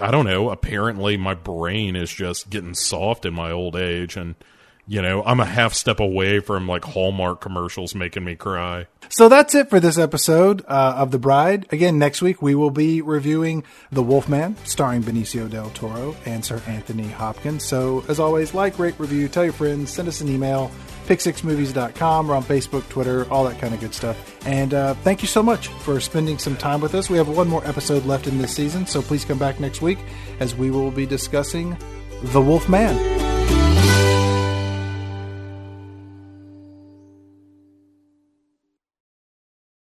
I 0.00 0.10
don't 0.10 0.26
know, 0.26 0.50
apparently 0.50 1.16
my 1.16 1.34
brain 1.34 1.96
is 1.96 2.12
just 2.12 2.50
getting 2.50 2.74
soft 2.74 3.26
in 3.26 3.34
my 3.34 3.50
old 3.50 3.76
age 3.76 4.16
and 4.16 4.34
you 4.88 5.02
know, 5.02 5.22
I'm 5.22 5.38
a 5.38 5.44
half 5.44 5.74
step 5.74 6.00
away 6.00 6.40
from 6.40 6.66
like 6.66 6.82
Hallmark 6.82 7.42
commercials 7.42 7.94
making 7.94 8.24
me 8.24 8.36
cry. 8.36 8.86
So 9.10 9.28
that's 9.28 9.54
it 9.54 9.68
for 9.68 9.80
this 9.80 9.98
episode 9.98 10.64
uh, 10.66 10.94
of 10.96 11.10
The 11.10 11.18
Bride. 11.18 11.66
Again, 11.70 11.98
next 11.98 12.22
week 12.22 12.40
we 12.40 12.54
will 12.54 12.70
be 12.70 13.02
reviewing 13.02 13.64
The 13.92 14.02
Wolfman, 14.02 14.56
starring 14.64 15.02
Benicio 15.02 15.48
del 15.48 15.68
Toro 15.70 16.16
and 16.24 16.42
Sir 16.42 16.62
Anthony 16.66 17.08
Hopkins. 17.08 17.64
So, 17.64 18.02
as 18.08 18.18
always, 18.18 18.54
like, 18.54 18.78
rate, 18.78 18.94
review, 18.98 19.28
tell 19.28 19.44
your 19.44 19.52
friends, 19.52 19.92
send 19.92 20.08
us 20.08 20.22
an 20.22 20.28
email, 20.28 20.70
pick6movies.com. 21.06 22.28
We're 22.28 22.36
on 22.36 22.42
Facebook, 22.42 22.88
Twitter, 22.88 23.30
all 23.30 23.44
that 23.44 23.58
kind 23.58 23.74
of 23.74 23.80
good 23.80 23.94
stuff. 23.94 24.38
And 24.46 24.72
uh, 24.72 24.94
thank 24.94 25.20
you 25.20 25.28
so 25.28 25.42
much 25.42 25.68
for 25.68 26.00
spending 26.00 26.38
some 26.38 26.56
time 26.56 26.80
with 26.80 26.94
us. 26.94 27.10
We 27.10 27.18
have 27.18 27.28
one 27.28 27.48
more 27.48 27.66
episode 27.66 28.06
left 28.06 28.26
in 28.26 28.38
this 28.38 28.54
season, 28.54 28.86
so 28.86 29.02
please 29.02 29.24
come 29.24 29.38
back 29.38 29.60
next 29.60 29.82
week 29.82 29.98
as 30.40 30.54
we 30.54 30.70
will 30.70 30.90
be 30.90 31.04
discussing 31.04 31.76
The 32.22 32.40
Wolfman. 32.40 33.37